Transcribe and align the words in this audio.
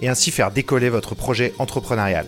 et 0.00 0.08
ainsi 0.08 0.30
faire 0.30 0.50
décoller 0.50 0.88
votre 0.88 1.14
projet 1.14 1.54
entrepreneurial. 1.58 2.26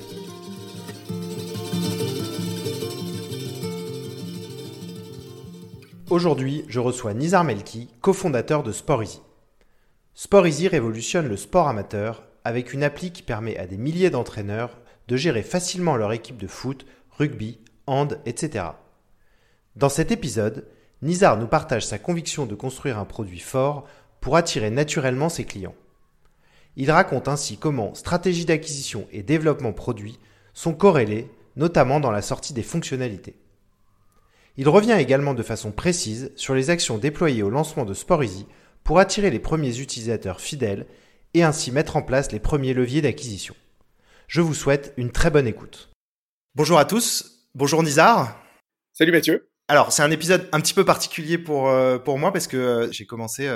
Aujourd'hui, 6.10 6.64
je 6.68 6.78
reçois 6.78 7.14
Nizar 7.14 7.42
Melki, 7.42 7.88
cofondateur 8.02 8.62
de 8.62 8.70
SportEasy. 8.70 9.22
SportEasy 10.14 10.68
révolutionne 10.68 11.26
le 11.26 11.38
sport 11.38 11.68
amateur 11.68 12.24
avec 12.44 12.74
une 12.74 12.82
appli 12.84 13.12
qui 13.12 13.22
permet 13.22 13.56
à 13.56 13.66
des 13.66 13.78
milliers 13.78 14.10
d'entraîneurs 14.10 14.78
de 15.08 15.16
gérer 15.16 15.42
facilement 15.42 15.96
leur 15.96 16.12
équipe 16.12 16.36
de 16.36 16.46
foot, 16.46 16.84
rugby, 17.18 17.58
hand, 17.86 18.18
etc. 18.26 18.66
Dans 19.74 19.88
cet 19.88 20.10
épisode, 20.10 20.66
Nizar 21.00 21.38
nous 21.38 21.46
partage 21.46 21.86
sa 21.86 21.98
conviction 21.98 22.44
de 22.44 22.54
construire 22.54 22.98
un 22.98 23.06
produit 23.06 23.40
fort 23.40 23.86
pour 24.20 24.36
attirer 24.36 24.70
naturellement 24.70 25.30
ses 25.30 25.44
clients. 25.44 25.74
Il 26.76 26.90
raconte 26.90 27.28
ainsi 27.28 27.58
comment 27.58 27.94
stratégie 27.94 28.44
d'acquisition 28.44 29.06
et 29.12 29.22
développement 29.22 29.72
produit 29.72 30.18
sont 30.54 30.74
corrélés, 30.74 31.30
notamment 31.56 32.00
dans 32.00 32.10
la 32.10 32.22
sortie 32.22 32.54
des 32.54 32.62
fonctionnalités. 32.62 33.36
Il 34.56 34.68
revient 34.68 34.96
également 34.98 35.34
de 35.34 35.42
façon 35.42 35.72
précise 35.72 36.32
sur 36.36 36.54
les 36.54 36.70
actions 36.70 36.98
déployées 36.98 37.42
au 37.42 37.50
lancement 37.50 37.84
de 37.84 37.94
SportEasy 37.94 38.46
pour 38.84 38.98
attirer 38.98 39.30
les 39.30 39.38
premiers 39.38 39.78
utilisateurs 39.78 40.40
fidèles 40.40 40.86
et 41.34 41.42
ainsi 41.42 41.72
mettre 41.72 41.96
en 41.96 42.02
place 42.02 42.32
les 42.32 42.40
premiers 42.40 42.74
leviers 42.74 43.00
d'acquisition. 43.00 43.54
Je 44.26 44.40
vous 44.40 44.54
souhaite 44.54 44.92
une 44.96 45.10
très 45.10 45.30
bonne 45.30 45.46
écoute. 45.46 45.90
Bonjour 46.54 46.78
à 46.78 46.84
tous, 46.84 47.48
bonjour 47.54 47.82
Nizar. 47.82 48.38
Salut 48.92 49.12
Mathieu. 49.12 49.48
Alors 49.68 49.92
c'est 49.92 50.02
un 50.02 50.10
épisode 50.10 50.48
un 50.52 50.60
petit 50.60 50.74
peu 50.74 50.84
particulier 50.84 51.38
pour, 51.38 51.70
euh, 51.70 51.98
pour 51.98 52.18
moi 52.18 52.32
parce 52.32 52.46
que 52.46 52.56
euh, 52.56 52.92
j'ai 52.92 53.06
commencé 53.06 53.48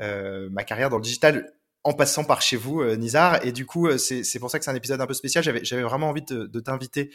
euh, 0.00 0.48
ma 0.50 0.64
carrière 0.64 0.88
dans 0.88 0.96
le 0.96 1.02
digital 1.02 1.52
en 1.84 1.94
passant 1.94 2.24
par 2.24 2.42
chez 2.42 2.56
vous, 2.56 2.80
euh, 2.80 2.96
Nizar. 2.96 3.44
Et 3.44 3.52
du 3.52 3.66
coup, 3.66 3.88
euh, 3.88 3.98
c'est 3.98 4.38
pour 4.38 4.50
ça 4.50 4.58
que 4.58 4.64
c'est 4.64 4.70
un 4.70 4.74
épisode 4.74 5.00
un 5.00 5.06
peu 5.06 5.14
spécial. 5.14 5.42
J'avais 5.42 5.82
vraiment 5.82 6.08
envie 6.08 6.22
de, 6.22 6.46
de 6.46 6.60
t'inviter 6.60 7.10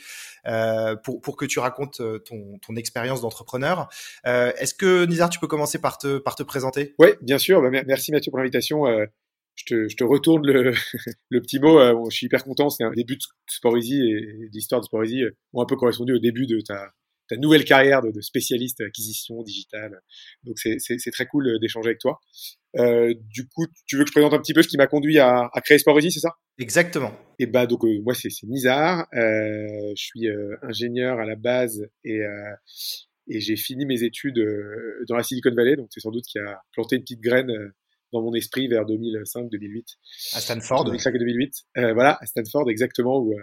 euh, 0.46 0.96
pour, 0.96 1.22
pour 1.22 1.38
que 1.38 1.46
tu 1.46 1.59
racontes 1.59 2.02
euh, 2.02 2.20
ton, 2.20 2.58
ton 2.59 2.76
expérience 2.76 3.22
d'entrepreneur. 3.22 3.88
Est-ce 4.26 4.74
que, 4.74 5.06
Nizar, 5.06 5.30
tu 5.30 5.40
peux 5.40 5.48
commencer 5.48 5.80
par 5.80 5.98
te, 5.98 6.18
par 6.18 6.36
te 6.36 6.44
présenter? 6.44 6.96
Oui, 7.00 7.09
bien 7.22 7.38
sûr. 7.38 7.62
Bah, 7.62 7.70
merci 7.72 8.12
Mathieu 8.12 8.30
pour 8.32 8.40
l'invitation. 8.40 8.86
je, 9.56 9.66
te, 9.66 9.88
je 9.88 9.96
te 9.96 10.04
retourne 10.04 10.46
le, 10.46 10.74
le 11.30 11.42
petit 11.42 11.59
mot. 11.59 12.09
je 12.09 12.16
suis 12.16 12.26
hyper 12.26 12.44
content. 12.44 12.70
C'est 12.70 12.84
un 12.84 12.92
début 12.92 13.18
de 13.18 13.78
Easy 13.78 13.96
et 13.96 14.50
l'histoire 14.52 14.81
de 14.81 15.04
Easy 15.04 15.24
ont 15.54 15.62
un 15.62 15.66
peu 15.66 15.76
correspondu 15.78 16.14
au 16.14 16.20
début 16.20 16.46
de 16.46 16.59
ta, 16.59 16.92
ta 17.30 17.38
nouvelle 17.38 17.64
carrière 17.64 18.02
de, 18.02 18.12
de 18.12 18.22
spécialiste 18.22 18.81
acquisition 18.81 19.42
digitale. 19.44 20.02
Donc 20.44 20.58
c'est 20.59 21.12
très 21.12 21.26
cool 21.26 21.58
d'échanger 21.59 21.90
avec 21.90 22.00
toi. 22.00 22.20
Euh, 22.78 23.14
du 23.30 23.47
coup, 23.47 23.66
tu 23.86 23.97
veux 23.97 24.03
que 24.03 24.09
je 24.09 24.14
présente 24.14 24.33
un 24.33 24.39
petit 24.39 24.53
peu 24.53 24.61
ce 24.61 24.67
qui 24.67 24.78
m'a 24.78 24.88
conduit 24.88 25.20
à, 25.20 25.50
à 25.53 25.61
créer 25.61 25.78
Sportosy, 25.78 26.11
c'est 26.11 26.20
ça? 26.20 26.36
Exactement. 26.59 27.12
Et 27.40 27.46
bah 27.46 27.68
donc 27.68 27.84
euh, 27.85 28.02
moi 28.03 28.13
c'est 28.13 28.29
Nizar, 28.44 29.07
euh, 29.13 29.94
je 29.96 30.03
suis 30.03 30.28
euh, 30.28 30.56
ingénieur 30.63 31.19
à 31.19 31.25
la 31.25 31.35
base 31.35 31.88
et 32.03 32.22
euh, 32.22 32.53
et 33.29 33.41
j'ai 33.41 33.57
fini 33.57 33.85
mes 33.85 34.03
études 34.03 34.41
dans 35.09 35.16
la 35.18 35.24
Silicon 35.24 35.53
Valley, 35.53 35.75
donc 35.75 35.90
c'est 35.91 36.00
sans 36.00 36.12
doute 36.12 36.24
qui 36.25 36.40
a 36.40 36.62
planté 36.72 36.96
une 36.96 37.02
petite 37.02 37.19
graine 37.19 37.52
dans 38.13 38.22
mon 38.22 38.34
esprit 38.34 38.69
vers 38.69 38.85
2005-2008. 38.85 39.84
À 40.34 40.40
Stanford. 40.40 40.85
2005 40.85 41.13
et 41.13 41.19
2008. 41.19 41.53
voilà, 41.75 42.18
à 42.22 42.25
Stanford 42.25 42.69
exactement 42.69 43.19
où 43.19 43.35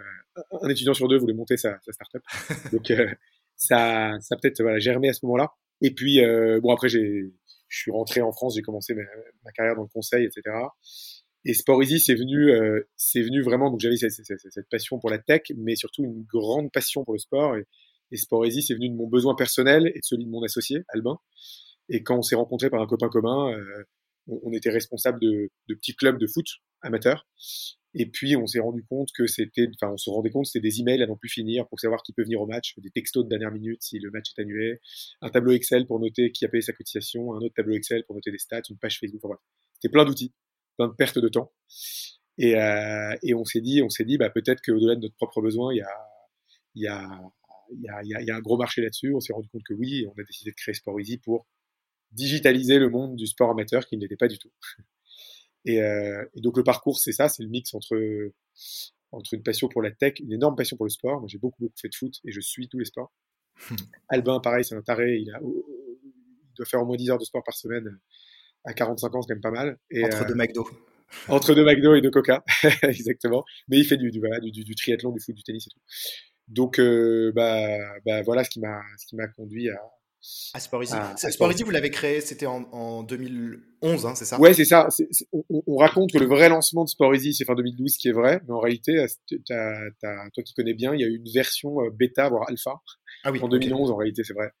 un 0.59 0.69
étudiant 0.69 0.95
sur 0.95 1.07
deux 1.07 1.19
voulait 1.19 1.35
monter 1.35 1.55
sa, 1.55 1.77
sa 1.85 1.91
startup. 1.91 2.23
donc 2.73 2.91
ça, 3.55 4.17
ça 4.21 4.35
peut-être 4.37 4.61
voilà, 4.63 4.79
germé 4.79 5.09
à 5.09 5.13
ce 5.13 5.23
moment-là. 5.27 5.51
Et 5.81 5.91
puis, 5.91 6.23
euh, 6.23 6.59
bon, 6.61 6.71
après, 6.71 6.89
j'ai, 6.89 7.33
je 7.67 7.79
suis 7.79 7.91
rentré 7.91 8.21
en 8.21 8.31
France, 8.31 8.55
j'ai 8.55 8.61
commencé 8.61 8.93
ma, 8.93 9.51
carrière 9.51 9.75
dans 9.75 9.83
le 9.83 9.87
conseil, 9.87 10.25
etc. 10.25 10.55
Et 11.45 11.53
Sport 11.53 11.83
c'est 11.83 12.15
venu, 12.15 12.51
euh, 12.51 12.87
c'est 12.95 13.21
venu 13.21 13.41
vraiment. 13.43 13.69
Donc, 13.69 13.79
j'avais 13.79 13.97
cette, 13.97 14.69
passion 14.69 14.99
pour 14.99 15.09
la 15.09 15.19
tech, 15.19 15.43
mais 15.55 15.75
surtout 15.75 16.03
une 16.03 16.23
grande 16.23 16.71
passion 16.71 17.03
pour 17.03 17.13
le 17.13 17.19
sport. 17.19 17.55
Et, 17.55 17.65
et 18.11 18.17
c'est 18.17 18.73
venu 18.73 18.89
de 18.89 18.95
mon 18.95 19.07
besoin 19.07 19.35
personnel 19.35 19.91
et 19.93 19.99
de 19.99 20.03
celui 20.03 20.25
de 20.25 20.29
mon 20.29 20.43
associé, 20.43 20.83
Albin. 20.89 21.17
Et 21.89 22.01
quand 22.01 22.17
on 22.17 22.21
s'est 22.23 22.35
rencontré 22.35 22.69
par 22.69 22.81
un 22.81 22.87
copain 22.87 23.09
commun, 23.09 23.51
euh, 23.51 23.83
on, 24.27 24.39
on, 24.43 24.53
était 24.53 24.71
responsable 24.71 25.19
de, 25.19 25.51
de 25.69 25.75
petits 25.75 25.95
clubs 25.95 26.17
de 26.17 26.25
foot 26.25 26.47
amateurs. 26.81 27.27
Et 27.97 28.05
puis, 28.05 28.35
on 28.35 28.45
s'est 28.45 28.59
rendu 28.59 28.83
compte 28.83 29.09
que 29.13 29.25
c'était, 29.25 29.69
enfin, 29.81 29.93
on 29.93 29.97
se 29.97 30.09
rendait 30.09 30.29
compte 30.29 30.45
c'était 30.45 30.59
des 30.59 30.81
emails 30.81 31.01
à 31.01 31.07
n'en 31.07 31.15
plus 31.15 31.29
finir 31.29 31.65
pour 31.69 31.79
savoir 31.79 32.03
qui 32.03 32.11
peut 32.11 32.23
venir 32.23 32.41
au 32.41 32.45
match, 32.45 32.73
des 32.77 32.89
textos 32.89 33.23
de 33.23 33.29
dernière 33.29 33.51
minute 33.51 33.81
si 33.81 33.99
le 33.99 34.11
match 34.11 34.33
est 34.37 34.41
annulé, 34.41 34.81
un 35.21 35.29
tableau 35.29 35.53
Excel 35.53 35.87
pour 35.87 35.99
noter 36.01 36.31
qui 36.33 36.43
a 36.43 36.49
payé 36.49 36.61
sa 36.61 36.73
cotisation, 36.73 37.33
un 37.33 37.37
autre 37.37 37.55
tableau 37.55 37.73
Excel 37.73 38.03
pour 38.05 38.15
noter 38.15 38.31
des 38.31 38.37
stats, 38.37 38.63
une 38.69 38.77
page 38.77 38.99
Facebook. 38.99 39.23
Enfin, 39.23 39.39
C'était 39.75 39.91
plein 39.93 40.03
d'outils, 40.03 40.33
plein 40.77 40.89
de 40.89 40.93
pertes 40.93 41.19
de 41.19 41.29
temps. 41.29 41.53
Et, 42.37 42.57
euh, 42.59 43.15
et 43.23 43.33
on 43.33 43.45
s'est 43.45 43.61
dit, 43.61 43.81
on 43.81 43.89
s'est 43.89 44.03
dit, 44.03 44.17
bah, 44.17 44.29
peut-être 44.29 44.61
qu'au-delà 44.61 44.95
de 44.95 45.01
notre 45.01 45.15
propre 45.15 45.41
besoin, 45.41 45.73
il 45.73 45.77
y 45.77 45.81
a, 45.81 45.87
y 46.75 46.87
a, 46.87 47.21
y 47.79 47.87
a, 47.89 48.23
y 48.23 48.29
a, 48.29 48.35
un 48.35 48.41
gros 48.41 48.57
marché 48.57 48.81
là-dessus. 48.81 49.13
On 49.15 49.21
s'est 49.21 49.31
rendu 49.31 49.47
compte 49.47 49.63
que 49.63 49.73
oui, 49.73 50.05
on 50.05 50.21
a 50.21 50.23
décidé 50.25 50.51
de 50.51 50.55
créer 50.55 50.73
Sport 50.73 50.99
Easy 50.99 51.17
pour 51.17 51.47
digitaliser 52.11 52.77
le 52.77 52.89
monde 52.89 53.15
du 53.15 53.25
sport 53.25 53.51
amateur 53.51 53.85
qui 53.85 53.95
ne 53.95 54.01
l'était 54.01 54.17
pas 54.17 54.27
du 54.27 54.37
tout. 54.37 54.51
Et, 55.65 55.81
euh, 55.81 56.23
et, 56.35 56.41
donc 56.41 56.57
le 56.57 56.63
parcours, 56.63 56.99
c'est 56.99 57.11
ça, 57.11 57.27
c'est 57.27 57.43
le 57.43 57.49
mix 57.49 57.73
entre 57.73 57.97
entre 59.11 59.33
une 59.33 59.43
passion 59.43 59.67
pour 59.67 59.81
la 59.81 59.91
tech, 59.91 60.19
une 60.19 60.33
énorme 60.33 60.55
passion 60.55 60.77
pour 60.77 60.85
le 60.85 60.89
sport. 60.89 61.19
Moi, 61.19 61.27
j'ai 61.27 61.37
beaucoup 61.37 61.61
beaucoup 61.61 61.75
fait 61.79 61.89
de 61.89 61.95
foot 61.95 62.13
et 62.25 62.31
je 62.31 62.39
suis 62.39 62.67
tous 62.67 62.77
les 62.77 62.85
sports. 62.85 63.13
Albin, 64.09 64.39
pareil, 64.39 64.65
c'est 64.65 64.75
un 64.75 64.81
taré. 64.81 65.17
Il 65.17 65.31
a, 65.31 65.39
il 65.41 66.53
doit 66.55 66.65
faire 66.65 66.81
au 66.81 66.85
moins 66.85 66.97
10 66.97 67.11
heures 67.11 67.17
de 67.17 67.23
sport 67.23 67.43
par 67.43 67.55
semaine. 67.55 67.99
À 68.65 68.73
45 68.73 69.15
ans, 69.15 69.21
c'est 69.21 69.27
quand 69.27 69.35
même 69.35 69.41
pas 69.41 69.51
mal. 69.51 69.77
Et, 69.89 70.03
entre 70.03 70.23
euh, 70.23 70.27
deux 70.27 70.35
McDo. 70.35 70.67
Entre 71.29 71.53
deux 71.53 71.63
McDo 71.63 71.95
et 71.95 72.01
deux 72.01 72.09
Coca, 72.09 72.43
exactement. 72.83 73.45
Mais 73.67 73.77
il 73.77 73.85
fait 73.85 73.97
du, 73.97 74.11
du, 74.11 74.19
voilà, 74.19 74.39
du, 74.39 74.51
du, 74.51 74.75
triathlon, 74.75 75.11
du 75.11 75.19
foot, 75.19 75.35
du 75.35 75.43
tennis 75.43 75.67
et 75.67 75.69
tout. 75.69 75.79
Donc, 76.47 76.79
euh, 76.79 77.31
bah, 77.33 77.77
bah, 78.05 78.21
voilà 78.23 78.43
ce 78.43 78.49
qui 78.49 78.59
m'a 78.59 79.27
conduit 79.35 79.69
à, 79.69 79.79
Easy. 80.81 80.93
Ah, 80.95 81.49
Easy, 81.51 81.63
vous 81.63 81.71
l'avez 81.71 81.89
créé, 81.89 82.21
c'était 82.21 82.45
en, 82.45 82.63
en, 82.71 83.03
2011, 83.03 84.05
hein, 84.05 84.15
c'est 84.15 84.25
ça? 84.25 84.39
Ouais, 84.39 84.53
c'est 84.53 84.65
ça. 84.65 84.89
C 84.89 85.03
est, 85.03 85.13
c 85.13 85.25
est, 85.25 85.43
on, 85.49 85.63
on, 85.67 85.77
raconte 85.77 86.11
que 86.11 86.17
le 86.17 86.25
vrai 86.25 86.49
lancement 86.49 86.83
de 86.83 86.89
Sport 86.89 87.13
Easy, 87.13 87.33
c'est 87.33 87.45
fin 87.45 87.55
2012, 87.55 87.93
ce 87.93 87.99
qui 87.99 88.07
est 88.07 88.13
vrai. 88.13 88.41
Mais 88.47 88.53
en 88.53 88.59
réalité, 88.59 88.99
as, 88.99 89.17
as, 89.51 90.29
toi 90.33 90.43
qui 90.43 90.53
connais 90.53 90.73
bien, 90.73 90.93
il 90.93 91.01
y 91.01 91.03
a 91.03 91.07
eu 91.07 91.17
une 91.17 91.31
version 91.31 91.81
euh, 91.81 91.89
bêta, 91.91 92.29
voire 92.29 92.49
alpha, 92.49 92.81
ah 93.23 93.31
oui, 93.31 93.39
en 93.41 93.47
2011, 93.47 93.81
okay. 93.81 93.91
en 93.91 93.97
réalité, 93.97 94.23
c'est 94.23 94.33
vrai. 94.33 94.51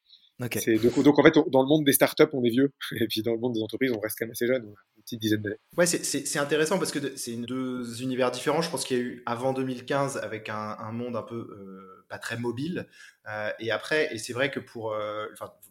Okay. 0.41 0.77
Donc, 0.79 1.01
donc, 1.01 1.17
en 1.17 1.23
fait, 1.23 1.33
dans 1.49 1.61
le 1.61 1.67
monde 1.67 1.85
des 1.85 1.93
startups, 1.93 2.23
on 2.33 2.43
est 2.43 2.49
vieux, 2.49 2.73
et 2.99 3.07
puis 3.07 3.21
dans 3.21 3.31
le 3.31 3.39
monde 3.39 3.53
des 3.53 3.61
entreprises, 3.61 3.91
on 3.91 3.99
reste 3.99 4.17
quand 4.19 4.25
même 4.25 4.31
assez 4.31 4.47
jeune, 4.47 4.65
une 4.97 5.03
petite 5.03 5.21
dizaine 5.21 5.41
d'années. 5.41 5.59
Ouais, 5.77 5.85
c'est 5.85 6.39
intéressant 6.39 6.77
parce 6.77 6.91
que 6.91 7.15
c'est 7.15 7.35
deux 7.35 8.01
univers 8.01 8.31
différents. 8.31 8.61
Je 8.61 8.69
pense 8.69 8.83
qu'il 8.83 8.97
y 8.97 8.99
a 8.99 9.03
eu 9.03 9.23
avant 9.25 9.53
2015 9.53 10.17
avec 10.17 10.49
un, 10.49 10.75
un 10.77 10.91
monde 10.91 11.15
un 11.15 11.21
peu 11.21 11.35
euh, 11.35 12.04
très 12.19 12.37
mobile, 12.37 12.87
euh, 13.27 13.49
et 13.59 13.71
après, 13.71 14.13
et 14.13 14.17
c'est 14.17 14.33
vrai 14.33 14.51
que 14.51 14.59
pour, 14.59 14.93
euh, 14.93 15.25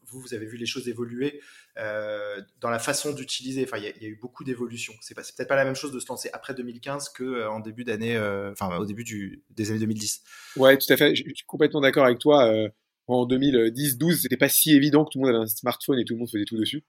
vous, 0.07 0.21
vous 0.21 0.35
avez 0.35 0.47
vu 0.47 0.57
les 0.57 0.67
choses 0.67 0.89
évoluer 0.89 1.41
euh, 1.79 2.41
dans 2.61 2.71
la 2.71 2.79
façon 2.79 3.13
d'utiliser. 3.13 3.65
Enfin, 3.65 3.79
il 3.79 3.85
y, 3.85 4.07
a 4.07 4.09
eu 4.09 4.19
beaucoup 4.21 4.45
d'évolutions. 4.45 4.95
C'est 5.01 5.15
peut-être 5.15 5.49
pas 5.49 5.57
la 5.57 5.65
même 5.65 5.77
chose 5.77 5.93
de 5.93 6.01
se 6.01 6.09
lancer 6.09 6.31
après 6.33 6.55
2015 6.55 7.11
que 7.11 7.47
en 7.47 7.61
début 7.61 7.85
d'année, 7.85 8.19
enfin, 8.51 8.77
au 8.79 8.87
début 8.87 9.05
du, 9.05 9.45
des 9.51 9.71
années 9.71 9.81
2010. 9.81 10.23
Ouais, 10.57 10.77
tout 10.77 10.93
à 10.93 10.97
fait. 10.97 11.15
Je, 11.15 11.23
suis 11.23 11.47
complètement 11.47 11.81
d'accord 11.81 12.05
avec 12.05 12.19
toi 12.19 12.53
en 13.07 13.27
2010-12, 13.27 14.23
c'était 14.23 14.37
pas 14.37 14.49
si 14.49 14.73
évident 14.73 15.05
que 15.05 15.11
tout 15.11 15.19
le 15.19 15.27
monde 15.27 15.35
avait 15.35 15.45
un 15.45 15.47
smartphone 15.47 15.99
et 15.99 16.05
tout 16.05 16.15
le 16.15 16.21
monde 16.21 16.31
faisait 16.31 16.45
tout 16.45 16.57
dessus. 16.57 16.85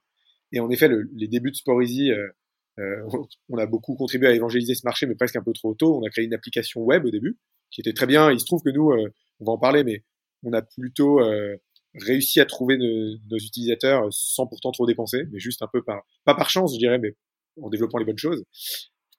Et 0.52 0.60
en 0.60 0.70
effet, 0.70 0.88
le, 0.88 1.10
les 1.14 1.28
débuts 1.28 1.52
de 1.52 1.56
Sport 1.56 1.82
Easy, 1.84 2.12
on 2.78 3.58
a 3.58 3.66
beaucoup 3.66 3.96
contribué 3.96 4.28
à 4.28 4.32
évangéliser 4.32 4.76
ce 4.76 4.86
marché, 4.86 5.06
mais 5.06 5.16
presque 5.16 5.36
un 5.36 5.44
peu 5.44 5.54
trop 5.54 5.76
tôt. 5.76 6.00
On 6.00 6.06
a 6.06 6.10
créé 6.10 6.26
une 6.26 6.34
application 6.34 6.82
web 6.82 7.06
au 7.06 7.12
début, 7.12 7.38
qui 7.72 7.82
était 7.82 7.94
très 7.94 8.06
bien. 8.06 8.32
Il 8.32 8.40
se 8.40 8.46
trouve 8.46 8.62
que 8.64 8.70
nous, 8.70 8.92
euh, 8.92 9.14
on 9.40 9.46
va 9.46 9.54
en 9.54 9.58
parler, 9.58 9.84
mais 9.84 10.04
on 10.44 10.54
a 10.54 10.62
plutôt 10.62 11.20
euh, 11.20 11.56
réussi 11.96 12.40
à 12.40 12.46
trouver 12.46 12.78
nos, 12.78 13.18
nos, 13.30 13.38
utilisateurs 13.38 14.08
sans 14.12 14.48
pourtant 14.48 14.72
trop 14.72 14.86
dépenser, 14.86 15.24
mais 15.32 15.40
juste 15.40 15.62
un 15.62 15.70
peu 15.72 15.84
par, 15.84 16.04
pas 16.24 16.36
par 16.36 16.50
chance, 16.50 16.74
je 16.74 16.80
dirais, 16.80 17.00
mais 17.00 17.16
en 17.62 17.70
développant 17.70 17.98
les 17.98 18.06
bonnes 18.06 18.18
choses. 18.18 18.44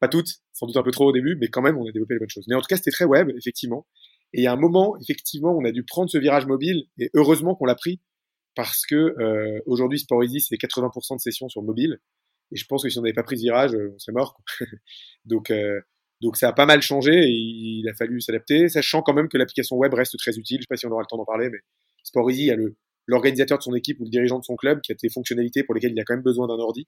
Pas 0.00 0.08
toutes, 0.08 0.28
sans 0.52 0.66
doute 0.66 0.76
un 0.76 0.82
peu 0.82 0.90
trop 0.90 1.06
au 1.06 1.12
début, 1.12 1.36
mais 1.40 1.48
quand 1.48 1.62
même, 1.62 1.78
on 1.78 1.88
a 1.88 1.92
développé 1.92 2.14
les 2.14 2.20
bonnes 2.20 2.30
choses. 2.30 2.44
Mais 2.48 2.54
en 2.54 2.60
tout 2.60 2.66
cas, 2.66 2.76
c'était 2.76 2.90
très 2.90 3.06
web, 3.06 3.30
effectivement. 3.36 3.86
Et 4.32 4.40
il 4.40 4.44
y 4.44 4.46
a 4.46 4.52
un 4.52 4.56
moment, 4.56 4.96
effectivement, 5.00 5.56
on 5.56 5.64
a 5.64 5.72
dû 5.72 5.84
prendre 5.84 6.10
ce 6.10 6.18
virage 6.18 6.46
mobile, 6.46 6.84
et 6.98 7.10
heureusement 7.14 7.54
qu'on 7.54 7.64
l'a 7.64 7.74
pris, 7.74 8.00
parce 8.54 8.84
que 8.86 8.94
euh, 8.94 9.60
aujourd'hui, 9.66 9.98
Sport 9.98 10.24
Easy, 10.24 10.40
c'est 10.40 10.56
80% 10.56 11.16
de 11.16 11.20
sessions 11.20 11.48
sur 11.48 11.62
mobile, 11.62 11.98
et 12.52 12.56
je 12.56 12.64
pense 12.66 12.82
que 12.82 12.88
si 12.88 12.98
on 12.98 13.02
n'avait 13.02 13.14
pas 13.14 13.22
pris 13.22 13.38
ce 13.38 13.42
virage, 13.42 13.72
on 13.74 13.98
serait 13.98 14.12
mort. 14.12 14.40
Donc, 15.24 15.50
euh, 15.50 15.80
Donc 16.22 16.36
ça 16.36 16.48
a 16.48 16.52
pas 16.52 16.66
mal 16.66 16.80
changé 16.80 17.12
et 17.12 17.30
il 17.30 17.88
a 17.88 17.94
fallu 17.94 18.20
s'adapter, 18.20 18.68
sachant 18.68 19.02
quand 19.02 19.12
même 19.12 19.28
que 19.28 19.36
l'application 19.36 19.76
web 19.76 19.92
reste 19.92 20.16
très 20.18 20.36
utile. 20.36 20.58
Je 20.58 20.62
sais 20.62 20.66
pas 20.68 20.76
si 20.76 20.86
on 20.86 20.90
aura 20.90 21.02
le 21.02 21.06
temps 21.06 21.18
d'en 21.18 21.24
parler, 21.24 21.50
mais 21.50 21.58
Sport 22.02 22.30
Easy 22.30 22.50
a 22.50 22.56
l'organisateur 23.06 23.58
de 23.58 23.62
son 23.62 23.74
équipe 23.74 24.00
ou 24.00 24.04
le 24.04 24.10
dirigeant 24.10 24.38
de 24.38 24.44
son 24.44 24.56
club 24.56 24.80
qui 24.80 24.92
a 24.92 24.94
des 24.94 25.10
fonctionnalités 25.10 25.62
pour 25.62 25.74
lesquelles 25.74 25.92
il 25.92 26.00
a 26.00 26.04
quand 26.04 26.14
même 26.14 26.22
besoin 26.22 26.46
d'un 26.46 26.58
ordi. 26.58 26.86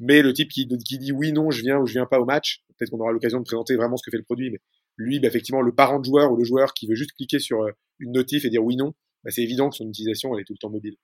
Mais 0.00 0.22
le 0.22 0.32
type 0.32 0.50
qui, 0.50 0.66
dit 0.66 1.12
oui, 1.12 1.32
non, 1.32 1.50
je 1.50 1.62
viens 1.62 1.78
ou 1.78 1.86
je 1.86 1.92
viens 1.92 2.06
pas 2.06 2.20
au 2.20 2.24
match, 2.24 2.62
peut-être 2.76 2.90
qu'on 2.90 3.00
aura 3.00 3.12
l'occasion 3.12 3.38
de 3.38 3.44
présenter 3.44 3.74
vraiment 3.74 3.96
ce 3.96 4.04
que 4.04 4.10
fait 4.10 4.18
le 4.18 4.22
produit, 4.22 4.50
mais 4.50 4.60
lui, 4.96 5.18
bah, 5.18 5.28
effectivement, 5.28 5.62
le 5.62 5.74
parent 5.74 5.98
de 5.98 6.04
joueur 6.04 6.30
ou 6.30 6.36
le 6.36 6.44
joueur 6.44 6.72
qui 6.72 6.86
veut 6.86 6.94
juste 6.94 7.12
cliquer 7.12 7.38
sur 7.38 7.62
euh, 7.62 7.72
une 7.98 8.12
notif 8.12 8.44
et 8.44 8.50
dire 8.50 8.62
oui, 8.62 8.76
non, 8.76 8.94
bah, 9.24 9.30
c'est 9.30 9.42
évident 9.42 9.70
que 9.70 9.76
son 9.76 9.88
utilisation, 9.88 10.34
elle 10.34 10.42
est 10.42 10.44
tout 10.44 10.52
le 10.52 10.58
temps 10.58 10.70
mobile. 10.70 10.96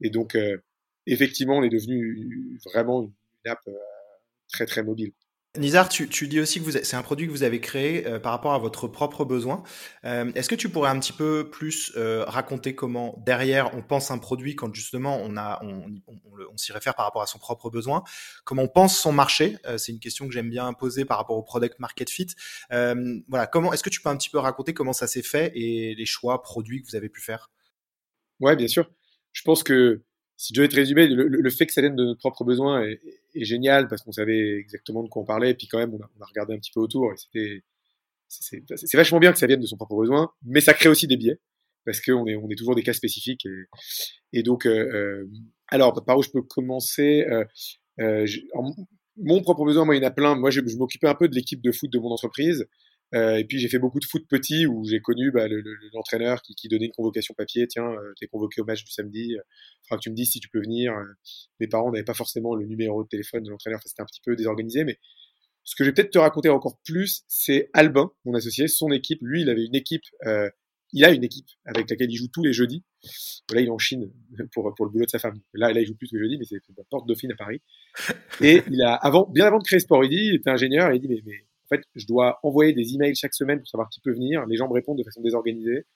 Et 0.00 0.10
donc, 0.10 0.34
euh, 0.34 0.56
effectivement, 1.06 1.58
on 1.58 1.62
est 1.62 1.68
devenu 1.68 2.58
vraiment 2.72 3.02
une 3.02 3.50
app 3.50 3.60
euh, 3.68 3.72
très, 4.52 4.66
très 4.66 4.82
mobile. 4.82 5.12
Nizar, 5.58 5.88
tu, 5.88 6.06
dis 6.28 6.38
aussi 6.38 6.62
que 6.62 6.70
c'est 6.70 6.94
un 6.94 7.02
produit 7.02 7.26
que 7.26 7.32
vous 7.32 7.42
avez 7.42 7.60
créé 7.60 8.06
euh, 8.06 8.20
par 8.20 8.30
rapport 8.30 8.52
à 8.54 8.58
votre 8.58 8.86
propre 8.86 9.24
besoin. 9.24 9.64
Euh, 10.04 10.30
est-ce 10.36 10.48
que 10.48 10.54
tu 10.54 10.68
pourrais 10.68 10.90
un 10.90 11.00
petit 11.00 11.12
peu 11.12 11.50
plus 11.50 11.90
euh, 11.96 12.24
raconter 12.24 12.76
comment 12.76 13.20
derrière 13.26 13.74
on 13.74 13.82
pense 13.82 14.12
un 14.12 14.18
produit 14.18 14.54
quand 14.54 14.72
justement 14.72 15.18
on 15.20 15.36
a 15.36 15.60
on, 15.64 16.56
s'y 16.56 16.72
réfère 16.72 16.94
par 16.94 17.04
rapport 17.04 17.22
à 17.22 17.26
son 17.26 17.40
propre 17.40 17.68
besoin, 17.68 18.04
comment 18.44 18.62
on 18.62 18.68
pense 18.68 18.96
son 18.96 19.12
marché? 19.12 19.56
C'est 19.76 19.90
une 19.90 19.98
question 19.98 20.28
que 20.28 20.32
j'aime 20.32 20.50
bien 20.50 20.72
poser 20.72 21.04
par 21.04 21.16
rapport 21.18 21.36
au 21.36 21.42
product 21.42 21.80
market 21.80 22.10
fit. 22.10 22.28
voilà, 22.70 23.48
comment 23.50 23.72
est-ce 23.72 23.82
que 23.82 23.90
tu 23.90 24.00
peux 24.00 24.08
un 24.08 24.16
petit 24.16 24.30
peu 24.30 24.38
raconter 24.38 24.72
comment 24.72 24.92
ça 24.92 25.08
s'est 25.08 25.22
fait 25.22 25.50
et 25.56 25.96
les 25.96 26.06
choix 26.06 26.42
produits 26.42 26.80
que 26.80 26.88
vous 26.88 26.96
avez 26.96 27.08
pu 27.08 27.20
faire? 27.20 27.50
Ouais, 28.38 28.54
bien 28.54 28.68
sûr. 28.68 28.88
Je 29.32 29.42
pense 29.42 29.62
que 29.64 30.02
si 30.40 30.54
je 30.54 30.58
devais 30.58 30.68
te 30.68 30.76
résumer, 30.76 31.06
le, 31.06 31.50
fait 31.50 31.66
que 31.66 31.72
ça 31.74 31.82
vienne 31.82 31.96
de 31.96 32.02
notre 32.02 32.18
propre 32.18 32.44
besoin 32.44 32.82
est, 32.82 32.98
génial 33.44 33.88
parce 33.88 34.00
qu'on 34.00 34.10
savait 34.10 34.56
exactement 34.56 35.02
de 35.02 35.08
quoi 35.10 35.20
on 35.20 35.26
parlait. 35.26 35.50
Et 35.50 35.54
puis 35.54 35.66
quand 35.66 35.76
même, 35.76 35.92
on 35.92 36.00
a, 36.00 36.26
regardé 36.26 36.54
un 36.54 36.58
petit 36.58 36.70
peu 36.72 36.80
autour 36.80 37.12
et 37.12 37.16
c'était 37.18 37.62
c'est 38.26 38.94
vachement 38.96 39.18
bien 39.18 39.32
que 39.32 39.38
ça 39.38 39.46
vienne 39.46 39.60
de 39.60 39.66
son 39.66 39.76
propre 39.76 39.96
besoin, 39.96 40.32
mais 40.42 40.62
ça 40.62 40.72
crée 40.72 40.88
aussi 40.88 41.06
des 41.06 41.18
biais 41.18 41.38
parce 41.84 42.00
qu'on 42.00 42.26
est 42.26 42.36
on 42.36 42.48
est 42.48 42.54
toujours 42.54 42.74
des 42.74 42.82
cas 42.82 42.94
spécifiques 42.94 43.46
et, 44.32 44.42
donc 44.42 44.64
euh, 44.64 44.70
euh, 44.70 45.30
alors 45.68 45.92
par 46.06 46.16
où 46.16 46.22
je 46.22 46.30
peux 46.30 46.40
commencer 46.40 47.26
euh, 47.28 47.44
euh 48.00 48.26
mon 49.16 49.42
propre 49.42 49.66
besoin, 49.66 49.84
moi 49.84 49.94
il 49.94 50.02
y 50.02 50.04
en 50.06 50.08
a 50.08 50.10
plein. 50.10 50.36
Moi 50.36 50.50
je, 50.50 50.62
je 50.66 50.76
m'occupais 50.78 51.08
un 51.08 51.14
peu 51.14 51.28
de 51.28 51.34
l'équipe 51.34 51.60
de 51.60 51.70
foot 51.70 51.92
de 51.92 51.98
mon 51.98 52.12
entreprise 52.12 52.66
euh, 53.14 53.36
et 53.36 53.44
puis 53.44 53.58
j'ai 53.58 53.68
fait 53.68 53.78
beaucoup 53.78 53.98
de 53.98 54.04
foot 54.04 54.24
petit 54.28 54.66
où 54.66 54.84
j'ai 54.84 55.00
connu 55.00 55.32
bah, 55.32 55.46
l'entraîneur 55.92 56.36
le, 56.36 56.40
qui, 56.42 56.54
qui, 56.54 56.68
donnait 56.68 56.86
une 56.86 56.92
convocation 56.92 57.34
papier. 57.34 57.66
Tiens, 57.66 57.90
euh, 57.90 58.12
t'es 58.18 58.26
convoqué 58.26 58.60
au 58.60 58.64
match 58.64 58.84
du 58.84 58.92
samedi. 58.92 59.34
Euh, 59.34 59.42
faudra 59.82 59.98
que 59.98 60.02
tu 60.02 60.10
me 60.10 60.14
dises 60.14 60.30
si 60.30 60.40
tu 60.40 60.48
peux 60.48 60.60
venir. 60.60 60.92
Euh, 60.92 61.04
mes 61.58 61.66
parents 61.66 61.90
n'avaient 61.90 62.04
pas 62.04 62.14
forcément 62.14 62.54
le 62.54 62.66
numéro 62.66 63.02
de 63.02 63.08
téléphone 63.08 63.42
de 63.42 63.50
l'entraîneur. 63.50 63.80
C'était 63.84 64.02
un 64.02 64.06
petit 64.06 64.20
peu 64.24 64.36
désorganisé. 64.36 64.84
Mais 64.84 64.98
ce 65.64 65.74
que 65.74 65.84
je 65.84 65.90
vais 65.90 65.94
peut-être 65.94 66.12
te 66.12 66.18
raconter 66.18 66.48
encore 66.48 66.78
plus, 66.84 67.24
c'est 67.26 67.68
Albin, 67.72 68.12
mon 68.24 68.34
associé, 68.34 68.68
son 68.68 68.90
équipe. 68.90 69.18
Lui, 69.22 69.42
il 69.42 69.50
avait 69.50 69.64
une 69.64 69.74
équipe. 69.74 70.04
Euh, 70.26 70.48
il 70.92 71.04
a 71.04 71.10
une 71.10 71.22
équipe 71.22 71.46
avec 71.64 71.88
laquelle 71.88 72.10
il 72.10 72.16
joue 72.16 72.28
tous 72.32 72.42
les 72.42 72.52
jeudis. 72.52 72.84
Là, 73.52 73.60
il 73.60 73.66
est 73.66 73.70
en 73.70 73.78
Chine 73.78 74.12
pour, 74.52 74.72
pour 74.74 74.86
le 74.86 74.90
boulot 74.90 75.04
de 75.04 75.10
sa 75.10 75.18
femme. 75.18 75.40
Là, 75.54 75.72
là 75.72 75.80
il 75.80 75.86
joue 75.86 75.94
plus 75.94 76.08
tous 76.08 76.16
les 76.16 76.22
jeudis, 76.22 76.38
mais 76.38 76.44
c'est 76.44 76.60
la 76.76 76.84
porte 76.90 77.06
Dauphine 77.06 77.32
à 77.32 77.36
Paris. 77.36 77.60
Et 78.40 78.62
il 78.70 78.82
a, 78.82 78.94
avant, 78.94 79.28
bien 79.28 79.46
avant 79.46 79.58
de 79.58 79.64
créer 79.64 79.80
Sport 79.80 80.04
il 80.04 80.34
était 80.34 80.50
ingénieur 80.50 80.92
il 80.92 81.00
dit, 81.00 81.08
mais, 81.08 81.20
mais 81.24 81.44
en 81.70 81.76
fait, 81.76 81.84
je 81.94 82.06
dois 82.06 82.40
envoyer 82.42 82.72
des 82.72 82.94
emails 82.94 83.14
chaque 83.14 83.34
semaine 83.34 83.58
pour 83.58 83.68
savoir 83.68 83.88
qui 83.90 84.00
peut 84.00 84.12
venir. 84.12 84.44
Les 84.46 84.56
gens 84.56 84.68
me 84.68 84.72
répondent 84.72 84.98
de 84.98 85.04
façon 85.04 85.20
désorganisée. 85.22 85.86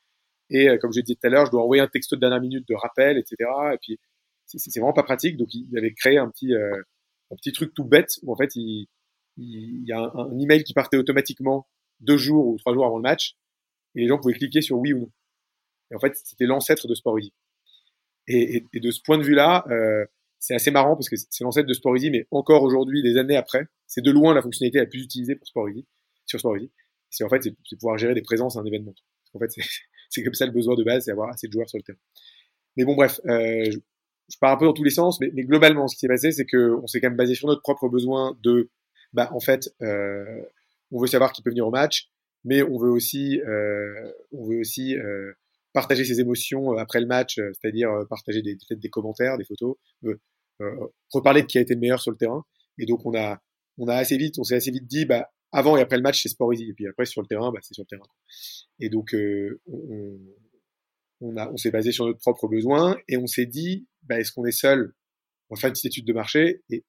Et 0.50 0.68
euh, 0.68 0.78
comme 0.78 0.92
je 0.92 1.00
dit 1.00 1.16
tout 1.16 1.26
à 1.26 1.30
l'heure, 1.30 1.46
je 1.46 1.50
dois 1.50 1.62
envoyer 1.62 1.82
un 1.82 1.88
texto 1.88 2.16
de 2.16 2.20
dernière 2.20 2.40
minute 2.40 2.66
de 2.68 2.74
rappel, 2.74 3.18
etc. 3.18 3.36
Et 3.72 3.78
puis, 3.80 3.98
c'est 4.46 4.78
vraiment 4.78 4.92
pas 4.92 5.02
pratique. 5.02 5.36
Donc, 5.36 5.52
il 5.52 5.76
avait 5.76 5.92
créé 5.92 6.18
un 6.18 6.28
petit, 6.30 6.54
euh, 6.54 6.80
un 7.32 7.36
petit 7.36 7.52
truc 7.52 7.74
tout 7.74 7.84
bête 7.84 8.18
où 8.22 8.32
en 8.32 8.36
fait, 8.36 8.54
il, 8.56 8.86
y 9.36 9.92
a 9.92 9.98
un, 9.98 10.38
email 10.38 10.62
qui 10.62 10.74
partait 10.74 10.96
automatiquement 10.96 11.66
deux 12.00 12.18
jours 12.18 12.46
ou 12.46 12.56
trois 12.58 12.72
jours 12.72 12.86
avant 12.86 12.98
le 12.98 13.02
match, 13.02 13.36
et 13.94 14.02
les 14.02 14.08
gens 14.08 14.18
pouvaient 14.18 14.34
cliquer 14.34 14.60
sur 14.60 14.78
oui 14.78 14.92
ou 14.92 15.00
non. 15.00 15.12
Et 15.90 15.96
en 15.96 15.98
fait, 15.98 16.14
c'était 16.16 16.46
l'ancêtre 16.46 16.86
de 16.86 16.94
Sport 16.94 17.18
Et, 17.18 17.32
et, 18.28 18.66
et, 18.72 18.80
de 18.80 18.90
ce 18.90 19.00
point 19.02 19.18
de 19.18 19.24
vue-là, 19.24 19.64
euh, 19.70 20.04
c'est 20.44 20.54
assez 20.54 20.70
marrant 20.70 20.94
parce 20.94 21.08
que 21.08 21.16
c'est 21.16 21.42
l'ancêtre 21.42 21.66
de 21.66 21.72
Sport 21.72 21.94
mais 22.12 22.26
encore 22.30 22.62
aujourd'hui, 22.64 23.02
des 23.02 23.16
années 23.16 23.36
après, 23.36 23.66
c'est 23.86 24.02
de 24.02 24.10
loin 24.10 24.34
la 24.34 24.42
fonctionnalité 24.42 24.78
la 24.78 24.84
plus 24.84 25.02
utilisée 25.02 25.36
pour 25.36 25.46
Sport 25.46 25.68
sur 26.26 26.38
Sport 26.38 26.58
C'est 27.08 27.24
en 27.24 27.30
fait, 27.30 27.42
c'est 27.42 27.76
pouvoir 27.78 27.96
gérer 27.96 28.12
des 28.12 28.20
présences 28.20 28.58
à 28.58 28.60
un 28.60 28.64
événement. 28.66 28.94
En 29.32 29.38
fait, 29.38 29.50
c'est 30.10 30.22
comme 30.22 30.34
ça 30.34 30.44
le 30.44 30.52
besoin 30.52 30.74
de 30.74 30.84
base, 30.84 31.04
c'est 31.06 31.12
avoir 31.12 31.30
assez 31.30 31.46
de 31.46 31.52
joueurs 31.52 31.70
sur 31.70 31.78
le 31.78 31.82
terrain. 31.82 31.98
Mais 32.76 32.84
bon, 32.84 32.94
bref, 32.94 33.22
euh, 33.24 33.64
je, 33.70 33.78
je, 34.28 34.38
pars 34.38 34.52
un 34.52 34.58
peu 34.58 34.66
dans 34.66 34.74
tous 34.74 34.84
les 34.84 34.90
sens, 34.90 35.18
mais, 35.18 35.30
mais 35.32 35.44
globalement, 35.44 35.88
ce 35.88 35.96
qui 35.96 36.00
s'est 36.00 36.08
passé, 36.08 36.30
c'est 36.30 36.44
que 36.44 36.74
on 36.82 36.86
s'est 36.86 37.00
quand 37.00 37.08
même 37.08 37.16
basé 37.16 37.34
sur 37.34 37.48
notre 37.48 37.62
propre 37.62 37.88
besoin 37.88 38.36
de, 38.42 38.68
bah, 39.14 39.30
en 39.32 39.40
fait, 39.40 39.70
euh, 39.80 40.42
on 40.92 41.00
veut 41.00 41.06
savoir 41.06 41.32
qui 41.32 41.40
peut 41.40 41.50
venir 41.50 41.66
au 41.66 41.70
match, 41.70 42.10
mais 42.44 42.62
on 42.62 42.76
veut 42.78 42.90
aussi, 42.90 43.40
euh, 43.40 44.12
on 44.32 44.46
veut 44.46 44.60
aussi 44.60 44.94
euh, 44.96 45.32
partager 45.72 46.04
ses 46.04 46.20
émotions 46.20 46.72
euh, 46.72 46.76
après 46.78 47.00
le 47.00 47.06
match, 47.06 47.38
euh, 47.38 47.50
c'est-à-dire 47.52 47.90
partager 48.08 48.40
des, 48.42 48.54
peut-être 48.54 48.80
des 48.80 48.88
commentaires, 48.88 49.36
des 49.36 49.44
photos, 49.44 49.76
reparler 51.12 51.42
de 51.42 51.46
qui 51.46 51.58
a 51.58 51.60
été 51.60 51.74
le 51.74 51.80
meilleur 51.80 52.00
sur 52.00 52.10
le 52.10 52.16
terrain. 52.16 52.44
Et 52.78 52.86
donc 52.86 53.04
on 53.06 53.14
a 53.14 53.40
on 53.78 53.88
a 53.88 53.94
assez 53.96 54.16
vite, 54.16 54.38
on 54.38 54.44
s'est 54.44 54.56
assez 54.56 54.70
vite 54.70 54.86
dit, 54.86 55.04
bah 55.04 55.30
avant 55.52 55.76
et 55.76 55.80
après 55.80 55.96
le 55.96 56.02
match 56.02 56.22
c'est 56.22 56.28
sport 56.28 56.52
easy, 56.52 56.70
et 56.70 56.74
puis 56.74 56.86
après 56.86 57.04
sur 57.06 57.22
le 57.22 57.26
terrain, 57.26 57.50
bah 57.52 57.60
c'est 57.62 57.74
sur 57.74 57.84
le 57.84 57.88
terrain. 57.88 58.08
Et 58.80 58.88
donc 58.88 59.14
euh, 59.14 59.60
on, 59.66 60.18
on, 61.20 61.36
a 61.36 61.50
on 61.50 61.56
s'est 61.56 61.70
basé 61.70 61.92
sur 61.92 62.06
notre 62.06 62.20
propre 62.20 62.48
besoin 62.48 62.96
et 63.08 63.16
on 63.16 63.26
s'est 63.26 63.46
dit, 63.46 63.86
bah 64.02 64.18
est-ce 64.20 64.32
qu'on 64.32 64.44
est 64.44 64.52
seul 64.52 64.94
On 65.50 65.54
va 65.54 65.60
faire 65.60 65.68
une 65.68 65.74
petite 65.74 65.86
étude 65.86 66.06
de 66.06 66.12
marché? 66.12 66.62
Et 66.70 66.84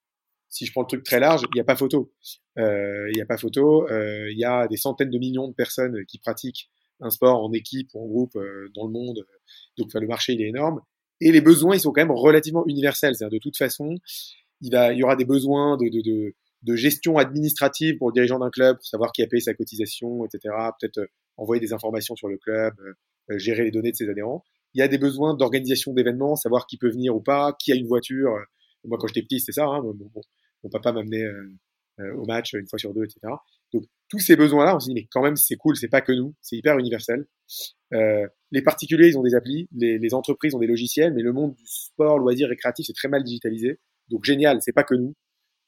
si 0.49 0.65
je 0.65 0.71
prends 0.71 0.81
le 0.81 0.87
truc 0.87 1.03
très 1.03 1.19
large, 1.19 1.41
il 1.53 1.55
n'y 1.55 1.61
a 1.61 1.65
pas 1.65 1.75
photo. 1.75 2.13
Euh, 2.57 3.09
il 3.11 3.15
n'y 3.15 3.21
a 3.21 3.25
pas 3.25 3.37
photo. 3.37 3.87
Euh, 3.89 4.31
il 4.31 4.37
y 4.37 4.45
a 4.45 4.67
des 4.67 4.77
centaines 4.77 5.09
de 5.09 5.17
millions 5.17 5.47
de 5.47 5.53
personnes 5.53 6.05
qui 6.07 6.19
pratiquent 6.19 6.69
un 7.01 7.09
sport 7.09 7.43
en 7.43 7.51
équipe 7.51 7.89
ou 7.93 8.03
en 8.03 8.07
groupe 8.07 8.35
euh, 8.37 8.69
dans 8.73 8.85
le 8.85 8.91
monde. 8.93 9.25
Donc, 9.77 9.93
le 9.93 10.07
marché 10.07 10.33
il 10.33 10.41
est 10.41 10.47
énorme. 10.47 10.81
Et 11.21 11.31
les 11.31 11.41
besoins, 11.41 11.75
ils 11.75 11.79
sont 11.79 11.91
quand 11.91 12.01
même 12.01 12.11
relativement 12.11 12.65
universels. 12.67 13.15
C'est-à-dire, 13.15 13.37
de 13.37 13.41
toute 13.41 13.57
façon, 13.57 13.95
il, 14.61 14.71
va, 14.71 14.93
il 14.93 14.99
y 14.99 15.03
aura 15.03 15.15
des 15.15 15.25
besoins 15.25 15.77
de, 15.77 15.85
de, 15.89 16.01
de, 16.01 16.35
de 16.65 16.75
gestion 16.75 17.17
administrative 17.17 17.97
pour 17.97 18.09
le 18.09 18.13
dirigeant 18.13 18.39
d'un 18.39 18.49
club, 18.49 18.77
pour 18.77 18.85
savoir 18.85 19.11
qui 19.11 19.21
a 19.21 19.27
payé 19.27 19.41
sa 19.41 19.53
cotisation, 19.53 20.25
etc. 20.25 20.53
Peut-être 20.79 20.97
euh, 20.97 21.07
envoyer 21.37 21.59
des 21.59 21.73
informations 21.73 22.15
sur 22.15 22.27
le 22.27 22.37
club, 22.37 22.73
euh, 22.79 22.93
euh, 23.31 23.37
gérer 23.37 23.63
les 23.63 23.71
données 23.71 23.91
de 23.91 23.95
ses 23.95 24.09
adhérents. 24.09 24.43
Il 24.73 24.79
y 24.79 24.81
a 24.81 24.87
des 24.87 24.97
besoins 24.97 25.35
d'organisation 25.35 25.93
d'événements, 25.93 26.35
savoir 26.35 26.65
qui 26.65 26.77
peut 26.77 26.89
venir 26.89 27.15
ou 27.15 27.21
pas, 27.21 27.55
qui 27.59 27.71
a 27.71 27.75
une 27.75 27.87
voiture. 27.87 28.31
Moi, 28.83 28.97
quand 28.99 29.07
j'étais 29.07 29.21
petit, 29.21 29.39
c'était 29.39 29.53
ça. 29.53 29.65
Hein. 29.65 29.81
Mon, 29.81 29.95
mon, 30.63 30.69
papa 30.69 30.91
m'amenait 30.91 31.25
au 31.99 32.25
match 32.25 32.53
une 32.53 32.67
fois 32.67 32.77
sur 32.77 32.93
deux, 32.93 33.05
etc. 33.05 33.19
Tous 34.09 34.19
ces 34.19 34.35
besoins-là, 34.35 34.75
on 34.75 34.79
s'est 34.79 34.89
dit, 34.89 34.93
mais 34.93 35.07
quand 35.11 35.23
même, 35.23 35.35
c'est 35.35 35.55
cool, 35.55 35.75
c'est 35.75 35.87
pas 35.87 36.01
que 36.01 36.11
nous, 36.11 36.35
c'est 36.41 36.55
hyper 36.55 36.77
universel. 36.77 37.25
Euh, 37.93 38.27
les 38.51 38.61
particuliers, 38.61 39.07
ils 39.07 39.17
ont 39.17 39.23
des 39.23 39.35
applis, 39.35 39.67
les, 39.71 39.97
les, 39.97 40.13
entreprises 40.13 40.53
ont 40.53 40.59
des 40.59 40.67
logiciels, 40.67 41.13
mais 41.13 41.21
le 41.21 41.33
monde 41.33 41.55
du 41.55 41.63
sport, 41.65 42.19
loisir, 42.19 42.47
récréatif, 42.49 42.85
c'est 42.85 42.93
très 42.93 43.07
mal 43.07 43.23
digitalisé. 43.23 43.79
Donc 44.09 44.23
génial, 44.23 44.61
c'est 44.61 44.73
pas 44.73 44.83
que 44.83 44.95
nous. 44.95 45.15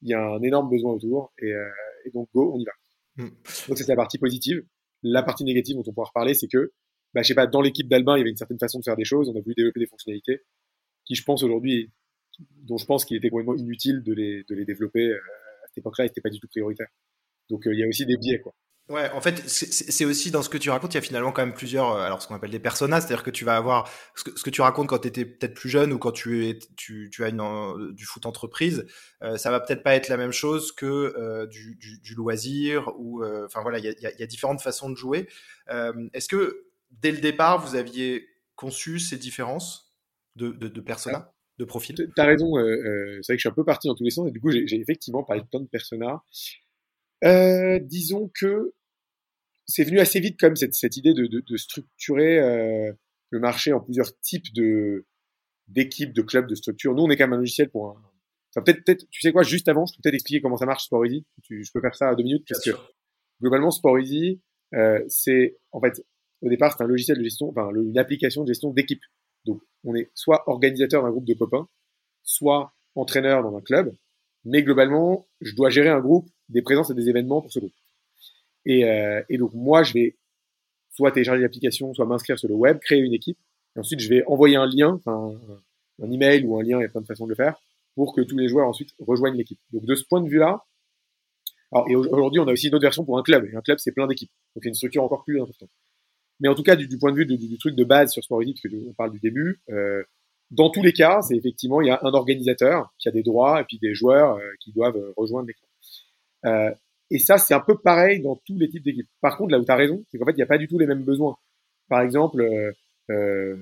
Il 0.02 0.10
y 0.10 0.14
a 0.14 0.22
un 0.22 0.42
énorme 0.42 0.70
besoin 0.70 0.94
autour, 0.94 1.34
et, 1.40 1.52
euh, 1.52 1.68
et 2.06 2.12
donc 2.12 2.30
go, 2.34 2.54
on 2.54 2.60
y 2.60 2.66
va. 2.66 3.26
Mm. 3.26 3.30
Donc 3.68 3.78
c'est 3.78 3.88
la 3.88 3.96
partie 3.96 4.20
positive. 4.20 4.64
La 5.04 5.24
partie 5.24 5.44
négative 5.44 5.76
dont 5.76 5.84
on 5.88 5.94
pourra 5.94 6.08
reparler, 6.08 6.34
c'est 6.34 6.48
que, 6.48 6.72
bah, 7.14 7.22
je 7.24 7.28
sais 7.28 7.36
pas, 7.36 7.48
dans 7.48 7.62
l'équipe 7.62 7.88
d'Albin, 7.88 8.16
il 8.16 8.20
y 8.20 8.22
avait 8.22 8.30
une 8.30 8.38
certaine 8.38 8.60
façon 8.60 8.80
de 8.80 8.84
faire 8.84 8.96
des 8.96 9.06
choses. 9.06 9.30
On 9.30 9.38
a 9.38 9.42
voulu 9.42 9.56
développer 9.56 9.80
des 9.80 9.88
fonctionnalités 9.88 10.42
qui, 11.06 11.16
je 11.16 11.24
pense 11.24 11.44
aujourd'hui, 11.44 11.92
dont 12.40 12.78
je 12.78 12.86
pense 12.86 13.06
qu'il 13.06 13.18
était 13.18 13.30
complètement 13.30 13.56
inutile 13.56 14.04
de 14.04 14.14
les, 14.14 14.44
de 14.44 14.56
les 14.56 14.66
développer 14.66 15.08
euh, 15.08 15.18
à 15.18 15.68
cette 15.68 15.80
époque-là, 15.80 16.08
c'était 16.08 16.22
pas 16.22 16.30
du 16.30 16.40
tout 16.40 16.48
prioritaire. 16.48 16.88
Donc 17.50 17.68
euh, 17.68 17.74
il 17.74 17.80
y 17.80 17.84
a 17.84 17.88
aussi 17.88 18.06
des 18.06 18.18
biais, 18.18 18.40
quoi. 18.40 18.54
Ouais, 18.90 19.12
en 19.12 19.20
fait, 19.20 19.44
c'est 19.50 20.06
aussi 20.06 20.32
dans 20.32 20.42
ce 20.42 20.48
que 20.48 20.58
tu 20.58 20.70
racontes, 20.70 20.94
il 20.94 20.96
y 20.96 21.00
a 21.00 21.02
finalement 21.02 21.34
quand 21.34 21.46
même 21.46 21.54
plusieurs, 21.54 21.92
euh, 21.92 22.04
alors 22.04 22.22
ce 22.22 22.28
qu'on 22.28 22.36
appelle 22.36 22.52
des 22.52 22.60
personas, 22.60 23.02
c'est-à-dire 23.02 23.24
que 23.24 23.32
tu 23.32 23.44
vas 23.44 23.58
avoir 23.58 23.92
ce 24.16 24.24
que, 24.24 24.38
ce 24.40 24.46
que 24.46 24.50
tu 24.50 24.62
racontes 24.62 24.88
quand 24.88 25.00
tu 25.00 25.10
étais 25.10 25.26
peut-être 25.26 25.56
plus 25.56 25.68
jeune 25.68 25.92
ou 25.92 25.98
quand 25.98 26.14
tu, 26.14 26.48
es, 26.48 26.58
tu, 26.78 27.10
tu 27.12 27.26
as 27.26 27.28
une, 27.28 27.92
du 27.94 28.06
foot 28.06 28.26
entreprise, 28.26 28.86
euh, 29.24 29.36
ça 29.36 29.52
va 29.52 29.60
peut-être 29.60 29.84
pas 29.84 29.94
être 29.96 30.08
la 30.08 30.16
même 30.16 30.32
chose 30.32 30.72
que 30.72 30.86
euh, 30.86 31.46
du, 31.48 31.76
du, 31.76 32.00
du, 32.00 32.16
loisir 32.16 32.90
ou, 32.98 33.26
enfin 33.44 33.62
voilà, 33.62 33.80
il 33.80 33.84
y 33.84 33.90
a, 33.90 34.12
y 34.18 34.24
a, 34.24 34.26
différentes 34.26 34.62
façons 34.62 34.90
de 34.90 34.96
jouer. 34.96 35.28
Est-ce 36.14 36.30
que 36.30 36.68
dès 36.92 37.12
le 37.12 37.18
départ, 37.18 37.60
vous 37.60 37.76
aviez 37.76 38.26
conçu 38.56 39.00
ces 39.00 39.18
différences 39.18 39.98
de, 40.38 40.52
de, 40.52 40.70
de 40.70 40.82
personas, 40.82 41.34
de 41.60 41.66
profil 41.66 42.10
T'as 42.16 42.26
raison, 42.26 42.54
c'est 42.56 42.62
vrai 42.64 43.22
que 43.28 43.34
je 43.34 43.40
suis 43.40 43.50
un 43.50 43.52
peu 43.52 43.66
parti 43.66 43.90
dans 43.90 43.96
tous 43.96 44.06
les 44.06 44.12
sens 44.12 44.30
et 44.30 44.32
du 44.32 44.40
coup 44.40 44.50
j'ai 44.50 44.80
effectivement 44.80 45.24
parlé 45.24 45.42
de 45.42 45.48
plein 45.48 45.60
de 45.60 45.68
personas. 45.68 46.24
Euh, 47.24 47.80
disons 47.80 48.30
que 48.34 48.74
c'est 49.66 49.84
venu 49.84 50.00
assez 50.00 50.20
vite 50.20 50.40
comme 50.40 50.56
cette, 50.56 50.74
cette 50.74 50.98
idée 50.98 51.14
de, 51.14 51.28
de, 51.28 51.42
de 51.48 51.58
structurer 51.58 52.40
euh, 52.40 52.92
le 53.30 53.40
marché 53.40 53.74
en 53.74 53.80
plusieurs 53.80 54.18
types 54.20 54.54
de 54.54 55.06
d'équipes, 55.68 56.14
de 56.14 56.22
clubs, 56.22 56.48
de 56.48 56.56
structures. 56.56 56.94
Nous, 56.94 57.04
on 57.04 57.10
est 57.10 57.18
quand 57.18 57.26
même 57.26 57.34
un 57.34 57.40
logiciel 57.40 57.70
pour 57.70 57.88
un. 57.90 58.02
Enfin, 58.56 58.64
peut-être, 58.64 58.84
peut-être, 58.86 59.06
tu 59.10 59.20
sais 59.20 59.34
quoi, 59.34 59.44
juste 59.44 59.68
avant, 59.68 59.86
je 59.86 59.94
peux 59.94 60.02
peut-être 60.02 60.16
expliquer 60.16 60.42
comment 60.42 60.56
ça 60.56 60.66
marche 60.66 60.86
Sport 60.86 61.06
Easy. 61.06 61.26
Tu, 61.44 61.64
je 61.64 61.72
peux 61.74 61.82
faire 61.82 61.96
ça 61.96 62.10
à 62.10 62.16
deux 62.16 62.24
minutes 62.24 62.46
parce 62.48 62.64
que 62.64 62.72
globalement, 63.42 63.72
Sport 63.72 64.00
Easy, 64.00 64.42
euh, 64.74 65.04
c'est 65.08 65.58
en 65.72 65.82
fait 65.82 66.02
au 66.42 66.50
départ 66.50 66.76
c'est 66.78 66.84
un 66.84 66.88
logiciel 66.88 67.18
de 67.18 67.24
gestion, 67.24 67.50
enfin 67.50 67.70
une 67.76 67.98
application 67.98 68.44
de 68.44 68.48
gestion 68.48 68.72
d'équipe. 68.72 69.02
Donc, 69.46 69.62
on 69.84 69.96
est 69.96 70.10
soit 70.14 70.44
organisateur 70.48 71.04
d'un 71.04 71.12
groupe 71.12 71.26
de 71.26 71.34
copains, 71.34 71.68
soit 72.24 72.74
entraîneur 72.96 73.44
dans 73.44 73.56
un 73.56 73.62
club, 73.62 73.94
mais 74.46 74.64
globalement, 74.64 75.28
je 75.42 75.54
dois 75.56 75.70
gérer 75.70 75.90
un 75.90 76.00
groupe, 76.00 76.30
des 76.50 76.62
présences 76.62 76.90
et 76.90 76.94
des 76.94 77.10
événements 77.10 77.42
pour 77.42 77.52
ce 77.52 77.60
groupe. 77.60 77.74
Et, 78.66 78.82
et 79.30 79.38
donc 79.38 79.54
moi, 79.54 79.84
je 79.84 79.94
vais 79.94 80.18
soit 80.92 81.12
télécharger 81.12 81.42
l'application, 81.42 81.94
soit 81.94 82.06
m'inscrire 82.06 82.38
sur 82.38 82.50
le 82.50 82.56
web, 82.56 82.80
créer 82.80 83.00
une 83.00 83.14
équipe, 83.14 83.38
et 83.76 83.80
ensuite 83.80 84.00
je 84.00 84.10
vais 84.10 84.24
envoyer 84.26 84.58
un 84.58 84.66
lien, 84.66 85.00
un, 85.06 86.12
email 86.12 86.44
ou 86.46 86.58
un 86.58 86.64
lien, 86.64 86.80
il 86.80 86.82
y 86.82 86.86
a 86.86 86.90
plein 86.90 87.02
de 87.02 87.06
façons 87.06 87.26
de 87.26 87.30
le 87.30 87.36
faire, 87.36 87.56
pour 87.96 88.14
que 88.14 88.22
tous 88.22 88.38
les 88.38 88.50
joueurs 88.50 88.68
ensuite 88.68 88.90
rejoignent 89.00 89.38
l'équipe. 89.38 89.60
Donc 89.72 89.86
de 89.86 89.96
ce 89.96 90.04
point 90.04 90.22
de 90.22 90.28
vue-là, 90.28 90.66
alors, 91.72 91.90
et 91.90 91.96
aujourd'hui, 91.96 92.40
on 92.40 92.48
a 92.48 92.54
aussi 92.54 92.68
une 92.68 92.76
autre 92.76 92.84
version 92.84 93.04
pour 93.04 93.18
un 93.18 93.24
club. 93.24 93.46
Et 93.52 93.56
un 93.56 93.62
club, 93.62 93.78
c'est 93.80 93.92
plein 93.92 94.08
d'équipes. 94.08 94.32
Donc, 94.56 94.64
c'est 94.64 94.70
une 94.70 94.76
structure 94.76 95.04
encore 95.04 95.24
plus 95.24 95.42
importante. 95.42 95.70
Mais 96.40 96.48
en 96.48 96.56
tout 96.56 96.64
cas, 96.64 96.76
du, 96.76 96.88
point 96.98 97.12
de 97.12 97.18
vue 97.18 97.26
du, 97.26 97.58
truc 97.58 97.76
de 97.76 97.84
base 97.84 98.12
sur 98.12 98.24
Sport 98.24 98.42
parce 98.46 98.62
que 98.62 98.90
on 98.90 98.94
parle 98.94 99.12
du 99.12 99.20
début, 99.20 99.60
euh, 99.70 100.04
dans 100.52 100.70
tous 100.70 100.84
les 100.84 100.94
cas, 100.94 101.22
c'est 101.22 101.36
effectivement, 101.36 101.82
il 101.82 101.88
y 101.88 101.90
a 101.90 102.00
un 102.04 102.14
organisateur 102.14 102.94
qui 103.00 103.10
a 103.10 103.12
des 103.12 103.24
droits 103.24 103.60
et 103.60 103.66
puis 103.66 103.80
des 103.80 103.94
joueurs 103.94 104.38
euh, 104.38 104.52
qui 104.60 104.72
doivent 104.72 104.98
euh, 104.98 105.14
rejoindre 105.18 105.48
l'équipe. 105.48 105.67
Euh, 106.46 106.72
et 107.10 107.20
ça, 107.20 107.38
c'est 107.38 107.54
un 107.54 107.60
peu 107.60 107.78
pareil 107.78 108.22
dans 108.22 108.36
tous 108.46 108.58
les 108.58 108.70
types 108.70 108.84
d'équipes. 108.84 109.08
Par 109.22 109.38
contre, 109.38 109.52
là 109.52 109.60
où 109.60 109.66
tu 109.66 109.72
as 109.72 109.76
raison, 109.76 110.04
c'est 110.10 110.18
qu'en 110.18 110.26
fait, 110.26 110.32
il 110.32 110.38
n'y 110.38 110.44
a 110.44 110.48
pas 110.48 110.58
du 110.58 110.68
tout 110.68 110.78
les 110.78 110.88
mêmes 110.88 111.04
besoins. 111.04 111.38
Par 111.90 112.02
exemple, 112.02 112.46
euh, 113.10 113.56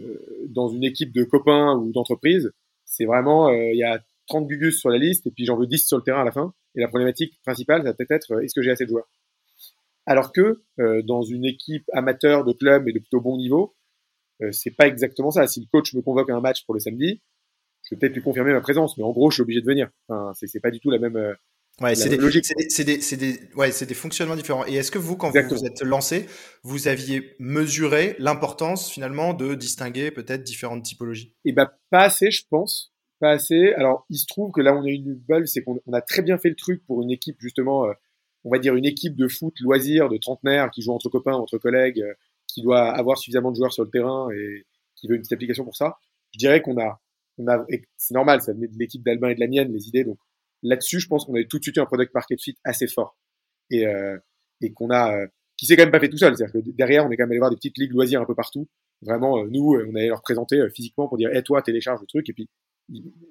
dans 0.49 0.67
une 0.67 0.83
équipe 0.83 1.13
de 1.13 1.23
copains 1.23 1.75
ou 1.75 1.91
d'entreprise, 1.91 2.51
c'est 2.85 3.05
vraiment, 3.05 3.51
il 3.51 3.77
y 3.77 3.83
a 3.83 3.99
30 4.27 4.47
gugus 4.47 4.79
sur 4.79 4.89
la 4.89 4.97
liste 4.97 5.27
et 5.27 5.31
puis 5.31 5.45
j'en 5.45 5.57
veux 5.57 5.67
10 5.67 5.85
sur 5.85 5.97
le 5.97 6.03
terrain 6.03 6.21
à 6.21 6.25
la 6.25 6.31
fin. 6.31 6.53
Et 6.75 6.81
la 6.81 6.87
problématique 6.87 7.39
principale, 7.43 7.83
ça 7.83 7.93
peut-être 7.93 8.11
être 8.11 8.43
est-ce 8.43 8.53
que 8.53 8.61
j'ai 8.61 8.71
assez 8.71 8.85
de 8.85 8.89
joueurs? 8.89 9.07
Alors 10.05 10.31
que 10.31 10.61
euh, 10.79 11.01
dans 11.01 11.23
une 11.23 11.45
équipe 11.45 11.89
amateur 11.93 12.43
de 12.43 12.53
club 12.53 12.87
et 12.87 12.93
de 12.93 12.99
plutôt 12.99 13.21
bon 13.21 13.37
niveau, 13.37 13.75
euh, 14.41 14.51
c'est 14.51 14.71
pas 14.71 14.87
exactement 14.87 15.31
ça. 15.31 15.47
Si 15.47 15.61
le 15.61 15.67
coach 15.71 15.93
me 15.93 16.01
convoque 16.01 16.29
à 16.29 16.35
un 16.35 16.41
match 16.41 16.65
pour 16.65 16.73
le 16.73 16.79
samedi, 16.79 17.21
je 17.83 17.95
vais 17.95 17.99
peut-être 17.99 18.13
lui 18.13 18.21
confirmer 18.21 18.51
ma 18.51 18.61
présence, 18.61 18.97
mais 18.97 19.03
en 19.03 19.11
gros, 19.11 19.29
je 19.31 19.35
suis 19.35 19.41
obligé 19.41 19.61
de 19.61 19.65
venir. 19.65 19.89
Enfin, 20.07 20.33
c'est 20.33 20.59
pas 20.59 20.71
du 20.71 20.79
tout 20.79 20.91
la 20.91 20.99
même. 20.99 21.35
Ouais, 21.81 21.93
c'est 21.93 22.07
des, 22.07 22.17
des, 22.17 22.97
des, 22.97 23.17
des, 23.17 23.39
ouais, 23.55 23.71
c'est 23.71 23.85
des 23.85 23.93
fonctionnements 23.93 24.37
différents. 24.37 24.65
Et 24.65 24.75
est-ce 24.75 24.91
que 24.91 24.97
vous, 24.97 25.17
quand 25.17 25.29
vous 25.29 25.41
vous 25.49 25.65
êtes 25.65 25.81
lancé, 25.81 26.25
vous 26.63 26.87
aviez 26.87 27.35
mesuré 27.37 28.15
l'importance 28.17 28.89
finalement 28.89 29.33
de 29.33 29.55
distinguer 29.55 30.09
peut-être 30.09 30.43
différentes 30.43 30.83
typologies? 30.83 31.33
Eh 31.43 31.51
ben, 31.51 31.69
pas 31.89 32.03
assez, 32.03 32.31
je 32.31 32.43
pense 32.49 32.93
pas 33.19 33.31
assez. 33.31 33.73
Alors, 33.73 34.05
il 34.09 34.17
se 34.17 34.25
trouve 34.25 34.51
que 34.51 34.61
là, 34.61 34.73
on 34.73 34.83
a 34.83 34.89
une 34.89 35.15
bulle, 35.15 35.47
c'est 35.47 35.63
qu'on 35.63 35.79
a 35.93 36.01
très 36.01 36.21
bien 36.21 36.37
fait 36.37 36.49
le 36.49 36.55
truc 36.55 36.85
pour 36.85 37.01
une 37.01 37.11
équipe, 37.11 37.37
justement, 37.39 37.85
euh, 37.85 37.93
on 38.43 38.51
va 38.51 38.59
dire 38.59 38.75
une 38.75 38.85
équipe 38.85 39.15
de 39.15 39.27
foot 39.27 39.53
loisir 39.61 40.09
de 40.09 40.17
trentenaires 40.17 40.69
qui 40.71 40.81
joue 40.81 40.91
entre 40.91 41.09
copains, 41.09 41.33
entre 41.33 41.57
collègues, 41.57 42.01
euh, 42.01 42.13
qui 42.47 42.61
doit 42.61 42.89
avoir 42.89 43.17
suffisamment 43.17 43.51
de 43.51 43.57
joueurs 43.57 43.73
sur 43.73 43.83
le 43.83 43.89
terrain 43.89 44.29
et 44.31 44.65
qui 44.95 45.07
veut 45.07 45.15
une 45.15 45.21
petite 45.21 45.33
application 45.33 45.63
pour 45.63 45.75
ça. 45.75 45.97
Je 46.33 46.39
dirais 46.39 46.61
qu'on 46.61 46.79
a, 46.79 47.01
on 47.37 47.47
a, 47.47 47.65
c'est 47.97 48.13
normal, 48.13 48.41
ça 48.41 48.53
venait 48.53 48.67
de 48.67 48.77
l'équipe 48.77 49.03
d'Albin 49.03 49.29
et 49.29 49.35
de 49.35 49.39
la 49.39 49.47
mienne, 49.47 49.73
les 49.73 49.87
idées. 49.87 50.03
Donc 50.03 50.17
là-dessus, 50.67 50.99
je 50.99 51.07
pense 51.07 51.25
qu'on 51.25 51.33
avait 51.33 51.47
tout 51.47 51.57
de 51.57 51.63
suite 51.63 51.77
eu 51.77 51.79
un 51.79 51.85
product 51.85 52.13
market 52.13 52.41
fit 52.41 52.55
assez 52.63 52.87
fort 52.87 53.17
et, 53.69 53.85
euh, 53.87 54.17
et 54.61 54.73
qu'on 54.73 54.89
a, 54.91 55.25
qui 55.57 55.65
s'est 55.65 55.75
quand 55.75 55.83
même 55.83 55.91
pas 55.91 55.99
fait 55.99 56.09
tout 56.09 56.17
seul. 56.17 56.35
C'est-à-dire 56.35 56.61
que 56.61 56.71
derrière, 56.71 57.05
on 57.05 57.11
est 57.11 57.17
quand 57.17 57.23
même 57.23 57.31
allé 57.31 57.39
voir 57.39 57.51
des 57.51 57.57
petites 57.57 57.77
ligues 57.77 57.91
loisirs 57.91 58.21
un 58.21 58.25
peu 58.25 58.35
partout. 58.35 58.67
Vraiment, 59.01 59.45
nous, 59.45 59.75
on 59.87 59.95
allait 59.95 60.07
leur 60.07 60.21
présenter 60.21 60.61
physiquement 60.73 61.07
pour 61.07 61.17
dire, 61.17 61.29
hé, 61.33 61.43
toi, 61.43 61.61
télécharge 61.61 62.01
le 62.01 62.07
truc. 62.07 62.29
Et 62.29 62.33
puis, 62.33 62.49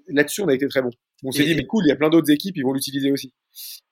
là-dessus, 0.08 0.42
on 0.42 0.48
a 0.48 0.54
été 0.54 0.66
très 0.68 0.82
bon. 0.82 0.90
On 1.22 1.32
s'est 1.32 1.44
dit, 1.44 1.54
mais 1.54 1.66
cool, 1.66 1.84
il 1.86 1.88
y 1.88 1.92
a 1.92 1.96
plein 1.96 2.10
d'autres 2.10 2.30
équipes, 2.30 2.56
ils 2.56 2.64
vont 2.64 2.72
l'utiliser 2.72 3.10
aussi. 3.10 3.32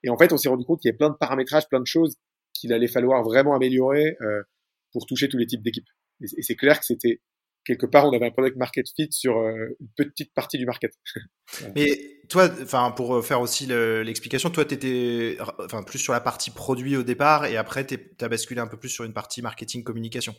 Et 0.03 0.09
en 0.09 0.17
fait, 0.17 0.31
on 0.33 0.37
s'est 0.37 0.49
rendu 0.49 0.65
compte 0.65 0.81
qu'il 0.81 0.89
y 0.89 0.93
a 0.93 0.97
plein 0.97 1.09
de 1.09 1.15
paramétrages, 1.15 1.67
plein 1.67 1.79
de 1.79 1.87
choses 1.87 2.15
qu'il 2.53 2.73
allait 2.73 2.87
falloir 2.87 3.23
vraiment 3.23 3.55
améliorer 3.55 4.17
euh, 4.21 4.43
pour 4.91 5.05
toucher 5.05 5.27
tous 5.27 5.37
les 5.37 5.47
types 5.47 5.63
d'équipes. 5.63 5.89
Et, 6.21 6.41
c'est 6.41 6.55
clair 6.55 6.79
que 6.79 6.85
c'était 6.85 7.21
quelque 7.65 7.85
part, 7.85 8.05
on 8.05 8.13
avait 8.13 8.25
un 8.25 8.31
product 8.31 8.57
market 8.57 8.87
fit 8.95 9.07
sur 9.11 9.37
euh, 9.37 9.75
une 9.79 9.87
petite 9.95 10.33
partie 10.33 10.57
du 10.57 10.65
market. 10.65 10.93
Mais 11.75 12.19
toi, 12.29 12.49
enfin, 12.61 12.91
pour 12.91 13.15
euh, 13.15 13.21
faire 13.21 13.41
aussi 13.41 13.65
l'explication, 13.67 14.49
toi, 14.49 14.65
tu 14.65 14.73
étais 14.73 15.37
enfin, 15.59 15.83
plus 15.83 15.99
sur 15.99 16.13
la 16.13 16.21
partie 16.21 16.51
produit 16.51 16.95
au 16.95 17.03
départ 17.03 17.45
et 17.45 17.57
après, 17.57 17.85
tu 17.85 17.97
as 18.19 18.29
basculé 18.29 18.61
un 18.61 18.67
peu 18.67 18.77
plus 18.77 18.89
sur 18.89 19.03
une 19.03 19.13
partie 19.13 19.41
marketing 19.41 19.83
communication. 19.83 20.35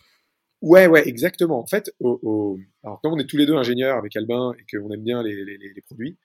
Ouais, 0.61 0.87
ouais, 0.87 1.07
exactement. 1.07 1.61
En 1.61 1.67
fait, 1.67 1.91
au, 2.01 2.19
au... 2.23 2.59
alors 2.83 3.01
comme 3.03 3.13
on 3.13 3.19
est 3.19 3.27
tous 3.27 3.37
les 3.37 3.47
deux 3.47 3.55
ingénieurs 3.55 3.99
avec 3.99 4.17
Albin 4.17 4.55
et 4.59 4.77
qu'on 4.77 4.91
aime 4.93 5.03
bien 5.03 5.23
les, 5.23 5.35
les, 5.45 5.59
les, 5.59 5.83
produits, 5.83 6.17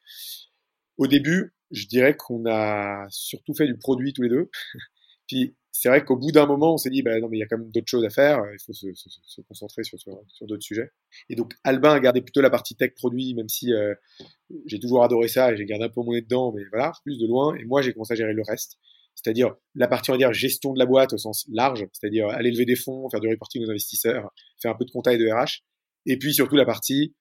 au 0.98 1.08
début, 1.08 1.54
je 1.72 1.88
dirais 1.88 2.16
qu'on 2.16 2.46
a 2.46 3.06
surtout 3.10 3.54
fait 3.54 3.68
du 3.68 3.78
produit 3.78 4.14
tous 4.14 4.22
les 4.22 4.30
deux. 4.30 4.50
Puis 5.28 5.56
c'est 5.72 5.90
vrai 5.90 6.04
qu'au 6.04 6.18
bout 6.18 6.32
d'un 6.32 6.46
moment, 6.46 6.74
on 6.74 6.78
s'est 6.78 6.90
dit, 6.90 7.04
bah 7.04 7.20
non, 7.20 7.30
mais 7.30 7.38
il 7.38 7.40
y 7.40 7.44
a 7.44 7.46
quand 7.46 7.58
même 7.58 7.72
d'autres 7.72 7.88
choses 7.88 8.06
à 8.06 8.10
faire. 8.10 8.44
Il 8.52 8.60
faut 8.66 8.74
se, 8.74 8.94
se, 8.94 9.10
se 9.24 9.42
concentrer 9.42 9.84
sur, 9.84 10.00
sur, 10.00 10.20
sur 10.28 10.48
d'autres 10.48 10.64
sujets. 10.64 10.92
Et 11.30 11.36
donc 11.36 11.54
Albin 11.64 11.94
a 11.94 12.00
gardé 12.00 12.22
plutôt 12.22 12.42
la 12.42 12.50
partie 12.50 12.76
tech 12.76 12.94
produit, 12.96 13.34
même 13.36 13.50
si 13.50 13.74
euh, 13.74 13.94
j'ai 14.66 14.80
toujours 14.80 15.04
adoré 15.04 15.28
ça 15.28 15.52
et 15.54 15.58
j'ai 15.58 15.66
gardé 15.66 15.86
un 15.86 15.90
peu 15.90 16.02
mon 16.02 16.14
nez 16.14 16.22
dedans, 16.22 16.52
mais 16.56 16.64
voilà, 16.72 16.92
plus 17.04 17.20
de 17.20 17.28
loin. 17.28 17.56
Et 17.56 17.66
moi, 17.66 17.82
j'ai 17.82 17.94
commencé 17.94 18.14
à 18.14 18.16
gérer 18.16 18.34
le 18.34 18.44
reste 18.48 18.78
c'est-à-dire 19.24 19.56
la 19.76 19.88
partie 19.88 20.12
on 20.12 20.14
va 20.14 20.18
dire 20.18 20.34
gestion 20.34 20.74
de 20.74 20.80
la 20.80 20.86
boîte 20.86 21.14
au 21.14 21.18
sens 21.18 21.46
large, 21.52 21.86
c'est-à-dire 21.92 22.28
aller 22.30 22.52
lever 22.52 22.66
des 22.66 22.76
fonds, 22.76 23.10
faire 23.10 23.20
du 23.20 23.28
reporting 23.28 23.66
aux 23.66 23.70
investisseurs, 23.70 24.32
faire 24.62 24.72
un 24.72 24.76
peu 24.76 24.86
de 24.86 24.92
compta 24.92 25.14
et 25.14 25.18
de 25.18 25.30
RH, 25.30 25.64
et 26.06 26.18
puis 26.18 26.34
surtout 26.34 26.56
la 26.56 26.66
partie 26.66 27.16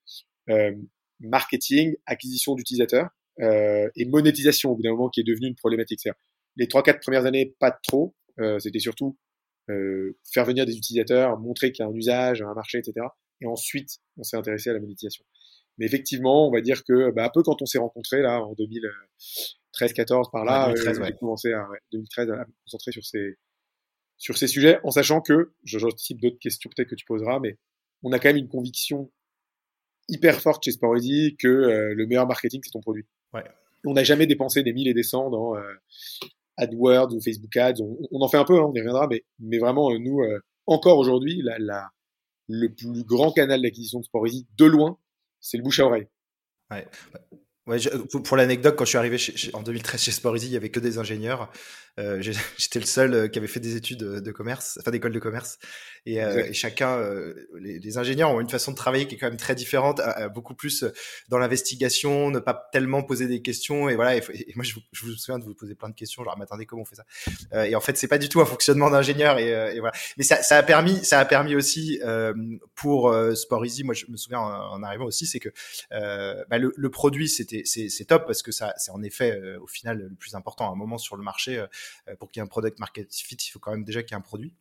euh, 0.49 0.73
marketing, 1.21 1.97
acquisition 2.07 2.55
d'utilisateurs 2.55 3.09
euh, 3.41 3.89
et 3.97 4.05
monétisation 4.05 4.71
au 4.71 4.77
bout 4.77 4.83
d'un 4.83 4.93
moment 4.93 5.09
qui 5.09 5.21
est 5.21 5.25
devenue 5.25 5.49
une 5.49 5.57
problématique. 5.57 6.01
C'est-à-dire 6.01 6.21
les 6.57 6.69
trois 6.69 6.83
quatre 6.83 7.01
premières 7.01 7.27
années 7.27 7.55
pas 7.59 7.71
trop, 7.71 8.15
euh, 8.15 8.18
c'était 8.59 8.79
surtout 8.79 9.17
euh, 9.71 10.17
faire 10.33 10.45
venir 10.45 10.65
des 10.65 10.77
utilisateurs, 10.77 11.39
montrer 11.39 11.73
qu'il 11.73 11.85
y 11.85 11.87
a 11.87 11.91
un 11.91 11.95
usage, 11.95 12.41
un 12.41 12.55
marché, 12.55 12.79
etc. 12.79 13.07
Et 13.41 13.47
ensuite 13.47 13.99
on 14.17 14.23
s'est 14.23 14.37
intéressé 14.37 14.71
à 14.71 14.73
la 14.73 14.81
monétisation. 14.81 15.25
Mais 15.77 15.87
effectivement, 15.87 16.49
on 16.49 16.51
va 16.51 16.61
dire 16.61 16.85
que 16.85 17.11
bah, 17.11 17.27
un 17.27 17.31
peu 17.33 17.43
quand 17.43 17.63
on 17.63 17.67
s'est 17.67 17.79
rencontrés 17.79 18.23
là 18.23 18.43
en 18.43 18.55
2000, 18.55 18.91
13-14 19.75 20.31
par 20.31 20.45
là, 20.45 20.73
2013, 20.75 21.01
euh, 21.01 21.05
j'ai 21.05 21.13
commencé 21.15 21.53
à, 21.53 21.69
2013 21.93 22.31
à 22.31 22.37
me 22.39 22.53
concentrer 22.65 22.93
sur 22.93 23.05
ces, 23.05 23.37
sur 24.17 24.37
ces 24.37 24.49
sujets, 24.49 24.81
en 24.85 24.91
sachant 24.91 25.21
que, 25.21 25.53
j'anticipe 25.65 26.21
d'autres 26.21 26.39
questions 26.39 26.71
peut-être 26.75 26.89
que 26.89 26.95
tu 26.95 27.05
poseras, 27.05 27.39
mais 27.39 27.59
on 28.03 28.13
a 28.13 28.19
quand 28.19 28.29
même 28.29 28.37
une 28.37 28.49
conviction 28.49 29.11
hyper 30.09 30.41
forte 30.41 30.65
chez 30.65 30.73
Sporisy 30.73 31.37
que 31.39 31.49
euh, 31.49 31.95
le 31.95 32.07
meilleur 32.07 32.27
marketing, 32.27 32.61
c'est 32.65 32.71
ton 32.71 32.81
produit. 32.81 33.07
On 33.85 33.93
n'a 33.93 34.03
jamais 34.03 34.27
dépensé 34.27 34.65
des 34.65 34.73
mille 34.73 34.89
et 34.89 34.95
des 34.95 35.05
cents 35.05 35.31
dans 35.31 35.57
euh, 35.57 35.63
AdWords 36.59 37.15
ou 37.15 37.21
Facebook 37.21 37.57
Ads. 37.57 37.81
On, 38.11 38.21
en 38.21 38.29
fait 38.29 38.37
un 38.37 38.45
peu, 38.45 38.59
hein, 38.59 38.67
on 38.69 38.75
y 38.75 38.81
reviendra, 38.81 39.07
mais, 39.09 39.25
mais 39.39 39.59
vraiment, 39.59 39.91
euh, 39.91 39.99
nous, 39.99 40.21
encore 40.67 40.99
aujourd'hui, 40.99 41.43
la, 41.43 41.89
le 42.49 42.69
plus 42.69 43.05
grand 43.05 43.33
canal 43.33 43.63
d'acquisition 43.63 44.01
de 44.01 44.05
Sporisy, 44.05 44.47
de 44.57 44.65
loin, 44.65 44.99
c'est 45.41 45.57
le 45.57 45.63
bouche 45.63 45.81
à 45.81 45.87
oreille. 45.87 46.09
Ouais. 46.71 46.87
Ouais, 47.69 47.79
pour 48.25 48.39
l'anecdote, 48.39 48.77
quand 48.77 48.87
je 48.87 48.89
suis 48.89 48.99
arrivé 48.99 49.19
chez, 49.19 49.55
en 49.55 49.63
2013 49.63 50.01
chez 50.01 50.11
Sporisy, 50.11 50.47
il 50.47 50.53
y 50.53 50.57
avait 50.57 50.71
que 50.71 50.81
des 50.81 50.97
ingénieurs. 50.97 51.51
Euh, 51.99 52.23
J'étais 52.57 52.79
le 52.79 52.87
seul 52.87 53.15
euh, 53.15 53.29
qui 53.29 53.39
avait 53.39 53.49
fait 53.49 53.61
des 53.61 53.77
études 53.77 53.99
de 53.99 54.33
commerce, 54.33 54.79
enfin 54.81 54.91
d'école 54.91 55.13
de 55.13 55.19
commerce. 55.19 55.59
Et, 56.07 56.23
euh, 56.23 56.47
et 56.47 56.53
chacun, 56.55 56.97
euh, 56.99 57.49
les, 57.61 57.79
les, 57.79 57.99
ingénieurs 57.99 58.31
ont 58.31 58.41
une 58.41 58.49
façon 58.49 58.71
de 58.71 58.77
travailler 58.77 59.07
qui 59.07 59.17
est 59.17 59.19
quand 59.19 59.27
même 59.27 59.37
très 59.37 59.55
différente, 59.55 60.01
beaucoup 60.35 60.55
plus 60.55 60.85
dans 61.29 61.39
l'investigation, 61.39 62.31
ne 62.31 62.39
pas 62.39 62.69
tellement 62.73 63.03
poser 63.03 63.27
des 63.27 63.43
questions. 63.43 63.89
Et 63.89 63.97
voilà. 63.97 64.17
Et, 64.17 64.23
et 64.33 64.53
moi, 64.55 64.65
je 64.65 64.75
vous, 64.75 64.81
je 64.93 65.05
vous, 65.05 65.13
souviens 65.13 65.39
de 65.39 65.45
vous 65.45 65.55
poser 65.55 65.75
plein 65.75 65.89
de 65.89 65.95
questions. 65.95 66.25
Genre, 66.25 66.39
m'attendez 66.39 66.67
comment 66.67 66.83
on 66.83 66.85
fait 66.85 66.97
ça? 66.97 67.67
Et 67.67 67.75
en 67.75 67.81
fait, 67.81 67.97
c'est 67.99 68.09
pas 68.09 68.19
du 68.19 68.29
tout 68.29 68.41
un 68.41 68.47
fonctionnement 68.47 68.91
d'ingénieur. 68.91 69.39
Et, 69.39 69.49
et, 69.49 69.81
voilà. 69.81 69.95
Mais 70.17 70.25
ça, 70.25 70.43
ça, 70.43 70.57
a 70.57 70.63
permis, 70.63 71.05
ça 71.05 71.19
a 71.19 71.25
permis 71.25 71.55
aussi 71.55 72.01
pour 72.75 73.15
Sporisy. 73.35 73.85
Moi, 73.85 73.95
je 73.95 74.07
me 74.09 74.17
souviens 74.17 74.41
en, 74.41 74.73
en 74.75 74.83
arrivant 74.83 75.07
aussi, 75.07 75.27
c'est 75.27 75.41
que 75.41 75.51
bah, 75.91 76.59
le, 76.59 76.73
le, 76.77 76.91
produit, 76.91 77.29
c'était 77.29 77.63
c'est 77.65 78.05
top 78.05 78.27
parce 78.27 78.43
que 78.43 78.53
ça, 78.53 78.73
c'est 78.77 78.91
en 78.93 79.03
effet 79.03 79.39
au 79.61 79.67
final 79.67 79.99
le 79.99 80.15
plus 80.15 80.35
important. 80.35 80.69
À 80.69 80.73
un 80.73 80.77
moment 80.77 80.99
sur 80.99 81.17
le 81.17 81.23
marché 81.23 81.59
euh, 81.59 81.67
pour 82.19 82.31
qu'il 82.31 82.41
y 82.41 82.43
ait 82.43 82.47
un 82.47 82.49
product 82.49 82.79
market 82.79 83.13
fit, 83.15 83.37
il 83.37 83.51
faut 83.51 83.59
quand 83.59 83.73
même 83.73 83.85
déjà 83.85 84.03
qu'il 84.03 84.13
y 84.13 84.15
ait 84.15 84.19
un 84.19 84.23
produit. 84.23 84.55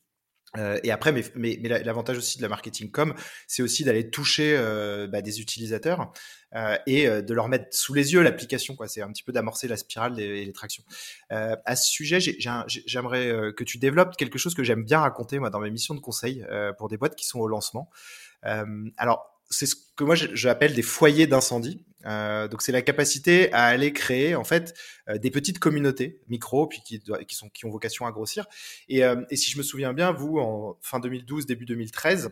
Euh, 0.56 0.80
et 0.84 0.92
après, 0.92 1.14
mais, 1.36 1.58
l'avantage 1.84 2.18
aussi 2.18 2.38
de 2.38 2.44
la 2.44 2.50
marketing 2.50 2.90
com, 2.90 3.14
c'est 3.48 3.62
aussi 3.62 3.84
d'aller 3.84 4.10
toucher 4.10 4.56
euh, 4.58 5.08
bah, 5.08 5.22
des 5.22 5.42
utilisateurs 5.42 6.14
euh, 6.56 6.78
et 6.88 7.08
euh, 7.08 7.22
de 7.22 7.34
leur 7.34 7.50
mettre 7.50 7.68
sous 7.72 7.94
les 7.94 8.14
yeux 8.14 8.22
l'application. 8.22 8.76
C'est 8.88 9.02
un 9.02 9.12
petit 9.12 9.24
peu 9.24 9.34
d'amorcer 9.34 9.68
la 9.68 9.76
spirale 9.76 10.16
des, 10.16 10.46
des 10.46 10.54
tractions. 10.54 10.84
Euh, 11.32 11.56
à 11.66 11.76
ce 11.76 11.90
sujet, 11.90 12.20
j'aimerais 12.20 13.54
que 13.56 13.64
tu 13.64 13.78
développes 13.78 14.16
quelque 14.16 14.38
chose 14.38 14.56
que 14.56 14.64
j'aime 14.64 14.84
bien 14.84 15.00
raconter 15.00 15.40
moi 15.40 15.50
dans 15.50 15.60
mes 15.60 15.72
missions 15.72 15.96
de 15.96 16.00
conseil 16.00 16.46
pour 16.78 16.88
des 16.88 16.98
boîtes 16.98 17.16
qui 17.16 17.26
sont 17.26 17.40
au 17.40 17.48
lancement. 17.48 17.90
alors, 18.98 19.34
c'est 19.50 19.66
ce 19.66 19.76
que 19.96 20.04
moi 20.04 20.16
j'appelle 20.16 20.74
des 20.74 20.82
foyers 20.82 21.28
d'incendie. 21.28 21.86
Euh, 22.06 22.48
donc 22.48 22.62
c'est 22.62 22.72
la 22.72 22.82
capacité 22.82 23.52
à 23.54 23.66
aller 23.66 23.92
créer 23.92 24.36
en 24.36 24.44
fait 24.44 24.76
euh, 25.10 25.18
des 25.18 25.32
petites 25.32 25.58
communautés 25.58 26.22
micro 26.28 26.68
puis 26.68 26.82
qui, 26.86 27.02
qui 27.28 27.36
sont 27.36 27.50
qui 27.50 27.66
ont 27.66 27.70
vocation 27.70 28.06
à 28.06 28.12
grossir. 28.12 28.46
Et, 28.88 29.04
euh, 29.04 29.24
et 29.30 29.36
si 29.36 29.50
je 29.52 29.58
me 29.58 29.64
souviens 29.64 29.94
bien, 29.94 30.12
vous 30.12 30.38
en 30.38 30.78
fin 30.82 31.00
2012 31.00 31.46
début 31.46 31.66
2013 31.66 32.32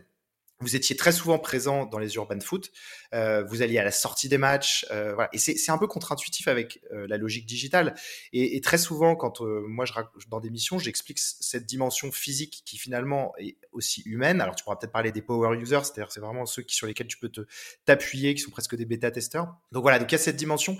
vous 0.60 0.74
étiez 0.74 0.96
très 0.96 1.12
souvent 1.12 1.38
présent 1.38 1.84
dans 1.84 1.98
les 1.98 2.14
urban 2.14 2.40
foot, 2.40 2.72
euh, 3.12 3.44
vous 3.44 3.60
alliez 3.60 3.78
à 3.78 3.84
la 3.84 3.90
sortie 3.90 4.28
des 4.28 4.38
matchs, 4.38 4.86
euh, 4.90 5.14
voilà. 5.14 5.28
Et 5.32 5.38
c'est 5.38 5.70
un 5.70 5.78
peu 5.78 5.86
contre-intuitif 5.86 6.48
avec 6.48 6.80
euh, 6.92 7.06
la 7.08 7.18
logique 7.18 7.46
digitale. 7.46 7.94
Et, 8.32 8.56
et, 8.56 8.60
très 8.62 8.78
souvent, 8.78 9.16
quand 9.16 9.42
euh, 9.42 9.64
moi 9.68 9.84
je 9.84 9.92
dans 10.28 10.40
des 10.40 10.50
missions, 10.50 10.78
j'explique 10.78 11.18
cette 11.18 11.66
dimension 11.66 12.10
physique 12.10 12.62
qui 12.64 12.78
finalement 12.78 13.34
est 13.38 13.56
aussi 13.72 14.02
humaine. 14.06 14.40
Alors 14.40 14.56
tu 14.56 14.64
pourras 14.64 14.76
peut-être 14.76 14.92
parler 14.92 15.12
des 15.12 15.22
power 15.22 15.56
users, 15.58 15.80
c'est-à-dire 15.84 16.10
c'est 16.10 16.20
vraiment 16.20 16.46
ceux 16.46 16.62
qui 16.62 16.74
sur 16.74 16.86
lesquels 16.86 17.06
tu 17.06 17.18
peux 17.18 17.28
te 17.28 17.42
t'appuyer, 17.84 18.34
qui 18.34 18.40
sont 18.40 18.50
presque 18.50 18.76
des 18.76 18.86
bêta 18.86 19.10
testeurs. 19.10 19.54
Donc 19.72 19.82
voilà, 19.82 19.98
donc 19.98 20.10
il 20.10 20.14
y 20.14 20.16
a 20.16 20.18
cette 20.18 20.36
dimension. 20.36 20.76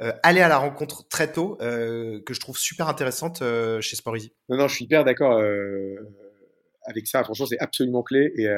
Euh, 0.00 0.12
aller 0.22 0.40
à 0.40 0.48
la 0.48 0.56
rencontre 0.56 1.06
très 1.08 1.30
tôt 1.30 1.56
que 1.58 2.22
je 2.32 2.40
trouve 2.40 2.56
super 2.56 2.88
intéressante 2.88 3.42
chez 3.80 3.96
Sport 3.96 4.16
Easy. 4.16 4.32
Non, 4.48 4.56
non, 4.56 4.66
je 4.66 4.74
suis 4.74 4.86
hyper 4.86 5.04
d'accord 5.04 5.38
avec 6.84 7.06
ça. 7.06 7.22
Franchement, 7.22 7.46
c'est 7.46 7.58
absolument 7.58 8.02
clé. 8.02 8.32
Et 8.36 8.48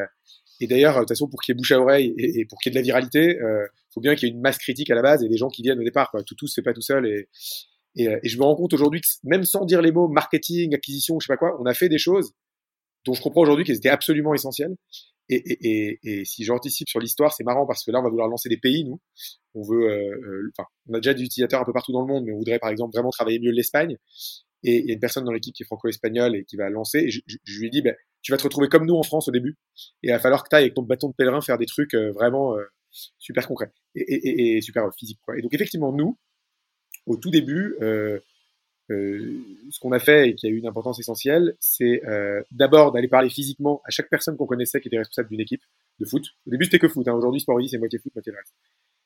et 0.62 0.68
d'ailleurs, 0.68 0.94
de 0.94 1.00
toute 1.00 1.08
façon, 1.08 1.28
pour 1.28 1.40
qu'il 1.42 1.52
y 1.52 1.56
ait 1.56 1.58
bouche 1.58 1.72
à 1.72 1.80
oreille 1.80 2.14
et, 2.16 2.44
pour 2.44 2.60
qu'il 2.60 2.70
y 2.70 2.72
ait 2.72 2.78
de 2.78 2.78
la 2.78 2.84
viralité, 2.84 3.36
il 3.36 3.42
euh, 3.42 3.66
faut 3.92 4.00
bien 4.00 4.14
qu'il 4.14 4.28
y 4.28 4.30
ait 4.30 4.34
une 4.34 4.40
masse 4.40 4.58
critique 4.58 4.90
à 4.90 4.94
la 4.94 5.02
base 5.02 5.24
et 5.24 5.28
des 5.28 5.36
gens 5.36 5.48
qui 5.48 5.62
viennent 5.62 5.80
au 5.80 5.82
départ. 5.82 6.12
Quoi. 6.12 6.22
Tout 6.22 6.46
se 6.46 6.54
fait 6.54 6.62
pas 6.62 6.72
tout 6.72 6.80
seul. 6.80 7.04
Et, 7.04 7.28
et, 7.96 8.06
euh, 8.06 8.20
et 8.22 8.28
je 8.28 8.38
me 8.38 8.44
rends 8.44 8.54
compte 8.54 8.72
aujourd'hui 8.72 9.00
que 9.00 9.08
même 9.24 9.42
sans 9.42 9.64
dire 9.64 9.82
les 9.82 9.90
mots 9.90 10.06
marketing, 10.06 10.72
acquisition, 10.76 11.18
je 11.18 11.26
sais 11.26 11.32
pas 11.32 11.36
quoi, 11.36 11.60
on 11.60 11.66
a 11.66 11.74
fait 11.74 11.88
des 11.88 11.98
choses 11.98 12.32
dont 13.04 13.12
je 13.12 13.20
comprends 13.20 13.40
aujourd'hui 13.40 13.64
qu'elles 13.64 13.78
étaient 13.78 13.88
absolument 13.88 14.34
essentielles. 14.34 14.76
Et, 15.28 15.42
et, 15.46 15.98
et, 16.04 16.24
si 16.24 16.44
j'anticipe 16.44 16.88
sur 16.88 17.00
l'histoire, 17.00 17.32
c'est 17.32 17.42
marrant 17.42 17.66
parce 17.66 17.84
que 17.84 17.90
là, 17.90 17.98
on 17.98 18.02
va 18.04 18.10
vouloir 18.10 18.28
lancer 18.28 18.48
des 18.48 18.58
pays, 18.58 18.84
nous. 18.84 19.00
On 19.54 19.62
veut, 19.62 19.90
euh, 19.90 20.14
euh 20.14 20.52
enfin, 20.56 20.68
on 20.88 20.94
a 20.94 20.98
déjà 20.98 21.14
des 21.14 21.22
utilisateurs 21.22 21.60
un 21.60 21.64
peu 21.64 21.72
partout 21.72 21.92
dans 21.92 22.02
le 22.02 22.06
monde, 22.06 22.24
mais 22.24 22.32
on 22.32 22.38
voudrait 22.38 22.58
par 22.60 22.70
exemple 22.70 22.92
vraiment 22.94 23.10
travailler 23.10 23.40
mieux 23.40 23.50
l'Espagne. 23.50 23.96
Et 24.64 24.78
il 24.78 24.86
y 24.86 24.90
a 24.90 24.94
une 24.94 25.00
personne 25.00 25.24
dans 25.24 25.32
l'équipe 25.32 25.54
qui 25.54 25.62
est 25.62 25.66
franco-espagnole 25.66 26.36
et 26.36 26.44
qui 26.44 26.56
va 26.56 26.70
lancer. 26.70 26.98
Et 26.98 27.10
je, 27.10 27.20
je, 27.26 27.60
lui 27.60 27.70
dit, 27.70 27.82
ben, 27.82 27.94
tu 28.22 28.32
vas 28.32 28.38
te 28.38 28.44
retrouver 28.44 28.68
comme 28.68 28.86
nous 28.86 28.94
en 28.94 29.02
France 29.02 29.28
au 29.28 29.32
début. 29.32 29.56
Et 30.02 30.08
il 30.08 30.10
va 30.10 30.18
falloir 30.18 30.44
que 30.44 30.48
tu 30.48 30.56
ailles 30.56 30.64
avec 30.64 30.74
ton 30.74 30.82
bâton 30.82 31.08
de 31.08 31.14
pèlerin 31.14 31.40
faire 31.40 31.58
des 31.58 31.66
trucs 31.66 31.94
euh, 31.94 32.12
vraiment 32.12 32.56
euh, 32.56 32.64
super 33.18 33.46
concrets 33.48 33.72
et, 33.94 34.60
super 34.60 34.88
physiques. 34.94 35.20
Et 35.36 35.42
donc 35.42 35.52
effectivement, 35.54 35.92
nous, 35.92 36.18
au 37.06 37.16
tout 37.16 37.30
début, 37.30 37.76
euh, 37.80 38.18
euh, 38.90 39.38
ce 39.70 39.78
qu'on 39.80 39.92
a 39.92 39.98
fait 39.98 40.30
et 40.30 40.34
qui 40.34 40.46
a 40.46 40.50
eu 40.50 40.56
une 40.56 40.66
importance 40.66 40.98
essentielle, 40.98 41.56
c'est 41.60 42.04
euh, 42.06 42.42
d'abord 42.50 42.92
d'aller 42.92 43.08
parler 43.08 43.30
physiquement 43.30 43.80
à 43.84 43.90
chaque 43.90 44.10
personne 44.10 44.36
qu'on 44.36 44.46
connaissait 44.46 44.80
qui 44.80 44.88
était 44.88 44.98
responsable 44.98 45.28
d'une 45.30 45.40
équipe 45.40 45.62
de 46.00 46.04
foot. 46.04 46.26
Au 46.46 46.50
début, 46.50 46.64
c'était 46.64 46.78
que 46.78 46.88
foot. 46.88 47.06
Hein. 47.08 47.14
Aujourd'hui, 47.14 47.40
Sport 47.40 47.60
c'est 47.68 47.78
moitié 47.78 47.98
foot, 47.98 48.14
moitié 48.14 48.32
reste. 48.32 48.54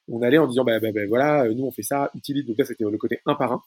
On 0.09 0.23
allait 0.23 0.39
en 0.39 0.47
disant, 0.47 0.65
bah, 0.65 0.79
bah, 0.79 0.93
bah, 0.93 1.07
voilà, 1.09 1.49
nous 1.49 1.65
on 1.65 1.73
fait 1.73 1.83
ça, 1.83 2.11
utilise. 2.15 2.47
Donc 2.47 2.59
là, 2.59 2.65
c'était 2.65 2.85
le 2.85 2.99
côté 2.99 3.21
un 3.27 3.35
par 3.35 3.53
un. 3.53 3.63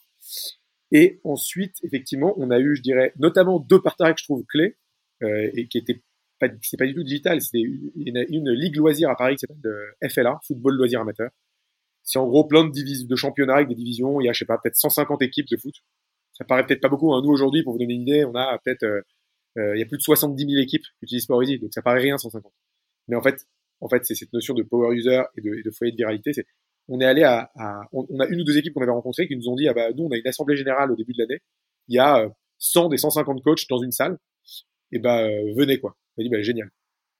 Et 0.92 1.20
ensuite, 1.24 1.76
effectivement, 1.82 2.34
on 2.36 2.50
a 2.50 2.58
eu, 2.58 2.76
je 2.76 2.82
dirais, 2.82 3.12
notamment 3.18 3.60
deux 3.60 3.80
partenaires 3.80 4.14
que 4.14 4.20
je 4.20 4.26
trouve 4.26 4.44
clés 4.44 4.76
euh, 5.22 5.50
et 5.54 5.68
qui 5.68 5.78
étaient 5.78 6.02
pas, 6.40 6.48
c'est 6.62 6.76
pas 6.76 6.86
du 6.86 6.94
tout 6.94 7.04
digital. 7.04 7.40
C'est 7.40 7.60
une, 7.60 8.24
une, 8.28 8.50
ligue 8.50 8.76
loisir 8.76 9.10
à 9.10 9.16
Paris 9.16 9.36
qui 9.36 9.40
s'appelle 9.40 9.60
euh, 9.66 10.08
FLA, 10.08 10.40
Football 10.46 10.76
Loisir 10.76 11.00
Amateur. 11.00 11.30
C'est 12.02 12.18
en 12.18 12.26
gros 12.26 12.44
plein 12.44 12.64
de 12.64 12.72
divisions, 12.72 13.06
de 13.06 13.16
championnats 13.16 13.56
avec 13.56 13.68
des 13.68 13.74
divisions. 13.74 14.20
Il 14.20 14.24
y 14.24 14.28
a, 14.28 14.32
je 14.32 14.40
sais 14.40 14.46
pas, 14.46 14.58
peut-être 14.58 14.76
150 14.76 15.22
équipes 15.22 15.48
de 15.48 15.56
foot. 15.56 15.74
Ça 16.32 16.44
paraît 16.44 16.66
peut-être 16.66 16.80
pas 16.80 16.88
beaucoup. 16.88 17.12
Hein. 17.12 17.20
Nous 17.22 17.30
aujourd'hui, 17.30 17.62
pour 17.62 17.74
vous 17.74 17.78
donner 17.78 17.94
une 17.94 18.02
idée, 18.02 18.24
on 18.24 18.34
a 18.34 18.58
peut-être, 18.64 18.84
euh, 18.84 19.02
euh, 19.58 19.76
il 19.76 19.80
y 19.80 19.82
a 19.82 19.86
plus 19.86 19.98
de 19.98 20.02
70 20.02 20.42
000 20.44 20.62
équipes 20.62 20.82
qui 20.82 21.04
utilisent 21.04 21.24
Sport 21.24 21.42
Easy, 21.42 21.58
donc 21.58 21.72
ça 21.72 21.82
paraît 21.82 22.00
rien 22.00 22.16
150. 22.16 22.52
Mais 23.08 23.16
en 23.16 23.22
fait, 23.22 23.46
en 23.80 23.88
fait, 23.88 24.04
c'est 24.06 24.14
cette 24.14 24.32
notion 24.32 24.54
de 24.54 24.62
power 24.62 24.94
user 24.96 25.22
et 25.36 25.40
de, 25.40 25.54
et 25.54 25.62
de 25.62 25.70
foyer 25.70 25.92
de 25.92 25.96
viralité. 25.96 26.32
On 26.90 27.00
est 27.00 27.04
allé 27.04 27.22
à, 27.22 27.50
à 27.56 27.82
on, 27.92 28.04
a 28.20 28.26
une 28.26 28.40
ou 28.40 28.44
deux 28.44 28.58
équipes 28.58 28.74
qu'on 28.74 28.82
avait 28.82 28.90
rencontrées 28.90 29.28
qui 29.28 29.36
nous 29.36 29.48
ont 29.48 29.54
dit, 29.54 29.68
ah 29.68 29.74
bah 29.74 29.92
nous, 29.96 30.04
on 30.04 30.10
a 30.10 30.16
une 30.16 30.26
assemblée 30.26 30.56
générale 30.56 30.90
au 30.90 30.96
début 30.96 31.12
de 31.12 31.18
l'année. 31.22 31.40
Il 31.88 31.94
y 31.94 31.98
a 31.98 32.28
100 32.58 32.88
des 32.88 32.98
150 32.98 33.42
coachs 33.42 33.66
dans 33.68 33.78
une 33.78 33.92
salle 33.92 34.18
et 34.92 34.98
bah 34.98 35.22
euh, 35.22 35.54
venez 35.56 35.78
quoi. 35.78 35.96
On 36.16 36.20
a 36.20 36.24
dit 36.24 36.30
bah 36.30 36.42
génial. 36.42 36.70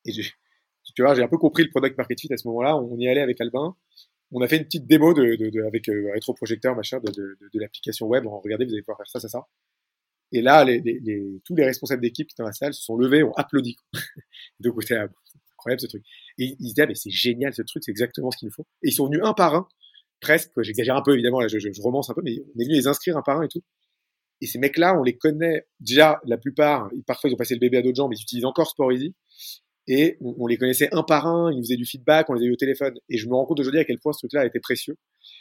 Et 0.06 0.12
tu 0.12 1.02
vois, 1.02 1.14
j'ai 1.14 1.22
un 1.22 1.28
peu 1.28 1.38
compris 1.38 1.62
le 1.62 1.70
product 1.70 1.96
market 1.96 2.20
fit 2.20 2.32
à 2.32 2.36
ce 2.36 2.48
moment-là. 2.48 2.76
On 2.76 2.98
y 2.98 3.08
allait 3.08 3.20
avec 3.20 3.40
Albin. 3.40 3.76
On 4.32 4.42
a 4.42 4.48
fait 4.48 4.56
une 4.56 4.64
petite 4.64 4.86
démo 4.86 5.14
de, 5.14 5.36
de, 5.36 5.50
de 5.50 5.62
avec 5.62 5.88
euh, 5.88 6.10
rétroprojecteur 6.14 6.74
machin 6.74 6.98
de, 6.98 7.10
de, 7.12 7.36
de 7.52 7.60
l'application 7.60 8.06
web. 8.06 8.26
On 8.26 8.40
regardez, 8.40 8.64
vous 8.64 8.72
allez 8.72 8.82
pouvoir 8.82 8.98
faire 8.98 9.08
ça, 9.08 9.20
ça, 9.20 9.28
ça. 9.28 9.46
Et 10.32 10.42
là, 10.42 10.64
tous 11.44 11.56
les 11.56 11.64
responsables 11.64 12.02
d'équipe 12.02 12.28
dans 12.38 12.44
la 12.44 12.52
salle 12.52 12.72
se 12.72 12.82
sont 12.82 12.96
levés, 12.96 13.22
ont 13.22 13.32
applaudi. 13.32 13.76
Donc 14.60 14.80
c'était 14.82 15.00
incroyable 15.60 15.80
ce 15.80 15.86
truc. 15.86 16.02
Et 16.38 16.56
ils 16.58 16.66
disaient, 16.66 16.82
ah, 16.82 16.86
mais 16.86 16.94
c'est 16.94 17.10
génial 17.10 17.52
ce 17.54 17.62
truc, 17.62 17.84
c'est 17.84 17.90
exactement 17.90 18.30
ce 18.30 18.38
qu'il 18.38 18.46
nous 18.46 18.54
faut. 18.54 18.66
Et 18.82 18.88
ils 18.88 18.92
sont 18.92 19.06
venus 19.06 19.20
un 19.22 19.34
par 19.34 19.54
un, 19.54 19.68
presque. 20.20 20.50
J'exagère 20.62 20.96
un 20.96 21.02
peu 21.02 21.12
évidemment, 21.12 21.40
là, 21.40 21.48
je, 21.48 21.58
je, 21.58 21.82
romance 21.82 22.10
un 22.10 22.14
peu, 22.14 22.22
mais 22.22 22.38
on 22.56 22.60
est 22.60 22.64
venu 22.64 22.74
les 22.74 22.86
inscrire 22.86 23.16
un 23.16 23.22
par 23.22 23.38
un 23.38 23.42
et 23.42 23.48
tout. 23.48 23.62
Et 24.40 24.46
ces 24.46 24.58
mecs-là, 24.58 24.98
on 24.98 25.02
les 25.02 25.16
connaît 25.16 25.66
déjà, 25.80 26.20
la 26.24 26.38
plupart, 26.38 26.90
parfois 27.06 27.28
ils 27.28 27.34
ont 27.34 27.36
passé 27.36 27.54
le 27.54 27.60
bébé 27.60 27.76
à 27.76 27.82
d'autres 27.82 27.96
gens, 27.96 28.08
mais 28.08 28.16
ils 28.16 28.22
utilisent 28.22 28.46
encore 28.46 28.68
Sport 28.70 28.92
Easy. 28.92 29.14
Et 29.86 30.18
on, 30.20 30.46
les 30.46 30.56
connaissait 30.56 30.88
un 30.92 31.02
par 31.02 31.26
un, 31.26 31.50
ils 31.50 31.56
nous 31.56 31.64
faisaient 31.64 31.76
du 31.76 31.84
feedback, 31.84 32.30
on 32.30 32.34
les 32.34 32.48
a 32.48 32.52
au 32.52 32.56
téléphone. 32.56 32.94
Et 33.08 33.18
je 33.18 33.26
me 33.26 33.34
rends 33.34 33.44
compte 33.44 33.58
aujourd'hui 33.58 33.80
à 33.80 33.84
quel 33.84 33.98
point 33.98 34.12
ce 34.12 34.18
truc-là 34.18 34.42
a 34.42 34.46
été 34.46 34.60
précieux. 34.60 34.96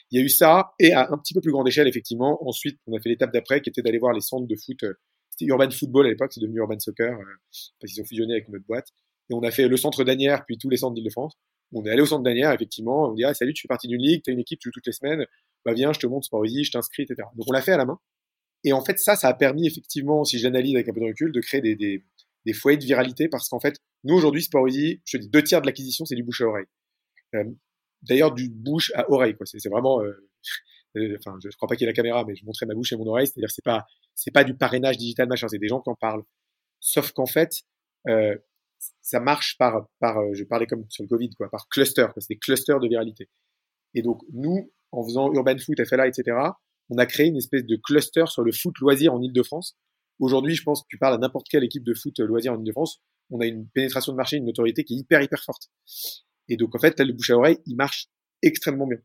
Il 0.09 0.17
y 0.19 0.21
a 0.21 0.25
eu 0.25 0.29
ça, 0.29 0.71
et 0.79 0.91
à 0.91 1.11
un 1.11 1.17
petit 1.17 1.35
peu 1.35 1.41
plus 1.41 1.51
grande 1.51 1.67
échelle, 1.67 1.87
effectivement. 1.87 2.39
Ensuite, 2.47 2.79
on 2.87 2.97
a 2.97 2.99
fait 2.99 3.09
l'étape 3.09 3.31
d'après, 3.31 3.61
qui 3.61 3.69
était 3.69 3.83
d'aller 3.83 3.99
voir 3.99 4.11
les 4.11 4.21
centres 4.21 4.47
de 4.47 4.55
foot. 4.55 4.81
Euh, 4.83 4.93
c'était 5.29 5.45
Urban 5.45 5.69
Football 5.69 6.07
à 6.07 6.09
l'époque, 6.09 6.33
c'est 6.33 6.41
devenu 6.41 6.57
Urban 6.59 6.79
Soccer, 6.79 7.13
euh, 7.13 7.23
parce 7.79 7.93
qu'ils 7.93 8.01
ont 8.01 8.05
fusionné 8.05 8.33
avec 8.33 8.49
notre 8.49 8.65
boîte. 8.65 8.87
Et 9.29 9.33
on 9.33 9.41
a 9.41 9.51
fait 9.51 9.67
le 9.67 9.77
centre 9.77 10.03
d'Anières, 10.03 10.45
puis 10.45 10.57
tous 10.57 10.69
les 10.69 10.77
centres 10.77 10.95
d'Île-de-France. 10.95 11.33
On 11.71 11.85
est 11.85 11.89
allé 11.89 12.01
au 12.01 12.05
centre 12.05 12.23
d'Anières, 12.23 12.51
effectivement. 12.51 13.09
On 13.09 13.13
dit, 13.13 13.23
ah, 13.23 13.33
salut, 13.33 13.53
tu 13.53 13.61
fais 13.61 13.67
partie 13.67 13.87
d'une 13.87 14.01
ligue, 14.01 14.23
t'as 14.23 14.31
une 14.31 14.39
équipe, 14.39 14.59
tu 14.59 14.69
joues 14.69 14.73
toutes 14.73 14.87
les 14.87 14.93
semaines. 14.93 15.25
Bah, 15.65 15.73
viens, 15.73 15.93
je 15.93 15.99
te 15.99 16.07
montre 16.07 16.25
Sport 16.25 16.45
Easy, 16.45 16.63
je 16.63 16.71
t'inscris, 16.71 17.03
etc. 17.03 17.27
Donc, 17.35 17.47
on 17.47 17.51
l'a 17.51 17.61
fait 17.61 17.73
à 17.73 17.77
la 17.77 17.85
main. 17.85 17.99
Et 18.63 18.73
en 18.73 18.83
fait, 18.83 18.99
ça, 18.99 19.15
ça 19.15 19.27
a 19.29 19.33
permis 19.33 19.67
effectivement, 19.67 20.23
si 20.23 20.39
j'analyse 20.39 20.75
avec 20.75 20.89
un 20.89 20.93
peu 20.93 20.99
de 20.99 21.05
recul, 21.05 21.31
de 21.31 21.39
créer 21.41 21.61
des, 21.61 21.75
des, 21.75 22.03
des 22.45 22.53
foyers 22.53 22.77
de 22.77 22.83
viralité 22.83 23.29
parce 23.29 23.47
qu'en 23.49 23.59
fait, 23.59 23.75
nous 24.03 24.15
aujourd'hui, 24.15 24.41
Sport 24.41 24.67
Easy, 24.67 25.01
je 25.05 25.17
te 25.17 25.21
dis 25.21 25.29
deux 25.29 25.43
tiers 25.43 25.61
de 25.61 25.67
l'acquisition, 25.67 26.05
c'est 26.05 26.15
du 26.15 26.23
bouche 26.23 26.41
à 26.41 26.45
oreille. 26.45 26.65
Euh, 27.35 27.43
D'ailleurs, 28.01 28.33
du 28.33 28.49
bouche 28.49 28.91
à 28.95 29.09
oreille, 29.11 29.35
quoi. 29.35 29.45
C'est 29.45 29.67
vraiment, 29.69 30.01
euh, 30.01 30.13
euh, 30.97 31.17
enfin, 31.19 31.37
je, 31.43 31.49
je, 31.49 31.55
crois 31.57 31.67
pas 31.67 31.75
qu'il 31.75 31.85
y 31.85 31.89
ait 31.89 31.91
la 31.91 31.95
caméra, 31.95 32.23
mais 32.25 32.35
je 32.35 32.45
montrais 32.45 32.65
ma 32.65 32.73
bouche 32.73 32.91
et 32.93 32.95
mon 32.95 33.07
oreille. 33.07 33.27
C'est-à-dire, 33.27 33.51
c'est 33.51 33.63
pas, 33.63 33.85
c'est 34.15 34.31
pas 34.31 34.43
du 34.43 34.55
parrainage 34.55 34.97
digital 34.97 35.27
machin, 35.27 35.47
c'est 35.47 35.59
des 35.59 35.67
gens 35.67 35.81
qui 35.81 35.89
en 35.89 35.95
parlent. 35.95 36.23
Sauf 36.79 37.11
qu'en 37.11 37.25
fait, 37.25 37.51
euh, 38.07 38.37
ça 39.01 39.19
marche 39.19 39.57
par, 39.57 39.87
par, 39.99 40.19
euh, 40.19 40.33
je 40.33 40.43
parlais 40.43 40.65
comme 40.65 40.85
sur 40.89 41.03
le 41.03 41.09
Covid, 41.09 41.29
quoi, 41.31 41.49
par 41.49 41.67
cluster, 41.69 42.07
c'est 42.17 42.29
des 42.29 42.37
clusters 42.37 42.79
de 42.79 42.87
viralité. 42.87 43.29
Et 43.93 44.01
donc, 44.01 44.21
nous, 44.33 44.71
en 44.91 45.03
faisant 45.03 45.31
Urban 45.33 45.57
Foot, 45.57 45.83
FLA, 45.85 46.07
etc., 46.07 46.37
on 46.89 46.97
a 46.97 47.05
créé 47.05 47.27
une 47.27 47.37
espèce 47.37 47.65
de 47.65 47.75
cluster 47.75 48.25
sur 48.27 48.43
le 48.43 48.51
foot 48.51 48.73
loisir 48.79 49.13
en 49.13 49.21
Ile-de-France. 49.21 49.77
Aujourd'hui, 50.19 50.55
je 50.55 50.63
pense 50.63 50.81
que 50.81 50.87
tu 50.89 50.97
parles 50.97 51.15
à 51.15 51.17
n'importe 51.17 51.47
quelle 51.49 51.63
équipe 51.63 51.83
de 51.83 51.93
foot 51.93 52.19
loisir 52.19 52.53
en 52.53 52.59
Ile-de-France, 52.59 53.01
on 53.29 53.39
a 53.41 53.45
une 53.45 53.67
pénétration 53.69 54.11
de 54.11 54.17
marché, 54.17 54.37
une 54.37 54.45
notoriété 54.45 54.83
qui 54.83 54.95
est 54.95 54.97
hyper, 54.97 55.21
hyper 55.21 55.43
forte. 55.43 55.69
Et 56.47 56.57
donc, 56.57 56.75
en 56.75 56.79
fait, 56.79 56.97
là, 56.97 57.05
le 57.05 57.13
bouche 57.13 57.29
à 57.29 57.37
oreille, 57.37 57.59
il 57.65 57.75
marche 57.75 58.07
extrêmement 58.41 58.87
bien. 58.87 58.97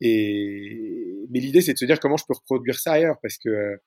Et, 0.00 1.26
mais 1.30 1.40
l'idée, 1.40 1.60
c'est 1.60 1.72
de 1.72 1.78
se 1.78 1.84
dire 1.84 1.98
comment 1.98 2.16
je 2.16 2.24
peux 2.28 2.34
reproduire 2.34 2.78
ça 2.78 2.92
ailleurs, 2.92 3.16
parce 3.22 3.38
que 3.38 3.80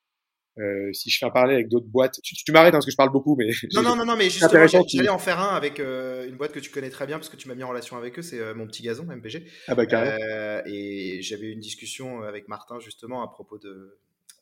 euh, 0.59 0.91
si 0.91 1.09
je 1.09 1.17
fais 1.17 1.25
un 1.25 1.29
parallèle 1.29 1.55
avec 1.55 1.69
d'autres 1.69 1.87
boîtes, 1.87 2.19
tu, 2.21 2.35
tu 2.35 2.51
m'arrêtes 2.51 2.73
hein, 2.73 2.77
parce 2.77 2.85
que 2.85 2.91
je 2.91 2.97
parle 2.97 3.11
beaucoup, 3.11 3.35
mais 3.37 3.49
non, 3.73 3.81
non, 3.81 3.95
non, 3.95 4.05
non, 4.05 4.15
mais 4.17 4.29
justement, 4.29 4.67
j'allais 4.67 5.09
en 5.09 5.17
faire 5.17 5.39
un 5.39 5.55
avec 5.55 5.79
euh, 5.79 6.27
une 6.27 6.35
boîte 6.35 6.51
que 6.51 6.59
tu 6.59 6.69
connais 6.69 6.89
très 6.89 7.07
bien 7.07 7.17
parce 7.17 7.29
que 7.29 7.37
tu 7.37 7.47
m'as 7.47 7.55
mis 7.55 7.63
en 7.63 7.69
relation 7.69 7.95
avec 7.97 8.19
eux, 8.19 8.21
c'est 8.21 8.39
euh, 8.39 8.53
mon 8.53 8.67
petit 8.67 8.83
gazon 8.83 9.05
MPG. 9.05 9.45
Ah 9.67 9.75
bah 9.75 9.85
carrément. 9.85 10.17
Et 10.65 11.21
j'avais 11.21 11.51
une 11.51 11.59
discussion 11.59 12.23
avec 12.23 12.47
Martin 12.49 12.79
justement 12.79 13.23
à 13.23 13.29
propos 13.29 13.57
de 13.57 13.97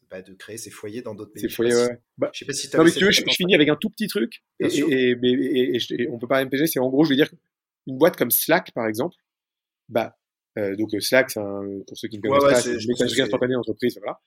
bah, 0.09 0.21
de 0.21 0.33
créer 0.33 0.57
ces 0.57 0.71
foyers 0.71 1.01
dans 1.01 1.13
d'autres 1.13 1.33
pays. 1.33 1.41
Ces 1.41 1.49
foyers, 1.49 1.75
ouais. 1.75 1.99
Bah, 2.17 2.29
je 2.33 2.39
sais 2.39 2.45
pas 2.45 2.53
si 2.53 2.69
non, 2.75 2.83
mais 2.83 2.91
si 2.91 2.97
tu 2.97 3.05
veux, 3.05 3.11
je, 3.11 3.21
je, 3.27 3.35
finis 3.35 3.53
avec 3.53 3.67
un 3.69 3.75
tout 3.75 3.89
petit 3.89 4.07
truc. 4.07 4.41
Et, 4.59 4.67
et, 4.67 5.11
et, 5.11 6.07
on 6.09 6.17
peut 6.17 6.27
pas 6.27 6.43
MPG, 6.43 6.65
c'est 6.65 6.79
en 6.79 6.89
gros, 6.89 7.03
je 7.03 7.09
veux 7.09 7.15
dire, 7.15 7.29
une 7.85 7.97
boîte 7.97 8.15
comme 8.15 8.31
Slack, 8.31 8.71
par 8.71 8.87
exemple, 8.87 9.15
bah, 9.89 10.15
donc 10.55 10.89
Slack, 10.99 11.35
un, 11.35 11.61
pour 11.85 11.97
ceux 11.97 12.07
qui 12.07 12.17
ne 12.17 12.21
connaissent 12.21 12.43
ouais, 12.43 12.53
pas, 12.53 12.61
c'est 12.61 12.73
une 12.73 12.87
messagerie 12.87 13.21
instantanée 13.21 13.53
d'entreprise, 13.53 13.99
voilà. 14.01 14.19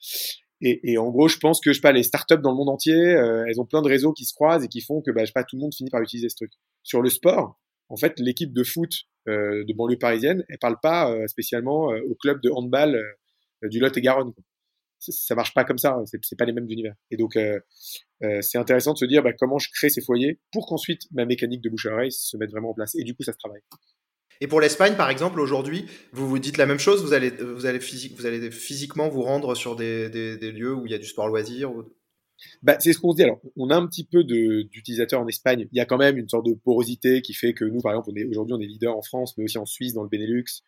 Et, 0.63 0.93
et, 0.93 0.99
en 0.99 1.09
gros, 1.11 1.29
je 1.29 1.39
pense 1.39 1.61
que 1.61 1.71
je 1.71 1.77
sais 1.77 1.81
pas, 1.81 1.93
les 1.93 2.03
startups 2.03 2.41
dans 2.43 2.51
le 2.51 2.57
monde 2.57 2.69
entier, 2.69 2.95
euh, 2.95 3.45
elles 3.49 3.61
ont 3.61 3.67
plein 3.67 3.81
de 3.83 3.89
réseaux 3.89 4.13
qui 4.13 4.25
se 4.25 4.35
croisent 4.35 4.65
et 4.65 4.69
qui 4.69 4.83
font 4.83 5.01
que 5.01 5.11
bah, 5.11 5.23
je 5.23 5.27
sais 5.27 5.33
pas, 5.33 5.45
tout 5.45 5.57
le 5.57 5.63
monde 5.63 5.75
finit 5.75 5.91
par 5.91 6.03
utiliser 6.03 6.29
ce 6.29 6.37
truc. 6.37 6.53
Sur 6.83 7.01
le 7.01 7.09
sport, 7.09 7.59
en 7.89 7.97
fait, 7.97 8.19
l'équipe 8.19 8.53
de 8.53 8.63
foot 8.63 8.91
euh, 9.29 9.65
de 9.65 9.73
banlieue 9.75 9.99
parisienne, 9.99 10.45
elle 10.49 10.59
parle 10.59 10.79
pas 10.81 11.11
euh, 11.11 11.27
spécialement 11.27 11.93
euh, 11.93 12.01
au 12.09 12.15
club 12.15 12.41
de 12.41 12.51
handball 12.51 12.95
euh, 12.95 13.69
du 13.69 13.81
Lot-et-Garonne. 13.81 14.33
Ça, 14.99 15.35
marche 15.35 15.55
pas 15.55 15.65
comme 15.65 15.79
ça, 15.79 15.95
hein, 15.95 16.05
c'est 16.23 16.37
pas 16.37 16.45
les 16.45 16.53
mêmes 16.53 16.69
univers. 16.69 16.95
Et 17.11 17.17
donc, 17.17 17.39
c'est 18.43 18.59
intéressant 18.59 18.93
de 18.93 18.99
se 18.99 19.07
dire 19.07 19.23
bah, 19.23 19.33
comment 19.33 19.59
je 19.59 19.71
crée 19.73 19.89
ces 19.89 20.03
foyers 20.03 20.39
pour 20.53 20.67
qu'ensuite 20.67 21.03
ma 21.11 21.25
mécanique 21.25 21.63
de 21.63 21.71
bouche 21.71 21.87
à 21.87 21.93
oreille 21.93 22.13
se 22.13 22.37
mette 22.37 22.51
vraiment 22.51 22.71
en 22.71 22.75
place. 22.75 22.95
Et 22.97 23.03
du 23.03 23.15
coup, 23.15 23.23
ça 23.23 23.33
se 23.33 23.39
travaille. 23.39 23.63
Et 24.41 24.49
pour 24.49 24.61
l'Espagne, 24.61 24.97
par 24.97 25.11
exemple, 25.11 25.39
aujourd'hui, 25.39 25.87
vous 26.13 26.27
vous 26.29 26.39
dites 26.39 26.57
la 26.57 26.67
même 26.67 26.79
chose 26.79 27.03
Vous 27.03 27.13
allez, 27.13 27.31
vous 27.31 27.67
allez, 27.67 27.81
physiquement 28.51 29.09
vous 29.09 29.23
rendre 29.23 29.55
sur 29.55 29.77
des, 29.77 30.09
des, 30.09 30.39
des, 30.39 30.51
lieux 30.51 30.75
où 30.75 30.87
il 30.87 30.93
y 30.93 30.95
a 30.95 30.99
du 30.99 31.07
sport 31.07 31.29
loisir 31.29 31.71
ou... 31.71 31.85
bah, 32.63 32.77
C'est 32.81 32.95
ce 32.95 32.99
qu'on 32.99 33.13
se 33.13 33.17
dit. 33.17 33.23
Alors, 33.25 33.41
on 33.57 33.69
a 33.69 33.77
un 33.77 33.87
petit 33.87 34.05
peu 34.05 34.25
d'utilisateurs 34.25 35.21
en 35.21 35.29
Espagne. 35.29 35.69
Il 35.73 35.77
y 35.77 35.81
a 35.81 35.85
quand 35.85 35.99
même 35.99 36.17
une 36.17 36.29
sorte 36.29 36.47
de 36.47 36.55
porosité 36.55 37.21
qui 37.21 37.35
fait 37.35 37.53
que 37.53 37.67
nous, 37.67 37.81
par 37.81 37.93
exemple, 37.93 38.11
aujourd'hui, 38.31 38.55
on 38.55 38.61
est 38.61 38.67
leader 38.67 38.97
en 38.97 39.03
France, 39.03 39.37
mais 39.37 39.45
aussi 39.45 39.59
en 39.59 39.67
Suisse, 39.67 39.93
dans 39.93 40.03
le 40.03 40.09
Benelux. 40.09 40.63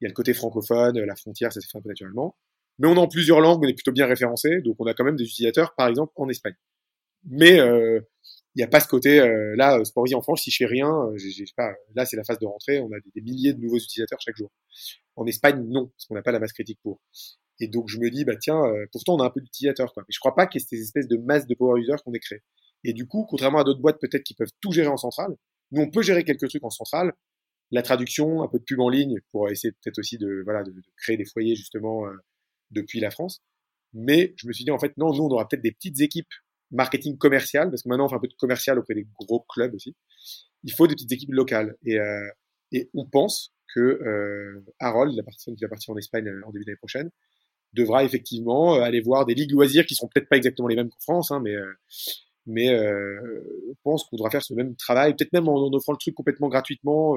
Il 0.00 0.04
y 0.04 0.06
a 0.06 0.08
le 0.08 0.14
côté 0.14 0.34
francophone, 0.34 0.98
la 0.98 1.16
frontière, 1.16 1.50
ça 1.52 1.60
s'est 1.60 1.68
fait 1.70 1.78
un 1.78 1.80
peu 1.80 1.88
naturellement. 1.88 2.36
Mais 2.78 2.88
on 2.88 2.94
est 2.94 2.98
en 2.98 3.08
plusieurs 3.08 3.40
langues, 3.40 3.62
on 3.64 3.68
est 3.68 3.74
plutôt 3.74 3.92
bien 3.92 4.06
référencé, 4.06 4.60
donc 4.62 4.76
on 4.80 4.86
a 4.86 4.94
quand 4.94 5.04
même 5.04 5.16
des 5.16 5.24
utilisateurs, 5.24 5.74
par 5.76 5.88
exemple, 5.88 6.12
en 6.16 6.28
Espagne. 6.28 6.56
Mais 7.24 7.58
euh, 7.60 8.00
il 8.54 8.60
n'y 8.60 8.64
a 8.64 8.68
pas 8.68 8.80
ce 8.80 8.86
côté 8.86 9.20
euh, 9.20 9.54
là 9.56 9.84
Sporty 9.84 10.14
en 10.14 10.22
France 10.22 10.42
si 10.42 10.50
je 10.50 10.58
fais 10.58 10.66
rien 10.66 10.88
euh, 10.88 11.44
pas 11.56 11.72
là 11.94 12.06
c'est 12.06 12.16
la 12.16 12.24
phase 12.24 12.38
de 12.38 12.46
rentrée 12.46 12.78
on 12.80 12.90
a 12.92 13.00
des, 13.14 13.20
milliers 13.20 13.52
de 13.52 13.60
nouveaux 13.60 13.78
utilisateurs 13.78 14.20
chaque 14.20 14.36
jour. 14.36 14.50
En 15.16 15.26
Espagne 15.26 15.64
non 15.66 15.86
parce 15.86 16.06
qu'on 16.06 16.14
n'a 16.14 16.22
pas 16.22 16.32
la 16.32 16.38
masse 16.38 16.52
critique 16.52 16.78
pour. 16.82 17.00
Et 17.60 17.68
donc 17.68 17.88
je 17.88 17.98
me 17.98 18.10
dis 18.10 18.24
bah 18.24 18.36
tiens 18.36 18.62
euh, 18.64 18.86
pourtant 18.92 19.16
on 19.16 19.20
a 19.20 19.26
un 19.26 19.30
peu 19.30 19.40
d'utilisateurs 19.40 19.92
quoi. 19.92 20.04
Mais 20.06 20.12
je 20.12 20.20
crois 20.20 20.34
pas 20.34 20.46
qu'il 20.46 20.60
y 20.60 20.64
ait 20.64 20.66
ces 20.68 20.80
espèces 20.80 21.08
de 21.08 21.16
masse 21.16 21.46
de 21.46 21.54
power 21.54 21.80
users 21.80 21.96
qu'on 22.04 22.12
ait 22.14 22.20
créé 22.20 22.42
et 22.84 22.92
du 22.92 23.06
coup 23.06 23.26
contrairement 23.28 23.58
à 23.58 23.64
d'autres 23.64 23.80
boîtes 23.80 24.00
peut-être 24.00 24.22
qui 24.22 24.34
peuvent 24.34 24.52
tout 24.60 24.70
gérer 24.70 24.88
en 24.88 24.96
centrale 24.96 25.34
nous 25.72 25.82
on 25.82 25.90
peut 25.90 26.02
gérer 26.02 26.24
quelques 26.24 26.48
trucs 26.48 26.64
en 26.64 26.70
centrale. 26.70 27.12
La 27.70 27.82
traduction 27.82 28.42
un 28.42 28.48
peu 28.48 28.58
de 28.58 28.64
pub 28.64 28.78
en 28.78 28.88
ligne 28.88 29.18
pour 29.32 29.48
essayer 29.50 29.72
peut-être 29.72 29.98
aussi 29.98 30.16
de 30.18 30.42
voilà 30.44 30.62
de, 30.62 30.72
créer 30.98 31.16
des 31.16 31.24
foyers 31.24 31.56
justement 31.56 32.04
depuis 32.70 33.00
la 33.00 33.10
France. 33.10 33.42
Mais 33.94 34.34
je 34.36 34.46
me 34.46 34.52
suis 34.52 34.64
dit 34.64 34.70
en 34.70 34.78
fait 34.78 34.96
non 34.96 35.12
nous 35.12 35.24
on 35.24 35.30
aura 35.30 35.48
peut-être 35.48 35.62
des 35.62 35.72
petites 35.72 36.00
équipes 36.00 36.28
marketing 36.74 37.16
commercial, 37.18 37.70
parce 37.70 37.82
que 37.82 37.88
maintenant 37.88 38.06
on 38.06 38.08
fait 38.08 38.16
un 38.16 38.20
peu 38.20 38.28
de 38.28 38.34
commercial 38.34 38.78
auprès 38.78 38.94
des 38.94 39.06
gros 39.18 39.44
clubs 39.48 39.74
aussi. 39.74 39.94
Il 40.62 40.72
faut 40.72 40.86
des 40.86 40.94
petites 40.94 41.12
équipes 41.12 41.32
locales. 41.32 41.76
Et, 41.84 41.98
euh, 41.98 42.28
et 42.72 42.90
on 42.94 43.06
pense 43.06 43.54
que 43.74 43.80
euh, 43.80 44.64
Harold, 44.78 45.14
la 45.16 45.22
personne 45.22 45.56
qui 45.56 45.64
va 45.64 45.68
partir 45.68 45.94
en 45.94 45.96
Espagne 45.96 46.28
euh, 46.28 46.42
en 46.46 46.50
début 46.50 46.64
d'année 46.64 46.76
prochaine, 46.76 47.10
devra 47.74 48.04
effectivement 48.04 48.76
euh, 48.76 48.80
aller 48.80 49.00
voir 49.00 49.26
des 49.26 49.34
ligues 49.34 49.52
loisirs 49.52 49.84
qui 49.84 49.94
seront 49.94 50.08
peut-être 50.08 50.28
pas 50.28 50.36
exactement 50.36 50.68
les 50.68 50.76
mêmes 50.76 50.88
qu'en 50.88 51.00
France, 51.00 51.30
hein, 51.30 51.40
mais 51.42 51.54
euh, 51.54 51.72
mais 52.46 52.70
euh, 52.70 53.40
on 53.70 53.74
pense 53.82 54.04
qu'on 54.04 54.16
devra 54.16 54.30
faire 54.30 54.42
ce 54.42 54.54
même 54.54 54.76
travail, 54.76 55.14
peut-être 55.14 55.32
même 55.32 55.48
en, 55.48 55.56
offrant 55.72 55.92
le 55.92 55.98
truc 55.98 56.14
complètement 56.14 56.48
gratuitement, 56.48 57.16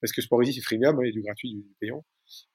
parce 0.00 0.12
que 0.12 0.22
Sport 0.22 0.42
Easy 0.42 0.54
c'est 0.54 0.62
freemium, 0.62 0.96
hein, 0.98 1.02
il 1.02 1.08
y 1.08 1.10
a 1.10 1.12
du 1.12 1.22
gratuit, 1.22 1.54
du 1.54 1.74
payant. 1.78 2.04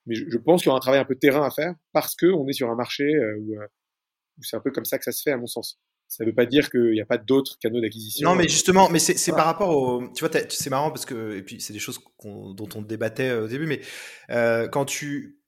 Mais 0.08 0.16
je, 0.16 0.38
pense 0.38 0.62
qu'il 0.62 0.68
y 0.68 0.70
aura 0.70 0.78
un 0.78 0.82
travail 0.82 1.00
un 1.00 1.06
peu 1.06 1.16
terrain 1.16 1.46
à 1.46 1.52
faire 1.52 1.76
parce 1.94 2.16
que 2.16 2.26
on 2.26 2.48
est 2.48 2.54
sur 2.54 2.70
un 2.70 2.76
marché 2.76 3.08
où, 3.40 3.56
où 3.56 4.44
c'est 4.44 4.58
un 4.58 4.62
peu 4.62 4.72
comme 4.72 4.84
ça 4.84 4.98
que 4.98 5.06
ça 5.06 5.12
se 5.12 5.22
fait 5.22 5.32
à 5.32 5.38
mon 5.38 5.46
sens 5.46 5.80
ça 6.12 6.24
ne 6.24 6.30
veut 6.30 6.36
pas 6.36 6.46
dire 6.46 6.70
qu'il 6.70 6.92
n'y 6.92 7.02
a 7.02 7.06
pas 7.06 7.18
d'autres 7.18 7.58
canaux 7.60 7.80
d'acquisition. 7.80 8.30
Non, 8.30 8.36
mais 8.36 8.48
justement, 8.50 8.90
mais 8.90 9.00
c'est 9.00 9.32
par 9.32 9.46
rapport 9.46 9.70
au. 9.70 10.08
Tu 10.14 10.26
vois, 10.26 10.30
c'est 10.50 10.70
marrant 10.70 10.92
parce 10.92 11.06
que 11.06 11.38
et 11.38 11.42
puis 11.42 11.62
c'est 11.62 11.74
des 11.74 11.80
choses 11.80 12.00
dont 12.24 12.70
on 12.76 12.82
débattait 12.82 13.30
euh, 13.30 13.46
au 13.46 13.48
début, 13.48 13.66
mais 13.66 13.82
euh, 14.30 14.68
quand 14.68 14.86
tu 14.86 15.40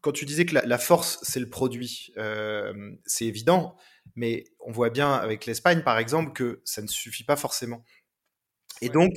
quand 0.00 0.12
tu 0.12 0.24
disais 0.24 0.46
que 0.46 0.54
la, 0.54 0.78
force 0.78 1.18
c'est 1.22 1.40
le 1.40 1.48
produit, 1.48 2.12
euh, 2.18 2.72
c'est 3.04 3.26
évident, 3.26 3.76
mais 4.14 4.44
on 4.60 4.72
voit 4.72 4.90
bien 4.90 5.12
avec 5.12 5.46
l'Espagne 5.46 5.82
par 5.82 5.98
exemple 5.98 6.32
que 6.32 6.62
ça 6.64 6.82
ne 6.82 6.86
suffit 6.88 7.24
pas 7.24 7.36
forcément. 7.36 7.84
Et 8.80 8.88
donc 8.88 9.12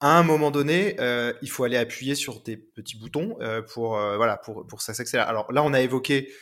à 0.00 0.18
un 0.18 0.22
moment 0.22 0.50
donné, 0.50 0.96
euh, 1.00 1.32
il 1.42 1.50
faut 1.50 1.64
aller 1.64 1.76
appuyer 1.76 2.14
sur 2.14 2.42
des 2.42 2.56
petits 2.56 2.98
boutons 2.98 3.36
euh, 3.40 3.62
pour 3.62 3.96
euh, 3.96 4.16
voilà 4.16 4.36
pour 4.36 4.66
pour 4.66 4.82
ça 4.82 4.92
s'accélère. 4.94 5.28
Alors 5.28 5.50
là, 5.52 5.62
on 5.64 5.72
a 5.72 5.80
évoqué 5.80 6.32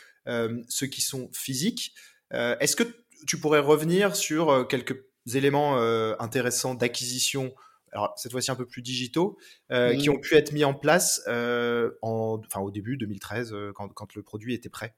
ceux 0.67 0.87
qui 0.87 1.01
sont 1.01 1.29
physiques. 1.33 1.93
Est-ce 2.31 2.75
que 2.75 2.83
tu 3.27 3.37
pourrais 3.37 3.59
revenir 3.59 4.15
sur 4.15 4.49
euh, 4.49 4.63
quelques 4.63 5.03
éléments 5.33 5.79
euh, 5.79 6.15
intéressants 6.19 6.75
d'acquisition 6.75 7.53
alors 7.91 8.13
cette 8.17 8.33
fois-ci 8.33 8.51
un 8.51 8.55
peu 8.55 8.65
plus 8.65 8.81
digitaux, 8.81 9.37
euh, 9.71 9.95
qui 9.95 10.09
ont 10.09 10.19
pu 10.19 10.35
être 10.35 10.51
mis 10.51 10.65
en 10.65 10.73
place 10.73 11.21
en, 11.27 12.41
enfin, 12.45 12.59
au 12.59 12.69
début 12.69 12.97
2013, 12.97 13.55
quand, 13.73 13.87
quand, 13.87 14.15
le 14.15 14.21
produit 14.21 14.53
était 14.53 14.67
prêt? 14.67 14.97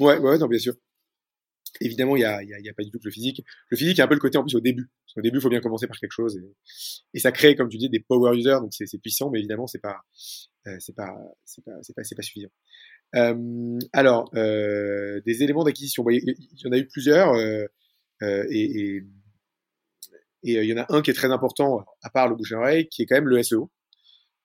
Ouais, 0.00 0.18
ouais, 0.18 0.36
non, 0.36 0.48
bien 0.48 0.58
sûr. 0.58 0.74
Évidemment, 1.80 2.16
il 2.16 2.20
n'y 2.20 2.24
a, 2.68 2.74
pas 2.74 2.84
du 2.84 2.90
tout 2.90 2.98
que 2.98 3.06
le 3.06 3.10
physique. 3.10 3.44
Le 3.70 3.76
physique, 3.76 3.98
il 3.98 4.00
a 4.00 4.04
un 4.04 4.08
peu 4.08 4.14
le 4.14 4.20
côté 4.20 4.38
en 4.38 4.42
plus 4.42 4.54
au 4.54 4.60
début. 4.60 4.90
Au 5.16 5.20
début, 5.20 5.38
il 5.38 5.40
faut 5.40 5.48
bien 5.48 5.60
commencer 5.60 5.86
par 5.86 5.98
quelque 5.98 6.12
chose, 6.12 6.40
et, 7.14 7.18
ça 7.20 7.32
crée, 7.32 7.54
comme 7.54 7.68
tu 7.68 7.78
dis, 7.78 7.88
des 7.88 8.00
power 8.00 8.36
users, 8.36 8.58
donc 8.60 8.72
c'est 8.72 8.98
puissant, 8.98 9.30
mais 9.30 9.38
évidemment, 9.38 9.66
c'est 9.66 9.80
pas, 9.80 10.00
c'est 10.78 10.94
pas, 10.94 11.14
suffisant. 12.20 12.48
Euh, 13.16 13.78
alors, 13.92 14.28
euh, 14.34 15.20
des 15.24 15.42
éléments 15.44 15.62
d'acquisition, 15.64 16.04
il 16.10 16.34
y, 16.64 16.68
en 16.68 16.72
a 16.72 16.78
eu 16.78 16.86
plusieurs. 16.88 17.34
Euh, 18.22 18.44
et, 18.50 19.02
il 20.42 20.64
y 20.64 20.72
en 20.74 20.82
a 20.82 20.86
un 20.90 21.00
qui 21.00 21.10
est 21.10 21.14
très 21.14 21.30
important, 21.30 21.84
à 22.02 22.10
part 22.10 22.28
le 22.28 22.36
bouche 22.36 22.52
à 22.52 22.58
oreille, 22.58 22.86
qui 22.88 23.02
est 23.02 23.06
quand 23.06 23.14
même 23.14 23.28
le 23.28 23.42
SEO, 23.42 23.70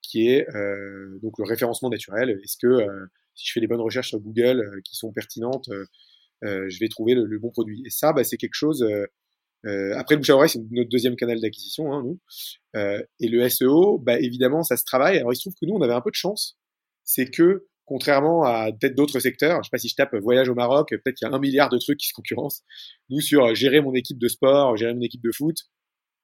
qui 0.01 0.29
est 0.29 0.47
euh, 0.55 1.19
donc 1.21 1.37
le 1.37 1.43
référencement 1.43 1.89
naturel. 1.89 2.39
Est-ce 2.41 2.55
que 2.57 2.67
euh, 2.67 3.07
si 3.35 3.47
je 3.47 3.51
fais 3.51 3.59
des 3.59 3.67
bonnes 3.67 3.81
recherches 3.81 4.09
sur 4.09 4.19
Google 4.19 4.81
qui 4.85 4.95
sont 4.95 5.11
pertinentes, 5.11 5.69
je 6.41 6.79
vais 6.79 6.87
trouver 6.87 7.15
le, 7.15 7.39
bon 7.39 7.49
produit 7.49 7.81
Et 7.85 7.89
ça, 7.89 8.13
bah, 8.13 8.23
c'est 8.23 8.37
quelque 8.37 8.55
chose. 8.55 8.83
après 9.63 10.15
le 10.15 10.17
bouche 10.17 10.29
à 10.29 10.35
oreille, 10.35 10.49
c'est 10.49 10.61
notre 10.71 10.89
deuxième 10.89 11.15
canal 11.15 11.39
d'acquisition, 11.41 11.93
hein, 11.93 12.03
nous. 12.03 12.19
et 13.19 13.27
le 13.27 13.47
SEO, 13.49 13.99
bah, 13.99 14.19
évidemment, 14.19 14.63
ça 14.63 14.77
se 14.77 14.83
travaille. 14.83 15.17
Alors 15.17 15.33
il 15.33 15.35
se 15.35 15.41
trouve 15.41 15.55
que 15.59 15.65
nous, 15.65 15.75
on 15.75 15.81
avait 15.81 15.93
un 15.93 16.01
peu 16.01 16.11
de 16.11 16.15
chance, 16.15 16.57
c'est 17.03 17.29
que 17.29 17.67
contrairement 17.89 18.43
à 18.43 18.71
peut-être 18.71 18.95
d'autres 18.95 19.19
secteurs, 19.19 19.63
je 19.63 19.67
sais 19.67 19.71
pas 19.71 19.79
si 19.79 19.89
je 19.89 19.95
tape 19.95 20.15
voyage 20.15 20.47
au 20.47 20.53
Maroc, 20.53 20.89
peut-être 20.89 21.15
qu'il 21.15 21.27
y 21.27 21.31
a 21.31 21.35
un 21.35 21.39
milliard 21.39 21.69
de 21.69 21.77
trucs 21.79 21.97
qui 21.97 22.07
se 22.07 22.13
concurrencent. 22.13 22.63
Nous, 23.09 23.19
sur 23.19 23.45
euh, 23.45 23.55
gérer 23.55 23.81
mon 23.81 23.95
équipe 23.95 24.19
de 24.19 24.27
sport, 24.27 24.77
gérer 24.77 24.93
mon 24.93 25.01
équipe 25.01 25.23
de 25.23 25.31
foot, 25.31 25.57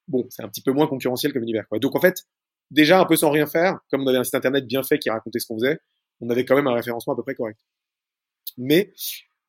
bon, 0.08 0.28
c'est 0.30 0.44
un 0.44 0.48
petit 0.48 0.62
peu 0.62 0.72
moins 0.72 0.86
concurrentiel 0.86 1.34
comme 1.34 1.42
univers. 1.42 1.68
Quoi. 1.68 1.80
Donc 1.80 1.96
en 1.96 2.00
fait, 2.00 2.26
déjà 2.70 3.00
un 3.02 3.06
peu 3.06 3.16
sans 3.16 3.32
rien 3.32 3.48
faire, 3.48 3.80
comme 3.90 4.04
on 4.04 4.08
avait 4.08 4.20
un 4.20 4.24
site 4.24 4.36
internet 4.36 4.68
bien 4.68 4.84
fait 4.84 5.00
qui 5.00 5.10
racontait 5.10 5.40
ce 5.40 5.48
qu'on 5.48 5.58
faisait, 5.58 5.80
on 6.22 6.30
avait 6.30 6.46
quand 6.46 6.56
même 6.56 6.68
un 6.68 6.76
référencement 6.76 7.14
à 7.14 7.16
peu 7.16 7.24
près 7.24 7.34
correct. 7.34 7.60
Mais 8.58 8.94
euh, 8.94 8.94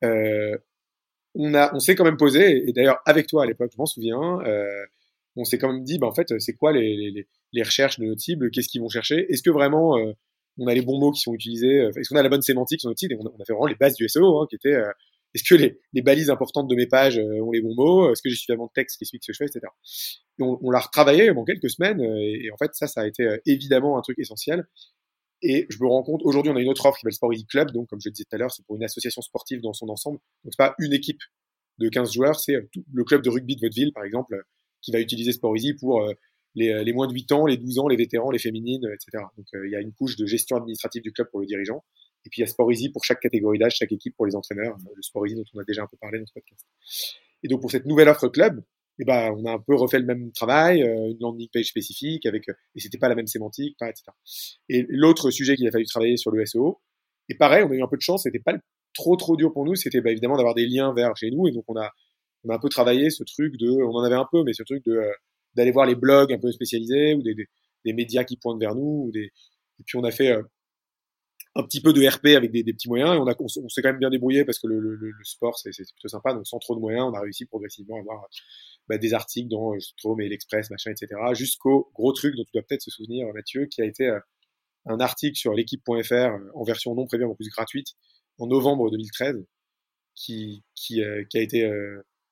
on 0.03 1.53
a, 1.53 1.73
on 1.73 1.79
s'est 1.79 1.95
quand 1.95 2.03
même 2.03 2.17
posé, 2.17 2.67
et 2.67 2.73
d'ailleurs 2.73 2.99
avec 3.05 3.27
toi 3.27 3.43
à 3.43 3.45
l'époque, 3.45 3.71
je 3.71 3.77
m'en 3.77 3.85
souviens, 3.85 4.39
euh, 4.45 4.85
on 5.35 5.43
s'est 5.43 5.59
quand 5.59 5.71
même 5.71 5.83
dit, 5.83 5.99
bah 5.99 6.07
en 6.07 6.13
fait, 6.13 6.33
c'est 6.39 6.53
quoi 6.53 6.71
les, 6.71 7.11
les, 7.11 7.27
les, 7.53 7.63
recherches 7.63 7.99
de 7.99 8.05
notre 8.05 8.21
cible, 8.21 8.49
qu'est-ce 8.49 8.67
qu'ils 8.67 8.81
vont 8.81 8.89
chercher, 8.89 9.31
est-ce 9.31 9.43
que 9.43 9.51
vraiment 9.51 9.97
euh, 9.97 10.13
on 10.57 10.67
a 10.67 10.73
les 10.73 10.81
bons 10.81 10.99
mots 10.99 11.11
qui 11.11 11.21
sont 11.21 11.33
utilisés, 11.33 11.81
euh, 11.81 11.91
est-ce 11.95 12.09
qu'on 12.09 12.15
a 12.15 12.23
la 12.23 12.29
bonne 12.29 12.41
sémantique 12.41 12.79
sur 12.79 12.89
notre 12.89 12.99
site, 12.99 13.11
et 13.11 13.17
on 13.19 13.25
a, 13.25 13.45
fait 13.45 13.53
vraiment 13.53 13.67
les 13.67 13.75
bases 13.75 13.95
du 13.95 14.07
SEO, 14.09 14.41
hein, 14.41 14.47
qui 14.49 14.55
étaient, 14.55 14.73
euh, 14.73 14.91
est-ce 15.33 15.43
que 15.43 15.55
les, 15.55 15.79
les, 15.93 16.01
balises 16.01 16.29
importantes 16.29 16.67
de 16.67 16.75
mes 16.75 16.87
pages 16.87 17.19
euh, 17.19 17.41
ont 17.41 17.51
les 17.51 17.61
bons 17.61 17.75
mots, 17.75 18.11
est-ce 18.11 18.21
que 18.21 18.29
j'ai 18.29 18.35
suffisamment 18.35 18.65
de 18.65 18.71
texte 18.73 18.97
qui 18.97 19.03
explique 19.03 19.23
ce 19.23 19.31
que 19.31 19.33
je 19.33 19.37
fais, 19.37 19.45
etc. 19.45 19.67
Et 20.39 20.43
on, 20.43 20.57
on 20.61 20.71
l'a 20.71 20.79
retravaillé 20.79 21.29
en 21.29 21.43
quelques 21.43 21.69
semaines, 21.69 22.01
et, 22.01 22.49
en 22.51 22.57
fait, 22.57 22.73
ça, 22.73 22.87
ça 22.87 23.01
a 23.01 23.07
été 23.07 23.27
évidemment 23.45 23.97
un 23.97 24.01
truc 24.01 24.17
essentiel. 24.17 24.65
Et 25.41 25.67
je 25.69 25.77
me 25.81 25.87
rends 25.87 26.03
compte, 26.03 26.21
aujourd'hui, 26.23 26.51
on 26.51 26.55
a 26.55 26.61
une 26.61 26.69
autre 26.69 26.85
offre 26.85 26.97
qui 26.97 27.01
s'appelle 27.01 27.13
Sport 27.13 27.31
Club, 27.47 27.71
donc 27.71 27.87
comme 27.89 28.01
je 28.01 28.09
le 28.09 28.13
disais 28.13 28.25
tout 28.29 28.35
à 28.35 28.39
l'heure, 28.39 28.51
c'est 28.51 28.65
pour 28.65 28.75
une 28.75 28.83
association 28.83 29.21
sportive 29.21 29.61
dans 29.61 29.73
son 29.73 29.87
ensemble. 29.89 30.17
Donc 30.43 30.53
c'est 30.53 30.57
pas 30.57 30.75
une 30.79 30.93
équipe 30.93 31.21
de 31.77 31.89
15 31.89 32.11
joueurs, 32.11 32.39
c'est 32.39 32.55
le 32.91 33.03
club 33.03 33.21
de 33.21 33.29
rugby 33.29 33.55
de 33.55 33.61
votre 33.61 33.75
ville, 33.75 33.93
par 33.93 34.03
exemple, 34.03 34.35
qui 34.81 34.91
va 34.91 34.99
utiliser 34.99 35.31
Sport 35.31 35.55
pour 35.79 36.09
les, 36.57 36.83
les, 36.83 36.93
moins 36.93 37.07
de 37.07 37.13
8 37.13 37.31
ans, 37.33 37.45
les 37.45 37.57
12 37.57 37.79
ans, 37.79 37.87
les 37.87 37.95
vétérans, 37.95 38.31
les 38.31 38.39
féminines, 38.39 38.83
etc. 38.91 39.23
Donc 39.37 39.45
euh, 39.53 39.67
il 39.67 39.71
y 39.71 39.75
a 39.75 39.79
une 39.79 39.93
couche 39.93 40.15
de 40.17 40.25
gestion 40.25 40.57
administrative 40.57 41.03
du 41.03 41.11
club 41.11 41.29
pour 41.29 41.39
le 41.39 41.45
dirigeant. 41.45 41.83
Et 42.25 42.29
puis 42.29 42.41
il 42.41 42.41
y 42.41 42.43
a 42.43 42.47
Sport 42.47 42.71
pour 42.91 43.05
chaque 43.05 43.19
catégorie 43.19 43.59
d'âge, 43.59 43.75
chaque 43.75 43.91
équipe 43.91 44.15
pour 44.15 44.25
les 44.25 44.35
entraîneurs, 44.35 44.75
euh, 44.75 44.93
le 44.95 45.01
Sport 45.01 45.25
dont 45.27 45.43
on 45.53 45.59
a 45.59 45.63
déjà 45.63 45.83
un 45.83 45.87
peu 45.87 45.97
parlé 45.97 46.19
dans 46.19 46.25
ce 46.25 46.33
podcast. 46.33 46.65
Et 47.43 47.47
donc 47.47 47.61
pour 47.61 47.71
cette 47.71 47.85
nouvelle 47.85 48.09
offre 48.09 48.27
club, 48.27 48.63
eh 48.99 49.05
ben, 49.05 49.33
on 49.37 49.45
a 49.45 49.53
un 49.53 49.59
peu 49.59 49.75
refait 49.75 49.99
le 49.99 50.05
même 50.05 50.31
travail, 50.31 50.81
euh, 50.83 51.11
une 51.11 51.17
landing 51.19 51.47
page 51.53 51.65
spécifique 51.65 52.25
avec, 52.25 52.47
et 52.49 52.79
c'était 52.79 52.97
pas 52.97 53.09
la 53.09 53.15
même 53.15 53.27
sémantique, 53.27 53.77
etc. 53.81 54.03
Et 54.69 54.85
l'autre 54.89 55.31
sujet 55.31 55.55
qu'il 55.55 55.67
a 55.67 55.71
fallu 55.71 55.85
travailler 55.85 56.17
sur 56.17 56.31
le 56.31 56.45
SEO, 56.45 56.79
et 57.29 57.35
pareil, 57.35 57.63
on 57.63 57.71
a 57.71 57.75
eu 57.75 57.83
un 57.83 57.87
peu 57.87 57.97
de 57.97 58.01
chance, 58.01 58.23
c'était 58.23 58.39
pas 58.39 58.53
trop 58.93 59.15
trop 59.15 59.35
dur 59.37 59.53
pour 59.53 59.65
nous, 59.65 59.75
c'était 59.75 60.01
bah, 60.01 60.11
évidemment 60.11 60.37
d'avoir 60.37 60.55
des 60.55 60.65
liens 60.65 60.93
vers 60.93 61.15
chez 61.15 61.29
nous, 61.29 61.47
et 61.47 61.51
donc 61.51 61.65
on 61.67 61.75
a, 61.75 61.91
on 62.43 62.49
a 62.49 62.55
un 62.55 62.59
peu 62.59 62.69
travaillé 62.69 63.09
ce 63.09 63.23
truc 63.23 63.57
de, 63.57 63.69
on 63.69 63.95
en 63.95 64.03
avait 64.03 64.15
un 64.15 64.27
peu, 64.31 64.43
mais 64.43 64.53
ce 64.53 64.63
truc 64.63 64.83
de 64.85 65.01
d'aller 65.57 65.71
voir 65.71 65.85
les 65.85 65.95
blogs 65.95 66.31
un 66.31 66.39
peu 66.39 66.51
spécialisés 66.51 67.15
ou 67.15 67.21
des, 67.23 67.35
des, 67.83 67.93
médias 67.93 68.23
qui 68.23 68.37
pointent 68.37 68.59
vers 68.59 68.75
nous. 68.75 69.05
Ou 69.07 69.11
des... 69.11 69.31
Et 69.79 69.83
puis 69.85 69.97
on 69.97 70.03
a 70.03 70.11
fait 70.11 70.31
euh, 70.31 70.43
un 71.57 71.63
petit 71.63 71.81
peu 71.81 71.91
de 71.91 72.07
RP 72.07 72.27
avec 72.37 72.51
des, 72.51 72.63
petits 72.63 72.87
moyens 72.87 73.15
et 73.15 73.17
on, 73.17 73.27
a, 73.27 73.35
on, 73.39 73.47
s'est 73.47 73.81
quand 73.81 73.89
même 73.89 73.97
bien 73.97 74.11
débrouillé 74.11 74.45
parce 74.45 74.59
que 74.59 74.67
le, 74.67 75.11
sport 75.23 75.57
c'est, 75.57 75.71
plutôt 75.71 76.07
sympa. 76.07 76.33
Donc 76.33 76.45
sans 76.45 76.59
trop 76.59 76.75
de 76.75 76.79
moyens, 76.79 77.05
on 77.09 77.13
a 77.13 77.19
réussi 77.19 77.45
progressivement 77.45 77.97
à 77.97 77.99
avoir 77.99 78.27
bah, 78.87 78.97
des 78.97 79.13
articles 79.13 79.49
dans 79.49 79.73
euh, 79.73 79.79
Strom 79.79 80.21
et 80.21 80.29
l'Express, 80.29 80.69
machin, 80.69 80.91
etc. 80.91 81.19
Jusqu'au 81.33 81.89
gros 81.95 82.13
truc 82.13 82.35
dont 82.35 82.43
tu 82.43 82.51
dois 82.53 82.61
peut-être 82.61 82.83
se 82.83 82.91
souvenir, 82.91 83.27
Mathieu, 83.33 83.65
qui 83.65 83.81
a 83.81 83.85
été 83.85 84.05
euh, 84.05 84.19
un 84.85 84.99
article 84.99 85.35
sur 85.35 85.53
l'équipe.fr 85.53 86.29
en 86.53 86.63
version 86.63 86.93
non 86.93 87.07
premium 87.07 87.31
en 87.31 87.35
plus 87.35 87.49
gratuite 87.49 87.87
en 88.37 88.47
novembre 88.47 88.89
2013 88.91 89.43
qui, 90.15 90.63
qui, 90.75 91.01
qui 91.29 91.37
a 91.37 91.41
été 91.41 91.69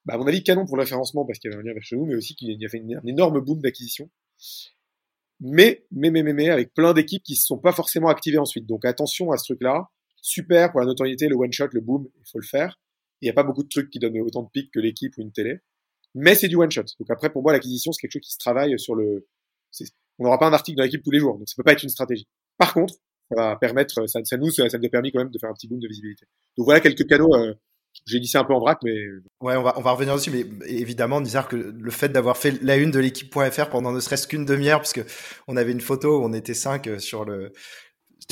bah, 0.05 0.13
à 0.13 0.17
mon 0.17 0.27
avis, 0.27 0.43
canon 0.43 0.65
pour 0.65 0.77
le 0.77 0.83
référencement 0.83 1.25
parce 1.25 1.39
qu'il 1.39 1.51
y 1.51 1.53
avait 1.53 1.61
un 1.61 1.65
lien 1.65 1.73
vers 1.73 1.83
chez 1.83 1.95
nous, 1.95 2.05
mais 2.05 2.15
aussi 2.15 2.35
qu'il 2.35 2.49
y 2.49 2.65
a 2.65 2.69
fait 2.69 2.79
un 2.79 3.07
énorme 3.07 3.41
boom 3.41 3.59
d'acquisition. 3.59 4.09
Mais, 5.41 5.85
mais, 5.91 6.11
mais, 6.11 6.23
mais, 6.23 6.33
mais, 6.33 6.49
avec 6.49 6.73
plein 6.73 6.93
d'équipes 6.93 7.23
qui 7.23 7.35
se 7.35 7.45
sont 7.45 7.57
pas 7.57 7.73
forcément 7.73 8.07
activées 8.07 8.37
ensuite. 8.37 8.65
Donc 8.65 8.85
attention 8.85 9.31
à 9.31 9.37
ce 9.37 9.45
truc-là. 9.45 9.89
Super 10.21 10.71
pour 10.71 10.79
la 10.79 10.87
notoriété, 10.87 11.27
le 11.27 11.35
one 11.35 11.51
shot, 11.51 11.67
le 11.71 11.81
boom, 11.81 12.07
il 12.15 12.23
faut 12.31 12.39
le 12.39 12.45
faire. 12.45 12.79
Il 13.21 13.25
n'y 13.25 13.29
a 13.29 13.33
pas 13.33 13.43
beaucoup 13.43 13.63
de 13.63 13.69
trucs 13.69 13.89
qui 13.89 13.99
donnent 13.99 14.19
autant 14.21 14.43
de 14.43 14.49
pics 14.49 14.71
que 14.71 14.79
l'équipe 14.79 15.13
ou 15.17 15.21
une 15.21 15.31
télé. 15.31 15.59
Mais 16.15 16.35
c'est 16.35 16.47
du 16.47 16.55
one 16.55 16.71
shot. 16.71 16.85
Donc 16.99 17.09
après, 17.11 17.29
pour 17.31 17.43
moi, 17.43 17.53
l'acquisition, 17.53 17.91
c'est 17.91 18.01
quelque 18.01 18.13
chose 18.13 18.21
qui 18.21 18.31
se 18.31 18.37
travaille 18.37 18.79
sur 18.79 18.95
le, 18.95 19.27
on 20.19 20.23
n'aura 20.23 20.39
pas 20.39 20.47
un 20.47 20.53
article 20.53 20.77
dans 20.77 20.83
l'équipe 20.83 21.03
tous 21.03 21.11
les 21.11 21.19
jours. 21.19 21.37
Donc 21.37 21.47
ça 21.47 21.53
peut 21.57 21.63
pas 21.63 21.73
être 21.73 21.83
une 21.83 21.89
stratégie. 21.89 22.27
Par 22.57 22.73
contre, 22.73 22.95
ça 23.29 23.35
va 23.35 23.55
permettre, 23.55 24.07
ça, 24.07 24.23
ça 24.23 24.37
nous, 24.37 24.49
ça, 24.51 24.63
nous 24.63 24.85
a 24.85 24.89
permis 24.89 25.11
quand 25.11 25.19
même 25.19 25.31
de 25.31 25.39
faire 25.39 25.49
un 25.49 25.53
petit 25.53 25.67
boom 25.67 25.79
de 25.79 25.87
visibilité. 25.87 26.25
Donc 26.57 26.65
voilà 26.65 26.79
quelques 26.79 27.07
canaux 27.07 27.33
euh, 27.35 27.53
j'ai 28.05 28.19
dit 28.19 28.27
ça 28.27 28.39
un 28.39 28.43
peu 28.43 28.53
en 28.53 28.59
vrac, 28.59 28.79
mais 28.83 28.93
ouais, 29.41 29.55
on 29.55 29.63
va 29.63 29.73
on 29.77 29.81
va 29.81 29.91
revenir 29.91 30.15
dessus, 30.15 30.31
mais 30.31 30.45
évidemment, 30.67 31.21
Nizar, 31.21 31.47
que 31.47 31.55
le 31.55 31.91
fait 31.91 32.09
d'avoir 32.09 32.37
fait 32.37 32.61
la 32.61 32.75
une 32.75 32.91
de 32.91 32.99
l'équipe.fr 32.99 33.69
pendant 33.69 33.91
ne 33.91 33.99
serait-ce 33.99 34.27
qu'une 34.27 34.45
demi-heure, 34.45 34.81
puisque 34.81 35.01
on 35.47 35.57
avait 35.57 35.71
une 35.71 35.81
photo 35.81 36.19
où 36.19 36.23
on 36.23 36.33
était 36.33 36.53
cinq 36.53 36.87
euh, 36.87 36.99
sur 36.99 37.25
le 37.25 37.51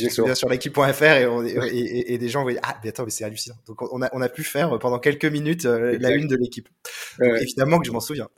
sur 0.09 0.49
l'équipe.fr 0.49 1.03
et, 1.03 1.27
et, 1.71 2.13
et, 2.13 2.17
des 2.17 2.29
gens 2.29 2.41
voyaient 2.41 2.59
ah 2.63 2.79
mais 2.83 2.89
attends 2.89 3.03
mais 3.03 3.11
c'est 3.11 3.23
hallucinant. 3.23 3.55
Donc 3.67 3.81
on 3.81 4.01
a 4.01 4.09
on 4.13 4.21
a 4.21 4.29
pu 4.29 4.43
faire 4.43 4.77
pendant 4.79 4.99
quelques 4.99 5.25
minutes 5.25 5.65
euh, 5.65 5.97
la 5.99 6.11
une 6.11 6.27
de 6.27 6.35
l'équipe. 6.35 6.67
Évidemment 7.21 7.79
que 7.79 7.85
je 7.85 7.91
m'en 7.91 7.99
souviens. 7.99 8.29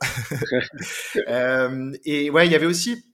Euh, 1.28 1.92
et 2.04 2.30
ouais 2.30 2.46
il 2.46 2.52
y 2.52 2.54
avait 2.54 2.66
aussi 2.66 3.04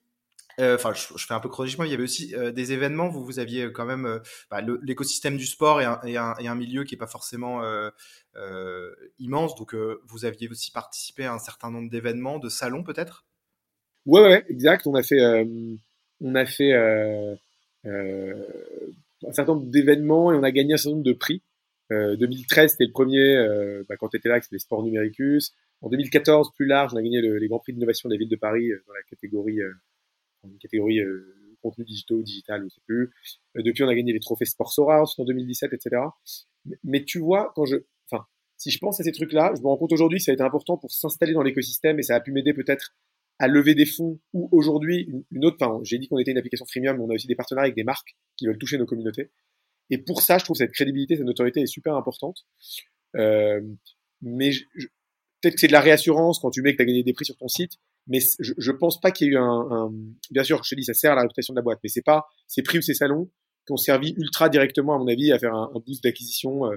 euh, 0.60 0.74
enfin 0.74 0.92
je, 0.94 1.24
fais 1.24 1.34
un 1.34 1.40
peu 1.40 1.48
chronologiquement 1.48 1.84
il 1.84 1.90
y 1.90 1.94
avait 1.94 2.02
aussi 2.02 2.34
des 2.54 2.72
événements 2.72 3.08
où 3.08 3.24
vous 3.24 3.38
aviez 3.38 3.72
quand 3.72 3.86
même 3.86 4.20
bah, 4.50 4.60
l'écosystème 4.82 5.36
du 5.36 5.46
sport 5.46 5.80
et 5.80 6.16
un, 6.16 6.54
milieu 6.54 6.84
qui 6.84 6.94
est 6.94 6.98
pas 6.98 7.06
forcément 7.06 7.62
immense 9.18 9.54
donc 9.54 9.74
vous 9.74 10.24
aviez 10.24 10.48
aussi 10.48 10.70
participé 10.70 11.24
à 11.24 11.34
un 11.34 11.38
certain 11.38 11.70
nombre 11.70 11.90
d'événements 11.90 12.38
de 12.38 12.48
salons 12.48 12.82
peut-être? 12.82 13.24
Ouais 14.06 14.20
ouais 14.20 14.44
exact 14.48 14.86
on 14.86 14.94
a 14.94 15.02
fait 15.02 16.72
euh, 17.86 18.34
un 19.26 19.32
certain 19.32 19.54
nombre 19.54 19.66
d'événements 19.66 20.32
et 20.32 20.36
on 20.36 20.42
a 20.42 20.50
gagné 20.50 20.74
un 20.74 20.76
certain 20.76 20.96
nombre 20.96 21.04
de 21.04 21.12
prix. 21.12 21.42
Euh, 21.90 22.16
2013, 22.16 22.72
c'était 22.72 22.86
le 22.86 22.92
premier, 22.92 23.36
euh, 23.36 23.84
bah, 23.88 23.96
quand 23.96 24.08
tu 24.08 24.16
étais 24.16 24.28
là, 24.28 24.40
c'était 24.40 24.56
les 24.56 24.60
sports 24.60 24.82
numéricus. 24.82 25.52
En 25.80 25.88
2014, 25.88 26.52
plus 26.54 26.66
large, 26.66 26.92
on 26.94 26.96
a 26.96 27.02
gagné 27.02 27.20
le, 27.20 27.38
les 27.38 27.48
Grands 27.48 27.58
Prix 27.58 27.72
d'innovation 27.72 28.08
de 28.08 28.14
la 28.14 28.18
ville 28.18 28.28
de 28.28 28.36
Paris 28.36 28.70
euh, 28.70 28.82
dans 28.86 28.94
la 28.94 29.02
catégorie, 29.02 29.58
euh, 30.44 30.48
catégorie 30.60 31.00
euh, 31.00 31.56
contenu 31.62 31.84
digitaux, 31.84 32.22
digital, 32.22 32.64
je 32.64 32.74
sais 32.74 32.80
plus. 32.86 33.12
depuis, 33.54 33.84
on 33.84 33.88
a 33.88 33.94
gagné 33.94 34.12
les 34.12 34.20
trophées 34.20 34.44
Sport 34.44 34.72
Sora 34.72 35.04
en 35.16 35.24
2017, 35.24 35.72
etc. 35.72 36.02
Mais, 36.82 37.04
tu 37.04 37.20
vois, 37.20 37.52
quand 37.54 37.64
je, 37.64 37.76
enfin, 38.10 38.26
si 38.56 38.70
je 38.70 38.78
pense 38.78 39.00
à 39.00 39.04
ces 39.04 39.12
trucs-là, 39.12 39.52
je 39.56 39.62
me 39.62 39.68
rends 39.68 39.76
compte 39.76 39.92
aujourd'hui 39.92 40.18
que 40.18 40.24
ça 40.24 40.32
a 40.32 40.34
été 40.34 40.42
important 40.42 40.76
pour 40.76 40.90
s'installer 40.90 41.32
dans 41.32 41.42
l'écosystème 41.42 41.98
et 41.98 42.02
ça 42.02 42.16
a 42.16 42.20
pu 42.20 42.32
m'aider 42.32 42.52
peut-être 42.52 42.94
à 43.38 43.48
lever 43.48 43.74
des 43.74 43.86
fonds 43.86 44.20
ou 44.32 44.48
aujourd'hui 44.52 45.08
une 45.30 45.44
autre, 45.44 45.56
enfin, 45.60 45.80
j'ai 45.84 45.98
dit 45.98 46.08
qu'on 46.08 46.18
était 46.18 46.32
une 46.32 46.38
application 46.38 46.66
freemium, 46.66 46.96
mais 46.96 47.04
on 47.04 47.10
a 47.10 47.14
aussi 47.14 47.26
des 47.26 47.34
partenariats 47.34 47.66
avec 47.66 47.76
des 47.76 47.84
marques 47.84 48.16
qui 48.36 48.46
veulent 48.46 48.58
toucher 48.58 48.78
nos 48.78 48.86
communautés. 48.86 49.30
Et 49.90 49.98
pour 49.98 50.22
ça, 50.22 50.38
je 50.38 50.44
trouve 50.44 50.56
cette 50.56 50.72
crédibilité, 50.72 51.16
cette 51.16 51.26
notoriété 51.26 51.60
est 51.60 51.66
super 51.66 51.94
importante. 51.94 52.46
Euh, 53.16 53.60
mais 54.20 54.52
peut-être 55.40 55.54
que 55.54 55.60
c'est 55.60 55.66
de 55.66 55.72
la 55.72 55.80
réassurance 55.80 56.38
quand 56.38 56.50
tu 56.50 56.62
mets 56.62 56.72
que 56.72 56.76
tu 56.76 56.82
as 56.82 56.86
gagné 56.86 57.02
des 57.02 57.12
prix 57.12 57.24
sur 57.24 57.36
ton 57.36 57.48
site, 57.48 57.78
mais 58.06 58.20
je, 58.40 58.52
je 58.56 58.72
pense 58.72 59.00
pas 59.00 59.10
qu'il 59.10 59.26
y 59.26 59.30
ait 59.30 59.32
eu 59.34 59.38
un, 59.38 59.66
un, 59.70 59.92
bien 60.30 60.44
sûr, 60.44 60.62
je 60.64 60.70
te 60.70 60.74
dis, 60.74 60.84
ça 60.84 60.94
sert 60.94 61.12
à 61.12 61.14
la 61.14 61.22
réputation 61.22 61.54
de 61.54 61.58
la 61.58 61.62
boîte, 61.62 61.78
mais 61.82 61.88
c'est 61.88 62.02
pas 62.02 62.24
ces 62.48 62.62
prix 62.62 62.78
ou 62.78 62.82
ces 62.82 62.94
salons 62.94 63.30
qui 63.66 63.72
ont 63.72 63.76
servi 63.76 64.14
ultra 64.16 64.48
directement, 64.48 64.94
à 64.94 64.98
mon 64.98 65.06
avis, 65.06 65.32
à 65.32 65.38
faire 65.38 65.54
un, 65.54 65.70
un 65.74 65.80
boost 65.86 66.02
d'acquisition 66.02 66.66
euh, 66.66 66.76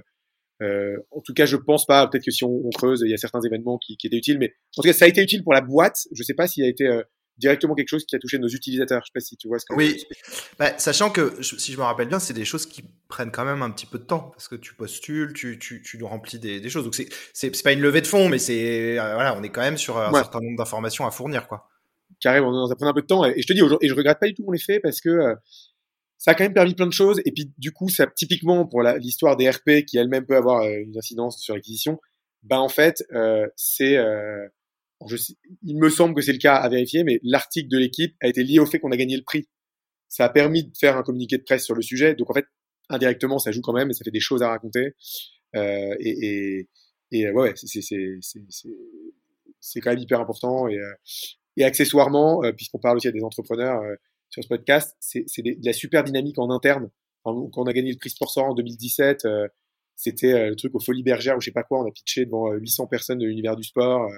euh, 0.62 0.96
en 1.12 1.22
tout 1.22 1.34
cas, 1.34 1.46
je 1.46 1.58
pense 1.58 1.86
pas. 1.86 2.08
Peut-être 2.08 2.26
que 2.26 2.32
si 2.32 2.44
on, 2.44 2.62
on, 2.66 2.70
creuse, 2.70 3.02
il 3.06 3.10
y 3.10 3.14
a 3.14 3.18
certains 3.18 3.42
événements 3.42 3.78
qui, 3.78 3.98
qui, 3.98 4.08
étaient 4.08 4.18
utiles, 4.18 4.40
mais 4.40 4.54
en 4.78 4.82
tout 4.82 4.88
cas, 4.88 4.94
ça 4.94 5.06
a 5.06 5.08
été 5.08 5.22
utile 5.22 5.44
pour 5.44 5.54
la 5.54 5.62
boîte. 5.62 6.08
Je 6.12 6.24
sais 6.24 6.34
pas 6.34 6.48
s'il 6.48 6.64
a 6.64 6.68
été 6.68 6.88
euh, 6.88 7.04
directement 7.38 7.76
quelque 7.76 7.90
chose 7.90 8.06
qui 8.06 8.16
a 8.16 8.20
touché 8.20 8.40
nos 8.40 8.48
utilisateurs. 8.48 9.02
Je 9.04 9.08
sais 9.08 9.14
pas 9.14 9.20
si 9.20 9.38
tu 9.38 9.48
vois 9.48 9.60
ce 9.60 9.66
que. 9.66 9.76
Oui. 9.76 10.04
Bah, 10.58 10.78
sachant 10.78 11.10
que 11.10 11.42
si 11.42 11.72
je 11.72 11.78
me 11.78 11.84
rappelle 11.84 12.08
bien, 12.08 12.20
c'est 12.20 12.34
des 12.34 12.46
choses 12.46 12.66
qui 12.66 12.84
prennent 13.08 13.32
quand 13.32 13.46
même 13.46 13.62
un 13.62 13.72
petit 13.72 13.86
peu 13.86 13.98
de 13.98 14.04
temps 14.04 14.32
parce 14.32 14.48
que 14.48 14.56
tu 14.56 14.74
postules, 14.74 15.34
tu 15.34 15.60
tu, 15.60 15.82
tu 15.82 15.98
nous 15.98 16.08
remplis 16.08 16.40
des, 16.40 16.60
des 16.60 16.70
choses. 16.70 16.84
Donc 16.84 16.96
c'est 16.96 17.10
c'est 17.34 17.64
pas 17.64 17.74
une 17.74 17.82
levée 17.82 18.02
de 18.02 18.08
fonds, 18.08 18.30
mais 18.30 18.40
c'est 18.40 18.98
euh, 19.00 19.14
voilà, 19.14 19.36
on 19.38 19.44
est 19.44 19.50
quand 19.50 19.62
même 19.62 19.78
sur 19.78 19.98
un 19.98 20.14
certain 20.14 20.40
nombre 20.40 20.58
d'informations 20.58 21.06
à 21.06 21.12
fournir, 21.12 21.48
quoi. 21.48 21.70
Carrément, 22.22 22.68
ça 22.68 22.76
prend 22.76 22.88
un 22.88 22.94
peu 22.94 23.02
de 23.02 23.08
temps. 23.08 23.26
Et 23.26 23.42
je 23.42 23.48
te 23.48 23.54
dis, 23.54 23.62
et 23.82 23.88
je 23.88 23.94
regrette 23.94 24.20
pas 24.20 24.28
du 24.28 24.34
tout 24.34 24.44
mon 24.46 24.54
effet 24.54 24.80
parce 24.80 25.02
que 25.02 25.10
euh, 25.10 25.36
ça 26.18 26.32
a 26.32 26.34
quand 26.34 26.46
même 26.46 26.54
permis 26.54 26.74
plein 26.74 26.88
de 26.88 26.94
choses. 26.94 27.20
Et 27.26 27.32
puis, 27.32 27.52
du 27.58 27.72
coup, 27.72 27.90
ça, 27.90 28.08
typiquement, 28.08 28.66
pour 28.66 28.82
l'histoire 28.84 29.36
des 29.36 29.50
RP, 29.50 29.86
qui 29.86 29.98
elle-même 29.98 30.26
peut 30.26 30.38
avoir 30.38 30.62
euh, 30.62 30.78
une 30.80 30.98
incidence 30.98 31.40
sur 31.40 31.54
l'acquisition, 31.56 32.00
ben, 32.44 32.60
en 32.60 32.70
fait, 32.70 33.04
c'est, 33.56 33.98
il 35.64 35.78
me 35.78 35.90
semble 35.90 36.16
que 36.16 36.22
c'est 36.22 36.34
le 36.34 36.38
cas 36.38 36.56
à 36.56 36.70
vérifier, 36.70 37.04
mais 37.04 37.20
l'article 37.24 37.70
de 37.70 37.78
l'équipe 37.78 38.16
a 38.22 38.28
été 38.28 38.44
lié 38.44 38.60
au 38.60 38.66
fait 38.66 38.80
qu'on 38.80 38.92
a 38.92 38.98
gagné 38.98 39.18
le 39.18 39.24
prix. 39.24 39.48
Ça 40.08 40.26
a 40.26 40.30
permis 40.30 40.64
de 40.64 40.72
faire 40.78 40.98
un 40.98 41.04
communiqué 41.04 41.38
de 41.38 41.44
presse 41.44 41.66
sur 41.66 41.76
le 41.76 41.82
sujet. 41.82 42.16
Donc, 42.16 42.30
en 42.30 42.34
fait, 42.34 42.46
indirectement, 42.90 43.40
ça 43.40 43.52
joue 43.52 43.62
quand 43.62 43.74
même 43.74 43.90
et 43.90 43.94
ça 43.94 44.04
fait 44.04 44.12
des 44.12 44.20
choses 44.20 44.44
à 44.44 44.50
raconter. 44.50 44.96
Euh, 45.56 45.96
et, 46.00 46.68
et, 47.12 47.20
et, 47.20 47.32
ouais, 47.32 47.54
c'est, 47.56 47.80
quand 49.82 49.92
même 49.92 50.00
hyper 50.00 50.20
important. 50.20 50.68
Et, 50.68 50.80
et 51.58 51.64
accessoirement, 51.64 52.42
puisqu'on 52.56 52.80
parle 52.80 52.98
aussi 52.98 53.08
à 53.08 53.12
des 53.12 53.24
entrepreneurs, 53.24 53.82
sur 54.30 54.44
ce 54.44 54.50
podcast, 54.50 54.96
c'est 55.00 55.42
de 55.42 55.66
la 55.66 55.74
super 55.74 56.04
dynamique 56.04 56.38
en 56.40 56.50
interne. 56.50 56.90
Quand 57.24 57.50
on 57.56 57.64
a 57.64 57.74
gagné 57.74 57.92
le 57.92 57.98
prix 57.98 58.10
Sport 58.10 58.38
en 58.38 58.54
2017, 58.54 59.26
euh, 59.26 59.48
c'était 59.96 60.34
euh, 60.34 60.50
le 60.50 60.56
truc 60.56 60.76
au 60.76 60.80
Folie 60.80 61.04
Bergère 61.04 61.38
ou 61.38 61.42
je 61.42 61.46
sais 61.46 61.52
pas 61.52 61.64
quoi, 61.64 61.82
on 61.82 61.88
a 61.88 61.92
pitché 61.92 62.26
devant 62.26 62.52
800 62.52 62.84
euh, 62.84 62.88
personnes 62.88 63.20
de 63.20 63.26
l'univers 63.26 63.56
du 63.56 63.64
sport. 63.64 64.10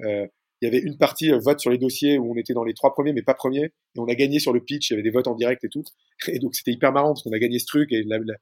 il 0.00 0.28
y 0.62 0.66
avait 0.66 0.78
une 0.78 0.98
partie 0.98 1.30
vote 1.30 1.60
sur 1.60 1.70
les 1.70 1.78
dossiers 1.78 2.18
où 2.18 2.32
on 2.32 2.36
était 2.36 2.52
dans 2.52 2.64
les 2.64 2.74
trois 2.74 2.92
premiers 2.92 3.12
mais 3.12 3.22
pas 3.22 3.34
premiers 3.34 3.64
et 3.64 3.98
on 3.98 4.06
a 4.06 4.14
gagné 4.14 4.38
sur 4.38 4.52
le 4.52 4.60
pitch, 4.60 4.90
il 4.90 4.92
y 4.92 4.94
avait 4.94 5.02
des 5.02 5.10
votes 5.10 5.28
en 5.28 5.34
direct 5.34 5.64
et 5.64 5.68
tout. 5.68 5.84
Et 6.28 6.38
donc 6.38 6.54
c'était 6.54 6.72
hyper 6.72 6.92
marrant 6.92 7.14
parce 7.14 7.22
qu'on 7.22 7.32
a 7.32 7.38
gagné 7.38 7.58
ce 7.58 7.66
truc 7.66 7.92
et 7.92 8.02
la, 8.04 8.18
la, 8.18 8.34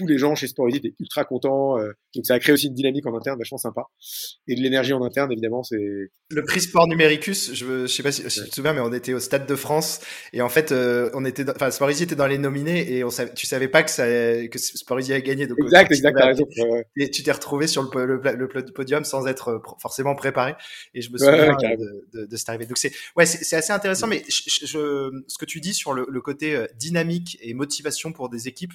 tous 0.00 0.06
les 0.06 0.18
gens 0.18 0.34
chez 0.34 0.46
Sport 0.46 0.68
étaient 0.74 0.94
ultra 0.98 1.24
contents. 1.24 1.78
Euh, 1.78 1.92
donc 2.14 2.24
ça 2.24 2.34
a 2.34 2.38
créé 2.38 2.54
aussi 2.54 2.68
une 2.68 2.74
dynamique 2.74 3.06
en 3.06 3.14
interne 3.14 3.38
vachement 3.38 3.58
sympa. 3.58 3.82
Et 4.48 4.54
de 4.54 4.60
l'énergie 4.60 4.94
en 4.94 5.04
interne, 5.04 5.30
évidemment, 5.30 5.62
c'est... 5.62 6.10
Le 6.30 6.44
prix 6.44 6.60
Sport 6.60 6.88
Numericus, 6.88 7.52
je, 7.52 7.82
je 7.82 7.86
sais 7.86 8.02
pas 8.02 8.12
si, 8.12 8.22
tu 8.22 8.48
te 8.48 8.54
souviens, 8.54 8.72
mais 8.72 8.80
on 8.80 8.92
était 8.92 9.12
au 9.12 9.20
Stade 9.20 9.46
de 9.46 9.56
France 9.56 10.00
et 10.32 10.40
en 10.40 10.48
fait, 10.48 10.72
euh, 10.72 11.10
on 11.12 11.24
était, 11.24 11.48
enfin, 11.50 11.70
Sport 11.70 11.90
était 11.90 12.14
dans 12.14 12.26
les 12.26 12.38
nominés 12.38 12.90
et 12.92 13.04
on 13.04 13.10
savait, 13.10 13.34
tu 13.34 13.46
savais 13.46 13.68
pas 13.68 13.82
que 13.82 13.90
ça, 13.90 14.06
que 14.06 14.58
Sport 14.58 14.98
a 14.98 15.20
gagné. 15.20 15.46
Donc, 15.46 15.58
exact, 15.60 15.92
exact, 15.92 16.18
Et 16.96 17.10
tu 17.10 17.22
t'es 17.22 17.32
retrouvé 17.32 17.66
sur 17.66 17.82
le, 17.82 18.06
le, 18.06 18.72
podium 18.72 19.04
sans 19.04 19.26
être 19.26 19.48
euh, 19.48 19.58
forcément 19.82 20.14
préparé. 20.14 20.54
Et 20.94 21.02
je 21.02 21.12
me 21.12 21.18
souviens 21.18 21.54
de, 21.54 22.06
de, 22.12 22.26
de, 22.26 22.36
cette 22.36 22.48
arrivée. 22.48 22.66
Donc 22.66 22.78
c'est, 22.78 22.92
ouais, 23.16 23.26
c'est 23.26 23.56
assez 23.56 23.72
intéressant, 23.72 24.06
mais 24.06 24.22
je, 24.28 24.66
je, 24.66 25.10
ce 25.26 25.36
que 25.38 25.44
tu 25.44 25.60
dis 25.60 25.74
sur 25.74 25.92
le, 25.92 26.06
le 26.08 26.20
côté 26.22 26.66
dynamique 26.76 27.38
et 27.42 27.52
motivation 27.52 28.12
pour 28.12 28.30
des 28.30 28.48
équipes, 28.48 28.72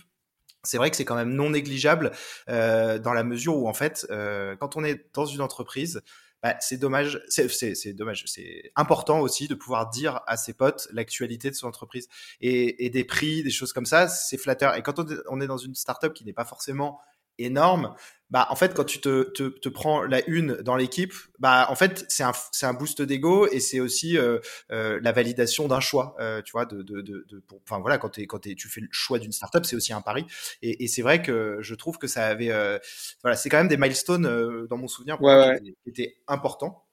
c'est 0.65 0.77
vrai 0.77 0.89
que 0.89 0.97
c'est 0.97 1.05
quand 1.05 1.15
même 1.15 1.33
non 1.33 1.49
négligeable 1.49 2.11
euh, 2.49 2.99
dans 2.99 3.13
la 3.13 3.23
mesure 3.23 3.57
où 3.57 3.67
en 3.67 3.73
fait, 3.73 4.05
euh, 4.09 4.55
quand 4.55 4.75
on 4.75 4.83
est 4.83 5.05
dans 5.13 5.25
une 5.25 5.41
entreprise, 5.41 6.01
bah, 6.43 6.55
c'est 6.59 6.77
dommage, 6.77 7.21
c'est 7.27 7.93
dommage, 7.93 8.23
c'est 8.27 8.71
important 8.75 9.19
aussi 9.19 9.47
de 9.47 9.55
pouvoir 9.55 9.89
dire 9.89 10.21
à 10.27 10.37
ses 10.37 10.53
potes 10.53 10.87
l'actualité 10.91 11.49
de 11.49 11.55
son 11.55 11.67
entreprise 11.67 12.07
et, 12.39 12.85
et, 12.85 12.89
des 12.89 13.03
prix, 13.03 13.41
des 13.41 13.49
choses 13.49 13.73
comme 13.73 13.85
ça, 13.85 14.07
c'est 14.07 14.37
flatteur. 14.37 14.75
Et 14.75 14.83
quand 14.83 15.01
on 15.27 15.41
est 15.41 15.47
dans 15.47 15.57
une 15.57 15.73
startup 15.73 16.13
qui 16.13 16.23
n'est 16.23 16.33
pas 16.33 16.45
forcément 16.45 16.99
énorme, 17.37 17.95
bah 18.31 18.47
en 18.49 18.55
fait 18.55 18.73
quand 18.73 18.83
tu 18.83 18.99
te, 18.99 19.23
te, 19.31 19.43
te 19.43 19.69
prends 19.69 20.01
la 20.01 20.27
une 20.27 20.55
dans 20.57 20.75
l'équipe, 20.75 21.13
bah 21.37 21.67
en 21.69 21.75
fait 21.75 22.05
c'est 22.09 22.23
un 22.23 22.31
c'est 22.51 22.65
un 22.65 22.73
boost 22.73 23.01
d'ego 23.01 23.47
et 23.47 23.59
c'est 23.59 23.79
aussi 23.79 24.17
euh, 24.17 24.39
euh, 24.71 24.99
la 25.03 25.11
validation 25.11 25.67
d'un 25.67 25.79
choix, 25.79 26.15
euh, 26.19 26.41
tu 26.41 26.51
vois, 26.51 26.65
de 26.65 26.81
de 26.81 27.01
de, 27.01 27.25
de 27.29 27.39
pour, 27.47 27.61
enfin 27.63 27.79
voilà 27.79 27.97
quand 27.97 28.09
t'es 28.09 28.25
quand 28.25 28.47
es, 28.47 28.55
tu 28.55 28.67
fais 28.67 28.81
le 28.81 28.87
choix 28.91 29.19
d'une 29.19 29.31
startup, 29.31 29.65
c'est 29.65 29.75
aussi 29.75 29.93
un 29.93 30.01
pari. 30.01 30.25
Et, 30.63 30.83
et 30.83 30.87
c'est 30.87 31.03
vrai 31.03 31.21
que 31.21 31.57
je 31.61 31.75
trouve 31.75 31.97
que 31.97 32.07
ça 32.07 32.25
avait 32.25 32.51
euh, 32.51 32.79
voilà 33.21 33.37
c'est 33.37 33.49
quand 33.49 33.57
même 33.57 33.67
des 33.67 33.77
milestones 33.77 34.25
euh, 34.25 34.65
dans 34.67 34.77
mon 34.77 34.87
souvenir 34.87 35.21
ouais, 35.21 35.35
ouais. 35.35 35.59
qui, 35.61 35.75
étaient 35.85 36.17
importants 36.27 36.84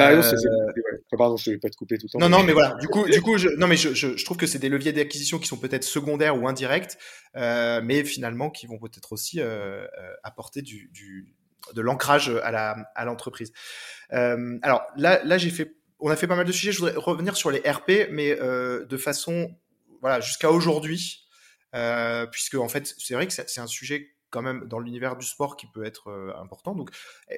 euh, 0.00 0.22
Pardon, 1.16 1.36
je 1.36 1.50
ne 1.50 1.54
vais 1.54 1.60
pas 1.60 1.68
te 1.68 1.76
couper 1.76 1.98
tout 1.98 2.06
le 2.06 2.10
temps. 2.10 2.18
Non, 2.18 2.28
non, 2.28 2.42
mais 2.42 2.52
voilà. 2.52 2.74
Du 2.80 2.88
coup, 2.88 3.04
du 3.04 3.20
coup, 3.20 3.38
je, 3.38 3.48
non, 3.50 3.66
mais 3.66 3.76
je, 3.76 3.94
je, 3.94 4.16
je 4.16 4.24
trouve 4.24 4.36
que 4.36 4.46
c'est 4.46 4.58
des 4.58 4.68
leviers 4.68 4.92
d'acquisition 4.92 5.38
qui 5.38 5.46
sont 5.46 5.56
peut-être 5.58 5.84
secondaires 5.84 6.40
ou 6.40 6.48
indirects, 6.48 6.96
euh, 7.36 7.80
mais 7.82 8.04
finalement 8.04 8.50
qui 8.50 8.66
vont 8.66 8.78
peut-être 8.78 9.12
aussi 9.12 9.40
euh, 9.40 9.86
apporter 10.22 10.62
du, 10.62 10.88
du, 10.92 11.34
de 11.74 11.80
l'ancrage 11.80 12.28
à 12.42 12.50
la 12.50 12.76
à 12.94 13.04
l'entreprise. 13.04 13.52
Euh, 14.12 14.58
alors 14.62 14.82
là, 14.96 15.22
là, 15.24 15.38
j'ai 15.38 15.50
fait, 15.50 15.76
on 16.00 16.10
a 16.10 16.16
fait 16.16 16.26
pas 16.26 16.36
mal 16.36 16.46
de 16.46 16.52
sujets. 16.52 16.72
Je 16.72 16.78
voudrais 16.78 16.96
revenir 16.96 17.36
sur 17.36 17.50
les 17.50 17.60
RP, 17.60 18.08
mais 18.10 18.36
de 18.36 18.96
façon, 18.96 19.54
voilà, 20.00 20.20
jusqu'à 20.20 20.50
aujourd'hui, 20.50 21.26
puisque 22.30 22.54
en 22.54 22.68
fait, 22.68 22.94
c'est 22.98 23.14
vrai 23.14 23.26
que 23.26 23.32
c'est 23.32 23.60
un 23.60 23.66
sujet 23.66 24.14
quand 24.32 24.42
même 24.42 24.66
dans 24.66 24.80
l'univers 24.80 25.16
du 25.16 25.24
sport 25.24 25.56
qui 25.56 25.66
peut 25.66 25.84
être 25.84 26.08
euh, 26.08 26.32
important. 26.36 26.74
Donc, 26.74 26.90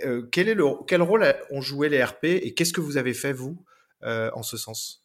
euh, 0.05 0.23
quel, 0.33 0.49
est 0.49 0.55
le, 0.55 0.65
quel 0.87 1.03
rôle 1.03 1.27
ont 1.51 1.61
joué 1.61 1.91
les 1.91 2.03
RP 2.03 2.25
et 2.25 2.55
qu'est-ce 2.55 2.73
que 2.73 2.81
vous 2.81 2.97
avez 2.97 3.13
fait, 3.13 3.35
vous, 3.35 3.63
euh, 4.05 4.31
en 4.33 4.43
ce 4.43 4.57
sens? 4.57 5.05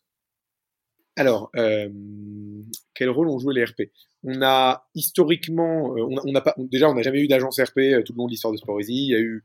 Alors, 1.17 1.51
quel 1.51 3.09
rôle 3.09 3.27
ont 3.27 3.39
joué 3.39 3.53
les 3.53 3.65
RP 3.65 3.91
On 4.23 4.41
a 4.41 4.87
historiquement, 4.95 5.93
on 5.97 6.33
pas, 6.39 6.55
déjà, 6.57 6.89
on 6.89 6.93
n'a 6.93 7.01
jamais 7.01 7.19
eu 7.19 7.27
d'agence 7.27 7.59
RP 7.59 8.05
tout 8.05 8.13
le 8.13 8.17
long 8.17 8.25
de 8.25 8.31
l'histoire 8.31 8.53
de 8.53 8.57
Sportsy. 8.57 9.07
Il 9.07 9.09
y 9.09 9.15
a 9.15 9.19
eu 9.19 9.43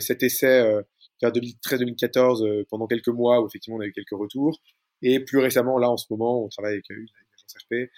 cet 0.00 0.22
essai 0.22 0.82
vers 1.20 1.32
2013-2014 1.32 2.64
pendant 2.64 2.86
quelques 2.86 3.08
mois 3.08 3.42
où 3.42 3.46
effectivement 3.46 3.76
on 3.76 3.82
a 3.82 3.86
eu 3.86 3.92
quelques 3.92 4.12
retours. 4.12 4.58
Et 5.02 5.20
plus 5.20 5.38
récemment, 5.38 5.76
là, 5.76 5.90
en 5.90 5.98
ce 5.98 6.06
moment, 6.08 6.44
on 6.44 6.48
travaille 6.48 6.74
avec 6.74 6.88
une 6.88 7.06
agence 7.34 7.56
RP. 7.62 7.90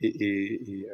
et, 0.00 0.08
et, 0.08 0.80
et 0.80 0.86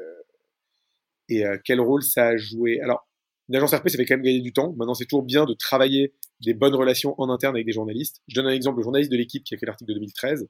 et 1.31 1.47
euh, 1.47 1.57
quel 1.65 1.81
rôle 1.81 2.03
ça 2.03 2.29
a 2.29 2.37
joué? 2.37 2.81
Alors, 2.81 3.09
une 3.49 3.57
agence 3.57 3.75
RP, 3.75 3.89
ça 3.89 3.97
fait 3.97 4.05
quand 4.05 4.17
même 4.17 4.25
gagner 4.25 4.41
du 4.41 4.53
temps. 4.53 4.73
Maintenant, 4.77 4.95
c'est 4.95 5.07
toujours 5.07 5.25
bien 5.25 5.45
de 5.45 5.55
travailler 5.55 6.13
des 6.41 6.55
bonnes 6.55 6.75
relations 6.75 7.15
en 7.19 7.31
interne 7.31 7.57
avec 7.57 7.67
des 7.67 7.73
journalistes. 7.73 8.21
Je 8.29 8.35
donne 8.35 8.47
un 8.47 8.55
exemple, 8.55 8.79
le 8.79 8.83
journaliste 8.83 9.11
de 9.11 9.17
l'équipe 9.17 9.43
qui 9.45 9.55
a 9.55 9.59
fait 9.59 9.67
l'article 9.67 9.89
de 9.89 9.95
2013, 9.95 10.47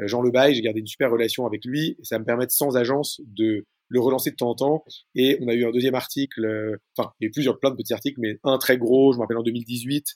euh, 0.00 0.06
Jean 0.06 0.22
Lebaille, 0.22 0.54
j'ai 0.54 0.62
gardé 0.62 0.80
une 0.80 0.86
super 0.86 1.10
relation 1.10 1.46
avec 1.46 1.64
lui, 1.64 1.96
et 1.98 2.04
ça 2.04 2.18
me 2.18 2.24
permet 2.24 2.46
sans 2.48 2.76
agence 2.76 3.20
de 3.26 3.66
le 3.88 4.00
relancer 4.00 4.30
de 4.30 4.36
temps 4.36 4.50
en 4.50 4.54
temps. 4.54 4.84
Et 5.14 5.38
on 5.42 5.48
a 5.48 5.54
eu 5.54 5.66
un 5.66 5.72
deuxième 5.72 5.96
article, 5.96 6.44
euh, 6.44 6.76
enfin, 6.96 7.12
il 7.20 7.24
y 7.24 7.26
a 7.26 7.28
eu 7.28 7.32
plusieurs, 7.32 7.58
plein 7.58 7.70
de 7.70 7.76
petits 7.76 7.92
articles, 7.92 8.20
mais 8.20 8.38
un 8.44 8.58
très 8.58 8.78
gros, 8.78 9.12
je 9.12 9.18
me 9.18 9.22
rappelle 9.22 9.38
en 9.38 9.42
2018, 9.42 10.06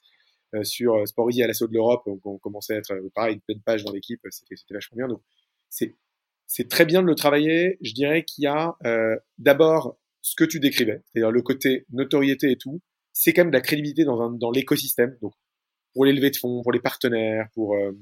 euh, 0.54 0.64
sur 0.64 0.94
euh, 0.94 1.06
Sport 1.06 1.28
à 1.42 1.46
l'assaut 1.46 1.66
de 1.66 1.74
l'Europe, 1.74 2.02
on, 2.06 2.20
on, 2.24 2.38
commençait 2.38 2.74
à 2.74 2.78
être, 2.78 2.94
pareil, 3.14 3.34
une 3.34 3.40
pleine 3.40 3.60
page 3.60 3.84
dans 3.84 3.92
l'équipe, 3.92 4.20
c'était 4.30 4.54
vachement 4.74 4.96
bien. 4.96 5.08
Donc, 5.08 5.20
c'est 5.68 5.96
c'est 6.46 6.68
très 6.68 6.84
bien 6.84 7.02
de 7.02 7.06
le 7.06 7.14
travailler. 7.14 7.78
Je 7.80 7.92
dirais 7.92 8.24
qu'il 8.24 8.44
y 8.44 8.46
a 8.46 8.76
euh, 8.86 9.16
d'abord 9.38 9.96
ce 10.20 10.34
que 10.36 10.44
tu 10.44 10.60
décrivais, 10.60 11.02
c'est-à-dire 11.06 11.30
le 11.30 11.42
côté 11.42 11.84
notoriété 11.90 12.50
et 12.50 12.56
tout. 12.56 12.80
C'est 13.12 13.32
quand 13.32 13.42
même 13.42 13.50
de 13.50 13.56
la 13.56 13.60
crédibilité 13.60 14.04
dans, 14.04 14.30
dans 14.30 14.50
l'écosystème. 14.50 15.16
Donc, 15.20 15.32
pour 15.92 16.04
les 16.04 16.12
levées 16.12 16.30
de 16.30 16.36
fonds, 16.36 16.62
pour 16.62 16.72
les 16.72 16.80
partenaires, 16.80 17.48
pour 17.54 17.74
euh, 17.74 17.92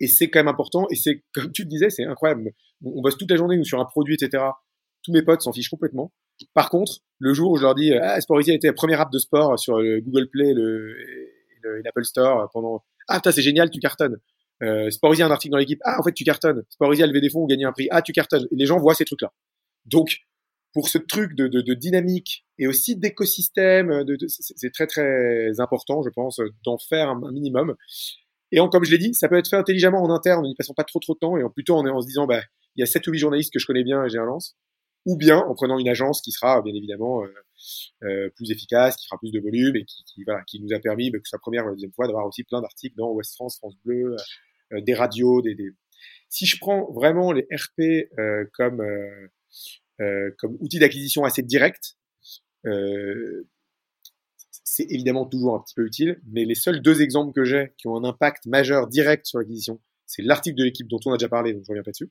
et 0.00 0.08
c'est 0.08 0.30
quand 0.30 0.40
même 0.40 0.48
important. 0.48 0.86
Et 0.90 0.96
c'est 0.96 1.22
comme 1.32 1.52
tu 1.52 1.62
le 1.62 1.68
disais, 1.68 1.90
c'est 1.90 2.04
incroyable. 2.04 2.50
On, 2.84 3.02
bosse 3.02 3.16
toute 3.16 3.30
la 3.30 3.36
journée 3.36 3.56
nous 3.56 3.64
sur 3.64 3.80
un 3.80 3.84
produit, 3.84 4.14
etc. 4.14 4.42
Tous 5.02 5.12
mes 5.12 5.22
potes 5.22 5.42
s'en 5.42 5.52
fichent 5.52 5.68
complètement. 5.68 6.12
Par 6.54 6.70
contre, 6.70 6.98
le 7.18 7.34
jour 7.34 7.52
où 7.52 7.56
je 7.56 7.62
leur 7.62 7.74
dis 7.74 7.92
ah 7.92 8.20
Sportity 8.20 8.50
a 8.50 8.54
été 8.54 8.66
la 8.66 8.72
première 8.72 9.00
app 9.00 9.12
de 9.12 9.18
sport 9.18 9.58
sur 9.58 9.78
le 9.78 10.00
Google 10.00 10.28
Play, 10.28 10.54
le, 10.54 10.96
le 11.62 11.82
l'Apple 11.82 12.04
Store 12.04 12.50
pendant 12.52 12.82
ah 13.08 13.16
putain 13.16 13.32
c'est 13.32 13.42
génial, 13.42 13.70
tu 13.70 13.78
cartonnes. 13.78 14.18
Euh, 14.62 14.90
Sportzy 14.90 15.22
a 15.22 15.26
un 15.26 15.30
article 15.30 15.52
dans 15.52 15.58
l'équipe. 15.58 15.80
Ah, 15.84 15.98
en 15.98 16.02
fait, 16.02 16.12
tu 16.12 16.24
cartonnes. 16.24 16.62
Sportzy 16.68 17.02
a 17.02 17.06
levé 17.06 17.20
des 17.20 17.30
fonds 17.30 17.40
ou 17.40 17.46
gagné 17.46 17.64
un 17.64 17.72
prix. 17.72 17.88
Ah, 17.90 18.02
tu 18.02 18.12
cartonnes. 18.12 18.46
Et 18.50 18.56
les 18.56 18.66
gens 18.66 18.78
voient 18.78 18.94
ces 18.94 19.04
trucs-là. 19.04 19.32
Donc, 19.86 20.18
pour 20.72 20.88
ce 20.88 20.98
truc 20.98 21.34
de, 21.34 21.48
de, 21.48 21.60
de 21.60 21.74
dynamique 21.74 22.44
et 22.58 22.66
aussi 22.66 22.96
d'écosystème, 22.96 24.04
de, 24.04 24.16
c'est 24.28 24.70
très 24.70 24.86
très 24.86 25.60
important, 25.60 26.02
je 26.02 26.10
pense, 26.10 26.40
d'en 26.64 26.78
faire 26.78 27.08
un, 27.10 27.32
minimum. 27.32 27.74
Et 28.52 28.60
en, 28.60 28.68
comme 28.68 28.84
je 28.84 28.90
l'ai 28.90 28.98
dit, 28.98 29.14
ça 29.14 29.28
peut 29.28 29.36
être 29.36 29.48
fait 29.48 29.56
intelligemment 29.56 30.02
en 30.02 30.10
interne, 30.10 30.40
en 30.40 30.48
n'y 30.48 30.54
passant 30.54 30.74
pas 30.74 30.84
trop 30.84 31.00
trop 31.00 31.14
de 31.14 31.18
temps 31.18 31.36
et 31.36 31.42
en 31.42 31.50
plutôt 31.50 31.76
en, 31.76 31.86
en 31.86 32.00
se 32.00 32.06
disant, 32.06 32.26
bah, 32.26 32.40
il 32.76 32.80
y 32.80 32.82
a 32.82 32.86
7 32.86 33.06
ou 33.06 33.12
8 33.12 33.18
journalistes 33.18 33.52
que 33.52 33.58
je 33.58 33.66
connais 33.66 33.84
bien 33.84 34.04
et 34.04 34.08
j'ai 34.08 34.18
un 34.18 34.24
lance. 34.24 34.56
Ou 35.04 35.16
bien 35.16 35.38
en 35.38 35.54
prenant 35.54 35.78
une 35.78 35.88
agence 35.88 36.22
qui 36.22 36.30
sera 36.30 36.62
bien 36.62 36.74
évidemment 36.74 37.24
euh, 37.24 37.28
euh, 38.04 38.30
plus 38.36 38.50
efficace, 38.50 38.96
qui 38.96 39.06
fera 39.06 39.18
plus 39.18 39.32
de 39.32 39.40
volume 39.40 39.76
et 39.76 39.84
qui, 39.84 40.22
voilà, 40.24 40.42
qui 40.44 40.60
nous 40.60 40.72
a 40.72 40.78
permis, 40.78 41.10
bah, 41.10 41.18
que 41.18 41.28
sa 41.28 41.38
première 41.38 41.66
ou 41.66 41.70
deuxième 41.70 41.92
fois, 41.92 42.06
d'avoir 42.06 42.26
aussi 42.26 42.44
plein 42.44 42.60
d'articles 42.60 42.96
dans 42.96 43.10
Ouest 43.10 43.34
France, 43.34 43.58
France 43.58 43.74
Bleu, 43.84 44.16
euh, 44.72 44.80
des 44.80 44.94
radios, 44.94 45.42
des, 45.42 45.54
des, 45.54 45.70
Si 46.28 46.46
je 46.46 46.58
prends 46.58 46.90
vraiment 46.92 47.32
les 47.32 47.46
RP 47.52 48.08
euh, 48.18 48.44
comme 48.54 48.80
euh, 48.80 50.30
comme 50.38 50.56
outil 50.60 50.78
d'acquisition 50.78 51.24
assez 51.24 51.42
direct, 51.42 51.96
c'est 54.64 54.86
évidemment 54.88 55.26
toujours 55.26 55.54
un 55.54 55.60
petit 55.60 55.74
peu 55.74 55.84
utile, 55.84 56.20
mais 56.26 56.44
les 56.44 56.54
seuls 56.54 56.80
deux 56.80 57.02
exemples 57.02 57.32
que 57.32 57.44
j'ai 57.44 57.72
qui 57.76 57.88
ont 57.88 57.96
un 57.96 58.04
impact 58.04 58.46
majeur 58.46 58.88
direct 58.88 59.26
sur 59.26 59.38
l'acquisition, 59.38 59.80
c'est 60.06 60.22
l'article 60.22 60.56
de 60.56 60.64
l'équipe 60.64 60.88
dont 60.88 61.00
on 61.06 61.12
a 61.12 61.16
déjà 61.16 61.28
parlé, 61.28 61.52
donc 61.52 61.62
je 61.64 61.68
reviens 61.68 61.82
pas 61.82 61.90
dessus. 61.90 62.10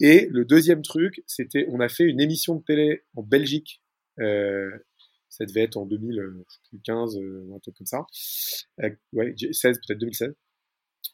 Et 0.00 0.28
le 0.30 0.44
deuxième 0.44 0.82
truc, 0.82 1.22
c'était, 1.26 1.66
on 1.70 1.80
a 1.80 1.88
fait 1.88 2.04
une 2.04 2.20
émission 2.20 2.56
de 2.56 2.62
télé 2.62 3.02
en 3.16 3.22
Belgique. 3.22 3.82
Euh, 4.20 4.70
ça 5.28 5.44
devait 5.44 5.62
être 5.62 5.76
en 5.76 5.86
2015, 5.86 7.16
euh, 7.18 7.46
un 7.54 7.58
truc 7.58 7.76
comme 7.76 7.86
ça. 7.86 8.06
Euh, 8.82 8.90
ouais, 9.12 9.34
16, 9.52 9.78
peut-être 9.86 9.98
2016 9.98 10.34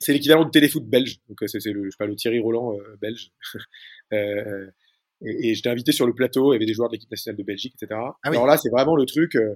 c'est 0.01 0.12
l'équivalent 0.12 0.44
du 0.44 0.51
téléfoot 0.51 0.85
belge. 0.85 1.20
Donc 1.29 1.42
euh, 1.42 1.47
c'est 1.47 1.59
le, 1.73 1.85
je 1.85 1.90
sais 1.90 1.97
pas, 1.99 2.07
le 2.07 2.16
Thierry 2.16 2.40
Roland 2.40 2.75
euh, 2.75 2.97
belge. 3.01 3.31
euh, 4.12 4.70
et, 5.25 5.51
et 5.51 5.55
j'étais 5.55 5.70
invité 5.70 5.92
sur 5.92 6.07
le 6.07 6.14
plateau, 6.14 6.53
il 6.53 6.57
y 6.57 6.57
avait 6.57 6.66
des 6.66 6.75
joueurs 6.75 6.88
de 6.88 6.94
l'équipe 6.94 7.11
nationale 7.11 7.37
de 7.37 7.42
Belgique, 7.42 7.75
etc. 7.81 7.99
Ah 8.01 8.29
Alors 8.29 8.47
là, 8.47 8.57
c'est 8.57 8.70
vraiment 8.70 8.97
le 8.97 9.07
truc 9.07 9.37
euh, 9.37 9.55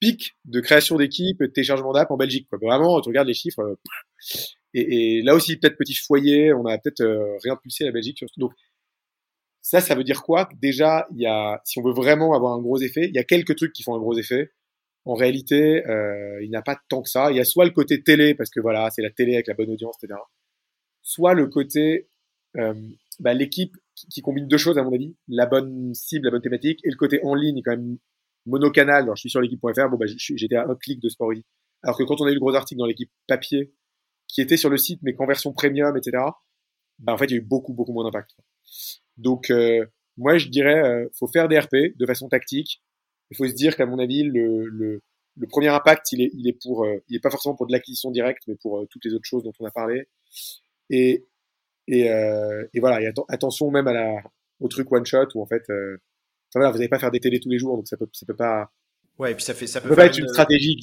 pic 0.00 0.36
de 0.44 0.60
création 0.60 0.96
d'équipe, 0.96 1.40
de 1.40 1.46
téléchargement 1.46 1.92
d'app 1.92 2.10
en 2.10 2.16
Belgique. 2.16 2.48
Quoi. 2.48 2.58
Vraiment, 2.60 3.00
tu 3.00 3.08
regardes 3.08 3.28
les 3.28 3.34
chiffres. 3.34 3.78
Et, 4.74 5.18
et, 5.18 5.22
là 5.22 5.34
aussi, 5.34 5.56
peut-être 5.56 5.76
petit 5.76 5.94
foyer, 5.94 6.52
on 6.52 6.66
a 6.66 6.78
peut-être 6.78 7.04
réimpulsé 7.42 7.84
la 7.84 7.92
Belgique. 7.92 8.24
Donc 8.36 8.52
ça, 9.62 9.80
ça 9.80 9.94
veut 9.94 10.04
dire 10.04 10.22
quoi? 10.22 10.48
Déjà, 10.60 11.06
il 11.12 11.20
y 11.20 11.26
a, 11.26 11.60
si 11.64 11.78
on 11.78 11.82
veut 11.82 11.92
vraiment 11.92 12.34
avoir 12.34 12.54
un 12.54 12.60
gros 12.60 12.78
effet, 12.78 13.06
il 13.06 13.14
y 13.14 13.18
a 13.18 13.24
quelques 13.24 13.56
trucs 13.56 13.72
qui 13.72 13.82
font 13.82 13.94
un 13.94 13.98
gros 13.98 14.16
effet 14.16 14.52
en 15.08 15.14
réalité, 15.14 15.86
euh, 15.86 16.42
il 16.42 16.50
n'y 16.50 16.56
a 16.56 16.60
pas 16.60 16.78
tant 16.90 17.00
que 17.00 17.08
ça. 17.08 17.30
Il 17.30 17.36
y 17.38 17.40
a 17.40 17.44
soit 17.44 17.64
le 17.64 17.70
côté 17.70 18.02
télé, 18.02 18.34
parce 18.34 18.50
que 18.50 18.60
voilà, 18.60 18.90
c'est 18.90 19.00
la 19.00 19.08
télé 19.08 19.32
avec 19.34 19.46
la 19.46 19.54
bonne 19.54 19.70
audience, 19.70 19.96
etc. 20.02 20.20
Soit 21.02 21.32
le 21.32 21.46
côté, 21.46 22.08
euh, 22.58 22.74
bah, 23.18 23.32
l'équipe 23.32 23.74
qui, 23.94 24.20
combine 24.20 24.46
deux 24.46 24.58
choses, 24.58 24.76
à 24.76 24.82
mon 24.82 24.92
avis, 24.92 25.16
la 25.26 25.46
bonne 25.46 25.94
cible, 25.94 26.26
la 26.26 26.32
bonne 26.32 26.42
thématique, 26.42 26.80
et 26.84 26.90
le 26.90 26.96
côté 26.96 27.20
en 27.24 27.34
ligne, 27.34 27.62
quand 27.64 27.70
même 27.70 27.96
monocanal. 28.44 29.04
Alors, 29.04 29.16
je 29.16 29.20
suis 29.20 29.30
sur 29.30 29.40
l'équipe.fr, 29.40 29.88
bon, 29.88 29.96
bah, 29.96 30.04
j'étais 30.06 30.56
à 30.56 30.68
un 30.68 30.74
clic 30.74 31.00
de 31.00 31.08
Sport 31.08 31.32
Alors 31.82 31.96
que 31.96 32.02
quand 32.04 32.20
on 32.20 32.26
a 32.26 32.30
eu 32.30 32.34
le 32.34 32.40
gros 32.40 32.54
article 32.54 32.78
dans 32.78 32.86
l'équipe 32.86 33.10
papier, 33.26 33.72
qui 34.28 34.40
était 34.40 34.56
sur 34.56 34.70
le 34.70 34.76
site, 34.76 35.00
mais 35.02 35.14
qu'en 35.14 35.26
version 35.26 35.52
premium, 35.52 35.96
etc., 35.96 36.22
bah, 36.98 37.14
en 37.14 37.18
fait, 37.18 37.26
il 37.26 37.30
y 37.32 37.34
a 37.34 37.38
eu 37.38 37.40
beaucoup, 37.40 37.72
beaucoup 37.72 37.92
moins 37.92 38.04
d'impact. 38.04 38.32
Donc, 39.16 39.50
euh, 39.50 39.86
moi, 40.16 40.38
je 40.38 40.48
dirais, 40.48 40.82
euh, 40.82 41.08
faut 41.14 41.28
faire 41.28 41.48
des 41.48 41.58
RP 41.58 41.96
de 41.96 42.06
façon 42.06 42.28
tactique, 42.28 42.82
il 43.30 43.36
faut 43.36 43.46
se 43.46 43.54
dire 43.54 43.76
qu'à 43.76 43.86
mon 43.86 43.98
avis, 43.98 44.22
le, 44.22 44.66
le, 44.66 45.02
le, 45.36 45.46
premier 45.46 45.68
impact, 45.68 46.12
il 46.12 46.22
est, 46.22 46.30
il 46.34 46.48
est 46.48 46.58
pour, 46.62 46.84
euh, 46.84 47.02
il 47.08 47.16
est 47.16 47.20
pas 47.20 47.30
forcément 47.30 47.54
pour 47.54 47.66
de 47.66 47.72
l'acquisition 47.72 48.10
directe, 48.10 48.42
mais 48.46 48.56
pour 48.56 48.78
euh, 48.78 48.86
toutes 48.90 49.04
les 49.04 49.12
autres 49.14 49.26
choses 49.26 49.44
dont 49.44 49.52
on 49.60 49.66
a 49.66 49.70
parlé. 49.70 50.08
Et, 50.90 51.26
et, 51.86 52.10
euh, 52.10 52.66
et 52.74 52.80
voilà, 52.80 53.02
et 53.02 53.12
attention 53.28 53.70
même 53.70 53.88
à 53.88 53.92
la, 53.92 54.22
au 54.60 54.68
truc 54.68 54.90
one 54.92 55.04
shot 55.06 55.28
où 55.34 55.42
en 55.42 55.46
fait, 55.46 55.62
euh, 55.70 55.98
voilà, 56.54 56.70
vous 56.70 56.78
n'allez 56.78 56.88
pas 56.88 56.98
faire 56.98 57.10
des 57.10 57.20
télés 57.20 57.40
tous 57.40 57.50
les 57.50 57.58
jours, 57.58 57.76
donc 57.76 57.88
ça 57.88 57.96
peut, 57.96 58.08
ça 58.12 58.26
peut 58.26 58.36
pas. 58.36 58.70
Ouais, 59.18 59.32
et 59.32 59.34
puis 59.34 59.44
ça 59.44 59.52
fait, 59.52 59.66
ça 59.66 59.80
peut, 59.80 59.96
pas 59.96 60.06
être 60.06 60.16
une, 60.16 60.28
stratégie 60.28 60.78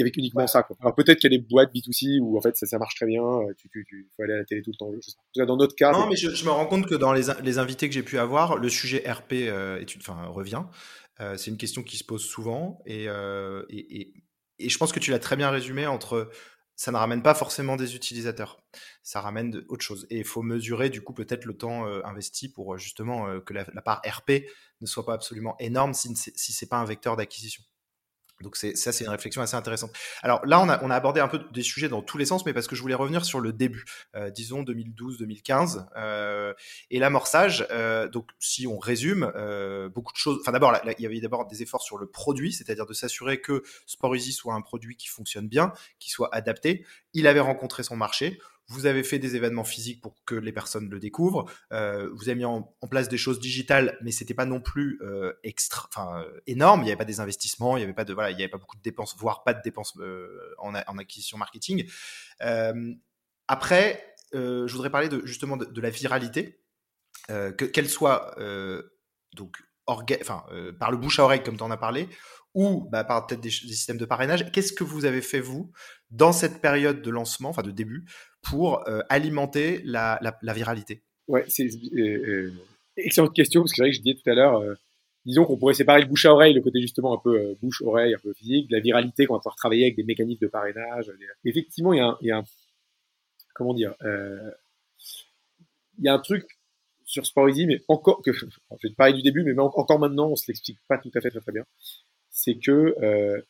avec 0.00 0.16
uniquement 0.16 0.46
ça. 0.46 0.62
Quoi. 0.62 0.74
Alors 0.80 0.94
peut-être 0.94 1.18
qu'il 1.18 1.30
y 1.30 1.34
a 1.34 1.38
des 1.38 1.44
boîtes 1.44 1.70
B2C 1.74 2.18
où 2.18 2.38
en 2.38 2.40
fait 2.40 2.56
ça, 2.56 2.64
ça 2.64 2.78
marche 2.78 2.94
très 2.94 3.04
bien, 3.04 3.22
tu, 3.58 3.68
tu, 3.68 3.84
tu 3.86 4.08
faut 4.16 4.22
aller 4.22 4.32
à 4.32 4.38
la 4.38 4.44
télé 4.44 4.62
tout 4.62 4.70
le 4.70 4.76
temps. 4.76 4.90
Dans 5.46 5.56
notre 5.58 5.76
cas. 5.76 5.92
Non, 5.92 6.06
mais 6.06 6.16
je, 6.16 6.30
je, 6.30 6.44
me 6.46 6.50
rends 6.50 6.64
compte 6.64 6.86
que 6.86 6.94
dans 6.94 7.12
les, 7.12 7.24
les 7.42 7.58
invités 7.58 7.88
que 7.88 7.94
j'ai 7.94 8.02
pu 8.02 8.18
avoir, 8.18 8.56
le 8.56 8.70
sujet 8.70 9.04
RP 9.06 9.32
euh, 9.32 9.78
étude, 9.80 10.00
enfin, 10.00 10.24
revient. 10.28 10.62
Euh, 11.20 11.36
c'est 11.36 11.50
une 11.50 11.56
question 11.56 11.82
qui 11.82 11.96
se 11.96 12.04
pose 12.04 12.24
souvent 12.24 12.82
euh, 12.88 13.64
et, 13.68 14.00
et, 14.00 14.12
et, 14.58 14.68
je 14.68 14.78
pense 14.78 14.92
que 14.92 14.98
tu 14.98 15.12
l'as 15.12 15.20
très 15.20 15.36
bien 15.36 15.50
résumé 15.50 15.86
entre 15.86 16.28
ça 16.74 16.90
ne 16.90 16.96
ramène 16.96 17.22
pas 17.22 17.34
forcément 17.34 17.76
des 17.76 17.94
utilisateurs, 17.94 18.58
ça 19.04 19.20
ramène 19.20 19.50
de, 19.52 19.64
autre 19.68 19.84
chose. 19.84 20.08
Et 20.10 20.18
il 20.18 20.24
faut 20.24 20.42
mesurer 20.42 20.90
du 20.90 21.02
coup 21.02 21.14
peut-être 21.14 21.44
le 21.44 21.56
temps 21.56 21.86
euh, 21.86 22.00
investi 22.04 22.48
pour 22.48 22.78
justement 22.78 23.38
que 23.40 23.54
la, 23.54 23.64
la, 23.72 23.80
part 23.80 24.02
RP 24.04 24.42
ne 24.80 24.86
soit 24.86 25.06
pas 25.06 25.14
absolument 25.14 25.54
énorme 25.60 25.94
si, 25.94 26.16
si 26.16 26.52
c'est 26.52 26.68
pas 26.68 26.78
un 26.78 26.84
vecteur 26.84 27.16
d'acquisition. 27.16 27.62
Donc 28.44 28.56
c'est 28.56 28.76
ça, 28.76 28.92
c'est 28.92 29.04
une 29.04 29.10
réflexion 29.10 29.42
assez 29.42 29.56
intéressante. 29.56 29.90
Alors 30.22 30.44
là, 30.46 30.60
on 30.60 30.68
a, 30.68 30.82
on 30.84 30.90
a 30.90 30.94
abordé 30.94 31.20
un 31.20 31.28
peu 31.28 31.40
des 31.52 31.62
sujets 31.62 31.88
dans 31.88 32.02
tous 32.02 32.18
les 32.18 32.26
sens, 32.26 32.46
mais 32.46 32.52
parce 32.52 32.68
que 32.68 32.76
je 32.76 32.82
voulais 32.82 32.94
revenir 32.94 33.24
sur 33.24 33.40
le 33.40 33.52
début, 33.52 33.84
euh, 34.14 34.30
disons 34.30 34.62
2012-2015, 34.62 35.86
euh, 35.96 36.54
et 36.90 36.98
l'amorçage. 36.98 37.66
Euh, 37.70 38.08
donc 38.08 38.30
si 38.38 38.66
on 38.66 38.78
résume, 38.78 39.32
beaucoup 39.94 40.12
de 40.12 40.18
choses. 40.18 40.38
Enfin 40.40 40.52
d'abord, 40.52 40.76
il 40.98 41.02
y 41.02 41.06
avait 41.06 41.20
d'abord 41.20 41.46
des 41.46 41.62
efforts 41.62 41.82
sur 41.82 41.98
le 41.98 42.06
produit, 42.06 42.52
c'est-à-dire 42.52 42.86
de 42.86 42.92
s'assurer 42.92 43.40
que 43.40 43.62
Sport 43.86 44.14
Easy 44.14 44.32
soit 44.32 44.54
un 44.54 44.60
produit 44.60 44.96
qui 44.96 45.08
fonctionne 45.08 45.48
bien, 45.48 45.72
qui 45.98 46.10
soit 46.10 46.28
adapté. 46.32 46.84
Il 47.14 47.26
avait 47.26 47.40
rencontré 47.40 47.82
son 47.82 47.96
marché. 47.96 48.38
Vous 48.68 48.86
avez 48.86 49.04
fait 49.04 49.18
des 49.18 49.36
événements 49.36 49.64
physiques 49.64 50.00
pour 50.00 50.14
que 50.24 50.34
les 50.34 50.52
personnes 50.52 50.88
le 50.88 50.98
découvrent. 50.98 51.44
Euh, 51.72 52.08
vous 52.14 52.28
avez 52.30 52.36
mis 52.36 52.44
en, 52.46 52.62
place 52.88 53.08
des 53.08 53.18
choses 53.18 53.38
digitales, 53.38 53.98
mais 54.02 54.10
c'était 54.10 54.34
pas 54.34 54.46
non 54.46 54.60
plus 54.60 54.98
euh, 55.02 55.32
extra, 55.42 55.86
enfin 55.88 56.22
euh, 56.22 56.40
énorme. 56.46 56.80
Il 56.80 56.84
n'y 56.84 56.90
avait 56.90 56.96
pas 56.96 57.04
des 57.04 57.20
investissements, 57.20 57.76
il 57.76 57.80
n'y 57.80 57.84
avait 57.84 57.92
pas 57.92 58.04
de 58.04 58.14
voilà, 58.14 58.30
il 58.30 58.38
y 58.38 58.42
avait 58.42 58.50
pas 58.50 58.58
beaucoup 58.58 58.76
de 58.76 58.82
dépenses, 58.82 59.16
voire 59.18 59.44
pas 59.44 59.52
de 59.52 59.60
dépenses 59.62 59.94
euh, 59.98 60.54
en, 60.58 60.74
acquisition 60.74 61.36
marketing. 61.36 61.86
Euh, 62.42 62.94
après, 63.48 64.14
je 64.32 64.72
voudrais 64.72 64.90
parler 64.90 65.08
de 65.08 65.24
justement 65.26 65.56
de, 65.56 65.80
la 65.80 65.90
viralité, 65.90 66.60
que, 67.28 67.64
qu'elle 67.64 67.88
soit 67.88 68.34
donc 69.34 69.58
enfin, 69.86 70.44
par 70.80 70.90
le 70.90 70.96
bouche 70.96 71.18
à 71.18 71.24
oreille 71.24 71.42
comme 71.42 71.56
tu 71.56 71.62
en 71.62 71.70
as 71.70 71.76
parlé, 71.76 72.08
ou 72.54 72.88
bah, 72.90 73.04
par 73.04 73.26
peut-être 73.26 73.40
des, 73.40 73.50
systèmes 73.50 73.98
de 73.98 74.04
parrainage. 74.04 74.50
Qu'est-ce 74.52 74.72
que 74.72 74.84
vous 74.84 75.04
avez 75.04 75.20
fait, 75.20 75.40
vous, 75.40 75.70
dans 76.10 76.32
cette 76.32 76.60
période 76.60 77.02
de 77.02 77.10
lancement, 77.10 77.50
enfin 77.50 77.62
de 77.62 77.72
début, 77.72 78.04
pour 78.42 78.88
euh, 78.88 79.00
alimenter 79.08 79.82
la, 79.84 80.18
viralité? 80.54 81.02
Ouais, 81.26 81.44
c'est 81.48 81.66
euh, 81.66 81.98
euh, 81.98 82.52
excellente 82.96 83.34
question, 83.34 83.62
parce 83.62 83.72
que 83.72 83.76
c'est 83.76 83.82
vrai 83.82 83.90
que 83.90 83.96
je 83.96 84.02
disais 84.02 84.16
tout 84.22 84.30
à 84.30 84.34
l'heure, 84.34 84.60
euh, 84.60 84.74
disons 85.26 85.44
qu'on 85.44 85.56
pourrait 85.56 85.74
séparer 85.74 86.02
le 86.02 86.06
bouche 86.06 86.26
à 86.26 86.32
oreille, 86.32 86.54
le 86.54 86.60
côté 86.60 86.80
justement 86.80 87.14
un 87.14 87.20
peu 87.22 87.56
bouche-oreille, 87.60 88.14
un 88.14 88.18
peu 88.18 88.32
physique, 88.34 88.68
de 88.70 88.76
la 88.76 88.80
viralité 88.80 89.26
qu'on 89.26 89.34
va 89.34 89.40
pouvoir 89.40 89.56
travailler 89.56 89.84
avec 89.84 89.96
des 89.96 90.04
mécanismes 90.04 90.44
de 90.44 90.50
parrainage. 90.50 91.10
Effectivement, 91.44 91.92
il 91.92 91.98
y 92.22 92.30
a 92.30 92.36
un, 92.38 92.44
comment 93.54 93.74
dire, 93.74 93.94
il 95.98 96.04
y 96.04 96.08
a 96.08 96.14
un 96.14 96.18
truc 96.18 96.46
sur 97.06 97.26
Sport 97.26 97.48
Easy, 97.48 97.66
mais 97.66 97.80
encore 97.88 98.22
je 98.24 98.32
vais 98.32 98.90
te 98.90 98.94
parler 98.94 99.14
du 99.14 99.22
début, 99.22 99.42
mais 99.44 99.58
encore 99.58 99.98
maintenant, 99.98 100.28
on 100.28 100.36
se 100.36 100.44
l'explique 100.48 100.78
pas 100.88 100.98
tout 100.98 101.10
à 101.14 101.20
fait 101.20 101.30
très 101.30 101.40
très 101.40 101.52
bien 101.52 101.64
c'est 102.34 102.58
que 102.58 102.94
euh, 103.00 103.40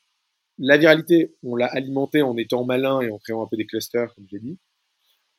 la 0.59 0.77
viralité, 0.77 1.35
on 1.42 1.57
l'a 1.57 1.66
alimentée 1.66 2.23
en 2.23 2.37
étant 2.37 2.64
malin 2.64 3.01
et 3.01 3.11
en 3.11 3.18
créant 3.18 3.42
un 3.42 3.49
peu 3.49 3.57
des 3.57 3.66
clusters, 3.66 4.14
comme 4.14 4.27
j'ai 4.31 4.38
dit, 4.38 4.59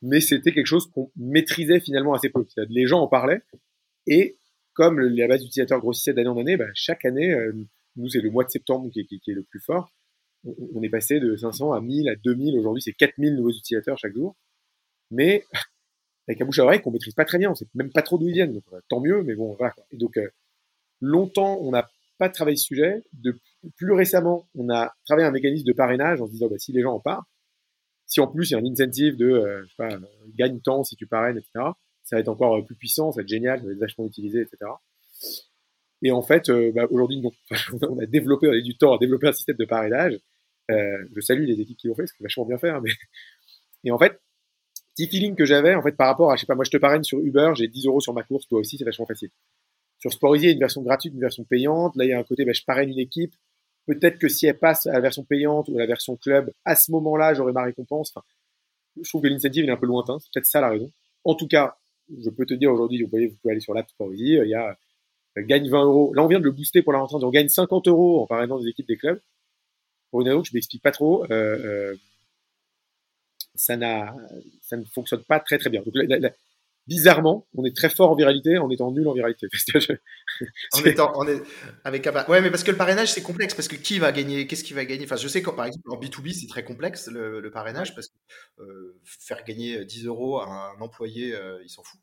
mais 0.02 0.20
c'était 0.20 0.52
quelque 0.52 0.66
chose 0.66 0.88
qu'on 0.92 1.12
maîtrisait 1.16 1.80
finalement 1.80 2.14
assez 2.14 2.30
peu. 2.30 2.46
Les 2.70 2.88
gens 2.88 3.00
en 3.00 3.08
parlaient, 3.08 3.42
et 4.08 4.36
comme 4.74 5.00
la 5.00 5.28
base 5.28 5.42
d'utilisateurs 5.42 5.80
grossissait 5.80 6.14
d'année 6.14 6.28
en 6.28 6.38
année, 6.38 6.58
bah, 6.58 6.66
chaque 6.74 7.06
année, 7.06 7.32
euh, 7.32 7.54
nous 7.96 8.10
c'est 8.10 8.20
le 8.20 8.32
mois 8.32 8.44
de 8.44 8.50
septembre 8.50 8.90
qui, 8.92 9.00
est 9.00 9.32
le 9.32 9.44
plus 9.44 9.62
fort, 9.62 9.94
on, 10.44 10.82
est 10.82 10.90
passé 10.90 11.20
de 11.20 11.36
500 11.36 11.72
à 11.72 11.82
1000 11.82 12.10
à 12.10 12.16
2000, 12.16 12.60
aujourd'hui 12.60 12.82
c'est 12.82 12.94
4000 12.94 13.36
nouveaux 13.36 13.52
utilisateurs 13.52 13.98
chaque 13.98 14.14
jour, 14.14 14.36
mais 15.12 15.46
avec 16.28 16.42
un 16.42 16.46
bouche 16.46 16.60
à 16.60 16.64
oreille 16.64 16.82
qu'on 16.82 16.92
maîtrise 16.92 17.14
pas 17.14 17.26
très 17.26 17.38
bien, 17.38 17.52
on 17.52 17.56
sait 17.56 17.68
même 17.76 17.92
pas 17.92 18.02
trop 18.02 18.18
d'où 18.18 18.28
ils 18.28 18.34
viennent, 18.34 18.54
donc, 18.54 18.64
tant 18.90 19.00
mieux, 19.00 19.22
mais 19.24 19.36
bon, 19.36 19.54
voilà. 19.54 19.74
Et 19.92 19.98
donc, 19.98 20.18
euh, 20.18 20.30
longtemps, 21.00 21.60
on 21.62 21.74
a 21.74 21.88
pas 22.18 22.30
travaillé 22.30 22.58
ce 22.58 22.66
sujet. 22.66 23.04
De, 23.14 23.38
plus 23.78 23.94
récemment, 23.94 24.48
on 24.56 24.70
a 24.70 24.94
travaillé 25.06 25.28
un 25.28 25.32
mécanisme 25.32 25.66
de 25.66 25.74
parrainage 25.74 26.22
en 26.22 26.28
disant, 26.28 26.48
bah, 26.48 26.58
si 26.58 26.72
les 26.72 26.82
gens 26.82 26.94
en 26.94 27.00
parlent, 27.00 27.24
si 28.06 28.20
en 28.20 28.28
plus 28.28 28.50
il 28.50 28.54
y 28.54 28.56
a 28.56 28.60
un 28.60 28.66
incentive 28.66 29.18
de, 29.18 29.26
euh, 29.26 29.66
pas, 29.78 29.90
gagne 30.36 30.60
temps 30.62 30.84
si 30.84 30.96
tu 30.96 31.08
parraines, 31.08 31.38
etc., 31.38 31.52
ça 32.04 32.16
va 32.16 32.20
être 32.20 32.30
encore 32.30 32.64
plus 32.64 32.76
puissant, 32.76 33.12
ça 33.12 33.18
va 33.18 33.24
être 33.24 33.30
génial, 33.30 33.60
ça 33.60 33.66
va 33.66 33.72
être 33.72 33.80
vachement 33.80 34.06
utilisé, 34.06 34.42
etc. 34.42 34.72
Et 36.04 36.12
en 36.12 36.22
fait, 36.22 36.52
bah, 36.74 36.86
aujourd'hui, 36.92 37.22
non. 37.22 37.32
on 37.90 38.00
a 38.00 38.06
développé, 38.06 38.48
on 38.48 38.52
a 38.52 38.58
eu 38.58 38.62
du 38.62 38.78
temps 38.78 38.94
à 38.94 39.00
développer 39.00 39.28
un 39.28 39.34
système 39.34 39.58
de 39.58 39.66
parrainage. 39.66 40.20
je 40.70 41.22
salue 41.22 41.46
les 41.46 41.60
équipes 41.60 41.78
qui 41.78 41.88
l'ont 41.88 41.96
fait, 41.96 42.06
c'est 42.08 42.22
vachement 42.22 42.46
bien 42.46 42.58
faire. 42.58 42.82
Mais... 42.82 42.92
Et 43.84 43.92
en 43.92 43.98
fait, 43.98 44.20
petit 44.96 45.08
feeling 45.08 45.36
que 45.36 45.46
j'avais, 45.46 45.76
en 45.76 45.82
fait, 45.82 45.94
par 45.94 46.08
rapport 46.08 46.32
à, 46.32 46.36
je 46.36 46.42
sais 46.42 46.46
pas, 46.48 46.56
moi, 46.56 46.64
je 46.64 46.72
te 46.72 46.78
parraine 46.78 47.04
sur 47.04 47.20
Uber, 47.20 47.52
j'ai 47.56 47.68
10 47.68 47.88
euros 47.88 48.02
sur 48.02 48.14
ma 48.14 48.24
course, 48.24 48.48
toi 48.48 48.60
aussi, 48.60 48.78
c'est 48.78 48.86
vachement 48.86 49.06
facile. 49.06 49.30
Sur 50.10 50.34
a 50.34 50.38
une 50.38 50.60
version 50.60 50.82
gratuite, 50.82 51.14
une 51.14 51.20
version 51.20 51.44
payante. 51.44 51.96
Là, 51.96 52.06
il 52.06 52.10
y 52.10 52.14
a 52.14 52.20
un 52.20 52.24
côté, 52.24 52.46
bah, 52.46 52.54
je 52.54 52.64
parraine 52.64 52.90
une 52.90 53.00
équipe. 53.00 53.34
Peut-être 53.88 54.18
que 54.18 54.28
si 54.28 54.48
elle 54.48 54.58
passe 54.58 54.88
à 54.88 54.94
la 54.94 55.00
version 55.00 55.24
payante 55.24 55.70
ou 55.70 55.76
à 55.78 55.80
la 55.80 55.86
version 55.86 56.16
club, 56.16 56.52
à 56.64 56.76
ce 56.76 56.92
moment-là, 56.92 57.34
j'aurai 57.34 57.52
ma 57.52 57.64
récompense. 57.64 58.14
Je 59.02 59.08
trouve 59.10 59.22
que 59.22 59.28
l'initiative 59.28 59.66
est 59.66 59.72
un 59.72 59.78
peu 59.78 59.86
lointain. 59.86 60.18
C'est 60.20 60.32
peut-être 60.34 60.48
ça 60.48 60.62
la 60.62 60.70
raison. 60.70 60.92
En 61.24 61.36
tout 61.36 61.48
cas, 61.48 61.76
je 62.10 62.30
peux 62.30 62.46
te 62.46 62.54
dire 62.54 62.72
aujourd'hui, 62.72 63.02
vous 63.04 63.10
pouvez 63.10 63.52
aller 63.52 63.60
sur 63.60 63.74
l'app 63.74 63.90
Sporisy, 63.90 64.34
il 64.34 64.48
y 64.48 64.56
a 64.56 64.78
euh, 65.38 65.44
gagne 65.44 65.70
20 65.70 65.86
euros. 65.86 66.14
Là, 66.14 66.24
on 66.24 66.28
vient 66.28 66.40
de 66.40 66.46
le 66.46 66.52
booster 66.52 66.82
pour 66.82 66.94
la 66.94 67.00
rentrée. 67.00 67.24
On 67.24 67.30
gagne 67.30 67.50
50 67.50 67.88
euros 67.88 68.22
en 68.22 68.28
parrainant 68.28 68.60
des 68.60 68.70
équipes 68.70 68.88
des 68.88 68.98
clubs. 68.98 69.20
Pour 70.12 70.22
une 70.22 70.28
raison 70.30 70.42
que 70.42 70.48
je 70.48 70.54
m'explique 70.54 70.82
pas 70.82 70.92
trop. 70.92 71.26
Euh, 71.26 71.28
euh, 71.32 71.96
ça 73.56 73.76
ne 73.76 74.84
fonctionne 74.94 75.24
pas 75.24 75.40
très 75.40 75.58
très 75.58 75.70
bien. 75.70 75.82
Donc, 75.82 75.96
bizarrement, 76.88 77.48
on 77.56 77.66
est 77.66 77.76
très 77.76 77.90
fort 77.90 78.12
en 78.12 78.16
viralité 78.16 78.58
en 78.58 78.70
étant 78.70 78.92
nul 78.92 79.08
en 79.08 79.14
viralité. 79.14 79.48
en 80.74 80.80
étant, 80.84 81.12
on 81.16 81.28
est 81.28 81.42
avec 81.84 82.06
un, 82.08 82.26
ouais, 82.26 82.42
mais 82.42 82.52
parce 82.52 82.64
que 82.64 82.72
le 82.72 82.78
parrainage 82.78 83.12
c'est 83.12 83.22
complexe 83.22 83.54
parce 83.54 83.68
que 83.68 83.76
qui 83.76 84.00
va 84.00 84.12
gagner, 84.12 84.48
qu'est-ce 84.48 84.64
qui 84.64 84.74
va 84.74 84.86
gagner? 84.86 85.06
Enfin, 85.06 85.16
je 85.16 85.28
sais 85.28 85.42
que 85.42 85.50
par 85.50 85.66
exemple 85.66 85.90
en 85.90 86.00
B2B 86.00 86.34
c'est 86.34 86.48
très 86.48 86.64
complexe 86.64 87.08
le, 87.08 87.50
parrainage 87.52 87.96
parce 87.96 88.10
que 88.10 88.62
euh, 88.62 89.00
faire 89.04 89.44
gagner 89.46 89.86
10 89.86 90.06
euros 90.08 90.40
à 90.40 90.48
un 90.48 90.82
employé, 90.82 91.34
euh, 91.36 91.62
il 91.64 91.70
s'en 91.70 91.84
fout. 91.84 92.00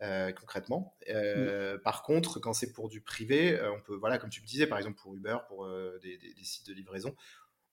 Euh, 0.00 0.32
concrètement. 0.32 0.96
Euh, 1.10 1.76
mm. 1.76 1.82
Par 1.82 2.02
contre, 2.02 2.40
quand 2.40 2.52
c'est 2.52 2.72
pour 2.72 2.88
du 2.88 3.00
privé, 3.00 3.60
on 3.76 3.80
peut, 3.80 3.94
voilà, 3.94 4.18
comme 4.18 4.30
tu 4.30 4.40
me 4.42 4.46
disais, 4.46 4.66
par 4.66 4.78
exemple 4.78 4.98
pour 5.00 5.14
Uber, 5.14 5.36
pour 5.46 5.68
des, 6.02 6.18
des, 6.18 6.34
des, 6.34 6.44
sites 6.44 6.66
de 6.66 6.74
livraison, 6.74 7.14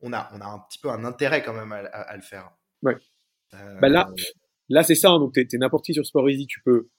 on 0.01 0.14
a, 0.14 0.30
on 0.34 0.41
a 0.41 0.45
un 0.45 0.60
petit 0.60 0.78
peu 0.78 0.89
un 0.89 1.05
intérêt 1.05 1.41
quand 1.43 1.53
même 1.53 1.72
à, 1.72 1.78
à 1.78 2.16
le 2.16 2.22
faire. 2.22 2.51
Ouais. 2.84 2.95
Bah 3.51 3.89
là, 3.89 4.07
là 4.70 4.84
c'est 4.84 4.95
ça. 4.95 5.11
Hein, 5.11 5.20
donc, 5.20 5.34
tu 5.34 5.41
es, 5.41 5.57
n'importe 5.57 5.86
qui 5.86 5.93
sur 5.93 6.05
Sport 6.05 6.30
Easy. 6.30 6.47
Tu 6.47 6.61
peux 6.61 6.89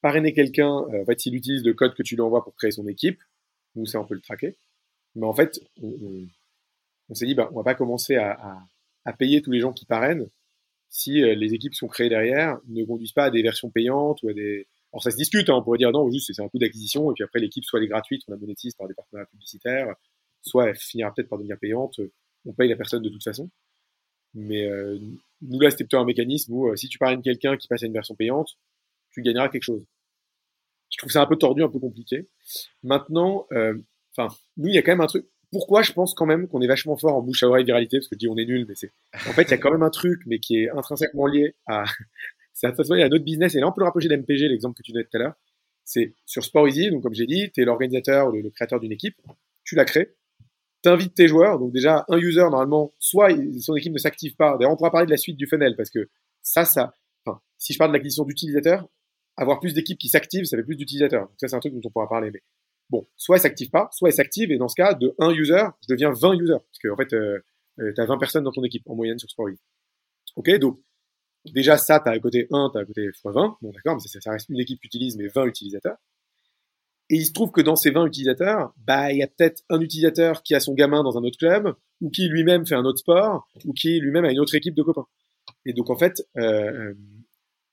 parrainer 0.00 0.32
quelqu'un. 0.32 0.84
Euh, 0.92 1.02
en 1.02 1.04
fait, 1.04 1.20
s'il 1.20 1.34
utilise 1.34 1.64
le 1.64 1.74
code 1.74 1.94
que 1.94 2.02
tu 2.02 2.14
lui 2.14 2.22
envoies 2.22 2.42
pour 2.44 2.54
créer 2.54 2.70
son 2.70 2.86
équipe, 2.88 3.20
nous, 3.74 3.86
ça, 3.86 4.00
on 4.00 4.06
peut 4.06 4.14
le 4.14 4.20
traquer. 4.20 4.56
Mais 5.14 5.26
en 5.26 5.34
fait, 5.34 5.60
on, 5.82 6.26
on, 7.08 7.14
s'est 7.14 7.26
dit, 7.26 7.34
bah, 7.34 7.48
on 7.52 7.56
va 7.56 7.64
pas 7.64 7.74
commencer 7.74 8.16
à, 8.16 8.32
à, 8.32 8.62
à, 9.04 9.12
payer 9.12 9.42
tous 9.42 9.50
les 9.50 9.60
gens 9.60 9.72
qui 9.72 9.86
parrainent 9.86 10.28
si 10.88 11.22
euh, 11.22 11.34
les 11.34 11.54
équipes 11.54 11.74
sont 11.74 11.88
créées 11.88 12.08
derrière 12.08 12.58
ne 12.68 12.84
conduisent 12.84 13.12
pas 13.12 13.24
à 13.24 13.30
des 13.30 13.42
versions 13.42 13.70
payantes 13.70 14.22
ou 14.22 14.28
à 14.28 14.32
des. 14.32 14.66
Alors, 14.92 15.02
ça 15.02 15.10
se 15.10 15.16
discute. 15.16 15.50
Hein, 15.50 15.54
on 15.56 15.62
pourrait 15.62 15.78
dire 15.78 15.92
non, 15.92 16.10
juste 16.10 16.32
c'est 16.32 16.42
un 16.42 16.48
coût 16.48 16.58
d'acquisition 16.58 17.10
et 17.10 17.14
puis 17.14 17.24
après 17.24 17.40
l'équipe 17.40 17.64
soit 17.64 17.78
elle 17.78 17.86
est 17.86 17.88
gratuite, 17.88 18.22
on 18.28 18.32
la 18.32 18.38
monétise 18.38 18.74
par 18.74 18.88
des 18.88 18.94
partenaires 18.94 19.26
publicitaires, 19.28 19.94
soit 20.42 20.68
elle 20.68 20.76
finira 20.76 21.12
peut-être 21.12 21.28
par 21.28 21.38
devenir 21.38 21.58
payante. 21.58 22.00
On 22.46 22.52
paye 22.54 22.68
la 22.68 22.76
personne 22.76 23.02
de 23.02 23.10
toute 23.10 23.22
façon. 23.22 23.50
Mais 24.34 24.66
euh, 24.66 24.98
nous, 25.42 25.60
là, 25.60 25.70
c'était 25.70 25.84
plutôt 25.84 25.98
un 25.98 26.04
mécanisme 26.04 26.52
où 26.52 26.68
euh, 26.68 26.76
si 26.76 26.88
tu 26.88 26.98
parraines 26.98 27.22
quelqu'un 27.22 27.56
qui 27.56 27.68
passe 27.68 27.82
à 27.82 27.86
une 27.86 27.92
version 27.92 28.14
payante, 28.14 28.58
tu 29.10 29.22
gagneras 29.22 29.48
quelque 29.48 29.62
chose. 29.62 29.84
Je 30.90 30.98
trouve 30.98 31.10
ça 31.10 31.22
un 31.22 31.26
peu 31.26 31.36
tordu, 31.36 31.62
un 31.62 31.68
peu 31.68 31.78
compliqué. 31.78 32.28
Maintenant, 32.82 33.46
euh, 33.52 33.74
enfin, 34.16 34.34
nous, 34.56 34.68
il 34.68 34.74
y 34.74 34.78
a 34.78 34.82
quand 34.82 34.92
même 34.92 35.00
un 35.00 35.06
truc. 35.06 35.26
Pourquoi 35.50 35.82
je 35.82 35.92
pense 35.92 36.14
quand 36.14 36.26
même 36.26 36.46
qu'on 36.46 36.60
est 36.60 36.66
vachement 36.66 36.96
fort 36.96 37.14
en 37.14 37.22
bouche 37.22 37.42
à 37.42 37.48
oreille 37.48 37.64
viralité, 37.64 37.98
parce 37.98 38.08
que 38.08 38.16
je 38.16 38.18
dis 38.18 38.28
on 38.28 38.36
est 38.36 38.44
nul, 38.44 38.66
mais 38.68 38.74
c'est. 38.74 38.92
En 39.14 39.32
fait, 39.32 39.42
il 39.42 39.50
y 39.50 39.54
a 39.54 39.58
quand 39.58 39.70
même 39.70 39.82
un 39.82 39.90
truc, 39.90 40.20
mais 40.26 40.38
qui 40.38 40.56
est 40.56 40.70
intrinsèquement 40.70 41.26
lié 41.26 41.54
à. 41.66 41.84
c'est 42.52 42.66
à 42.66 42.70
à 42.70 43.08
notre 43.08 43.24
business, 43.24 43.54
et 43.54 43.60
là, 43.60 43.68
on 43.68 43.72
peut 43.72 43.80
le 43.80 43.86
rapprocher 43.86 44.08
d'MPG, 44.08 44.48
l'exemple 44.48 44.76
que 44.76 44.82
tu 44.82 44.92
donnais 44.92 45.04
tout 45.04 45.16
à 45.16 45.20
l'heure. 45.20 45.34
C'est 45.84 46.14
sur 46.26 46.44
Sport 46.44 46.68
Easy, 46.68 46.90
donc 46.90 47.02
comme 47.02 47.14
j'ai 47.14 47.26
dit, 47.26 47.50
tu 47.52 47.62
es 47.62 47.64
l'organisateur, 47.64 48.30
le, 48.30 48.42
le 48.42 48.50
créateur 48.50 48.80
d'une 48.80 48.92
équipe, 48.92 49.16
tu 49.64 49.74
la 49.74 49.84
crées, 49.84 50.16
t'invites 50.82 51.14
tes 51.14 51.28
joueurs. 51.28 51.58
Donc 51.58 51.72
déjà, 51.72 52.04
un 52.08 52.18
user, 52.18 52.40
normalement, 52.40 52.92
soit 52.98 53.30
son 53.60 53.76
équipe 53.76 53.92
ne 53.92 53.98
s'active 53.98 54.36
pas. 54.36 54.56
D'ailleurs, 54.56 54.72
on 54.72 54.76
pourra 54.76 54.90
parler 54.90 55.06
de 55.06 55.10
la 55.10 55.16
suite 55.16 55.36
du 55.36 55.46
funnel 55.46 55.74
parce 55.76 55.90
que 55.90 56.08
ça, 56.42 56.64
ça, 56.64 56.94
enfin, 57.24 57.40
si 57.56 57.72
je 57.72 57.78
parle 57.78 57.90
de 57.90 57.96
l'acquisition 57.96 58.24
d'utilisateurs, 58.24 58.88
avoir 59.36 59.60
plus 59.60 59.74
d'équipes 59.74 59.98
qui 59.98 60.08
s'activent, 60.08 60.44
ça 60.44 60.56
fait 60.56 60.62
plus 60.64 60.76
d'utilisateurs. 60.76 61.30
ça, 61.36 61.48
c'est 61.48 61.56
un 61.56 61.60
truc 61.60 61.74
dont 61.74 61.80
on 61.84 61.90
pourra 61.90 62.08
parler. 62.08 62.30
Mais 62.30 62.42
bon, 62.90 63.06
soit 63.16 63.36
elle 63.36 63.42
s'active 63.42 63.70
pas, 63.70 63.88
soit 63.92 64.08
elle 64.08 64.14
s'active 64.14 64.50
et 64.50 64.58
dans 64.58 64.68
ce 64.68 64.74
cas, 64.74 64.94
de 64.94 65.14
un 65.18 65.30
user, 65.30 65.64
je 65.82 65.92
deviens 65.92 66.10
20 66.10 66.34
users. 66.34 66.52
Parce 66.54 66.78
que, 66.82 66.88
en 66.88 66.96
fait, 66.96 67.12
euh, 67.12 67.38
euh 67.80 67.92
tu 67.94 68.00
as 68.00 68.06
20 68.06 68.18
personnes 68.18 68.44
dans 68.44 68.52
ton 68.52 68.64
équipe 68.64 68.82
en 68.88 68.94
moyenne 68.94 69.18
sur 69.18 69.30
Sport 69.30 69.48
Ok, 70.36 70.50
donc 70.58 70.80
déjà 71.46 71.76
ça, 71.76 72.00
tu 72.00 72.08
as 72.08 72.12
à 72.12 72.18
côté 72.18 72.46
1, 72.50 72.70
tu 72.72 72.78
as 72.78 72.80
à 72.82 72.84
côté 72.84 73.08
x20. 73.08 73.56
Bon, 73.60 73.70
d'accord, 73.70 73.94
mais 73.94 74.00
ça, 74.00 74.20
ça 74.20 74.32
reste 74.32 74.48
une 74.48 74.60
équipe 74.60 74.80
qui 74.80 74.86
utilise, 74.86 75.16
mais 75.16 75.28
20 75.28 75.46
utilisateurs. 75.46 75.96
Et 77.10 77.16
il 77.16 77.24
se 77.24 77.32
trouve 77.32 77.50
que 77.50 77.60
dans 77.60 77.76
ces 77.76 77.90
20 77.90 78.06
utilisateurs, 78.06 78.74
bah, 78.76 79.12
il 79.12 79.18
y 79.18 79.22
a 79.22 79.26
peut-être 79.26 79.62
un 79.70 79.80
utilisateur 79.80 80.42
qui 80.42 80.54
a 80.54 80.60
son 80.60 80.74
gamin 80.74 81.02
dans 81.02 81.16
un 81.16 81.24
autre 81.24 81.38
club, 81.38 81.74
ou 82.00 82.10
qui 82.10 82.28
lui-même 82.28 82.66
fait 82.66 82.74
un 82.74 82.84
autre 82.84 82.98
sport, 82.98 83.48
ou 83.64 83.72
qui 83.72 83.98
lui-même 83.98 84.24
a 84.24 84.30
une 84.30 84.40
autre 84.40 84.54
équipe 84.54 84.74
de 84.74 84.82
copains. 84.82 85.06
Et 85.64 85.72
donc, 85.72 85.88
en 85.88 85.96
fait, 85.96 86.22
euh, 86.36 86.92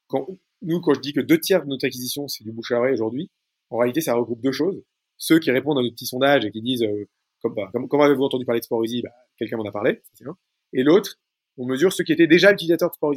quand, 0.07 0.25
nous, 0.61 0.79
quand 0.79 0.93
je 0.93 1.01
dis 1.01 1.13
que 1.13 1.19
deux 1.19 1.39
tiers 1.39 1.63
de 1.63 1.67
notre 1.67 1.85
acquisition, 1.85 2.27
c'est 2.27 2.43
du 2.43 2.51
bouche 2.51 2.71
à 2.71 2.79
oreille 2.79 2.93
aujourd'hui, 2.93 3.29
en 3.69 3.77
réalité, 3.77 3.99
ça 3.99 4.15
regroupe 4.15 4.41
deux 4.41 4.53
choses. 4.53 4.81
Ceux 5.17 5.39
qui 5.39 5.51
répondent 5.51 5.79
à 5.79 5.81
notre 5.81 5.95
petit 5.95 6.05
sondage 6.05 6.45
et 6.45 6.51
qui 6.51 6.61
disent, 6.61 6.83
euh, 6.83 7.07
comme, 7.41 7.55
bah, 7.55 7.69
comment 7.89 8.03
avez-vous 8.03 8.23
entendu 8.23 8.45
parler 8.45 8.61
de 8.61 8.65
Sport 8.65 8.83
bah, 9.03 9.09
Quelqu'un 9.37 9.57
m'en 9.57 9.65
a 9.65 9.71
parlé, 9.71 10.01
c'est. 10.13 10.25
Et 10.73 10.83
l'autre, 10.83 11.19
on 11.57 11.65
mesure 11.65 11.91
ceux 11.91 12.03
qui 12.03 12.13
étaient 12.13 12.27
déjà 12.27 12.51
utilisateurs 12.53 12.89
de 12.89 12.95
Sport. 12.95 13.15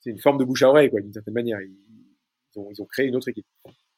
C'est 0.00 0.10
une 0.10 0.18
forme 0.18 0.38
de 0.38 0.44
bouche 0.44 0.62
à 0.62 0.68
oreille, 0.68 0.90
quoi, 0.90 1.00
d'une 1.00 1.12
certaine 1.12 1.34
manière. 1.34 1.60
Ils, 1.60 2.58
ont, 2.58 2.68
ils 2.70 2.82
ont 2.82 2.86
créé 2.86 3.06
une 3.06 3.16
autre 3.16 3.28
équipe. 3.28 3.46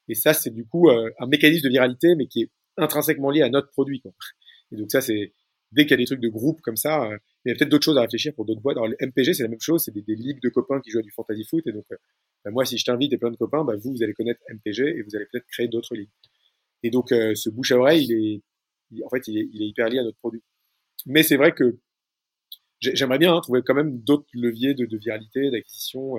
Et 0.09 0.15
ça, 0.15 0.33
c'est 0.33 0.51
du 0.51 0.67
coup 0.67 0.89
euh, 0.89 1.11
un 1.19 1.27
mécanisme 1.27 1.65
de 1.65 1.71
viralité, 1.71 2.15
mais 2.17 2.27
qui 2.27 2.43
est 2.43 2.51
intrinsèquement 2.77 3.31
lié 3.31 3.43
à 3.43 3.49
notre 3.49 3.71
produit. 3.71 4.01
Quoi. 4.01 4.13
Et 4.73 4.77
donc 4.77 4.91
ça, 4.91 5.01
c'est 5.01 5.33
dès 5.73 5.85
qu'il 5.85 5.93
y 5.93 5.95
a 5.95 5.99
des 5.99 6.07
trucs 6.07 6.21
de 6.21 6.29
groupe 6.29 6.61
comme 6.63 6.77
ça, 6.77 7.05
euh, 7.05 7.17
il 7.45 7.51
y 7.51 7.53
a 7.53 7.55
peut-être 7.57 7.69
d'autres 7.69 7.85
choses 7.85 7.99
à 7.99 8.03
réfléchir 8.03 8.35
pour 8.35 8.45
d'autres 8.45 8.61
boîtes. 8.61 8.77
Alors 8.77 8.89
le 8.89 8.97
MPG, 9.01 9.35
c'est 9.35 9.43
la 9.43 9.49
même 9.49 9.61
chose, 9.61 9.85
c'est 9.85 9.93
des, 9.93 10.03
des, 10.03 10.17
ligues 10.17 10.43
de 10.43 10.49
copains 10.49 10.81
qui 10.81 10.91
jouent 10.91 10.99
à 10.99 11.03
du 11.03 11.11
fantasy 11.11 11.45
foot. 11.45 11.67
Et 11.67 11.73
donc, 11.73 11.85
euh, 11.93 11.97
bah, 12.45 12.51
moi, 12.51 12.65
si 12.65 12.77
je 12.79 12.85
t'invite 12.85 13.13
et 13.13 13.19
plein 13.19 13.31
de 13.31 13.37
copains, 13.37 13.65
bah, 13.65 13.75
vous, 13.77 13.93
vous 13.93 14.03
allez 14.03 14.15
connaître 14.15 14.41
MPG 14.49 14.99
et 14.99 15.03
vous 15.03 15.15
allez 15.15 15.27
peut-être 15.31 15.47
créer 15.47 15.69
d'autres 15.69 15.95
ligues. 15.95 16.11
Et 16.83 16.91
donc, 16.91 17.11
ce 17.11 17.51
bouche 17.51 17.73
à 17.73 17.77
oreille, 17.77 18.07
il 18.07 18.43
est, 18.97 19.05
en 19.05 19.11
fait, 19.11 19.29
il 19.29 19.37
est, 19.37 19.49
il 19.53 19.63
est, 19.63 19.67
hyper 19.67 19.91
lié 19.91 19.99
à 19.99 20.03
notre 20.03 20.17
produit. 20.17 20.43
Mais 21.05 21.23
c'est 21.23 21.37
vrai 21.37 21.53
que 21.53 21.79
j'aimerais 22.81 23.19
bien 23.19 23.35
hein, 23.35 23.41
trouver 23.43 23.61
quand 23.63 23.75
même 23.75 23.99
d'autres 23.99 24.27
leviers 24.33 24.73
de, 24.73 24.87
de 24.87 24.97
viralité, 24.97 25.51
d'acquisition. 25.51 26.17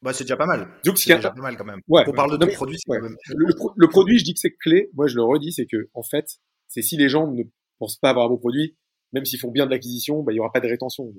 Bah, 0.00 0.12
c'est 0.12 0.24
déjà 0.24 0.36
pas 0.36 0.46
mal. 0.46 0.68
Donc, 0.84 0.98
c'est 0.98 1.14
déjà 1.14 1.30
pas 1.30 1.40
mal 1.40 1.56
quand 1.56 1.64
même. 1.64 1.80
Ouais, 1.88 2.04
on 2.06 2.12
parle 2.12 2.38
de 2.38 2.44
ton 2.44 2.52
produit, 2.52 2.78
ouais. 2.86 3.00
même... 3.00 3.16
le, 3.34 3.88
produit, 3.88 4.18
je 4.18 4.24
dis 4.24 4.34
que 4.34 4.40
c'est 4.40 4.54
clé. 4.54 4.90
Moi, 4.94 5.08
je 5.08 5.16
le 5.16 5.22
redis, 5.22 5.52
c'est 5.52 5.66
que, 5.66 5.88
en 5.94 6.02
fait, 6.02 6.38
c'est 6.68 6.82
si 6.82 6.96
les 6.96 7.08
gens 7.08 7.30
ne 7.30 7.42
pensent 7.78 7.98
pas 7.98 8.10
avoir 8.10 8.26
un 8.26 8.28
bon 8.28 8.38
produit, 8.38 8.76
même 9.12 9.24
s'ils 9.24 9.40
font 9.40 9.50
bien 9.50 9.66
de 9.66 9.70
l'acquisition, 9.70 10.22
bah, 10.22 10.32
il 10.32 10.36
y 10.36 10.40
aura 10.40 10.52
pas 10.52 10.60
de 10.60 10.68
rétention. 10.68 11.12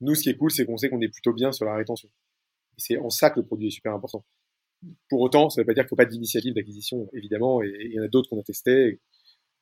Nous, 0.00 0.14
ce 0.14 0.22
qui 0.22 0.30
est 0.30 0.36
cool, 0.36 0.50
c'est 0.50 0.66
qu'on 0.66 0.76
sait 0.76 0.88
qu'on 0.88 1.00
est 1.00 1.08
plutôt 1.08 1.32
bien 1.32 1.52
sur 1.52 1.66
la 1.66 1.76
rétention. 1.76 2.08
Et 2.76 2.80
c'est 2.80 2.98
en 2.98 3.10
ça 3.10 3.30
que 3.30 3.40
le 3.40 3.46
produit 3.46 3.68
est 3.68 3.70
super 3.70 3.92
important. 3.92 4.24
Pour 5.08 5.20
autant, 5.20 5.48
ça 5.48 5.60
veut 5.60 5.66
pas 5.66 5.74
dire 5.74 5.84
qu'il 5.84 5.90
faut 5.90 5.96
pas 5.96 6.04
d'initiative 6.04 6.54
d'acquisition, 6.54 7.08
évidemment, 7.12 7.62
et 7.62 7.72
il 7.80 7.92
y 7.92 8.00
en 8.00 8.02
a 8.02 8.08
d'autres 8.08 8.28
qu'on 8.28 8.40
a 8.40 8.42
testé. 8.42 9.00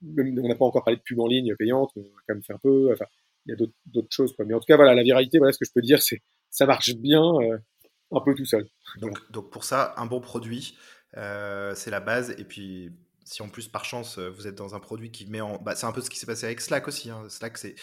Même, 0.03 0.39
on 0.39 0.49
n'a 0.49 0.57
pas 0.57 0.65
encore 0.65 0.85
parlé 0.85 0.97
de 0.97 1.03
pub 1.03 1.21
en 1.21 1.27
ligne 1.27 1.55
payante, 1.57 1.91
on 1.97 2.03
a 2.03 2.23
quand 2.27 2.35
même 2.35 2.43
fait 2.43 2.53
un 2.53 2.59
peu. 2.59 2.93
Enfin, 2.93 3.07
il 3.47 3.51
y 3.51 3.63
a 3.63 3.67
d'autres 3.87 4.09
choses, 4.11 4.35
quoi. 4.35 4.45
Mais 4.45 4.55
en 4.55 4.59
tout 4.59 4.67
cas, 4.67 4.77
voilà, 4.77 4.95
la 4.95 5.03
viralité, 5.03 5.39
voilà 5.39 5.53
ce 5.53 5.59
que 5.59 5.65
je 5.65 5.73
peux 5.73 5.83
dire, 5.83 6.03
c'est 6.03 6.23
ça 6.51 6.67
marche 6.67 6.95
bien. 6.97 7.23
Euh, 7.23 7.59
un 8.13 8.21
peu 8.21 8.35
tout 8.35 8.45
seul. 8.45 8.69
Donc, 9.01 9.19
donc 9.31 9.51
pour 9.51 9.65
ça, 9.65 9.95
un 9.97 10.07
bon 10.07 10.21
produit, 10.21 10.77
euh, 11.17 11.75
c'est 11.75 11.91
la 11.91 12.01
base. 12.01 12.35
Et 12.39 12.45
puis, 12.45 12.93
si 13.25 13.43
en 13.43 13.49
plus, 13.49 13.69
par 13.69 13.85
chance, 13.85 14.19
vous 14.19 14.47
êtes 14.47 14.55
dans 14.55 14.75
un 14.75 14.81
produit 14.81 15.11
qui 15.11 15.27
met 15.27 15.41
en... 15.41 15.57
Bah, 15.57 15.75
c'est 15.75 15.87
un 15.87 15.93
peu 15.93 16.03
ce 16.03 16.11
qui 16.11 16.19
s'est 16.19 16.27
passé 16.27 16.45
avec 16.45 16.61
Slack 16.61 16.87
aussi. 16.87 17.11
Hein. 17.11 17.25
Slack, 17.29 17.57
c'est 17.57 17.75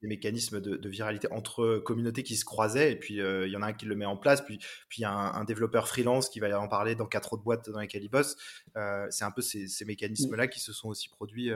des 0.00 0.08
mécanismes 0.08 0.60
de, 0.60 0.88
viralité 0.88 1.26
entre 1.32 1.78
communautés 1.78 2.22
qui 2.22 2.36
se 2.36 2.44
croisaient. 2.44 2.92
Et 2.92 2.96
puis, 2.96 3.20
euh, 3.20 3.46
il 3.46 3.52
y 3.52 3.56
en 3.56 3.62
a 3.62 3.66
un 3.66 3.72
qui 3.72 3.86
le 3.86 3.96
met 3.96 4.04
en 4.04 4.16
place. 4.16 4.40
Puis, 4.42 4.58
puis 4.88 5.00
il 5.00 5.02
y 5.02 5.06
a 5.06 5.12
un, 5.12 5.44
développeur 5.44 5.88
freelance 5.88 6.28
qui 6.28 6.40
va 6.40 6.58
en 6.60 6.68
parler 6.68 6.94
dans 6.94 7.06
quatre 7.06 7.32
autres 7.32 7.42
boîtes 7.42 7.68
dans 7.70 7.80
lesquelles 7.80 8.04
il 8.04 8.08
bosse. 8.08 8.36
Euh, 8.76 9.06
c'est 9.10 9.24
un 9.24 9.32
peu 9.32 9.42
ces, 9.42 9.84
mécanismes-là 9.84 10.46
qui 10.46 10.60
se 10.60 10.72
sont 10.72 10.88
aussi 10.88 11.08
produits 11.08 11.50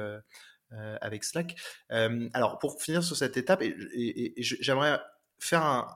avec 1.01 1.25
Slack. 1.25 1.57
alors, 1.89 2.59
pour 2.59 2.83
finir 2.83 3.05
sur 3.05 3.17
cette 3.17 3.37
étape, 3.37 3.63
et, 3.63 4.35
j'aimerais 4.39 5.01
faire 5.39 5.63
un, 5.63 5.87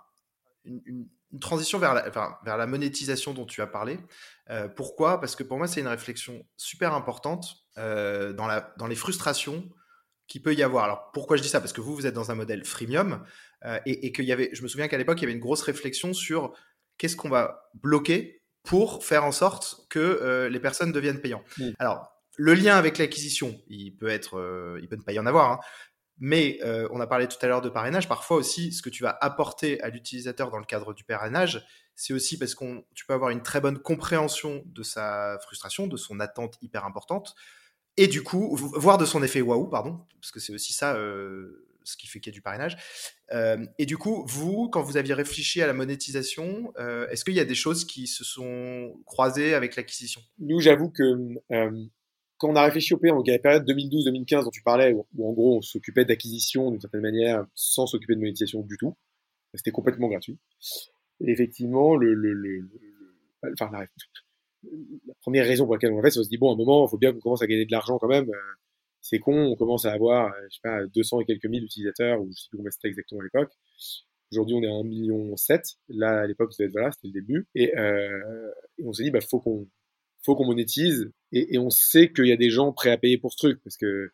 une 0.65 0.81
une 0.87 1.09
transition 1.41 1.79
vers 1.79 1.95
la, 1.95 2.09
vers 2.45 2.57
la 2.57 2.67
monétisation 2.67 3.35
dont 3.35 3.47
tu 3.47 3.63
as 3.63 3.67
parlé. 3.67 3.99
Euh, 4.51 4.69
pourquoi? 4.69 5.21
Parce 5.21 5.37
que 5.37 5.43
pour 5.43 5.59
moi, 5.59 5.67
c'est 5.67 5.81
une 5.81 5.89
réflexion 5.89 6.45
super 6.57 6.95
importante 6.95 7.47
euh, 7.79 8.33
dans, 8.33 8.47
la, 8.47 8.75
dans 8.79 8.87
les 8.87 8.97
frustrations 8.97 9.69
qui 10.27 10.41
peut 10.41 10.55
y 10.55 10.63
avoir. 10.63 10.85
Alors 10.85 11.11
pourquoi 11.13 11.37
je 11.37 11.43
dis 11.43 11.49
ça? 11.49 11.61
Parce 11.61 11.73
que 11.73 11.81
vous, 11.81 11.95
vous 11.95 12.07
êtes 12.07 12.15
dans 12.15 12.31
un 12.31 12.35
modèle 12.35 12.65
freemium 12.65 13.25
euh, 13.65 13.79
et, 13.87 14.07
et 14.07 14.13
qu'il 14.13 14.25
y 14.25 14.33
avait, 14.33 14.51
je 14.53 14.63
me 14.63 14.69
souviens 14.69 14.89
qu'à 14.89 14.99
l'époque, 14.99 15.19
il 15.21 15.23
y 15.23 15.27
avait 15.27 15.35
une 15.35 15.41
grosse 15.41 15.63
réflexion 15.63 16.13
sur 16.13 16.53
qu'est-ce 16.99 17.17
qu'on 17.17 17.31
va 17.31 17.71
bloquer 17.75 18.43
pour 18.63 19.05
faire 19.05 19.25
en 19.25 19.33
sorte 19.33 19.87
que 19.91 20.49
les 20.49 20.61
personnes 20.61 20.93
deviennent 20.93 21.21
payantes. 21.21 21.43
Alors, 21.81 22.13
le 22.37 22.55
lien 22.55 22.77
avec 22.77 22.97
l'acquisition, 22.97 23.61
il 23.67 23.97
peut 23.97 24.09
être, 24.09 24.79
il 24.81 24.89
peut 24.89 24.95
ne 24.95 25.03
pas 25.03 25.13
y 25.13 25.19
en 25.19 25.27
avoir, 25.27 25.51
hein, 25.51 25.59
Mais 26.25 26.61
euh, 26.63 26.87
on 26.93 27.01
a 27.01 27.09
parlé 27.09 27.27
tout 27.27 27.37
à 27.43 27.49
l'heure 27.49 27.63
de 27.63 27.69
parrainage. 27.69 28.07
Parfois 28.07 28.37
aussi, 28.37 28.73
ce 28.73 28.81
que 28.81 28.91
tu 28.91 29.03
vas 29.03 29.19
apporter 29.21 29.81
à 29.81 29.89
l'utilisateur 29.89 30.53
dans 30.53 30.61
le 30.61 30.65
cadre 30.65 30.95
du 30.95 31.03
parrainage, 31.03 31.67
c'est 31.97 32.13
aussi 32.13 32.39
parce 32.39 32.55
qu'on 32.55 32.85
tu 32.95 33.05
peux 33.05 33.13
avoir 33.13 33.31
une 33.31 33.43
très 33.43 33.61
bonne 33.61 33.81
compréhension 33.81 34.63
de 34.67 34.85
sa 34.85 35.37
frustration, 35.43 35.89
de 35.89 35.97
son 35.97 36.21
attente 36.21 36.59
hyper 36.63 36.85
importante, 36.85 37.35
et 37.97 38.07
du 38.07 38.23
coup, 38.23 38.55
voire 38.57 38.99
de 38.99 39.05
son 39.05 39.21
effet 39.25 39.41
waouh, 39.41 39.67
pardon, 39.67 39.99
parce 40.21 40.31
que 40.31 40.39
c'est 40.39 40.55
aussi 40.55 40.73
ça 40.73 40.95
euh, 40.95 41.67
ce 41.83 41.97
qui 41.97 42.07
fait 42.07 42.21
qu'il 42.21 42.33
y 42.33 42.35
a 42.35 42.37
du 42.37 42.41
parrainage. 42.41 42.77
Euh, 43.33 43.67
et 43.79 43.85
du 43.85 43.99
coup, 43.99 44.25
vous, 44.29 44.69
quand 44.71 44.81
vous 44.81 44.97
aviez 44.97 45.15
réfléchi 45.15 45.61
à 45.61 45.67
la 45.67 45.73
monétisation, 45.73 46.73
est-ce 47.11 47.25
qu'il 47.25 47.35
y 47.35 47.41
a 47.41 47.45
des 47.45 47.57
choses 47.57 47.85
qui 47.85 48.07
se 48.07 48.23
sont 48.23 48.95
croisées 49.07 49.55
avec 49.55 49.75
l'acquisition? 49.75 50.21
Nous, 50.39 50.61
j'avoue 50.61 50.91
que 50.91 51.03
quand 52.43 52.51
on 52.51 52.57
a 52.57 52.65
réfléchi 52.65 52.93
au 52.93 52.99
payant, 52.99 53.15
donc 53.15 53.27
il 53.29 53.31
y 53.31 53.33
a 53.33 53.37
la 53.37 53.43
période 53.43 53.65
2012-2015 53.71 54.43
dont 54.43 54.51
tu 54.51 54.63
parlais, 54.63 54.93
où, 54.93 55.07
en 55.25 55.33
gros 55.33 55.59
on 55.59 55.63
s'occupait 55.63 56.05
d'acquisition 56.05 56.73
d'une 56.73 56.81
certaine 56.81 57.01
manière 57.01 57.47
sans 57.55 57.87
s'occuper 57.87 58.17
de 58.17 58.19
monétisation 58.19 58.63
du 58.63 58.77
tout. 58.77 58.97
C'était 59.55 59.71
complètement 59.71 60.09
gratuit. 60.09 60.39
Effectivement, 61.25 61.95
le, 61.95 62.15
le, 62.15 62.69
la, 63.43 63.87
première 65.21 65.47
raison 65.47 65.67
pour 65.67 65.75
laquelle 65.75 65.93
on 65.93 65.99
l'a 65.99 66.03
fait, 66.03 66.11
c'est 66.11 66.19
qu'on 66.19 66.25
se 66.25 66.29
dit, 66.29 66.39
bon, 66.39 66.51
à 66.51 66.55
un 66.55 66.57
moment, 66.57 66.85
il 66.85 66.91
faut 66.91 66.99
bien 66.99 67.13
qu'on 67.13 67.21
commence 67.21 67.43
à 67.43 67.47
gagner 67.47 67.65
de 67.65 67.71
l'argent 67.71 67.97
quand 67.99 68.09
même. 68.09 68.29
Euh, 68.29 68.55
c'est 69.01 69.21
con, 69.21 69.37
on 69.37 69.55
commence 69.55 69.85
à 69.85 69.93
avoir, 69.93 70.33
euh, 70.33 70.47
je 70.51 70.57
sais 70.57 70.61
pas, 70.65 70.85
200 70.85 71.21
et 71.21 71.25
quelques 71.27 71.47
mille 71.47 71.63
utilisateurs, 71.63 72.21
ou 72.21 72.29
je 72.33 72.43
sais 72.43 72.49
plus 72.51 72.57
combien 72.57 72.73
c'était 72.73 72.89
exactement 72.89 73.21
à 73.21 73.25
l'époque. 73.25 73.53
Aujourd'hui, 74.33 74.57
on 74.57 74.63
est 74.63 74.69
à 74.69 74.73
1 74.73 74.83
million 74.83 75.37
7. 75.37 75.63
Là, 75.91 76.23
à 76.23 76.27
l'époque, 76.27 76.53
voilà, 76.73 76.91
c'était 76.91 77.07
le 77.09 77.13
début. 77.13 77.47
Euh, 77.57 78.51
et 78.79 78.85
on 78.85 78.93
s'est 78.93 79.05
dit, 79.05 79.13
bah, 79.13 79.21
faut 79.21 79.39
qu'on, 79.39 79.69
faut 80.25 80.37
qu'on 80.37 80.47
monétise. 80.47 81.11
Et, 81.33 81.55
et, 81.55 81.59
on 81.59 81.71
sait 81.71 82.13
qu'il 82.13 82.27
y 82.27 82.33
a 82.33 82.37
des 82.37 82.51
gens 82.51 82.73
prêts 82.73 82.91
à 82.91 82.99
payer 82.99 83.19
pour 83.19 83.33
ce 83.33 83.39
truc, 83.39 83.61
parce 83.63 83.77
que, 83.77 84.13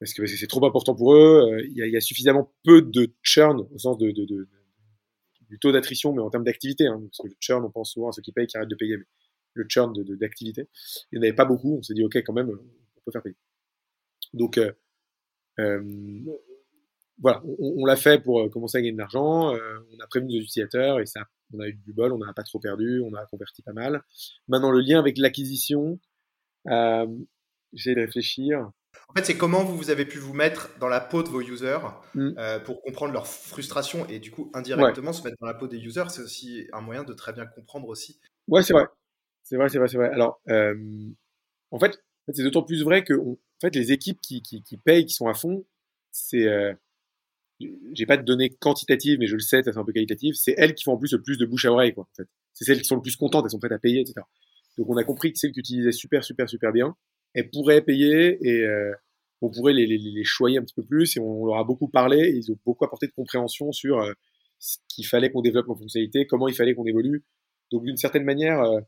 parce 0.00 0.12
que 0.12 0.26
c'est 0.26 0.46
trop 0.46 0.64
important 0.66 0.94
pour 0.94 1.14
eux. 1.14 1.52
Euh, 1.52 1.66
il 1.68 1.76
y, 1.76 1.82
a, 1.82 1.86
il 1.86 1.92
y, 1.92 1.96
a, 1.96 2.00
suffisamment 2.00 2.52
peu 2.64 2.82
de 2.82 3.12
churn, 3.22 3.66
au 3.72 3.78
sens 3.78 3.98
de, 3.98 4.10
de, 4.10 4.24
de, 4.24 4.48
du 5.48 5.58
taux 5.58 5.72
d'attrition, 5.72 6.12
mais 6.12 6.22
en 6.22 6.30
termes 6.30 6.44
d'activité. 6.44 6.86
Hein, 6.86 7.00
parce 7.00 7.18
que 7.18 7.28
le 7.28 7.36
churn, 7.40 7.64
on 7.64 7.70
pense 7.70 7.92
souvent 7.92 8.08
à 8.08 8.12
ceux 8.12 8.22
qui 8.22 8.32
payent, 8.32 8.46
qui 8.46 8.56
arrêtent 8.56 8.68
de 8.68 8.74
payer. 8.74 8.96
Mais 8.96 9.04
le 9.54 9.66
churn 9.68 9.92
d'activité. 10.16 10.62
De, 10.62 10.68
il 11.12 11.18
n'y 11.18 11.20
en 11.20 11.22
avait 11.28 11.36
pas 11.36 11.44
beaucoup. 11.44 11.78
On 11.78 11.82
s'est 11.82 11.94
dit, 11.94 12.04
OK, 12.04 12.16
quand 12.16 12.32
même, 12.32 12.50
on 12.50 13.00
peut 13.04 13.12
faire 13.12 13.22
payer. 13.22 13.36
Donc, 14.32 14.58
euh, 14.58 14.72
euh, 15.58 15.82
voilà, 17.18 17.42
on, 17.44 17.74
on 17.78 17.84
l'a 17.84 17.96
fait 17.96 18.22
pour 18.22 18.40
euh, 18.40 18.48
commencer 18.48 18.78
à 18.78 18.80
gagner 18.80 18.92
de 18.92 18.98
l'argent. 18.98 19.54
Euh, 19.54 19.78
on 19.92 20.02
a 20.02 20.06
prévenu 20.06 20.34
nos 20.34 20.42
utilisateurs 20.42 21.00
et 21.00 21.06
ça, 21.06 21.20
on 21.54 21.60
a 21.60 21.68
eu 21.68 21.74
du 21.74 21.92
bol, 21.92 22.12
on 22.12 22.18
n'a 22.18 22.32
pas 22.32 22.42
trop 22.42 22.58
perdu, 22.58 23.00
on 23.00 23.14
a 23.14 23.24
converti 23.26 23.62
pas 23.62 23.72
mal. 23.72 24.02
Maintenant, 24.48 24.70
le 24.70 24.80
lien 24.80 24.98
avec 24.98 25.18
l'acquisition, 25.18 25.98
euh, 26.68 27.06
j'essaie 27.72 27.94
de 27.94 28.00
réfléchir. 28.00 28.70
En 29.08 29.14
fait, 29.14 29.24
c'est 29.24 29.36
comment 29.36 29.62
vous, 29.62 29.76
vous 29.76 29.90
avez 29.90 30.04
pu 30.04 30.18
vous 30.18 30.34
mettre 30.34 30.70
dans 30.78 30.88
la 30.88 31.00
peau 31.00 31.22
de 31.22 31.28
vos 31.28 31.40
users 31.40 31.78
mm. 32.14 32.30
euh, 32.38 32.58
pour 32.60 32.82
comprendre 32.82 33.12
leur 33.12 33.26
frustration 33.26 34.06
et 34.06 34.18
du 34.18 34.30
coup 34.30 34.50
indirectement 34.54 35.10
ouais. 35.10 35.16
se 35.16 35.22
mettre 35.22 35.36
dans 35.40 35.46
la 35.46 35.54
peau 35.54 35.68
des 35.68 35.78
users, 35.78 36.08
c'est 36.08 36.22
aussi 36.22 36.66
un 36.72 36.80
moyen 36.80 37.04
de 37.04 37.12
très 37.12 37.32
bien 37.32 37.46
comprendre 37.46 37.88
aussi. 37.88 38.18
Ouais, 38.48 38.62
c'est 38.62 38.72
vrai. 38.72 38.86
C'est 39.42 39.56
vrai, 39.56 39.68
c'est 39.68 39.78
vrai, 39.78 39.88
c'est 39.88 39.96
vrai. 39.96 40.08
Alors, 40.08 40.40
euh, 40.48 40.74
en 41.70 41.78
fait, 41.78 42.02
c'est 42.32 42.42
d'autant 42.42 42.62
plus 42.62 42.82
vrai 42.82 43.04
que 43.04 43.14
on, 43.14 43.32
en 43.32 43.60
fait, 43.60 43.74
les 43.74 43.92
équipes 43.92 44.20
qui, 44.20 44.42
qui, 44.42 44.62
qui, 44.62 44.76
payent, 44.76 45.06
qui 45.06 45.14
sont 45.14 45.28
à 45.28 45.34
fond, 45.34 45.64
c'est, 46.10 46.46
j'ai 47.60 48.06
pas 48.06 48.16
de 48.16 48.22
données 48.22 48.50
quantitatives, 48.50 49.18
mais 49.18 49.26
je 49.26 49.34
le 49.34 49.40
sais, 49.40 49.62
c'est 49.62 49.76
un 49.76 49.84
peu 49.84 49.92
qualitatif. 49.92 50.36
C'est 50.36 50.54
elles 50.58 50.74
qui 50.74 50.84
font 50.84 50.92
en 50.92 50.98
plus 50.98 51.12
le 51.12 51.22
plus 51.22 51.38
de 51.38 51.46
bouche 51.46 51.64
à 51.64 51.72
oreille, 51.72 51.94
quoi. 51.94 52.08
C'est 52.52 52.64
celles 52.64 52.78
qui 52.80 52.84
sont 52.84 52.96
le 52.96 53.02
plus 53.02 53.16
contentes, 53.16 53.44
elles 53.44 53.50
sont 53.50 53.58
prêtes 53.58 53.72
à 53.72 53.78
payer, 53.78 54.00
etc. 54.00 54.14
Donc, 54.78 54.90
on 54.90 54.96
a 54.96 55.04
compris 55.04 55.32
que 55.32 55.38
celles 55.38 55.52
qui 55.52 55.60
utilisaient 55.60 55.92
super, 55.92 56.22
super, 56.22 56.48
super 56.48 56.72
bien, 56.72 56.94
elles 57.34 57.50
pourraient 57.50 57.82
payer 57.82 58.38
et 58.46 58.62
euh, 58.62 58.92
on 59.40 59.50
pourrait 59.50 59.72
les, 59.72 59.86
les, 59.86 59.98
les 59.98 60.24
choyer 60.24 60.58
un 60.58 60.62
petit 60.62 60.74
peu 60.74 60.84
plus 60.84 61.16
et 61.16 61.20
on 61.20 61.46
leur 61.46 61.56
a 61.58 61.64
beaucoup 61.64 61.88
parlé 61.88 62.18
et 62.18 62.36
ils 62.36 62.50
ont 62.50 62.58
beaucoup 62.64 62.84
apporté 62.84 63.06
de 63.06 63.12
compréhension 63.12 63.72
sur 63.72 64.00
euh, 64.00 64.12
ce 64.58 64.78
qu'il 64.88 65.06
fallait 65.06 65.30
qu'on 65.30 65.42
développe 65.42 65.68
en 65.68 65.76
fonctionnalité, 65.76 66.26
comment 66.26 66.48
il 66.48 66.54
fallait 66.54 66.74
qu'on 66.74 66.86
évolue. 66.86 67.24
Donc, 67.72 67.84
d'une 67.84 67.96
certaine 67.96 68.24
manière, 68.24 68.60
euh, 68.60 68.80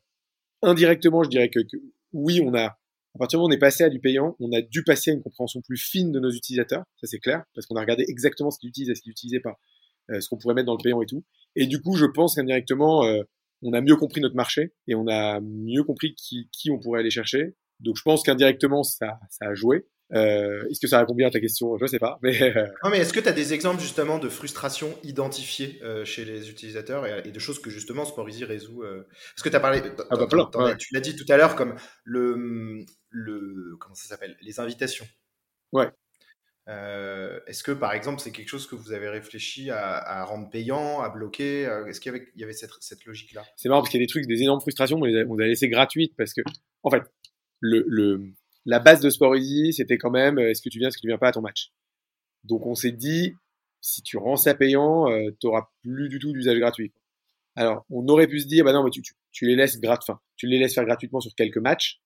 indirectement, 0.61 1.23
je 1.23 1.29
dirais 1.29 1.49
que, 1.49 1.59
que, 1.59 1.77
oui, 2.13 2.41
on 2.43 2.55
a, 2.55 2.78
à 3.19 3.23
partir 3.23 3.37
du 3.37 3.41
moment 3.41 3.49
où 3.49 3.51
on 3.51 3.55
est 3.55 3.59
passé 3.59 3.83
à 3.83 3.89
du 3.89 3.99
payant, 3.99 4.37
on 4.39 4.53
a 4.53 4.61
dû 4.61 4.81
passer 4.85 5.11
à 5.11 5.13
une 5.13 5.21
compréhension 5.21 5.61
plus 5.61 5.75
fine 5.75 6.13
de 6.13 6.21
nos 6.21 6.31
utilisateurs, 6.31 6.85
ça 7.01 7.05
c'est 7.05 7.19
clair, 7.19 7.43
parce 7.53 7.67
qu'on 7.67 7.75
a 7.75 7.81
regardé 7.81 8.05
exactement 8.07 8.49
ce 8.49 8.59
qu'ils 8.59 8.69
utilisent 8.69 8.91
et 8.91 8.95
ce 8.95 9.01
qu'ils 9.01 9.09
n'utilisaient 9.09 9.41
pas, 9.41 9.59
euh, 10.09 10.21
ce 10.21 10.29
qu'on 10.29 10.37
pourrait 10.37 10.53
mettre 10.53 10.67
dans 10.67 10.77
le 10.77 10.81
payant 10.81 11.01
et 11.01 11.05
tout. 11.05 11.25
Et 11.57 11.67
du 11.67 11.81
coup, 11.81 11.97
je 11.97 12.05
pense 12.05 12.35
qu'indirectement, 12.35 13.03
euh, 13.03 13.23
on 13.61 13.73
a 13.73 13.81
mieux 13.81 13.97
compris 13.97 14.21
notre 14.21 14.37
marché 14.37 14.71
et 14.87 14.95
on 14.95 15.05
a 15.09 15.41
mieux 15.41 15.83
compris 15.83 16.15
qui, 16.15 16.49
qui 16.53 16.71
on 16.71 16.79
pourrait 16.79 17.01
aller 17.01 17.09
chercher. 17.09 17.55
Donc 17.81 17.97
je 17.97 18.03
pense 18.03 18.23
qu'indirectement, 18.23 18.83
ça, 18.83 19.19
ça 19.29 19.47
a 19.47 19.53
joué. 19.53 19.85
Euh, 20.11 20.63
est-ce 20.69 20.79
que 20.79 20.87
ça 20.87 20.99
répond 20.99 21.13
bien 21.13 21.27
à 21.27 21.31
ta 21.31 21.39
question? 21.39 21.77
Je 21.77 21.83
ne 21.83 21.87
sais 21.87 21.99
pas. 21.99 22.17
Mais, 22.23 22.41
euh... 22.41 22.67
non, 22.83 22.89
mais 22.89 22.99
est-ce 22.99 23.13
que 23.13 23.19
tu 23.19 23.27
as 23.27 23.33
des 23.33 23.53
exemples 23.53 23.81
justement 23.81 24.17
de 24.17 24.29
frustration 24.29 24.97
identifiées 25.03 25.79
euh, 25.83 26.03
chez 26.05 26.25
les 26.25 26.49
utilisateurs 26.49 27.05
et, 27.05 27.27
et, 27.27 27.31
de 27.31 27.39
choses 27.39 27.59
que 27.59 27.69
justement 27.69 28.05
Sporisy 28.05 28.45
résout. 28.45 28.81
Parce 28.81 29.43
que 29.43 29.49
tu 29.49 29.55
as 29.55 29.59
parlé, 29.59 29.81
ah 30.09 30.15
bah, 30.15 30.27
plein, 30.27 30.49
ouais. 30.55 30.77
tu 30.77 30.93
l'as 30.93 31.01
dit 31.01 31.15
tout 31.15 31.25
à 31.29 31.37
l'heure, 31.37 31.55
comme 31.55 31.75
le, 32.03 32.85
le. 33.09 33.75
Comment 33.79 33.95
ça 33.95 34.07
s'appelle 34.07 34.37
Les 34.41 34.59
invitations. 34.59 35.07
Ouais. 35.71 35.89
Euh, 36.67 37.39
est-ce 37.47 37.63
que 37.63 37.71
par 37.71 37.93
exemple 37.93 38.19
c'est 38.19 38.31
quelque 38.31 38.49
chose 38.49 38.67
que 38.67 38.75
vous 38.75 38.91
avez 38.91 39.09
réfléchi 39.09 39.71
à, 39.71 39.97
à 39.97 40.23
rendre 40.23 40.51
payant, 40.51 41.01
à 41.01 41.09
bloquer 41.09 41.63
Est-ce 41.87 41.99
qu'il 41.99 42.11
y 42.11 42.15
avait, 42.15 42.27
il 42.35 42.41
y 42.41 42.43
avait 42.43 42.53
cette, 42.53 42.71
cette 42.79 43.05
logique-là? 43.05 43.43
C'est 43.55 43.69
marrant 43.69 43.81
parce 43.81 43.89
qu'il 43.89 43.99
y 43.99 44.03
a 44.03 44.05
des 44.05 44.09
trucs, 44.09 44.27
des 44.27 44.43
énormes 44.43 44.61
frustrations, 44.61 44.99
mais 44.99 45.23
on 45.25 45.35
les 45.35 45.45
a 45.45 45.47
laissé 45.47 45.67
gratuites 45.67 46.13
parce 46.15 46.33
que, 46.33 46.41
en 46.83 46.91
fait, 46.91 47.01
le, 47.59 47.83
le, 47.87 48.33
la 48.65 48.79
base 48.79 49.01
de 49.01 49.09
Sport 49.09 49.35
Easy, 49.35 49.73
c'était 49.73 49.97
quand 49.97 50.11
même 50.11 50.37
euh, 50.37 50.51
est-ce 50.51 50.61
que 50.61 50.69
tu 50.69 50.79
viens, 50.79 50.89
est-ce 50.89 50.97
que 50.97 51.01
tu 51.01 51.07
viens 51.07 51.17
pas 51.17 51.29
à 51.29 51.31
ton 51.31 51.41
match? 51.41 51.71
Donc 52.43 52.65
on 52.65 52.75
s'est 52.75 52.91
dit, 52.91 53.33
si 53.81 54.01
tu 54.01 54.17
rends 54.17 54.37
ça 54.37 54.53
payant, 54.53 55.09
euh, 55.09 55.31
tu 55.39 55.47
n'auras 55.47 55.69
plus 55.81 56.09
du 56.09 56.19
tout 56.19 56.31
d'usage 56.31 56.59
gratuit. 56.59 56.93
Alors 57.55 57.85
on 57.89 58.07
aurait 58.07 58.27
pu 58.27 58.39
se 58.39 58.47
dire, 58.47 58.63
bah 58.63 58.73
non, 58.73 58.83
mais 58.83 58.91
tu, 58.91 59.01
tu, 59.01 59.13
tu 59.31 59.45
les 59.45 59.55
laisses 59.55 59.79
grat 59.79 59.99
fin, 60.05 60.19
tu 60.37 60.47
les 60.47 60.59
laisses 60.59 60.75
faire 60.75 60.85
gratuitement 60.85 61.19
sur 61.19 61.33
quelques 61.35 61.57
matchs, 61.57 61.99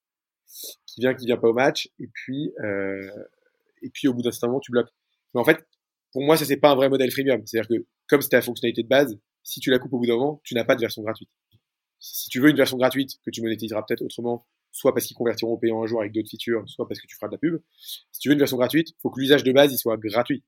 qui 0.86 1.01
vient, 1.01 1.14
qui 1.14 1.26
vient 1.26 1.38
pas 1.38 1.49
au 1.49 1.54
match, 1.54 1.89
et 1.99 2.08
puis 2.08 2.51
euh, 2.64 3.10
et 3.82 3.89
puis 3.89 4.08
au 4.08 4.14
bout 4.14 4.22
d'un 4.22 4.32
certain 4.32 4.47
moment 4.47 4.60
tu 4.60 4.72
bloques. 4.72 4.91
Mais 5.34 5.41
en 5.41 5.43
fait, 5.43 5.66
pour 6.12 6.24
moi, 6.24 6.38
ça 6.38 6.45
c'est 6.45 6.58
pas 6.58 6.72
un 6.72 6.76
vrai 6.76 6.89
modèle 6.89 7.12
freemium. 7.12 7.45
C'est-à-dire 7.45 7.68
que 7.68 7.86
comme 8.08 8.22
c'était 8.22 8.38
la 8.38 8.41
fonctionnalité 8.41 8.84
de 8.84 8.88
base, 8.88 9.18
si 9.43 9.60
tu 9.60 9.70
la 9.72 9.80
coupes 9.80 9.93
au 9.93 9.99
bout 9.99 10.06
d'un 10.06 10.16
moment, 10.16 10.41
tu 10.43 10.54
n'as 10.54 10.64
pas 10.64 10.76
de 10.76 10.82
version 10.82 11.01
gratuite. 11.01 11.30
Si 11.99 12.30
tu 12.30 12.39
veux 12.39 12.49
une 12.49 12.58
version 12.58 12.78
gratuite 12.78 13.20
que 13.26 13.32
tu 13.32 13.41
monétiseras 13.41 13.84
peut-être 13.84 14.01
autrement 14.01 14.45
soit 14.74 14.93
parce 14.93 15.06
qu'ils 15.06 15.16
convertiront 15.16 15.54
au 15.54 15.58
payant 15.58 15.84
un 15.84 15.86
jour 15.86 16.01
avec 16.01 16.12
d'autres 16.12 16.30
features, 16.30 16.68
soit 16.68 16.88
parce 16.88 16.99
que 16.99 17.08
tu 17.08 17.16
feras 17.16 17.28
de 17.28 17.34
la 17.34 17.38
pub. 17.38 17.62
Si 18.12 18.20
tu 18.20 18.28
veux 18.28 18.34
une 18.34 18.39
version 18.39 18.58
gratuite, 18.58 18.89
faut 19.01 19.10
que 19.10 19.20
l'usage 19.20 19.43
de 19.43 19.51
base 19.51 19.72
il 19.72 19.78
soit 19.78 19.97
gratuit, 19.97 20.43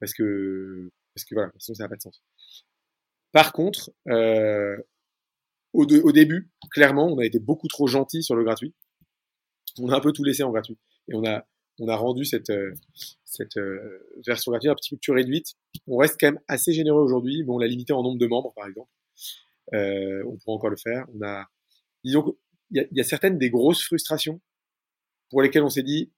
parce 0.00 0.14
que 0.14 0.90
parce 1.14 1.24
que 1.24 1.34
voilà, 1.34 1.52
sinon 1.58 1.74
ça 1.74 1.84
n'a 1.84 1.88
pas 1.88 1.96
de 1.96 2.02
sens. 2.02 2.22
Par 3.32 3.52
contre, 3.52 3.90
euh, 4.08 4.76
au, 5.74 5.84
au, 5.84 6.12
début, 6.12 6.50
clairement, 6.70 7.06
on 7.06 7.18
a 7.18 7.26
été 7.26 7.38
beaucoup 7.38 7.68
trop 7.68 7.86
gentil 7.86 8.22
sur 8.22 8.34
le 8.34 8.42
gratuit. 8.42 8.74
On 9.78 9.88
a 9.90 9.96
un 9.96 10.00
peu 10.00 10.12
tout 10.12 10.24
laissé 10.24 10.42
en 10.42 10.50
gratuit 10.50 10.78
et 11.08 11.14
on 11.14 11.24
a 11.24 11.44
on 11.80 11.88
a 11.88 11.96
rendu 11.96 12.24
cette 12.24 12.50
euh, 12.50 12.72
cette 13.24 13.56
euh, 13.56 14.00
version 14.26 14.50
gratuite 14.50 14.70
un 14.70 14.74
petit 14.74 14.90
peu 14.90 14.98
plus 15.00 15.12
réduite. 15.12 15.54
On 15.86 15.96
reste 15.96 16.16
quand 16.18 16.28
même 16.28 16.40
assez 16.48 16.72
généreux 16.72 17.02
aujourd'hui, 17.02 17.42
mais 17.44 17.50
on 17.50 17.58
l'a 17.58 17.66
limité 17.66 17.92
en 17.92 18.02
nombre 18.02 18.18
de 18.18 18.26
membres, 18.26 18.52
par 18.54 18.66
exemple. 18.66 18.90
Euh, 19.74 20.24
on 20.26 20.36
pourra 20.38 20.56
encore 20.56 20.70
le 20.70 20.76
faire. 20.76 21.06
On 21.14 21.24
a 21.26 21.46
disons 22.04 22.36
il 22.70 22.86
y, 22.90 22.96
y 22.96 23.00
a, 23.00 23.04
certaines 23.04 23.38
des 23.38 23.50
grosses 23.50 23.82
frustrations 23.82 24.40
pour 25.30 25.42
lesquelles 25.42 25.62
on 25.62 25.68
s'est 25.68 25.82
dit 25.82 26.10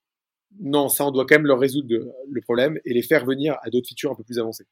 non, 0.59 0.89
ça 0.89 1.05
on 1.05 1.11
doit 1.11 1.25
quand 1.25 1.35
même 1.35 1.45
leur 1.45 1.59
résoudre 1.59 2.13
le 2.29 2.41
problème 2.41 2.79
et 2.85 2.93
les 2.93 3.01
faire 3.01 3.25
venir 3.25 3.57
à 3.61 3.69
d'autres 3.69 3.87
features 3.87 4.11
un 4.11 4.15
peu 4.15 4.23
plus 4.23 4.39
avancées. 4.39 4.67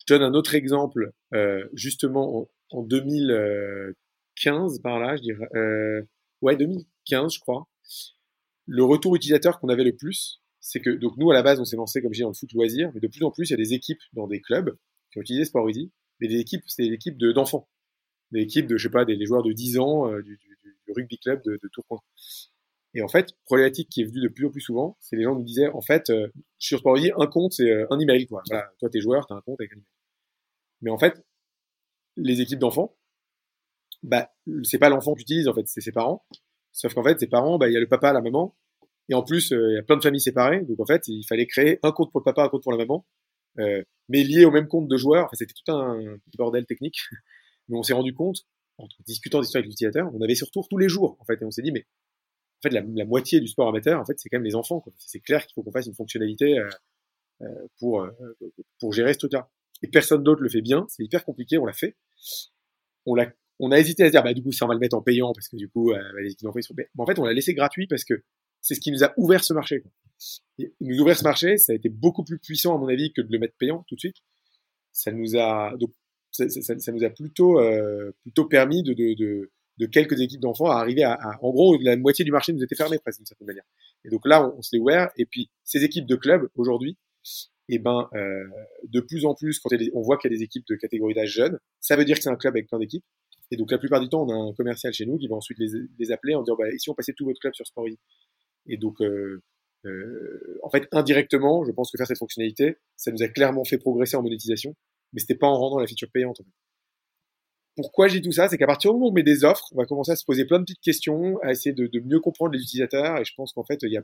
Je 0.00 0.14
donne 0.14 0.22
un 0.22 0.34
autre 0.34 0.54
exemple, 0.54 1.12
euh, 1.34 1.68
justement 1.74 2.48
en, 2.70 2.78
en, 2.78 2.82
2015 2.82 4.80
par 4.80 4.98
là, 4.98 5.16
je 5.16 5.22
dirais, 5.22 5.48
euh, 5.54 6.02
ouais 6.42 6.56
2015 6.56 7.34
je 7.34 7.40
crois. 7.40 7.66
Le 8.66 8.84
retour 8.84 9.14
utilisateur 9.14 9.60
qu'on 9.60 9.68
avait 9.68 9.84
le 9.84 9.94
plus, 9.94 10.42
c'est 10.60 10.80
que 10.80 10.90
donc 10.90 11.16
nous 11.16 11.30
à 11.30 11.34
la 11.34 11.42
base 11.42 11.60
on 11.60 11.64
s'est 11.64 11.76
lancé 11.76 12.02
comme 12.02 12.12
je 12.12 12.18
dis 12.18 12.22
dans 12.22 12.28
le 12.28 12.34
foot 12.34 12.52
loisir, 12.52 12.90
mais 12.94 13.00
de 13.00 13.08
plus 13.08 13.22
en 13.24 13.30
plus 13.30 13.48
il 13.48 13.52
y 13.52 13.54
a 13.54 13.58
des 13.58 13.72
équipes 13.72 14.00
dans 14.12 14.26
des 14.26 14.40
clubs 14.40 14.76
qui 15.12 15.18
ont 15.18 15.22
utilisé 15.22 15.44
Sport 15.44 15.68
Easy, 15.70 15.92
mais 16.20 16.28
des 16.28 16.38
équipes 16.40 16.62
c'est 16.66 16.82
des 16.82 16.92
équipes 16.92 17.18
d'enfants, 17.18 17.68
des 18.32 18.40
équipes 18.40 18.66
de 18.66 18.76
je 18.76 18.82
sais 18.84 18.90
pas 18.90 19.04
des, 19.04 19.24
joueurs 19.24 19.42
de 19.42 19.52
10 19.52 19.78
ans, 19.78 20.10
euh, 20.10 20.22
du, 20.22 20.38
rugby 20.88 21.18
club 21.18 21.42
de, 21.44 21.58
de 21.62 21.68
Tourcoing. 21.72 22.00
Et 22.96 23.02
en 23.02 23.08
fait, 23.08 23.34
problématique 23.44 23.90
qui 23.90 24.00
est 24.00 24.04
venue 24.04 24.22
de 24.22 24.28
plus 24.28 24.46
en 24.46 24.50
plus 24.50 24.62
souvent, 24.62 24.96
c'est 25.00 25.16
les 25.16 25.24
gens 25.24 25.34
nous 25.34 25.44
disaient, 25.44 25.68
en 25.68 25.82
fait, 25.82 26.08
euh, 26.08 26.28
sur 26.58 26.78
Sportzy, 26.78 27.12
un 27.18 27.26
compte, 27.26 27.52
c'est 27.52 27.70
euh, 27.70 27.86
un 27.90 27.98
email, 27.98 28.26
quoi. 28.26 28.42
Voilà, 28.48 28.70
toi, 28.78 28.88
t'es 28.88 29.00
joueur, 29.00 29.26
t'as 29.26 29.34
un 29.34 29.42
compte 29.42 29.60
avec 29.60 29.72
un 29.72 29.76
email. 29.76 29.86
Mais 30.80 30.90
en 30.90 30.96
fait, 30.96 31.22
les 32.16 32.40
équipes 32.40 32.58
d'enfants, 32.58 32.96
bah, 34.02 34.32
c'est 34.62 34.78
pas 34.78 34.88
l'enfant 34.88 35.14
qui 35.14 35.22
utilise, 35.22 35.46
en 35.46 35.52
fait, 35.52 35.66
c'est 35.66 35.82
ses 35.82 35.92
parents. 35.92 36.24
Sauf 36.76 36.92
qu'en 36.92 37.02
fait, 37.02 37.18
ses 37.18 37.26
parents, 37.26 37.56
bah, 37.58 37.68
il 37.68 37.72
y 37.72 37.76
a 37.76 37.80
le 37.80 37.88
papa, 37.88 38.12
la 38.12 38.20
maman. 38.20 38.54
Et 39.08 39.14
en 39.14 39.22
plus, 39.22 39.52
euh, 39.52 39.72
il 39.72 39.74
y 39.76 39.78
a 39.78 39.82
plein 39.82 39.96
de 39.96 40.02
familles 40.02 40.20
séparées. 40.20 40.60
Donc, 40.62 40.78
en 40.78 40.84
fait, 40.84 41.08
il 41.08 41.24
fallait 41.24 41.46
créer 41.46 41.78
un 41.82 41.90
compte 41.90 42.12
pour 42.12 42.20
le 42.20 42.24
papa, 42.24 42.44
un 42.44 42.48
compte 42.48 42.62
pour 42.62 42.72
la 42.72 42.78
maman. 42.78 43.06
Euh, 43.58 43.82
mais 44.10 44.22
lié 44.22 44.44
au 44.44 44.50
même 44.50 44.68
compte 44.68 44.86
de 44.86 44.96
joueurs. 44.96 45.24
Enfin, 45.24 45.36
c'était 45.36 45.54
tout 45.54 45.72
un 45.72 46.18
bordel 46.36 46.66
technique. 46.66 46.98
Mais 47.68 47.78
on 47.78 47.82
s'est 47.82 47.94
rendu 47.94 48.14
compte 48.14 48.46
en 48.78 48.86
discutant 49.06 49.40
d'histoire 49.40 49.60
avec 49.60 49.70
l'utilisateur, 49.70 50.08
on 50.14 50.20
avait 50.20 50.34
ce 50.34 50.44
retour 50.44 50.68
tous 50.68 50.76
les 50.76 50.88
jours, 50.88 51.16
en 51.18 51.24
fait, 51.24 51.40
et 51.40 51.44
on 51.44 51.50
s'est 51.50 51.62
dit, 51.62 51.72
mais 51.72 51.86
en 52.58 52.68
fait, 52.68 52.70
la, 52.70 53.04
moitié 53.04 53.40
du 53.40 53.48
sport 53.48 53.68
amateur, 53.68 53.98
en 53.98 54.04
fait, 54.04 54.18
c'est 54.18 54.28
quand 54.28 54.36
même 54.36 54.44
les 54.44 54.54
enfants. 54.54 54.84
C'est 54.98 55.20
clair 55.20 55.46
qu'il 55.46 55.54
faut 55.54 55.62
qu'on 55.62 55.72
fasse 55.72 55.86
une 55.86 55.94
fonctionnalité 55.94 56.58
euh, 57.42 57.46
pour 57.78 58.06
pour 58.78 58.92
gérer 58.92 59.14
ce 59.14 59.18
truc-là. 59.18 59.50
Et 59.82 59.88
personne 59.88 60.22
d'autre 60.22 60.42
le 60.42 60.48
fait 60.48 60.62
bien. 60.62 60.86
C'est 60.88 61.04
hyper 61.04 61.24
compliqué. 61.24 61.58
On 61.58 61.66
l'a 61.66 61.72
fait. 61.72 61.96
On 63.04 63.14
l'a 63.14 63.30
on 63.58 63.70
a 63.70 63.78
hésité 63.78 64.04
à 64.04 64.06
se 64.06 64.12
dire 64.12 64.22
bah 64.22 64.34
du 64.34 64.42
coup 64.42 64.52
ça 64.52 64.64
on 64.64 64.68
va 64.68 64.74
le 64.74 64.80
mettre 64.80 64.96
en 64.96 65.02
payant 65.02 65.32
parce 65.32 65.48
que 65.48 65.56
du 65.56 65.68
coup 65.68 65.92
euh, 65.92 65.98
les 66.20 66.32
équipes 66.32 66.44
d'entrée 66.44 66.62
sont 66.62 66.74
Mais 66.76 66.88
en 66.98 67.06
fait 67.06 67.18
on 67.18 67.24
l'a 67.24 67.32
laissé 67.32 67.54
gratuit 67.54 67.86
parce 67.86 68.04
que 68.04 68.14
c'est 68.60 68.74
ce 68.74 68.80
qui 68.80 68.90
nous 68.90 69.04
a 69.04 69.12
ouvert 69.16 69.44
ce 69.44 69.52
marché. 69.54 69.84
Et 70.58 70.72
nous 70.80 70.98
ouvrir 70.98 71.16
ce 71.16 71.22
marché, 71.22 71.56
ça 71.56 71.72
a 71.72 71.76
été 71.76 71.88
beaucoup 71.88 72.24
plus 72.24 72.38
puissant 72.38 72.74
à 72.74 72.78
mon 72.78 72.88
avis 72.88 73.12
que 73.12 73.20
de 73.20 73.30
le 73.30 73.38
mettre 73.38 73.54
payant 73.58 73.84
tout 73.86 73.94
de 73.94 74.00
suite. 74.00 74.16
Ça 74.92 75.12
nous 75.12 75.36
a 75.36 75.76
donc 75.78 75.92
ça, 76.32 76.48
ça, 76.48 76.78
ça 76.78 76.92
nous 76.92 77.04
a 77.04 77.10
plutôt 77.10 77.60
euh, 77.60 78.12
plutôt 78.22 78.46
permis 78.46 78.82
de, 78.82 78.92
de, 78.92 79.14
de, 79.14 79.50
de 79.78 79.86
quelques 79.86 80.20
équipes 80.20 80.40
d'enfants 80.40 80.70
à 80.70 80.76
arriver 80.76 81.04
à, 81.04 81.12
à, 81.12 81.38
en 81.42 81.50
gros 81.50 81.78
la 81.80 81.96
moitié 81.96 82.24
du 82.24 82.32
marché 82.32 82.52
nous 82.52 82.62
était 82.62 82.76
fermé 82.76 82.98
presque 82.98 83.20
d'une 83.20 83.26
certaine 83.26 83.46
manière. 83.46 83.64
Et 84.04 84.10
donc 84.10 84.26
là 84.26 84.46
on, 84.46 84.58
on 84.58 84.62
se 84.62 84.70
l'est 84.74 84.80
ouvert 84.80 85.10
et 85.16 85.26
puis 85.26 85.50
ces 85.64 85.84
équipes 85.84 86.06
de 86.06 86.16
clubs 86.16 86.48
aujourd'hui 86.54 86.96
et 87.68 87.74
eh 87.74 87.78
ben 87.80 88.08
euh, 88.14 88.44
de 88.84 89.00
plus 89.00 89.24
en 89.26 89.34
plus 89.34 89.58
quand 89.58 89.70
on 89.92 90.00
voit 90.00 90.18
qu'il 90.18 90.30
y 90.30 90.34
a 90.34 90.36
des 90.36 90.44
équipes 90.44 90.64
de 90.68 90.76
catégorie 90.76 91.14
d'âge 91.14 91.32
jeune, 91.32 91.58
ça 91.80 91.96
veut 91.96 92.04
dire 92.04 92.16
que 92.16 92.22
c'est 92.22 92.30
un 92.30 92.36
club 92.36 92.54
avec 92.54 92.68
plein 92.68 92.78
d'équipes 92.78 93.04
et 93.50 93.56
donc 93.56 93.70
la 93.70 93.78
plupart 93.78 94.00
du 94.00 94.08
temps, 94.08 94.26
on 94.26 94.30
a 94.30 94.50
un 94.50 94.54
commercial 94.54 94.92
chez 94.92 95.06
nous 95.06 95.18
qui 95.18 95.28
va 95.28 95.36
ensuite 95.36 95.58
les, 95.58 95.68
les 95.98 96.12
appeler 96.12 96.34
en 96.34 96.42
disant 96.42 96.56
bah, 96.56 96.66
si 96.78 96.90
on 96.90 96.94
passait 96.94 97.12
tout 97.12 97.24
votre 97.24 97.40
club 97.40 97.54
sur 97.54 97.66
Sporty 97.66 97.98
Et 98.66 98.76
donc 98.76 99.00
euh, 99.00 99.42
euh, 99.84 100.58
en 100.62 100.70
fait 100.70 100.88
indirectement, 100.92 101.64
je 101.64 101.72
pense 101.72 101.90
que 101.90 101.98
faire 101.98 102.06
cette 102.06 102.18
fonctionnalité, 102.18 102.76
ça 102.96 103.12
nous 103.12 103.22
a 103.22 103.28
clairement 103.28 103.64
fait 103.64 103.78
progresser 103.78 104.16
en 104.16 104.22
monétisation, 104.22 104.74
mais 105.12 105.20
c'était 105.20 105.36
pas 105.36 105.46
en 105.46 105.56
rendant 105.58 105.78
la 105.78 105.86
feature 105.86 106.10
payante. 106.12 106.40
Pourquoi 107.76 108.08
j'ai 108.08 108.22
tout 108.22 108.32
ça? 108.32 108.48
C'est 108.48 108.56
qu'à 108.56 108.66
partir 108.66 108.90
du 108.90 108.94
moment 108.94 109.08
où 109.08 109.10
on 109.10 109.12
met 109.12 109.22
des 109.22 109.44
offres, 109.44 109.68
on 109.72 109.76
va 109.78 109.84
commencer 109.84 110.12
à 110.12 110.16
se 110.16 110.24
poser 110.24 110.46
plein 110.46 110.58
de 110.58 110.64
petites 110.64 110.80
questions, 110.80 111.38
à 111.42 111.50
essayer 111.52 111.74
de, 111.74 111.86
de 111.86 112.00
mieux 112.00 112.20
comprendre 112.20 112.52
les 112.52 112.60
utilisateurs. 112.62 113.18
Et 113.20 113.24
je 113.24 113.34
pense 113.36 113.52
qu'en 113.52 113.64
fait, 113.64 113.78
il 113.82 113.92
y 113.92 113.98
a, 113.98 114.02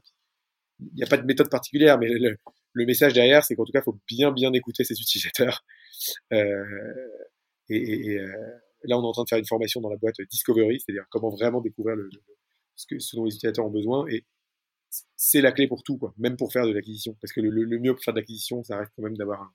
il 0.80 0.98
y 0.98 1.02
a 1.02 1.06
pas 1.06 1.16
de 1.16 1.24
méthode 1.24 1.48
particulière, 1.50 1.98
mais 1.98 2.08
le, 2.08 2.36
le 2.74 2.86
message 2.86 3.14
derrière, 3.14 3.44
c'est 3.44 3.56
qu'en 3.56 3.64
tout 3.64 3.72
cas, 3.72 3.80
faut 3.82 3.98
bien 4.06 4.30
bien 4.30 4.52
écouter 4.52 4.84
ces 4.84 5.00
utilisateurs. 5.00 5.64
Euh, 6.32 6.64
et, 7.70 7.76
et, 8.12 8.18
euh, 8.18 8.26
Là, 8.84 8.98
on 8.98 9.02
est 9.02 9.06
en 9.06 9.12
train 9.12 9.22
de 9.24 9.28
faire 9.28 9.38
une 9.38 9.46
formation 9.46 9.80
dans 9.80 9.90
la 9.90 9.96
boîte 9.96 10.20
Discovery, 10.30 10.80
c'est-à-dire 10.80 11.04
comment 11.10 11.30
vraiment 11.30 11.60
découvrir 11.60 11.96
le, 11.96 12.10
ce, 12.76 12.86
que, 12.86 12.98
ce 12.98 13.16
dont 13.16 13.24
les 13.24 13.34
utilisateurs 13.34 13.66
ont 13.66 13.70
besoin. 13.70 14.06
Et 14.08 14.24
c'est 15.16 15.40
la 15.40 15.52
clé 15.52 15.68
pour 15.68 15.82
tout, 15.82 15.98
quoi, 15.98 16.14
même 16.18 16.36
pour 16.36 16.52
faire 16.52 16.66
de 16.66 16.72
l'acquisition. 16.72 17.16
Parce 17.20 17.32
que 17.32 17.40
le, 17.40 17.50
le, 17.50 17.78
mieux 17.78 17.94
pour 17.94 18.02
faire 18.02 18.14
de 18.14 18.20
l'acquisition, 18.20 18.62
ça 18.64 18.78
reste 18.78 18.92
quand 18.96 19.02
même 19.02 19.16
d'avoir 19.16 19.42
un, 19.42 19.52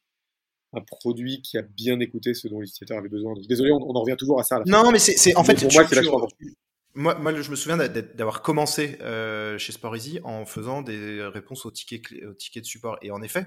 un, 0.73 0.81
produit 0.81 1.41
qui 1.41 1.57
a 1.57 1.61
bien 1.61 1.99
écouté 1.99 2.33
ce 2.33 2.47
dont 2.47 2.59
les 2.59 2.67
utilisateurs 2.67 2.97
avaient 2.97 3.09
besoin. 3.09 3.33
Donc, 3.33 3.45
désolé, 3.47 3.71
on, 3.71 3.77
on, 3.77 3.95
en 3.95 4.01
revient 4.01 4.17
toujours 4.17 4.39
à 4.39 4.43
ça. 4.43 4.57
À 4.57 4.63
non, 4.65 4.91
mais 4.91 4.99
c'est 4.99 5.35
en 5.35 5.43
fait, 5.43 5.55
pour 5.55 5.71
moi, 5.73 5.85
c'est 5.87 6.01
moi, 6.95 7.13
moi, 7.19 7.39
je 7.39 7.51
me 7.51 7.55
souviens 7.55 7.77
d'avoir 7.77 8.41
commencé 8.41 8.97
euh, 9.01 9.59
chez 9.59 9.71
SportEasy 9.71 10.19
en 10.23 10.45
faisant 10.47 10.81
des 10.81 11.21
réponses 11.21 11.65
aux 11.67 11.71
tickets, 11.71 12.11
aux 12.23 12.33
tickets 12.33 12.63
de 12.63 12.67
support. 12.67 12.97
Et 13.03 13.11
en 13.11 13.21
effet, 13.21 13.45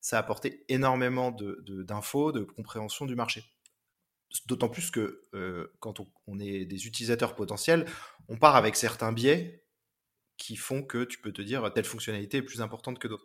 ça 0.00 0.16
a 0.16 0.20
apporté 0.20 0.64
énormément 0.68 1.32
d'infos, 1.32 2.30
de, 2.30 2.40
de, 2.40 2.44
compréhension 2.44 3.04
du 3.04 3.16
marché. 3.16 3.42
D'autant 4.46 4.68
plus 4.68 4.90
que 4.90 5.22
euh, 5.34 5.72
quand 5.80 6.00
on, 6.26 6.38
est 6.40 6.64
des 6.64 6.86
utilisateurs 6.86 7.34
potentiels, 7.34 7.86
on 8.28 8.36
part 8.36 8.56
avec 8.56 8.76
certains 8.76 9.12
biais 9.12 9.64
qui 10.36 10.56
font 10.56 10.82
que 10.82 11.04
tu 11.04 11.18
peux 11.18 11.32
te 11.32 11.42
dire 11.42 11.72
telle 11.72 11.84
fonctionnalité 11.84 12.38
est 12.38 12.42
plus 12.42 12.60
importante 12.60 12.98
que 12.98 13.08
d'autres. 13.08 13.24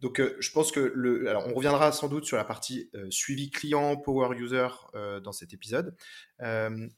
Donc 0.00 0.20
euh, 0.20 0.36
je 0.40 0.50
pense 0.50 0.72
que 0.72 0.80
le, 0.80 1.28
alors 1.28 1.46
on 1.46 1.54
reviendra 1.54 1.92
sans 1.92 2.08
doute 2.08 2.24
sur 2.24 2.36
la 2.36 2.44
partie 2.44 2.90
euh, 2.94 3.10
suivi 3.10 3.50
client, 3.50 3.96
power 3.96 4.36
user 4.36 4.68
euh, 4.94 5.20
dans 5.20 5.32
cet 5.32 5.52
épisode. 5.52 5.94
Euh, 6.40 6.88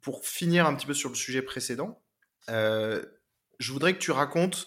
pour 0.00 0.26
finir 0.26 0.66
un 0.66 0.74
petit 0.74 0.86
peu 0.86 0.94
sur 0.94 1.10
le 1.10 1.14
sujet 1.14 1.42
précédent, 1.42 2.02
euh, 2.48 3.04
je 3.58 3.72
voudrais 3.72 3.94
que 3.94 3.98
tu 3.98 4.10
racontes 4.10 4.66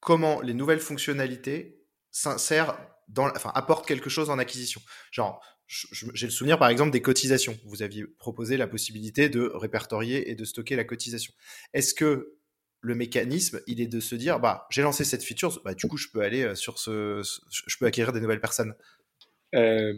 comment 0.00 0.40
les 0.40 0.54
nouvelles 0.54 0.80
fonctionnalités 0.80 1.80
s'insèrent 2.10 2.78
dans, 3.08 3.28
enfin, 3.30 3.50
apportent 3.54 3.86
quelque 3.86 4.10
chose 4.10 4.28
en 4.28 4.38
acquisition. 4.38 4.82
Genre, 5.10 5.42
j'ai 5.68 6.26
le 6.26 6.32
souvenir 6.32 6.58
par 6.58 6.68
exemple 6.68 6.90
des 6.90 7.02
cotisations. 7.02 7.58
Vous 7.66 7.82
aviez 7.82 8.04
proposé 8.18 8.56
la 8.56 8.66
possibilité 8.66 9.28
de 9.28 9.52
répertorier 9.54 10.30
et 10.30 10.34
de 10.34 10.44
stocker 10.44 10.76
la 10.76 10.84
cotisation. 10.84 11.32
Est-ce 11.74 11.94
que 11.94 12.38
le 12.80 12.94
mécanisme, 12.94 13.60
il 13.66 13.80
est 13.80 13.86
de 13.86 14.00
se 14.00 14.14
dire, 14.14 14.40
bah, 14.40 14.66
j'ai 14.70 14.82
lancé 14.82 15.04
cette 15.04 15.22
feature, 15.22 15.60
bah, 15.64 15.74
du 15.74 15.86
coup, 15.88 15.96
je 15.96 16.08
peux 16.12 16.22
aller 16.22 16.42
euh, 16.42 16.54
sur 16.54 16.78
ce, 16.78 17.22
je 17.50 17.76
peux 17.76 17.86
acquérir 17.86 18.12
des 18.12 18.20
nouvelles 18.20 18.40
personnes? 18.40 18.74
Euh, 19.54 19.92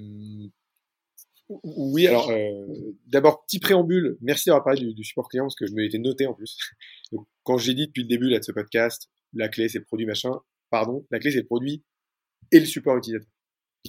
oui, 1.63 2.07
alors 2.07 2.31
euh, 2.31 2.97
d'abord 3.07 3.45
petit 3.45 3.59
préambule. 3.59 4.17
Merci 4.21 4.49
d'avoir 4.49 4.65
parlé 4.65 4.95
du, 4.95 5.05
support 5.05 5.29
client 5.29 5.45
parce 5.45 5.57
que 5.57 5.67
je 5.67 5.73
me 5.73 5.83
l'étais 5.83 5.99
noté 5.99 6.27
en 6.27 6.35
plus. 6.35 6.57
Quand 7.43 7.59
j'ai 7.59 7.75
dit 7.75 7.89
depuis 7.89 8.03
le 8.03 8.09
début 8.09 8.29
là, 8.29 8.39
de 8.39 8.45
ce 8.45 8.53
podcast, 8.53 9.11
la 9.33 9.49
clé 9.49 9.69
c'est 9.69 9.79
le 9.79 9.85
produit 9.85 10.07
machin. 10.07 10.33
Pardon, 10.71 11.07
la 11.11 11.19
clé 11.19 11.33
c'est 11.33 11.39
le 11.39 11.47
produit 11.47 11.85
et 12.53 12.61
le 12.61 12.67
support 12.67 12.97
utilisateur. 12.97 13.29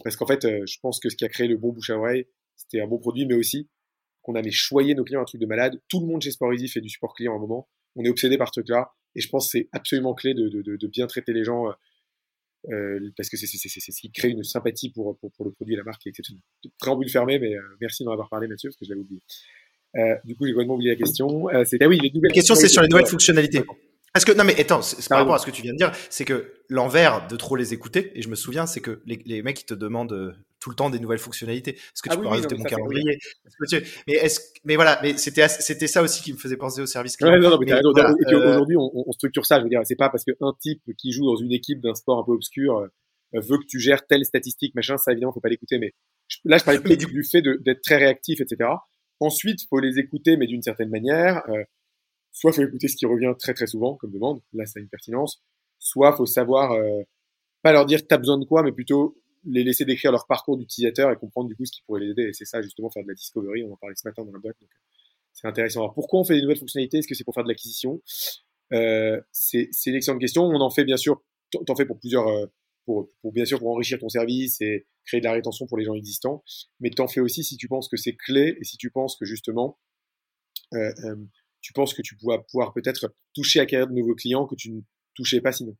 Parce 0.03 0.15
qu'en 0.15 0.25
fait, 0.25 0.45
euh, 0.45 0.63
je 0.65 0.77
pense 0.81 0.99
que 0.99 1.09
ce 1.09 1.15
qui 1.15 1.25
a 1.25 1.29
créé 1.29 1.47
le 1.47 1.57
bon 1.57 1.71
bouche 1.71 1.89
à 1.89 1.97
oreille, 1.97 2.25
c'était 2.55 2.81
un 2.81 2.87
bon 2.87 2.97
produit, 2.97 3.25
mais 3.25 3.33
aussi 3.33 3.69
qu'on 4.21 4.35
avait 4.35 4.51
choyé 4.51 4.95
nos 4.95 5.03
clients 5.03 5.21
un 5.21 5.25
truc 5.25 5.41
de 5.41 5.45
malade. 5.45 5.81
Tout 5.87 5.99
le 5.99 6.05
monde 6.05 6.21
chez 6.21 6.31
Sporteasy 6.31 6.67
fait 6.67 6.81
du 6.81 6.89
support 6.89 7.13
client 7.13 7.33
à 7.33 7.35
un 7.37 7.39
moment. 7.39 7.67
On 7.95 8.03
est 8.03 8.09
obsédé 8.09 8.37
par 8.37 8.47
ce 8.47 8.61
truc-là. 8.61 8.93
Et 9.15 9.21
je 9.21 9.27
pense 9.29 9.47
que 9.47 9.59
c'est 9.59 9.69
absolument 9.71 10.13
clé 10.13 10.33
de, 10.33 10.47
de, 10.47 10.61
de, 10.61 10.87
bien 10.87 11.07
traiter 11.07 11.33
les 11.33 11.43
gens 11.43 11.65
euh, 12.69 13.09
parce 13.17 13.29
que 13.29 13.37
c'est 13.37 13.47
ce 13.47 14.01
qui 14.01 14.11
crée 14.11 14.29
une 14.29 14.43
sympathie 14.43 14.91
pour, 14.91 15.17
pour, 15.17 15.31
pour, 15.31 15.45
le 15.45 15.51
produit 15.51 15.73
et 15.73 15.77
la 15.77 15.83
marque 15.83 16.01
qui 16.01 16.09
est 16.09 16.11
exceptionnelle. 16.11 16.43
Préambule 16.79 17.09
fermé, 17.09 17.39
mais 17.39 17.55
euh, 17.55 17.61
merci 17.79 18.03
d'en 18.03 18.11
avoir 18.11 18.29
parlé, 18.29 18.47
Mathieu, 18.47 18.69
parce 18.69 18.77
que 18.77 18.85
je 18.85 18.91
l'avais 18.91 19.01
oublié. 19.01 19.21
Euh, 19.97 20.15
du 20.23 20.35
coup, 20.35 20.45
j'ai 20.45 20.53
complètement 20.53 20.75
oublié 20.75 20.91
la 20.91 20.97
question. 20.97 21.49
Euh, 21.49 21.63
ah 21.81 21.87
oui, 21.87 21.99
les 22.01 22.11
nouvelles 22.11 22.29
la 22.29 22.33
question, 22.35 22.55
c'est 22.55 22.67
sur 22.67 22.81
les 22.81 22.87
nouvelles 22.87 23.07
fonctionnalités. 23.07 23.63
Parce 24.13 24.25
que 24.25 24.33
non 24.33 24.43
mais 24.43 24.59
attends, 24.59 24.81
c'est 24.81 25.07
par 25.07 25.19
rapport 25.19 25.35
à 25.35 25.39
ce 25.39 25.45
que 25.45 25.51
tu 25.51 25.61
viens 25.61 25.71
de 25.71 25.77
dire, 25.77 25.91
c'est 26.09 26.25
que 26.25 26.53
l'envers 26.67 27.27
de 27.27 27.35
trop 27.37 27.55
les 27.55 27.73
écouter, 27.73 28.11
et 28.15 28.21
je 28.21 28.29
me 28.29 28.35
souviens, 28.35 28.65
c'est 28.65 28.81
que 28.81 29.01
les, 29.05 29.21
les, 29.25 29.41
mecs 29.41 29.61
ils 29.61 29.65
te 29.65 29.73
demandent 29.73 30.11
euh, 30.11 30.33
tout 30.59 30.69
le 30.69 30.75
temps 30.75 30.89
des 30.89 30.99
nouvelles 30.99 31.19
fonctionnalités. 31.19 31.71
Est-ce 31.71 32.01
que 32.01 32.09
tu 32.09 32.13
ah 32.13 32.17
peux 32.17 32.23
oui, 32.23 32.29
rajouter 32.29 32.55
non, 32.55 32.63
mon 32.63 32.69
calendrier 32.69 33.19
oui. 33.71 33.83
Mais 34.07 34.21
mais 34.65 34.75
voilà, 34.75 34.99
mais 35.01 35.17
c'était 35.17 35.47
c'était 35.47 35.87
ça 35.87 36.01
aussi 36.01 36.21
qui 36.21 36.33
me 36.33 36.37
faisait 36.37 36.57
penser 36.57 36.81
au 36.81 36.85
service 36.85 37.15
client. 37.15 37.31
Ouais, 37.31 37.39
non, 37.39 37.51
non, 37.51 37.57
voilà, 37.93 38.13
euh... 38.27 38.49
Aujourd'hui, 38.49 38.75
on, 38.77 38.91
on, 38.93 39.11
structure 39.13 39.45
ça. 39.45 39.59
Je 39.59 39.63
veux 39.63 39.69
dire, 39.69 39.79
c'est 39.85 39.95
pas 39.95 40.09
parce 40.09 40.25
qu'un 40.25 40.53
type 40.59 40.81
qui 40.97 41.13
joue 41.13 41.25
dans 41.25 41.37
une 41.37 41.53
équipe 41.53 41.79
d'un 41.79 41.95
sport 41.95 42.19
un 42.19 42.23
peu 42.25 42.33
obscur 42.33 42.77
euh, 42.77 42.87
veut 43.33 43.57
que 43.57 43.65
tu 43.67 43.79
gères 43.79 44.05
telle 44.05 44.25
statistique, 44.25 44.75
machin. 44.75 44.97
Ça 44.97 45.13
évidemment, 45.13 45.31
faut 45.31 45.39
pas 45.39 45.49
l'écouter. 45.49 45.79
Mais 45.79 45.93
là, 46.43 46.57
je 46.57 46.65
parlais 46.65 46.79
plus 46.81 46.97
du, 46.97 47.05
du 47.05 47.23
fait 47.23 47.41
d'être 47.41 47.81
très 47.81 47.97
réactif, 47.97 48.41
etc. 48.41 48.69
Ensuite, 49.21 49.59
faut 49.69 49.79
les 49.79 49.99
écouter, 49.99 50.35
mais 50.35 50.47
d'une 50.47 50.61
certaine 50.61 50.89
manière. 50.89 51.41
Euh, 51.49 51.63
soit 52.31 52.51
faut 52.53 52.61
écouter 52.61 52.87
ce 52.87 52.95
qui 52.95 53.05
revient 53.05 53.33
très 53.37 53.53
très 53.53 53.67
souvent 53.67 53.95
comme 53.95 54.11
demande, 54.11 54.41
là 54.53 54.65
ça 54.65 54.79
a 54.79 54.81
une 54.81 54.89
pertinence, 54.89 55.41
soit 55.79 56.15
faut 56.15 56.25
savoir 56.25 56.71
euh, 56.73 57.01
pas 57.61 57.71
leur 57.71 57.85
dire 57.85 58.05
t'as 58.07 58.17
besoin 58.17 58.37
de 58.37 58.45
quoi, 58.45 58.63
mais 58.63 58.71
plutôt 58.71 59.17
les 59.45 59.63
laisser 59.63 59.85
décrire 59.85 60.11
leur 60.11 60.27
parcours 60.27 60.57
d'utilisateur 60.57 61.11
et 61.11 61.15
comprendre 61.15 61.49
du 61.49 61.55
coup 61.55 61.65
ce 61.65 61.71
qui 61.71 61.81
pourrait 61.83 62.01
les 62.01 62.11
aider. 62.11 62.23
Et 62.23 62.33
c'est 62.33 62.45
ça 62.45 62.61
justement 62.61 62.89
faire 62.89 63.03
de 63.03 63.07
la 63.07 63.15
discovery. 63.15 63.63
On 63.63 63.73
en 63.73 63.77
parlait 63.77 63.95
ce 63.95 64.07
matin 64.07 64.23
dans 64.23 64.31
la 64.31 64.39
boîte, 64.39 64.57
donc 64.61 64.69
c'est 65.33 65.47
intéressant. 65.47 65.81
Alors 65.81 65.93
pourquoi 65.93 66.19
on 66.19 66.23
fait 66.23 66.35
des 66.35 66.41
nouvelles 66.41 66.59
fonctionnalités? 66.59 66.99
Est-ce 66.99 67.07
que 67.07 67.15
c'est 67.15 67.23
pour 67.23 67.33
faire 67.33 67.43
de 67.43 67.49
l'acquisition? 67.49 68.01
Euh, 68.73 69.19
C'est 69.31 69.69
une 69.85 69.95
excellente 69.95 70.21
question. 70.21 70.43
On 70.43 70.61
en 70.61 70.69
fait 70.69 70.85
bien 70.85 70.97
sûr, 70.97 71.23
t'en 71.51 71.75
fais 71.75 71.85
pour 71.85 71.99
plusieurs, 71.99 72.27
euh, 72.27 72.45
pour, 72.85 73.09
pour 73.21 73.31
bien 73.31 73.45
sûr 73.45 73.59
pour 73.59 73.69
enrichir 73.69 73.99
ton 73.99 74.09
service 74.09 74.61
et 74.61 74.87
créer 75.05 75.19
de 75.19 75.25
la 75.25 75.33
rétention 75.33 75.65
pour 75.67 75.77
les 75.77 75.85
gens 75.85 75.95
existants, 75.95 76.43
mais 76.79 76.89
t'en 76.89 77.07
fais 77.07 77.21
aussi 77.21 77.43
si 77.43 77.57
tu 77.57 77.67
penses 77.67 77.89
que 77.89 77.97
c'est 77.97 78.15
clé 78.15 78.57
et 78.59 78.63
si 78.63 78.77
tu 78.77 78.91
penses 78.91 79.17
que 79.17 79.25
justement 79.25 79.79
euh, 80.73 80.91
euh 81.05 81.15
tu 81.61 81.73
penses 81.73 81.93
que 81.93 82.01
tu 82.01 82.15
pourras 82.15 82.39
pouvoir 82.39 82.73
peut-être 82.73 83.13
toucher 83.33 83.59
acquérir 83.59 83.87
de 83.87 83.93
nouveaux 83.93 84.15
clients 84.15 84.45
que 84.45 84.55
tu 84.55 84.71
ne 84.71 84.81
touchais 85.15 85.41
pas 85.41 85.51
sinon. 85.51 85.75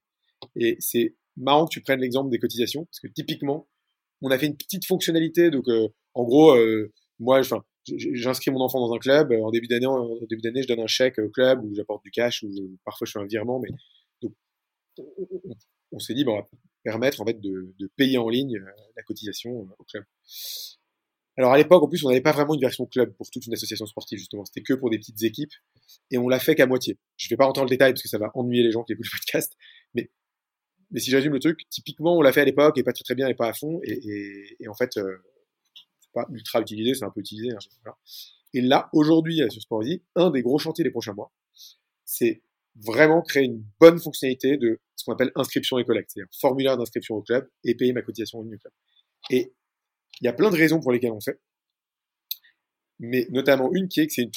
Et 0.56 0.78
c'est 0.80 1.16
marrant 1.38 1.66
que 1.66 1.72
tu 1.72 1.82
prennes 1.82 2.00
l'exemple 2.00 2.30
des 2.30 2.40
cotisations, 2.40 2.86
parce 2.86 3.00
que 3.00 3.08
typiquement, 3.08 3.68
on 4.22 4.32
a 4.32 4.38
fait 4.38 4.48
une 4.48 4.58
petite 4.58 4.86
fonctionnalité, 4.86 5.50
donc 5.50 5.68
euh, 5.68 5.90
en 6.14 6.24
gros, 6.24 6.52
euh, 6.56 6.92
moi, 7.20 7.42
j'inscris 7.86 8.52
mon 8.52 8.62
enfant 8.62 8.80
dans 8.80 8.94
un 8.94 9.00
club, 9.00 9.32
en 9.32 9.52
début 9.52 9.68
d'année, 9.68 9.86
en 9.86 10.16
début 10.30 10.42
d'année, 10.42 10.62
je 10.62 10.68
donne 10.68 10.80
un 10.80 10.88
chèque 10.88 11.20
au 11.20 11.30
club 11.30 11.64
ou 11.64 11.74
j'apporte 11.74 12.04
du 12.04 12.12
cash 12.12 12.44
ou 12.44 12.50
parfois 12.86 13.06
je 13.06 13.12
fais 13.12 13.20
un 13.20 13.26
virement, 13.26 13.60
mais 13.60 13.70
donc, 14.22 14.34
on, 15.92 16.00
s'est 16.00 16.14
dit, 16.14 16.24
bon, 16.24 16.34
on 16.34 16.42
va 16.42 16.48
permettre 16.84 17.22
en 17.22 17.26
fait 17.26 17.40
de, 17.40 17.74
de 17.80 17.90
payer 17.96 18.18
en 18.18 18.30
ligne 18.30 18.58
euh, 18.58 18.72
la 18.96 19.04
cotisation 19.04 19.68
au 19.78 19.84
club. 19.86 20.04
Alors 21.38 21.54
à 21.54 21.58
l'époque, 21.58 21.82
en 21.84 21.88
plus, 21.88 22.04
on 22.04 22.10
n'avait 22.10 22.22
pas 22.22 22.34
vraiment 22.34 22.54
une 22.54 22.62
version 22.62 22.86
club 22.86 23.14
pour 23.16 23.30
toute 23.30 23.46
une 23.46 23.54
association 23.54 23.86
sportive, 23.86 24.20
justement. 24.20 24.46
C'était 24.46 24.62
que 24.62 24.74
pour 24.74 24.90
des 24.90 24.98
petites 24.98 25.24
équipes. 25.24 25.54
Et 26.10 26.18
on 26.18 26.28
l'a 26.28 26.40
fait 26.40 26.56
qu'à 26.56 26.68
moitié. 26.68 26.98
Je 27.18 27.30
vais 27.30 27.38
pas 27.38 27.46
rentrer 27.46 27.62
dans 27.62 27.66
le 27.66 27.70
détail 27.70 27.94
parce 27.94 28.04
que 28.04 28.10
ça 28.10 28.18
va 28.18 28.32
ennuyer 28.34 28.64
les 28.64 28.72
gens 28.72 28.84
qui 28.84 28.94
écoutent 28.94 29.06
le 29.06 29.18
podcast. 29.18 29.56
Mais, 29.94 30.12
mais 30.92 31.00
si 31.00 31.10
j'assume 31.10 31.34
le 31.34 31.40
truc, 31.40 31.62
typiquement, 31.70 32.18
on 32.18 32.22
l'a 32.22 32.34
fait 32.34 32.42
à 32.42 32.46
l'époque 32.46 32.78
et 32.78 32.84
pas 32.84 32.94
très 32.94 33.04
très 33.04 33.16
bien 33.16 33.28
et 33.28 33.34
pas 33.34 33.48
à 33.48 33.54
fond. 33.54 33.80
Et, 33.84 33.94
et, 33.94 34.58
et 34.60 34.68
en 34.68 34.74
fait, 34.74 34.98
euh, 34.98 35.18
c'est 36.00 36.12
pas 36.14 36.28
ultra 36.32 36.60
utilisé, 36.60 36.94
c'est 36.96 37.06
un 37.06 37.12
peu 37.12 37.22
utilisé. 37.22 37.50
Hein. 37.52 37.94
Et 38.54 38.62
là, 38.62 38.90
aujourd'hui, 38.92 39.42
sur 39.50 39.62
Sportzy, 39.62 40.04
un 40.16 40.30
des 40.32 40.42
gros 40.42 40.58
chantiers 40.58 40.84
des 40.84 40.92
prochains 40.92 41.14
mois, 41.14 41.32
c'est 42.04 42.44
vraiment 42.76 43.22
créer 43.22 43.46
une 43.46 43.64
bonne 43.80 44.00
fonctionnalité 44.00 44.58
de 44.58 44.80
ce 44.96 45.06
qu'on 45.06 45.14
appelle 45.14 45.32
inscription 45.36 45.78
et 45.80 45.86
collecte, 45.86 46.12
c'est-à-dire 46.14 46.30
formulaire 46.40 46.78
d'inscription 46.78 47.16
au 47.16 47.22
club 47.22 47.50
et 47.64 47.76
payer 47.76 47.94
ma 47.94 48.02
cotisation 48.02 48.40
au 48.40 48.44
club. 48.44 48.60
Et 49.30 49.54
il 50.22 50.26
y 50.26 50.28
a 50.28 50.34
plein 50.34 50.50
de 50.50 50.56
raisons 50.56 50.80
pour 50.80 50.92
lesquelles 50.92 51.12
on 51.12 51.22
fait. 51.22 51.40
Mais 53.00 53.28
notamment 53.32 53.72
une 53.74 53.88
qui 53.88 54.02
est 54.02 54.08
que 54.08 54.14
c'est 54.14 54.22
une 54.22 54.32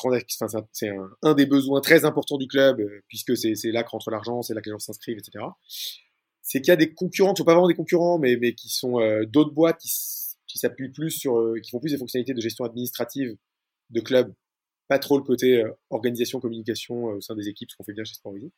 c'est 0.73 0.89
un, 1.23 1.35
des 1.35 1.45
besoins 1.45 1.83
très 1.83 2.07
importants 2.07 2.39
du 2.39 2.47
club, 2.47 2.81
euh, 2.81 3.03
puisque 3.09 3.37
c'est 3.37 3.55
là 3.71 3.85
que 3.85 3.91
rentre 3.91 4.11
l'argent, 4.11 4.41
c'est 4.41 4.55
là 4.55 4.63
que 4.63 4.71
les 4.71 4.73
gens 4.73 4.79
s'inscrivent, 4.79 5.19
etc. 5.19 5.45
c'est 6.41 6.61
qu'il 6.63 6.69
y 6.69 6.73
a 6.73 6.77
des 6.77 6.95
concurrents 6.95 7.35
qui 7.35 7.41
sont 7.41 7.45
pas 7.45 7.53
vraiment 7.53 7.69
des 7.69 7.75
concurrents, 7.75 8.19
mais, 8.19 8.37
mais 8.37 8.55
qui 8.55 8.71
sont 8.71 9.01
euh, 9.01 9.27
d'autres 9.27 9.53
boîtes 9.53 9.81
qui, 9.81 10.59
s'appuient 10.59 10.89
plus 10.89 11.11
sur, 11.11 11.37
euh, 11.37 11.61
qui 11.61 11.71
font 11.71 11.81
plus 11.81 11.91
des 11.91 11.99
fonctionnalités 11.99 12.33
de 12.33 12.41
gestion 12.41 12.65
administrative 12.65 13.37
de 13.91 14.01
club, 14.01 14.33
pas 14.89 14.99
trop 14.99 15.19
le 15.19 15.25
côté 15.25 15.63
organisation, 15.91 16.41
communication 16.41 17.05
au 17.05 17.21
sein 17.21 17.35
des 17.35 17.49
équipes, 17.49 17.71
ce 17.71 17.77
qu'on 17.77 17.85
fait 17.85 17.93
bien 17.93 18.05
chez 18.05 18.15
Sportvision. 18.15 18.51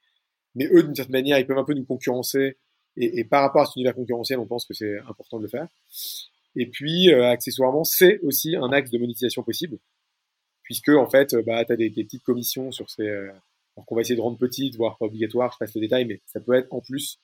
Mais 0.54 0.68
eux, 0.72 0.84
d'une 0.84 0.94
certaine 0.94 1.14
manière, 1.14 1.38
ils 1.38 1.46
peuvent 1.46 1.58
un 1.58 1.64
peu 1.64 1.74
nous 1.74 1.84
concurrencer. 1.84 2.58
Et, 2.96 3.18
et, 3.18 3.24
par 3.24 3.42
rapport 3.42 3.62
à 3.62 3.66
cet 3.66 3.76
univers 3.76 3.94
concurrentiel, 3.94 4.38
on 4.38 4.46
pense 4.46 4.66
que 4.66 4.74
c'est 4.74 4.98
important 5.00 5.38
de 5.38 5.42
le 5.42 5.48
faire. 5.48 5.68
Et 6.56 6.66
puis, 6.66 7.12
accessoirement, 7.12 7.84
c'est 7.84 8.18
aussi 8.20 8.56
un 8.56 8.70
axe 8.72 8.90
de 8.90 8.98
monétisation 8.98 9.42
possible, 9.42 9.78
puisque 10.62 10.88
en 10.88 11.08
fait, 11.08 11.36
bah, 11.46 11.64
tu 11.64 11.72
as 11.72 11.76
des, 11.76 11.90
petites 11.90 12.24
commissions 12.24 12.72
sur 12.72 12.90
ces, 12.90 13.08
alors 13.76 13.84
qu'on 13.86 13.94
va 13.94 14.00
essayer 14.00 14.16
de 14.16 14.22
rendre 14.22 14.38
petites, 14.38 14.76
voire 14.76 14.96
pas 14.96 15.04
obligatoire, 15.04 15.52
je 15.52 15.58
passe 15.58 15.74
le 15.74 15.82
détail, 15.82 16.06
mais 16.06 16.22
ça 16.24 16.40
peut 16.40 16.54
être 16.54 16.72
en 16.72 16.80
plus 16.80 17.20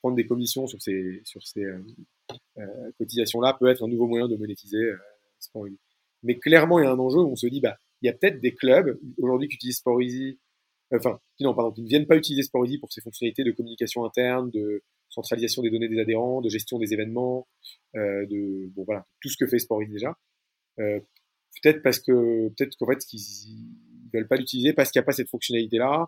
prendre 0.00 0.16
des 0.16 0.26
commissions 0.26 0.66
sur 0.66 0.82
ces, 0.82 1.22
sur 1.24 1.42
ces 1.46 1.64
euh, 1.64 1.82
euh, 2.58 2.90
cotisations-là 2.98 3.56
peut 3.58 3.68
être 3.68 3.82
un 3.82 3.88
nouveau 3.88 4.06
moyen 4.06 4.28
de 4.28 4.36
monétiser 4.36 4.76
euh, 4.76 5.68
Mais 6.22 6.38
clairement, 6.38 6.78
il 6.78 6.84
y 6.84 6.86
a 6.86 6.90
un 6.90 6.98
enjeu 6.98 7.20
où 7.20 7.30
on 7.30 7.36
se 7.36 7.46
dit, 7.46 7.62
bah, 7.62 7.78
il 8.02 8.06
y 8.06 8.10
a 8.10 8.12
peut-être 8.12 8.38
des 8.38 8.54
clubs 8.54 8.98
aujourd'hui 9.16 9.48
qui 9.48 9.54
utilisent 9.54 9.82
Easy, 9.98 10.38
enfin, 10.94 11.18
non, 11.40 11.54
pardon, 11.54 11.72
qui 11.72 11.80
ne 11.80 11.88
viennent 11.88 12.06
pas 12.06 12.16
utiliser 12.16 12.46
Easy 12.54 12.78
pour 12.78 12.92
ses 12.92 13.00
fonctionnalités 13.00 13.44
de 13.44 13.52
communication 13.52 14.04
interne, 14.04 14.50
de 14.50 14.82
centralisation 15.14 15.62
des 15.62 15.70
données 15.70 15.88
des 15.88 16.00
adhérents, 16.00 16.40
de 16.40 16.48
gestion 16.48 16.78
des 16.78 16.92
événements, 16.92 17.46
euh, 17.96 18.26
de 18.26 18.68
bon 18.74 18.84
voilà, 18.84 19.06
tout 19.20 19.28
ce 19.28 19.36
que 19.36 19.46
fait 19.46 19.56
Easy 19.56 19.92
déjà. 19.92 20.16
Euh, 20.80 21.00
peut-être 21.62 21.82
parce 21.82 22.00
que 22.00 22.48
peut-être 22.48 22.76
qu'en 22.76 22.86
fait, 22.86 22.98
qu'ils 22.98 23.20
veulent 24.12 24.28
pas 24.28 24.36
l'utiliser 24.36 24.72
parce 24.72 24.90
qu'il 24.90 25.00
n'y 25.00 25.04
a 25.04 25.06
pas 25.06 25.12
cette 25.12 25.28
fonctionnalité-là, 25.28 26.06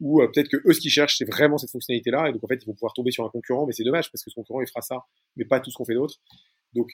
ou 0.00 0.22
euh, 0.22 0.28
peut-être 0.28 0.48
que 0.48 0.56
eux 0.68 0.72
ce 0.72 0.80
qu'ils 0.80 0.90
cherchent 0.90 1.18
c'est 1.18 1.24
vraiment 1.24 1.58
cette 1.58 1.70
fonctionnalité-là, 1.70 2.28
et 2.28 2.32
donc 2.32 2.44
en 2.44 2.48
fait 2.48 2.58
ils 2.62 2.66
vont 2.66 2.74
pouvoir 2.74 2.92
tomber 2.92 3.10
sur 3.10 3.24
un 3.24 3.30
concurrent, 3.30 3.66
mais 3.66 3.72
c'est 3.72 3.84
dommage 3.84 4.10
parce 4.10 4.22
que 4.22 4.30
ce 4.30 4.34
concurrent 4.34 4.60
il 4.60 4.68
fera 4.68 4.82
ça, 4.82 5.04
mais 5.36 5.44
pas 5.44 5.60
tout 5.60 5.70
ce 5.70 5.76
qu'on 5.76 5.84
fait 5.84 5.94
d'autre. 5.94 6.16
Donc 6.74 6.90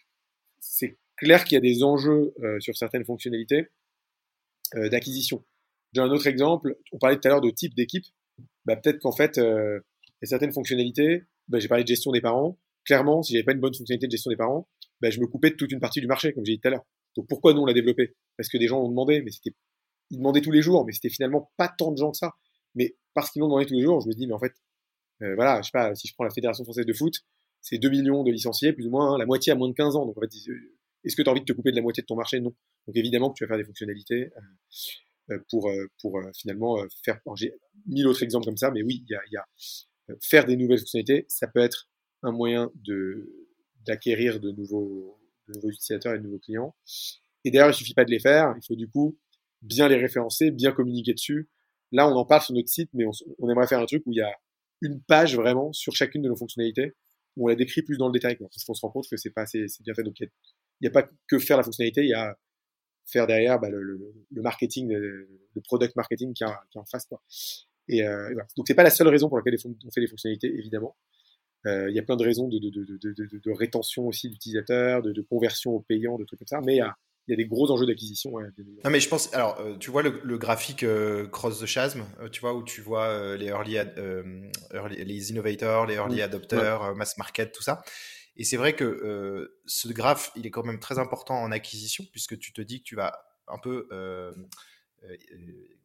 c'est 0.61 0.99
clair 1.17 1.45
qu'il 1.45 1.55
y 1.55 1.59
a 1.59 1.61
des 1.61 1.83
enjeux 1.83 2.35
euh, 2.43 2.59
sur 2.61 2.77
certaines 2.77 3.05
fonctionnalités 3.05 3.69
euh, 4.75 4.89
d'acquisition. 4.89 5.45
J'ai 5.93 6.01
un 6.01 6.11
autre 6.11 6.27
exemple, 6.27 6.77
on 6.93 6.99
parlait 6.99 7.19
tout 7.21 7.29
à 7.29 7.31
l'heure 7.31 7.41
de 7.41 7.51
type 7.51 7.75
d'équipe, 7.75 8.05
bah, 8.65 8.77
peut-être 8.77 9.01
qu'en 9.01 9.13
fait 9.13 9.37
il 9.37 9.43
y 9.43 10.25
a 10.25 10.27
certaines 10.27 10.53
fonctionnalités, 10.53 11.25
bah, 11.49 11.59
j'ai 11.59 11.69
parlé 11.69 11.85
de 11.85 11.89
gestion 11.89 12.13
des 12.13 12.21
parents, 12.21 12.59
clairement 12.85 13.23
si 13.23 13.33
j'avais 13.33 13.45
pas 13.45 13.53
une 13.53 13.61
bonne 13.61 13.75
fonctionnalité 13.75 14.07
de 14.07 14.13
gestion 14.13 14.31
des 14.31 14.37
parents, 14.37 14.69
bah, 15.01 15.11
je 15.11 15.21
me 15.21 15.27
coupais 15.27 15.51
de 15.51 15.57
toute 15.57 15.73
une 15.73 15.81
partie 15.81 16.01
du 16.01 16.07
marché, 16.07 16.33
comme 16.33 16.45
j'ai 16.45 16.55
dit 16.55 16.61
tout 16.61 16.69
à 16.69 16.71
l'heure. 16.71 16.87
Donc 17.17 17.29
pourquoi 17.29 17.55
nous 17.55 17.61
on 17.61 17.67
l'a 17.67 17.73
développé? 17.73 18.15
Parce 18.37 18.49
que 18.49 18.59
des 18.59 18.67
gens 18.67 18.81
ont 18.81 18.89
demandé, 18.89 19.23
mais 19.23 19.31
c'était 19.31 19.55
ils 20.11 20.19
demandaient 20.19 20.43
tous 20.43 20.51
les 20.51 20.63
jours, 20.63 20.85
mais 20.85 20.93
c'était 20.93 21.09
finalement 21.09 21.51
pas 21.57 21.69
tant 21.69 21.91
de 21.91 21.97
gens 21.97 22.11
que 22.11 22.19
ça. 22.19 22.33
Mais 22.75 22.97
parce 23.15 23.31
qu'ils 23.31 23.41
l'ont 23.41 23.49
demandé 23.49 23.67
tous 23.67 23.75
les 23.75 23.83
jours, 23.83 24.01
je 24.01 24.09
me 24.09 24.13
dis, 24.13 24.27
mais 24.27 24.35
en 24.35 24.39
fait, 24.39 24.53
euh, 25.23 25.35
voilà, 25.35 25.63
je 25.63 25.67
sais 25.67 25.71
pas, 25.73 25.95
si 25.95 26.09
je 26.09 26.15
prends 26.15 26.25
la 26.25 26.31
Fédération 26.31 26.65
française 26.65 26.85
de 26.85 26.93
foot, 26.93 27.15
c'est 27.61 27.79
2 27.79 27.89
millions 27.89 28.23
de 28.23 28.31
licenciés, 28.31 28.73
plus 28.73 28.87
ou 28.87 28.91
moins, 28.91 29.15
hein, 29.15 29.19
la 29.19 29.27
moitié 29.27 29.53
à 29.53 29.57
moins 29.57 29.69
de 29.69 29.75
15 29.75 29.97
ans. 29.97 30.05
Donc 30.05 30.19
en 30.19 30.21
fait, 30.21 30.31
est-ce 31.05 31.17
que 31.17 31.23
tu 31.23 31.29
as 31.29 31.33
envie 31.33 31.41
de 31.41 31.47
te 31.47 31.53
couper 31.53 31.71
de 31.71 31.77
la 31.77 31.83
moitié 31.83 32.03
de 32.03 32.07
ton 32.07 32.17
marché? 32.17 32.41
Non. 32.41 32.55
Donc 32.87 32.97
évidemment 32.97 33.31
que 33.31 33.39
tu 33.39 33.45
vas 33.45 33.49
faire 33.49 33.57
des 33.57 33.65
fonctionnalités 33.65 34.31
euh, 34.37 35.35
euh 35.35 35.39
pour, 35.51 35.71
euh, 35.71 35.87
pour 36.01 36.19
euh, 36.19 36.31
finalement 36.37 36.77
faire. 37.05 37.21
J'ai 37.37 37.55
mille 37.87 38.07
autres 38.07 38.23
exemples 38.23 38.45
comme 38.45 38.57
ça, 38.57 38.71
mais 38.71 38.83
oui, 38.83 39.03
il 39.09 39.13
y 39.13 39.15
a, 39.15 39.21
y 39.31 39.37
a 39.37 39.47
faire 40.21 40.45
des 40.45 40.57
nouvelles 40.57 40.79
fonctionnalités, 40.79 41.25
ça 41.29 41.49
peut 41.49 41.61
être 41.61 41.89
un 42.23 42.33
moyen 42.33 42.71
de 42.75 43.31
d'acquérir 43.87 44.41
de 44.41 44.51
nouveaux, 44.51 45.21
de 45.49 45.55
nouveaux 45.55 45.71
utilisateurs 45.71 46.15
et 46.15 46.19
de 46.19 46.25
nouveaux 46.25 46.39
clients. 46.39 46.75
Et 47.45 47.51
d'ailleurs, 47.51 47.71
il 47.71 47.75
suffit 47.75 47.95
pas 47.95 48.05
de 48.05 48.11
les 48.11 48.19
faire, 48.19 48.55
il 48.57 48.65
faut 48.67 48.77
du 48.77 48.89
coup 48.89 49.19
bien 49.61 49.89
les 49.89 49.97
référencer, 49.97 50.51
bien 50.51 50.73
communiquer 50.73 51.15
dessus. 51.15 51.49
Là, 51.93 52.09
on 52.09 52.13
en 52.13 52.25
parle 52.25 52.43
sur 52.43 52.55
notre 52.55 52.69
site, 52.69 52.91
mais 52.93 53.05
on, 53.39 53.51
aimerait 53.51 53.67
faire 53.67 53.81
un 53.81 53.87
truc 53.87 54.03
où 54.07 54.13
il 54.13 54.17
y 54.17 54.23
a 54.23 54.35
une 54.81 55.01
page 55.03 55.37
vraiment 55.37 55.73
sur 55.73 55.95
chacune 55.95 56.23
de 56.23 56.29
nos 56.29 56.37
fonctionnalités, 56.37 56.95
où 57.37 57.47
on 57.47 57.49
la 57.49 57.55
décrit 57.55 57.83
plus 57.83 57.99
dans 57.99 58.09
le 58.09 58.13
détail, 58.13 58.37
parce 58.37 58.65
qu'on 58.65 58.75
se 58.75 58.81
rend 58.81 58.91
compte 58.91 59.09
que 59.09 59.17
c'est 59.17 59.31
pas 59.31 59.43
assez, 59.43 59.69
c'est 59.69 59.83
bien 59.83 59.95
fait. 59.95 60.03
Donc, 60.03 60.19
il 60.21 60.29
n'y 60.83 60.89
a, 60.89 60.91
pas 60.91 61.09
que 61.29 61.39
faire 61.39 61.57
la 61.57 61.63
fonctionnalité, 61.63 62.03
il 62.03 62.09
y 62.09 62.15
a 62.15 62.37
faire 63.07 63.27
derrière 63.27 63.61
bah, 63.61 63.69
le, 63.69 63.83
le, 63.83 64.43
marketing, 64.43 64.91
le, 64.91 65.29
product 65.63 65.95
marketing 65.97 66.35
qui 66.35 66.43
est 66.43 66.77
en 66.77 66.85
face. 66.85 67.07
Quoi. 67.07 67.23
Et, 67.89 68.07
euh, 68.07 68.27
voilà. 68.33 68.47
Donc, 68.57 68.67
c'est 68.67 68.75
pas 68.75 68.83
la 68.83 68.91
seule 68.91 69.09
raison 69.09 69.29
pour 69.29 69.39
laquelle 69.39 69.57
on 69.65 69.91
fait 69.91 70.01
les 70.01 70.09
fonctionnalités, 70.09 70.49
évidemment. 70.49 70.97
Euh, 71.67 71.89
il 71.89 71.97
y 71.97 71.99
a 71.99 72.03
plein 72.03 72.17
de 72.17 72.25
raisons 72.25 72.49
de, 72.49 72.59
de, 72.59 72.71
de, 72.71 73.39
de 73.39 73.51
rétention 73.53 74.07
aussi 74.07 74.29
d'utilisateurs, 74.29 75.03
de, 75.03 75.23
conversion 75.23 75.73
aux 75.73 75.81
payants, 75.81 76.19
de 76.19 76.25
trucs 76.25 76.39
comme 76.41 76.49
ça. 76.49 76.61
Mais 76.61 76.75
il 76.75 76.79
y 76.79 76.83
a, 76.83 76.95
il 77.27 77.31
y 77.31 77.35
a 77.35 77.37
des 77.37 77.47
gros 77.47 77.71
enjeux 77.71 77.87
d'acquisition. 77.87 78.33
non, 78.85 78.91
mais 78.91 79.01
je 79.01 79.09
pense, 79.09 79.33
alors, 79.33 79.59
euh, 79.61 79.77
tu 79.79 79.91
vois 79.91 80.03
le, 80.03 80.39
graphique 80.39 80.83
euh, 80.83 81.27
Cross 81.29 81.61
the 81.61 81.67
Chasm, 81.67 82.03
euh, 82.21 82.29
tu 82.29 82.41
vois, 82.41 82.55
où 82.55 82.63
tu 82.63 82.83
vois 82.83 83.37
les, 83.37 83.47
early, 83.47 83.79
les 84.91 85.31
innovators, 85.31 85.87
les 85.87 85.95
early 85.95 86.21
adopters, 86.21 86.95
mass 86.95 87.17
market, 87.17 87.53
tout 87.53 87.63
ça. 87.63 87.83
Et 88.37 88.45
c'est 88.45 88.57
vrai 88.57 88.75
que 88.75 89.49
ce 89.65 89.89
graphe, 89.89 90.33
il 90.37 90.47
est 90.47 90.51
quand 90.51 90.65
même 90.65 90.81
très 90.81 90.99
important 90.99 91.41
en 91.41 91.53
acquisition, 91.53 92.05
puisque 92.11 92.39
tu 92.39 92.53
te 92.53 92.61
dis 92.61 92.81
que 92.81 92.85
tu 92.85 92.97
vas 92.97 93.25
un 93.49 93.59
peu 93.59 93.89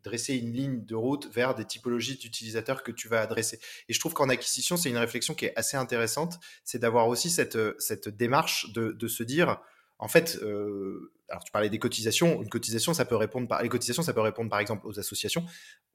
dresser 0.04 0.36
une 0.36 0.54
ligne 0.54 0.86
de 0.86 0.96
route 0.96 1.30
vers 1.34 1.56
des 1.56 1.66
typologies 1.66 2.18
d'utilisateurs 2.18 2.84
que 2.84 2.92
tu 2.92 3.08
vas 3.08 3.22
adresser. 3.22 3.60
Et 3.90 3.94
je 3.94 4.00
trouve 4.00 4.14
qu'en 4.14 4.30
acquisition, 4.30 4.78
c'est 4.78 4.90
une 4.90 4.98
réflexion 4.98 5.34
qui 5.34 5.46
est 5.46 5.54
assez 5.58 5.78
intéressante, 5.78 6.40
c'est 6.64 6.80
d'avoir 6.80 7.08
aussi 7.08 7.30
cette, 7.30 7.58
cette 7.80 8.10
démarche 8.10 8.72
de, 8.74 8.92
de 8.92 9.08
se 9.08 9.24
dire, 9.24 9.62
en 9.98 10.08
fait, 10.08 10.40
euh, 10.42 11.12
alors 11.30 11.44
tu 11.44 11.52
parlais 11.52 11.70
des 11.70 11.80
cotisations. 11.80 12.42
Une 12.42 12.50
cotisation, 12.50 12.94
ça 12.94 13.06
peut 13.06 13.16
répondre 13.16 13.48
par 13.48 13.62
les 13.62 13.70
cotisations, 13.70 14.04
ça 14.04 14.14
peut 14.14 14.22
répondre 14.22 14.50
par 14.50 14.60
exemple 14.60 14.88
aux 14.88 15.00
associations, 15.00 15.46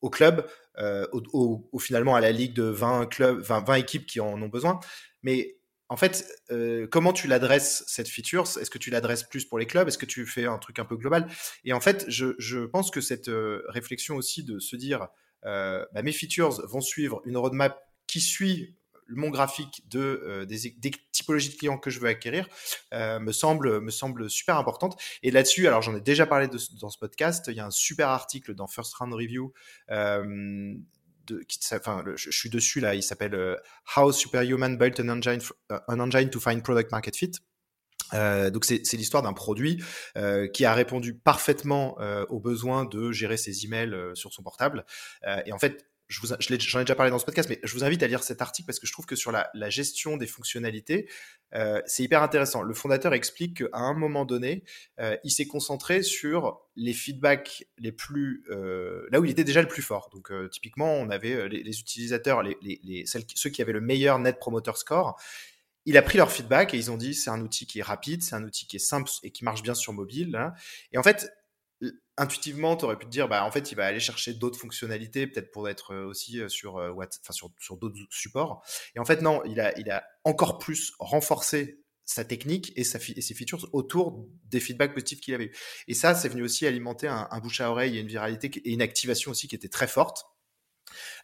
aux 0.00 0.10
clubs, 0.10 0.46
euh, 0.78 1.06
au, 1.12 1.68
finalement 1.80 2.14
à 2.14 2.20
la 2.20 2.30
ligue 2.30 2.54
de 2.54 2.64
20 2.64 3.06
clubs, 3.06 3.40
20, 3.40 3.60
20 3.66 3.74
équipes 3.74 4.06
qui 4.06 4.20
en 4.20 4.40
ont 4.40 4.48
besoin. 4.48 4.80
Mais 5.22 5.56
en 5.88 5.96
fait, 5.96 6.26
euh, 6.50 6.86
comment 6.90 7.12
tu 7.12 7.26
l'adresses 7.26 7.84
cette 7.86 8.08
feature? 8.08 8.42
Est-ce 8.42 8.70
que 8.70 8.78
tu 8.78 8.90
l'adresses 8.90 9.24
plus 9.24 9.44
pour 9.44 9.58
les 9.58 9.66
clubs? 9.66 9.86
Est-ce 9.86 9.98
que 9.98 10.06
tu 10.06 10.26
fais 10.26 10.46
un 10.46 10.58
truc 10.58 10.78
un 10.78 10.84
peu 10.84 10.96
global? 10.96 11.28
Et 11.64 11.72
en 11.72 11.80
fait, 11.80 12.06
je, 12.08 12.64
pense 12.64 12.90
que 12.90 13.00
cette 13.00 13.28
euh, 13.28 13.62
réflexion 13.68 14.16
aussi 14.16 14.44
de 14.44 14.58
se 14.58 14.76
dire, 14.76 15.08
euh, 15.44 15.84
bah, 15.92 16.02
mes 16.02 16.12
features 16.12 16.66
vont 16.66 16.80
suivre 16.80 17.20
une 17.26 17.36
roadmap 17.36 17.78
qui 18.06 18.20
suit 18.20 18.76
mon 19.08 19.28
graphique 19.28 19.82
de, 19.90 20.46
des, 20.48 20.72
typologies 21.12 21.50
de 21.50 21.56
clients 21.56 21.76
que 21.76 21.90
je 21.90 22.00
veux 22.00 22.08
acquérir 22.08 22.48
me, 22.90 23.32
semble, 23.32 23.82
me 23.82 23.90
semble 23.90 24.30
super 24.30 24.56
importante. 24.56 24.98
Et 25.22 25.30
là-dessus, 25.30 25.66
alors 25.66 25.82
j'en 25.82 25.94
ai 25.94 26.00
déjà 26.00 26.24
parlé 26.24 26.48
dans 26.48 26.88
ce 26.88 26.98
podcast, 26.98 27.44
il 27.48 27.54
y 27.54 27.60
a 27.60 27.66
un 27.66 27.70
super 27.70 28.08
article 28.08 28.54
dans 28.54 28.66
First 28.66 28.94
Round 28.94 29.12
Review. 29.12 29.52
Euh, 31.30 32.02
de, 32.02 32.16
je, 32.16 32.30
suis 32.30 32.50
dessus 32.50 32.80
là, 32.80 32.94
il 32.94 33.02
s'appelle 33.02 33.34
euh, 33.34 33.56
How 33.96 34.12
Superhuman 34.12 34.76
Built 34.76 35.00
an 35.00 35.08
engine, 35.08 35.40
an 35.70 36.00
engine 36.00 36.30
to 36.30 36.40
Find 36.40 36.62
Product 36.62 36.90
Market 36.92 37.16
Fit. 37.16 37.32
Euh, 38.12 38.50
donc 38.50 38.64
c'est 38.64 38.92
l'histoire 38.92 39.22
d'un 39.22 39.32
produit 39.32 39.82
euh, 40.16 40.46
qui 40.46 40.64
a 40.64 40.74
répondu 40.74 41.14
parfaitement 41.14 41.96
euh, 42.00 42.26
aux 42.28 42.40
besoins 42.40 42.84
de 42.84 43.12
gérer 43.12 43.36
ses 43.36 43.64
emails 43.64 43.94
sur 44.14 44.32
son 44.32 44.42
portable. 44.42 44.84
et 45.46 45.52
en 45.52 45.58
fait, 45.58 45.86
je 46.08 46.20
vous, 46.20 46.28
j'en 46.28 46.80
ai 46.80 46.84
déjà 46.84 46.94
parlé 46.94 47.10
dans 47.10 47.18
ce 47.18 47.24
podcast, 47.24 47.48
mais 47.48 47.58
je 47.62 47.72
vous 47.72 47.82
invite 47.82 48.02
à 48.02 48.06
lire 48.06 48.22
cet 48.22 48.42
article 48.42 48.66
parce 48.66 48.78
que 48.78 48.86
je 48.86 48.92
trouve 48.92 49.06
que 49.06 49.16
sur 49.16 49.32
la, 49.32 49.48
gestion 49.70 50.16
des 50.16 50.26
fonctionnalités, 50.26 51.08
euh, 51.54 51.80
c'est 51.86 52.02
hyper 52.02 52.22
intéressant. 52.22 52.62
Le 52.62 52.74
fondateur 52.74 53.14
explique 53.14 53.58
qu'à 53.58 53.78
un 53.78 53.94
moment 53.94 54.24
donné, 54.24 54.64
euh, 55.00 55.16
il 55.24 55.30
s'est 55.30 55.46
concentré 55.46 56.02
sur 56.02 56.60
les 56.76 56.92
feedbacks 56.92 57.66
les 57.78 57.92
plus, 57.92 58.44
euh, 58.50 59.06
là 59.10 59.20
où 59.20 59.24
il 59.24 59.30
était 59.30 59.44
déjà 59.44 59.62
le 59.62 59.68
plus 59.68 59.82
fort. 59.82 60.10
Donc 60.12 60.30
typiquement, 60.50 60.92
on 60.94 61.08
avait 61.08 61.48
les, 61.48 61.80
utilisateurs, 61.80 62.42
les 62.42 63.04
celles, 63.06 63.24
ceux 63.34 63.50
qui 63.50 63.62
avaient 63.62 63.72
le 63.72 63.80
meilleur 63.80 64.18
Net 64.18 64.38
Promoter 64.38 64.72
Score. 64.74 65.18
Il 65.86 65.98
a 65.98 66.02
pris 66.02 66.16
leur 66.16 66.32
feedback 66.32 66.72
et 66.72 66.78
ils 66.78 66.90
ont 66.90 66.96
dit 66.96 67.14
c'est 67.14 67.30
un 67.30 67.40
outil 67.40 67.66
qui 67.66 67.80
est 67.80 67.82
rapide, 67.82 68.22
c'est 68.22 68.34
un 68.34 68.44
outil 68.44 68.66
qui 68.66 68.76
est 68.76 68.80
simple 68.80 69.10
et 69.22 69.30
qui 69.30 69.44
marche 69.44 69.62
bien 69.62 69.74
sur 69.74 69.92
mobile. 69.92 70.34
Hein. 70.36 70.52
Et 70.92 70.98
en 70.98 71.02
fait, 71.02 71.30
intuitivement, 72.16 72.76
tu 72.76 72.84
aurais 72.84 72.98
pu 72.98 73.06
te 73.06 73.10
dire, 73.10 73.28
bah, 73.28 73.44
en 73.44 73.50
fait, 73.50 73.72
il 73.72 73.74
va 73.74 73.86
aller 73.86 74.00
chercher 74.00 74.34
d'autres 74.34 74.58
fonctionnalités, 74.58 75.26
peut-être 75.26 75.50
pour 75.50 75.68
être 75.68 75.92
euh, 75.92 76.06
aussi 76.06 76.40
euh, 76.40 76.48
sur, 76.48 76.78
euh, 76.78 76.92
enfin, 76.92 77.32
sur, 77.32 77.50
sur 77.58 77.76
d'autres 77.76 77.96
supports. 78.10 78.64
Et 78.94 78.98
en 78.98 79.04
fait, 79.04 79.22
non, 79.22 79.42
il 79.44 79.60
a, 79.60 79.76
il 79.78 79.90
a 79.90 80.04
encore 80.24 80.58
plus 80.58 80.92
renforcé 80.98 81.80
sa 82.04 82.24
technique 82.24 82.72
et, 82.76 82.84
sa 82.84 82.98
et 82.98 83.20
ses 83.22 83.34
features 83.34 83.66
autour 83.72 84.26
des 84.50 84.60
feedbacks 84.60 84.92
positifs 84.92 85.20
qu'il 85.20 85.34
avait 85.34 85.46
eu. 85.46 85.56
Et 85.88 85.94
ça, 85.94 86.14
c'est 86.14 86.28
venu 86.28 86.42
aussi 86.42 86.66
alimenter 86.66 87.08
un, 87.08 87.40
bouche 87.40 87.60
à 87.60 87.70
oreille 87.70 87.96
et 87.96 88.00
une 88.00 88.08
viralité 88.08 88.50
et 88.64 88.72
une 88.72 88.82
activation 88.82 89.30
aussi 89.30 89.48
qui 89.48 89.54
était 89.54 89.68
très 89.68 89.86
forte. 89.86 90.26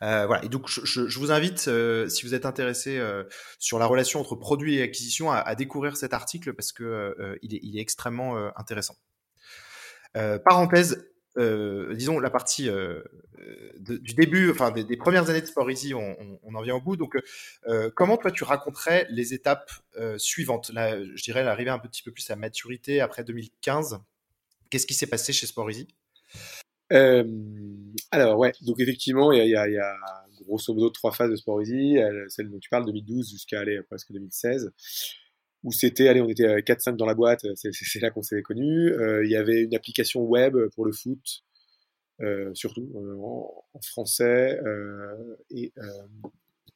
Euh, 0.02 0.26
voilà. 0.26 0.44
Et 0.44 0.48
donc, 0.48 0.68
je, 0.68 0.80
je, 0.84 1.06
je 1.06 1.18
vous 1.18 1.30
invite, 1.32 1.68
euh, 1.68 2.08
si 2.08 2.24
vous 2.24 2.34
êtes 2.34 2.46
intéressé 2.46 2.98
euh, 2.98 3.24
sur 3.58 3.78
la 3.78 3.86
relation 3.86 4.20
entre 4.20 4.36
produit 4.36 4.76
et 4.76 4.82
acquisition, 4.82 5.30
à, 5.30 5.36
à 5.36 5.54
découvrir 5.54 5.98
cet 5.98 6.14
article 6.14 6.54
parce 6.54 6.72
que 6.72 7.38
il 7.42 7.54
est, 7.54 7.60
il, 7.62 7.78
est, 7.78 7.82
extrêmement 7.82 8.36
intéressant. 8.56 8.96
Euh, 10.16 10.38
parenthèse, 10.38 11.06
euh, 11.36 11.94
disons 11.94 12.18
la 12.18 12.30
partie 12.30 12.68
euh, 12.68 13.02
du 13.78 14.14
début, 14.14 14.50
enfin 14.50 14.70
des, 14.70 14.96
premières 14.96 15.30
années 15.30 15.40
de 15.40 15.46
Sport 15.46 15.70
Easy, 15.70 15.94
on, 15.94 16.36
en 16.54 16.62
vient 16.62 16.74
au 16.74 16.80
bout. 16.80 16.96
Donc, 16.96 17.16
comment 17.94 18.16
toi 18.16 18.30
tu 18.30 18.44
raconterais 18.44 19.06
les 19.10 19.34
étapes 19.34 19.70
suivantes? 20.18 20.70
Là, 20.70 21.02
je 21.02 21.22
dirais 21.22 21.44
l'arrivée 21.44 21.70
un 21.70 21.78
petit 21.78 22.02
peu 22.02 22.10
plus 22.10 22.28
à 22.30 22.36
maturité 22.36 23.00
après 23.00 23.24
2015. 23.24 24.00
Qu'est-ce 24.68 24.86
qui 24.86 24.94
s'est 24.94 25.06
passé 25.06 25.32
chez 25.32 25.46
Sport 25.46 25.70
Easy? 25.70 25.88
Alors 28.10 28.38
ouais, 28.38 28.52
donc 28.62 28.80
effectivement, 28.80 29.32
il 29.32 29.48
y 29.48 29.56
a 29.56 29.96
grosso 30.42 30.74
modo 30.74 30.90
trois 30.90 31.12
phases 31.12 31.30
de 31.30 31.36
Sport 31.36 31.62
Easy, 31.62 31.98
celle 32.28 32.50
dont 32.50 32.58
tu 32.58 32.68
parles, 32.68 32.84
2012 32.84 33.30
jusqu'à 33.30 33.60
aller 33.60 33.80
presque 33.88 34.12
2016, 34.12 34.72
où 35.62 35.72
c'était, 35.72 36.08
allez, 36.08 36.20
on 36.20 36.28
était 36.28 36.46
4-5 36.62 36.96
dans 36.96 37.06
la 37.06 37.14
boîte, 37.14 37.46
c'est 37.54 38.00
là 38.00 38.10
qu'on 38.10 38.22
s'est 38.22 38.42
connus. 38.42 38.92
Il 39.24 39.30
y 39.30 39.36
avait 39.36 39.62
une 39.62 39.74
application 39.74 40.22
web 40.22 40.56
pour 40.74 40.86
le 40.86 40.92
foot, 40.92 41.42
surtout 42.54 42.88
en, 42.94 43.64
en, 43.74 43.80
français, 43.82 44.58
et, 45.50 45.72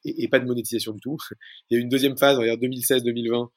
et, 0.04 0.28
pas 0.28 0.38
de 0.38 0.46
monétisation 0.46 0.92
du 0.92 1.00
tout. 1.00 1.16
Il 1.70 1.74
y 1.74 1.76
a 1.76 1.80
eu 1.80 1.82
une 1.82 1.88
deuxième 1.88 2.16
phase, 2.16 2.38
on 2.38 2.42
2016-2020, 2.42 3.48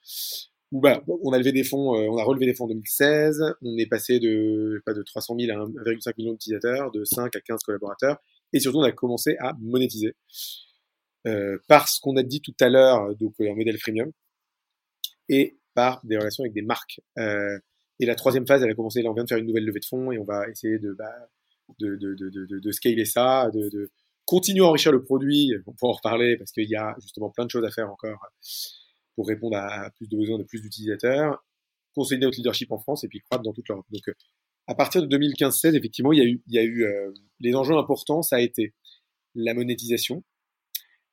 où 0.71 0.81
bah, 0.81 1.01
on 1.07 1.31
a 1.31 1.37
levé 1.37 1.51
des 1.51 1.63
fonds, 1.63 1.95
euh, 1.95 2.07
on 2.09 2.17
a 2.17 2.23
relevé 2.23 2.45
des 2.45 2.53
fonds 2.53 2.65
en 2.65 2.69
2016, 2.69 3.41
on 3.61 3.77
est 3.77 3.85
passé 3.85 4.19
de 4.19 4.81
pas 4.85 4.93
de 4.93 5.01
300 5.01 5.35
000 5.39 5.57
à 5.57 5.65
1,5 5.65 6.13
million 6.17 6.33
d'utilisateurs, 6.33 6.91
de 6.91 7.03
5 7.05 7.35
à 7.35 7.39
15 7.39 7.61
collaborateurs, 7.63 8.17
et 8.53 8.59
surtout 8.59 8.79
on 8.79 8.83
a 8.83 8.91
commencé 8.91 9.37
à 9.39 9.53
monétiser. 9.61 10.15
Euh, 11.25 11.57
qu'on 11.99 12.15
a 12.15 12.23
dit 12.23 12.41
tout 12.41 12.55
à 12.59 12.69
l'heure, 12.69 13.15
donc 13.15 13.35
un 13.39 13.55
modèle 13.55 13.77
freemium, 13.77 14.11
et 15.29 15.57
par 15.73 16.01
des 16.05 16.17
relations 16.17 16.43
avec 16.43 16.53
des 16.53 16.61
marques. 16.61 17.01
Euh, 17.17 17.59
et 17.99 18.05
la 18.05 18.15
troisième 18.15 18.45
phase, 18.47 18.63
elle 18.63 18.69
a 18.69 18.75
commencé, 18.75 19.01
là 19.01 19.09
on 19.09 19.13
vient 19.13 19.23
de 19.23 19.29
faire 19.29 19.37
une 19.37 19.47
nouvelle 19.47 19.65
levée 19.65 19.79
de 19.79 19.85
fonds, 19.85 20.11
et 20.11 20.17
on 20.17 20.23
va 20.23 20.47
essayer 20.49 20.79
de, 20.79 20.93
bah, 20.93 21.13
de, 21.79 21.95
de, 21.95 22.15
de, 22.15 22.59
de, 22.59 22.71
scaler 22.71 23.05
ça, 23.05 23.49
de, 23.53 23.69
de 23.69 23.91
continuer 24.25 24.63
à 24.63 24.67
enrichir 24.67 24.91
le 24.91 25.03
produit, 25.03 25.53
on 25.65 25.73
pourra 25.73 25.91
en 25.91 25.95
reparler 25.95 26.37
parce 26.37 26.51
qu'il 26.51 26.69
y 26.69 26.75
a 26.75 26.95
justement 27.01 27.29
plein 27.29 27.45
de 27.45 27.49
choses 27.49 27.65
à 27.65 27.71
faire 27.71 27.89
encore 27.89 28.19
pour 29.15 29.27
répondre 29.27 29.57
à 29.57 29.89
plus 29.95 30.07
de 30.07 30.15
besoins 30.15 30.37
de 30.37 30.43
plus 30.43 30.61
d'utilisateurs, 30.61 31.43
consolider 31.95 32.25
notre 32.25 32.37
leadership 32.37 32.71
en 32.71 32.77
France 32.77 33.03
et 33.03 33.07
puis 33.07 33.19
croître 33.19 33.43
dans 33.43 33.53
toute 33.53 33.67
l'Europe. 33.67 33.85
Donc, 33.89 34.07
euh, 34.07 34.13
à 34.67 34.75
partir 34.75 35.01
de 35.01 35.07
2015-16, 35.07 35.75
effectivement, 35.75 36.11
il 36.11 36.19
y 36.19 36.21
a 36.21 36.25
eu, 36.25 36.41
il 36.45 36.53
y 36.53 36.59
a 36.59 36.63
eu 36.63 36.83
euh, 36.83 37.11
les 37.39 37.55
enjeux 37.55 37.75
importants, 37.75 38.21
ça 38.21 38.35
a 38.35 38.41
été 38.41 38.73
la 39.33 39.53
monétisation. 39.53 40.23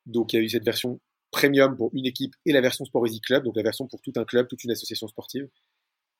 Donc, 0.05 0.33
il 0.33 0.35
y 0.35 0.39
a 0.39 0.43
eu 0.43 0.49
cette 0.49 0.65
version 0.65 0.99
premium 1.35 1.75
pour 1.75 1.89
une 1.93 2.05
équipe 2.05 2.33
et 2.45 2.51
la 2.51 2.61
version 2.61 2.85
Sport 2.85 3.07
Easy 3.07 3.21
Club, 3.21 3.43
donc 3.43 3.55
la 3.55 3.63
version 3.63 3.87
pour 3.87 4.01
tout 4.01 4.13
un 4.15 4.25
club, 4.25 4.47
toute 4.47 4.63
une 4.63 4.71
association 4.71 5.07
sportive. 5.07 5.47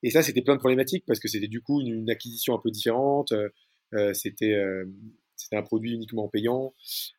Et 0.03 0.11
ça, 0.11 0.21
c'était 0.21 0.41
plein 0.41 0.55
de 0.55 0.59
problématiques 0.59 1.05
parce 1.07 1.19
que 1.19 1.27
c'était 1.27 1.47
du 1.47 1.61
coup 1.61 1.81
une, 1.81 2.09
acquisition 2.09 2.53
un 2.53 2.59
peu 2.59 2.69
différente. 2.69 3.31
Euh, 3.93 4.13
c'était 4.13 4.55
c'était 5.35 5.57
un 5.57 5.63
produit 5.63 5.93
uniquement 5.93 6.27
payant, 6.27 6.73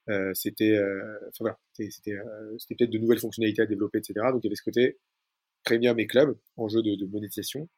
euh, 0.09 0.32
c'était, 0.34 0.72
euh, 0.72 1.30
euh, 1.42 2.57
peut-être 2.68 2.90
de 2.90 2.99
nouvelles 2.99 3.18
fonctionnalités 3.18 3.62
à 3.62 3.66
développer, 3.66 3.99
etc. 3.99 4.14
Donc 4.32 4.42
il 4.42 4.47
y 4.47 4.49
avait 4.49 4.57
ce 4.57 4.62
côté 4.62 4.99
premium 5.64 5.99
et 5.99 6.07
club, 6.07 6.36
en 6.57 6.68
jeu 6.68 6.82
de, 6.82 6.94
de, 6.94 7.07
monétisation, 7.07 7.68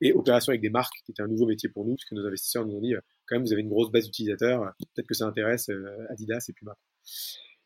et 0.00 0.12
opération 0.12 0.50
avec 0.50 0.60
des 0.60 0.70
marques, 0.70 0.94
qui 1.04 1.12
était 1.12 1.22
un 1.22 1.28
nouveau 1.28 1.46
métier 1.46 1.68
pour 1.68 1.84
nous, 1.84 1.94
puisque 1.94 2.12
nos 2.12 2.26
investisseurs 2.26 2.66
nous 2.66 2.74
ont 2.74 2.80
dit, 2.80 2.94
quand 3.26 3.36
même, 3.36 3.44
vous 3.44 3.52
avez 3.52 3.62
une 3.62 3.68
grosse 3.68 3.90
base 3.90 4.04
d'utilisateurs, 4.04 4.72
peut-être 4.94 5.06
que 5.06 5.14
ça 5.14 5.26
intéresse 5.26 5.70
Adidas 6.10 6.44
et 6.48 6.52
Puma. 6.52 6.76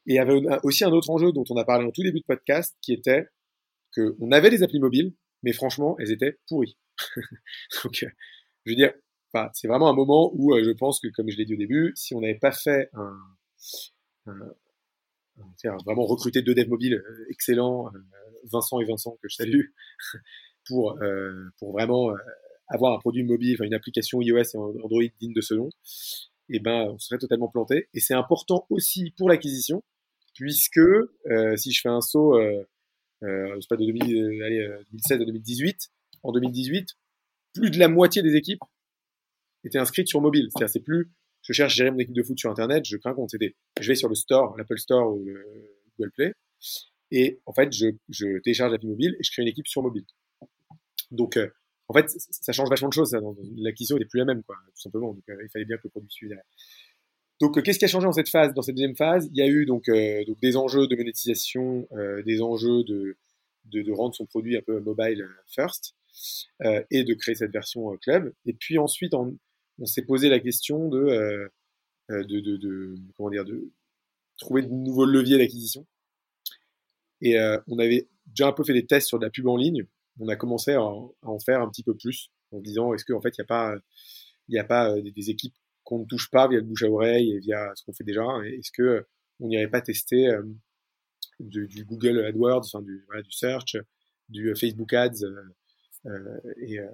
Et 0.07 0.14
il 0.14 0.16
y 0.16 0.18
avait 0.18 0.40
aussi 0.62 0.84
un 0.84 0.92
autre 0.92 1.11
enjeu 1.11 1.32
dont 1.32 1.44
on 1.51 1.57
a 1.57 1.64
parlé 1.64 1.86
en 1.86 1.90
tout 1.90 2.03
début 2.03 2.20
de 2.20 2.24
podcast, 2.24 2.76
qui 2.82 2.92
était 2.92 3.26
que 3.92 4.16
on 4.20 4.32
avait 4.32 4.51
des 4.51 4.62
applis 4.62 4.80
mobiles, 4.80 5.14
mais 5.42 5.53
franchement, 5.53 5.96
elles 5.98 6.11
étaient 6.11 6.38
pourries. 6.48 6.78
Donc, 7.84 8.05
je 8.64 8.70
veux 8.70 8.76
dire, 8.76 8.92
c'est 9.53 9.68
vraiment 9.68 9.88
un 9.88 9.94
moment 9.94 10.30
où 10.34 10.55
euh, 10.55 10.62
je 10.64 10.70
pense 10.70 11.01
que, 11.01 11.09
comme 11.09 11.28
je 11.30 11.36
l'ai 11.36 11.44
dit 11.44 11.55
au 11.55 11.59
début, 11.59 11.92
si 11.94 12.14
on 12.14 12.20
n'avait 12.20 12.38
pas 12.38 12.53
fait 12.53 12.90
un, 12.94 13.16
un, 14.26 15.76
vraiment 15.84 16.05
recruter 16.05 16.42
deux 16.42 16.55
devs 16.55 16.68
mobiles 16.68 16.94
euh, 16.94 17.26
excellents, 17.30 17.88
euh, 17.88 17.98
Vincent 18.51 18.80
et 18.80 18.84
Vincent 18.84 19.18
que 19.22 19.28
je 19.28 19.36
salue, 19.36 19.66
pour 20.66 20.98
pour 21.59 21.72
vraiment 21.72 22.12
avoir 22.68 22.94
un 22.94 22.98
produit 22.98 23.24
mobile, 23.24 23.57
une 23.62 23.74
application 23.74 24.20
iOS 24.20 24.42
et 24.55 24.57
Android 24.57 25.03
digne 25.20 25.32
de 25.32 25.40
ce 25.40 25.55
nom, 25.55 25.68
et 26.48 26.57
eh 26.57 26.61
ben 26.61 26.90
on 26.90 26.98
serait 26.98 27.18
totalement 27.18 27.48
planté. 27.48 27.88
Et 27.94 28.01
c'est 28.01 28.14
important 28.14 28.66
aussi 28.70 29.12
pour 29.16 29.28
l'acquisition, 29.28 29.82
puisque 30.35 30.81
si 31.57 31.72
je 31.72 31.81
fais 31.81 31.89
un 31.89 32.01
saut, 32.01 32.37
euh, 32.37 32.64
euh, 33.22 33.61
pas 33.68 33.76
de 33.76 33.85
2016 33.85 35.20
à 35.20 35.24
2018, 35.24 35.91
en 36.22 36.33
2018, 36.33 36.89
plus 37.55 37.70
de 37.70 37.78
la 37.78 37.89
moitié 37.89 38.22
des 38.22 38.35
équipes 38.37 38.62
était 39.64 39.78
inscrite 39.78 40.09
sur 40.09 40.20
mobile. 40.20 40.49
C'est-à-dire, 40.51 40.72
c'est 40.72 40.81
plus, 40.81 41.11
je 41.43 41.53
cherche 41.53 41.74
gérer 41.74 41.91
mon 41.91 41.99
équipe 41.99 42.14
de 42.14 42.22
foot 42.22 42.39
sur 42.39 42.51
Internet, 42.51 42.85
je 42.87 42.97
crée 42.97 43.11
un 43.11 43.14
compte. 43.14 43.31
Je 43.81 43.87
vais 43.87 43.95
sur 43.95 44.09
le 44.09 44.14
store, 44.14 44.57
l'Apple 44.57 44.78
Store 44.78 45.14
ou 45.14 45.24
le 45.24 45.45
Google 45.99 46.12
Play, 46.12 46.35
et 47.11 47.41
en 47.47 47.53
fait, 47.53 47.72
je, 47.72 47.89
je 48.09 48.41
télécharge 48.41 48.72
l'appli 48.72 48.89
mobile 48.89 49.16
et 49.18 49.22
je 49.22 49.31
crée 49.33 49.43
une 49.43 49.49
équipe 49.49 49.66
sur 49.66 49.83
mobile. 49.83 50.05
Donc, 51.11 51.37
euh, 51.37 51.49
en 51.89 51.95
fait, 51.95 52.09
ça 52.09 52.53
change 52.53 52.70
vachement 52.70 52.89
de 52.89 52.95
choses. 52.95 53.16
L'acquisition 53.57 53.97
n'est 53.97 54.05
plus 54.05 54.18
la 54.18 54.24
même, 54.24 54.45
quoi, 54.45 54.57
tout 54.66 54.81
simplement. 54.81 55.12
Donc, 55.12 55.24
euh, 55.28 55.37
il 55.43 55.51
fallait 55.51 55.64
bien 55.64 55.76
que 55.76 55.83
le 55.85 55.91
produit 55.91 56.11
suive 56.11 56.37
Donc, 57.41 57.57
euh, 57.57 57.62
qu'est-ce 57.62 57.78
qui 57.78 57.84
a 57.84 57.88
changé 57.88 58.07
dans 58.07 58.12
cette 58.12 58.28
phase, 58.28 58.53
dans 58.55 58.62
cette 58.62 58.74
deuxième 58.74 58.97
phase? 58.97 59.28
Il 59.32 59.38
y 59.38 59.43
a 59.43 59.49
eu 59.49 59.66
donc, 59.66 59.86
donc 59.86 60.41
des 60.41 60.57
enjeux 60.57 60.86
de 60.86 60.97
monétisation, 60.97 61.88
des 62.24 62.43
enjeux 62.43 62.84
de, 62.84 63.16
rendre 63.93 64.14
son 64.14 64.26
produit 64.26 64.57
un 64.57 64.62
peu 64.62 64.80
mobile 64.80 65.26
first, 65.47 65.95
et 66.91 67.05
de 67.05 67.14
créer 67.14 67.34
cette 67.34 67.53
version 67.53 67.97
club. 67.99 68.32
Et 68.45 68.53
puis 68.53 68.78
ensuite, 68.78 69.14
en, 69.14 69.32
on 69.80 69.86
s'est 69.86 70.03
posé 70.03 70.28
la 70.28 70.38
question 70.38 70.93
euh, 70.95 71.49
euh, 72.11 72.24
de, 72.24 72.95
comment 73.16 73.30
dire, 73.30 73.45
de 73.45 73.70
trouver 74.38 74.62
de 74.62 74.68
nouveaux 74.68 75.07
leviers 75.07 75.38
d'acquisition. 75.38 75.86
Et 77.22 77.38
euh, 77.38 77.59
on 77.66 77.78
avait 77.78 78.09
déjà 78.26 78.49
un 78.49 78.53
peu 78.53 78.62
fait 78.62 78.74
des 78.74 78.86
tests 78.86 79.09
sur 79.09 79.18
de 79.18 79.24
la 79.24 79.30
pub 79.30 79.49
en 79.49 79.57
ligne. 79.57 79.86
On 80.20 80.28
a 80.28 80.36
commencé 80.36 80.72
à, 80.72 80.82
en 80.82 81.38
faire 81.45 81.61
un 81.61 81.68
petit 81.68 81.82
peu 81.82 81.97
plus 81.97 82.30
en 82.53 82.61
disant 82.61 82.93
est-ce 82.95 83.05
qu'en 83.05 83.20
fait 83.20 83.34
il 83.38 83.45
n'y 84.49 84.59
a 84.59 84.64
pas 84.64 85.01
des, 85.01 85.30
équipes 85.30 85.55
qu'on 85.91 85.99
ne 85.99 86.05
touche 86.07 86.30
pas 86.30 86.47
via 86.47 86.59
le 86.59 86.64
bouche 86.64 86.84
à 86.84 86.88
oreille 86.88 87.32
et 87.32 87.41
via 87.41 87.72
ce 87.74 87.84
qu'on 87.84 87.93
fait 87.93 88.05
déjà. 88.05 88.22
Est-ce 88.45 88.70
que 88.70 89.05
on 89.41 89.49
n'irait 89.49 89.68
pas 89.68 89.80
tester 89.80 90.30
du, 91.41 91.84
Google 91.84 92.24
AdWords, 92.24 92.64
enfin 92.72 92.82
du, 92.82 93.05
du 93.24 93.32
search, 93.32 93.76
du 94.28 94.55
Facebook 94.55 94.93
Ads 94.93 95.24
euh, 96.07 96.41
et, 96.62 96.78
euh, 96.78 96.86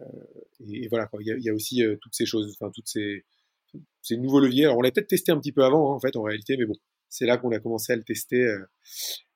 voilà, 0.90 1.08
Il, 1.20 1.26
y 1.26 1.32
a, 1.32 1.36
y 1.38 1.48
a 1.50 1.54
aussi 1.54 1.84
euh, 1.84 1.96
toutes 2.00 2.14
ces 2.14 2.26
choses, 2.26 2.56
enfin 2.58 2.72
toutes 2.74 2.88
ces, 2.88 3.24
nouveaux 4.16 4.40
leviers. 4.40 4.64
Alors 4.64 4.78
on 4.78 4.80
l'a 4.80 4.90
peut-être 4.90 5.08
testé 5.08 5.32
un 5.32 5.38
petit 5.38 5.52
peu 5.52 5.62
avant, 5.62 5.92
hein, 5.92 5.96
en 5.96 6.00
fait, 6.00 6.16
en 6.16 6.22
réalité, 6.22 6.56
mais 6.56 6.64
bon, 6.64 6.74
c'est 7.08 7.26
là 7.26 7.36
qu'on 7.36 7.52
a 7.52 7.58
commencé 7.60 7.92
à 7.92 7.96
le 7.96 8.04
tester 8.04 8.44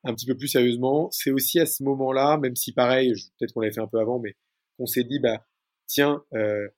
un 0.04 0.14
petit 0.14 0.26
peu 0.26 0.36
plus 0.36 0.48
sérieusement. 0.48 1.10
C'est 1.12 1.30
aussi 1.30 1.60
à 1.60 1.66
ce 1.66 1.82
moment-là, 1.84 2.38
même 2.38 2.56
si 2.56 2.72
pareil, 2.72 3.12
peut-être 3.38 3.52
qu'on 3.52 3.60
l'avait 3.60 3.74
fait 3.74 3.80
un 3.80 3.86
peu 3.86 4.00
avant, 4.00 4.18
mais 4.18 4.36
on 4.78 4.86
s'est 4.86 5.04
dit, 5.04 5.20
bah 5.20 5.46
tiens, 5.86 6.24
euh, 6.34 6.68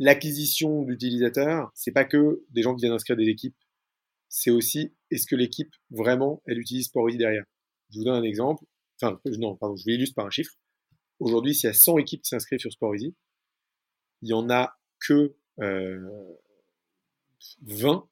l'acquisition 0.00 0.82
d'utilisateurs, 0.82 1.70
c'est 1.74 1.92
pas 1.92 2.04
que 2.04 2.42
des 2.50 2.62
gens 2.62 2.74
qui 2.74 2.80
viennent 2.80 2.94
inscrire 2.94 3.16
des 3.16 3.28
équipes, 3.28 3.54
c'est 4.30 4.50
aussi 4.50 4.94
est-ce 5.10 5.26
que 5.26 5.36
l'équipe 5.36 5.72
vraiment 5.90 6.42
elle 6.46 6.58
utilise 6.58 6.86
Sporisy 6.86 7.18
derrière? 7.18 7.44
Je 7.90 7.98
vous 7.98 8.04
donne 8.04 8.14
un 8.14 8.22
exemple. 8.22 8.64
Enfin, 9.00 9.20
non, 9.38 9.56
pardon, 9.56 9.76
je 9.76 9.84
vais 9.84 9.94
illustrer 9.94 10.14
par 10.14 10.26
un 10.26 10.30
chiffre. 10.30 10.54
Aujourd'hui, 11.18 11.54
s'il 11.54 11.66
y 11.66 11.70
a 11.70 11.74
100 11.74 11.98
équipes 11.98 12.22
qui 12.22 12.30
s'inscrivent 12.30 12.60
sur 12.60 12.72
Sport 12.72 12.94
il 12.96 13.12
y 14.22 14.32
en 14.32 14.48
a 14.48 14.78
que 15.06 15.34
euh, 15.60 16.08
20 17.62 18.08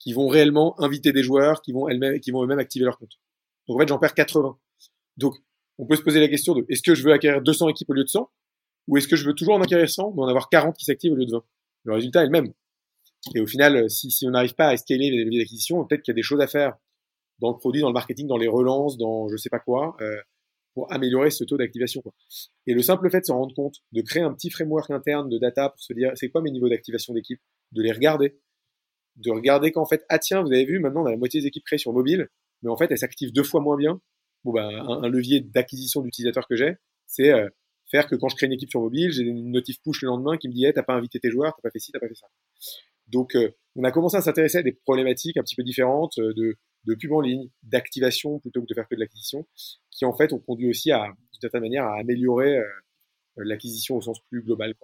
qui 0.00 0.12
vont 0.12 0.26
réellement 0.26 0.80
inviter 0.80 1.12
des 1.12 1.22
joueurs, 1.22 1.62
qui 1.62 1.72
vont 1.72 1.88
elles-mêmes, 1.88 2.18
qui 2.20 2.32
vont 2.32 2.42
eux-mêmes 2.42 2.58
activer 2.58 2.84
leur 2.84 2.98
compte. 2.98 3.20
Donc 3.68 3.76
en 3.76 3.80
fait, 3.80 3.88
j'en 3.88 3.98
perds 3.98 4.14
80. 4.14 4.58
Donc 5.16 5.36
on 5.78 5.86
peut 5.86 5.96
se 5.96 6.02
poser 6.02 6.18
la 6.18 6.28
question 6.28 6.54
de 6.54 6.64
est-ce 6.68 6.82
que 6.82 6.96
je 6.96 7.04
veux 7.04 7.12
acquérir 7.12 7.40
200 7.40 7.68
équipes 7.68 7.90
au 7.90 7.94
lieu 7.94 8.04
de 8.04 8.08
100 8.08 8.28
ou 8.88 8.96
est-ce 8.96 9.06
que 9.06 9.16
je 9.16 9.24
veux 9.24 9.34
toujours 9.34 9.54
en 9.54 9.62
acquérir 9.62 9.88
100 9.88 10.14
mais 10.16 10.22
en 10.22 10.28
avoir 10.28 10.48
40 10.48 10.76
qui 10.76 10.84
s'activent 10.84 11.12
au 11.12 11.16
lieu 11.16 11.26
de 11.26 11.32
20 11.32 11.44
Le 11.84 11.94
résultat 11.94 12.22
est 12.22 12.26
le 12.26 12.30
même. 12.30 12.52
Et 13.34 13.40
au 13.40 13.46
final, 13.46 13.88
si, 13.90 14.10
si 14.10 14.26
on 14.26 14.30
n'arrive 14.30 14.54
pas 14.54 14.68
à 14.68 14.76
scaler 14.76 15.10
les 15.10 15.24
leviers 15.24 15.40
d'acquisition, 15.40 15.84
peut-être 15.84 16.02
qu'il 16.02 16.12
y 16.12 16.16
a 16.16 16.20
des 16.20 16.22
choses 16.22 16.40
à 16.40 16.46
faire 16.46 16.76
dans 17.40 17.50
le 17.50 17.56
produit, 17.56 17.80
dans 17.80 17.88
le 17.88 17.94
marketing, 17.94 18.26
dans 18.26 18.36
les 18.36 18.48
relances, 18.48 18.96
dans 18.96 19.28
je 19.28 19.36
sais 19.36 19.50
pas 19.50 19.58
quoi, 19.58 19.96
euh, 20.00 20.16
pour 20.74 20.92
améliorer 20.92 21.30
ce 21.30 21.44
taux 21.44 21.56
d'activation. 21.56 22.02
Et 22.66 22.74
le 22.74 22.82
simple 22.82 23.10
fait 23.10 23.20
de 23.20 23.26
se 23.26 23.32
rendre 23.32 23.54
compte, 23.54 23.76
de 23.92 24.00
créer 24.00 24.22
un 24.22 24.32
petit 24.32 24.50
framework 24.50 24.90
interne 24.90 25.28
de 25.28 25.38
data 25.38 25.70
pour 25.70 25.80
se 25.80 25.92
dire 25.92 26.12
c'est 26.14 26.30
quoi 26.30 26.40
mes 26.40 26.50
niveaux 26.50 26.68
d'activation 26.68 27.14
d'équipe, 27.14 27.40
de 27.72 27.82
les 27.82 27.92
regarder, 27.92 28.38
de 29.16 29.30
regarder 29.30 29.72
qu'en 29.72 29.86
fait, 29.86 30.04
ah 30.08 30.18
tiens, 30.18 30.42
vous 30.42 30.52
avez 30.52 30.64
vu, 30.64 30.78
maintenant 30.78 31.02
on 31.02 31.06
a 31.06 31.10
la 31.10 31.16
moitié 31.16 31.40
des 31.40 31.46
équipes 31.46 31.64
créées 31.64 31.78
sur 31.78 31.92
mobile, 31.92 32.28
mais 32.62 32.70
en 32.70 32.76
fait 32.76 32.90
elles 32.90 32.98
s'activent 32.98 33.32
deux 33.32 33.42
fois 33.42 33.60
moins 33.60 33.76
bien. 33.76 34.00
Bon, 34.44 34.52
bah, 34.52 34.68
un, 34.68 35.08
levier 35.08 35.40
d'acquisition 35.40 36.00
d'utilisateurs 36.00 36.46
que 36.46 36.54
j'ai, 36.54 36.76
c'est 37.06 37.32
euh, 37.32 37.48
faire 37.90 38.06
que 38.06 38.16
quand 38.16 38.28
je 38.28 38.36
crée 38.36 38.46
une 38.46 38.52
équipe 38.52 38.70
sur 38.70 38.80
mobile, 38.80 39.10
j'ai 39.10 39.22
une 39.22 39.50
notif 39.50 39.80
push 39.82 40.02
le 40.02 40.08
lendemain 40.08 40.36
qui 40.36 40.48
me 40.48 40.52
dit 40.52 40.64
hey, 40.64 40.72
t'as 40.72 40.82
pas 40.82 40.94
invité 40.94 41.20
tes 41.20 41.30
joueurs, 41.30 41.54
t'as 41.56 41.62
pas 41.62 41.70
fait 41.70 41.78
ci, 41.78 41.92
t'as 41.92 42.00
pas 42.00 42.08
fait 42.08 42.14
ça. 42.14 42.26
Donc 43.06 43.34
euh, 43.34 43.50
on 43.76 43.84
a 43.84 43.90
commencé 43.90 44.16
à 44.16 44.20
s'intéresser 44.20 44.58
à 44.58 44.62
des 44.62 44.72
problématiques 44.72 45.36
un 45.36 45.42
petit 45.42 45.56
peu 45.56 45.62
différentes 45.62 46.18
euh, 46.18 46.32
de 46.34 46.56
de 46.84 46.94
pub 46.94 47.12
en 47.12 47.20
ligne, 47.20 47.50
d'activation 47.62 48.38
plutôt 48.40 48.62
que 48.62 48.66
de 48.66 48.74
faire 48.74 48.88
que 48.88 48.94
de 48.94 49.00
l'acquisition, 49.00 49.46
qui 49.90 50.04
en 50.04 50.16
fait 50.16 50.32
ont 50.32 50.38
conduit 50.38 50.70
aussi 50.70 50.90
à, 50.90 51.04
d'une 51.06 51.40
certaine 51.40 51.62
manière, 51.62 51.84
à 51.84 51.98
améliorer 51.98 52.58
euh, 52.58 52.64
l'acquisition 53.36 53.96
au 53.96 54.00
sens 54.00 54.20
plus 54.30 54.42
global. 54.42 54.74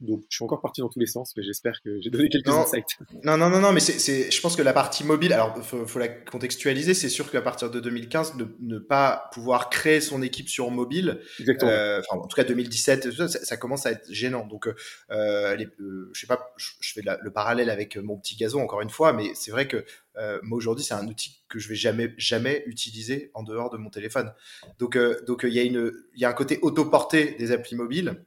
Donc, 0.00 0.22
je 0.30 0.36
suis 0.36 0.44
encore 0.44 0.60
parti 0.60 0.80
dans 0.80 0.88
tous 0.88 1.00
les 1.00 1.06
sens, 1.06 1.34
mais 1.36 1.42
j'espère 1.42 1.80
que 1.82 2.00
j'ai 2.00 2.10
donné 2.10 2.28
quelques 2.28 2.48
insights. 2.48 2.98
Non, 3.24 3.36
non, 3.36 3.50
non, 3.50 3.60
non, 3.60 3.72
mais 3.72 3.80
c'est, 3.80 4.30
je 4.30 4.40
pense 4.40 4.54
que 4.56 4.62
la 4.62 4.72
partie 4.72 5.04
mobile, 5.04 5.32
alors, 5.32 5.56
faut, 5.64 5.86
faut 5.86 5.98
la 5.98 6.08
contextualiser. 6.08 6.94
C'est 6.94 7.08
sûr 7.08 7.30
qu'à 7.30 7.42
partir 7.42 7.70
de 7.70 7.80
2015, 7.80 8.36
ne, 8.36 8.44
ne, 8.60 8.78
pas 8.78 9.28
pouvoir 9.32 9.70
créer 9.70 10.00
son 10.00 10.22
équipe 10.22 10.48
sur 10.48 10.70
mobile, 10.70 11.20
euh, 11.40 12.00
enfin, 12.00 12.20
en 12.20 12.26
tout 12.26 12.36
cas 12.36 12.44
2017, 12.44 13.12
ça, 13.12 13.28
ça, 13.28 13.56
commence 13.56 13.86
à 13.86 13.92
être 13.92 14.10
gênant. 14.10 14.46
Donc, 14.46 14.68
euh, 15.10 15.56
les, 15.56 15.66
euh, 15.80 16.10
je 16.12 16.20
sais 16.20 16.26
pas, 16.26 16.54
je, 16.56 16.70
fais 16.80 17.02
le 17.02 17.30
parallèle 17.30 17.70
avec 17.70 17.96
mon 17.96 18.16
petit 18.16 18.36
gazon 18.36 18.62
encore 18.62 18.80
une 18.80 18.90
fois, 18.90 19.12
mais 19.12 19.32
c'est 19.34 19.50
vrai 19.50 19.66
que 19.66 19.84
euh, 20.18 20.38
moi 20.42 20.56
aujourd'hui, 20.56 20.84
c'est 20.84 20.94
un 20.94 21.06
outil 21.06 21.40
que 21.48 21.58
je 21.58 21.68
vais 21.68 21.74
jamais, 21.74 22.12
jamais 22.16 22.62
utiliser 22.66 23.30
en 23.34 23.42
dehors 23.42 23.70
de 23.70 23.76
mon 23.76 23.90
téléphone. 23.90 24.32
Donc, 24.78 24.96
euh, 24.96 25.20
donc 25.26 25.44
il 25.44 25.54
y 25.54 25.58
a 25.58 25.62
une, 25.62 25.92
il 26.14 26.20
y 26.20 26.24
a 26.24 26.28
un 26.28 26.34
côté 26.34 26.58
autoporté 26.62 27.36
des 27.38 27.52
applis 27.52 27.76
mobiles 27.76 28.24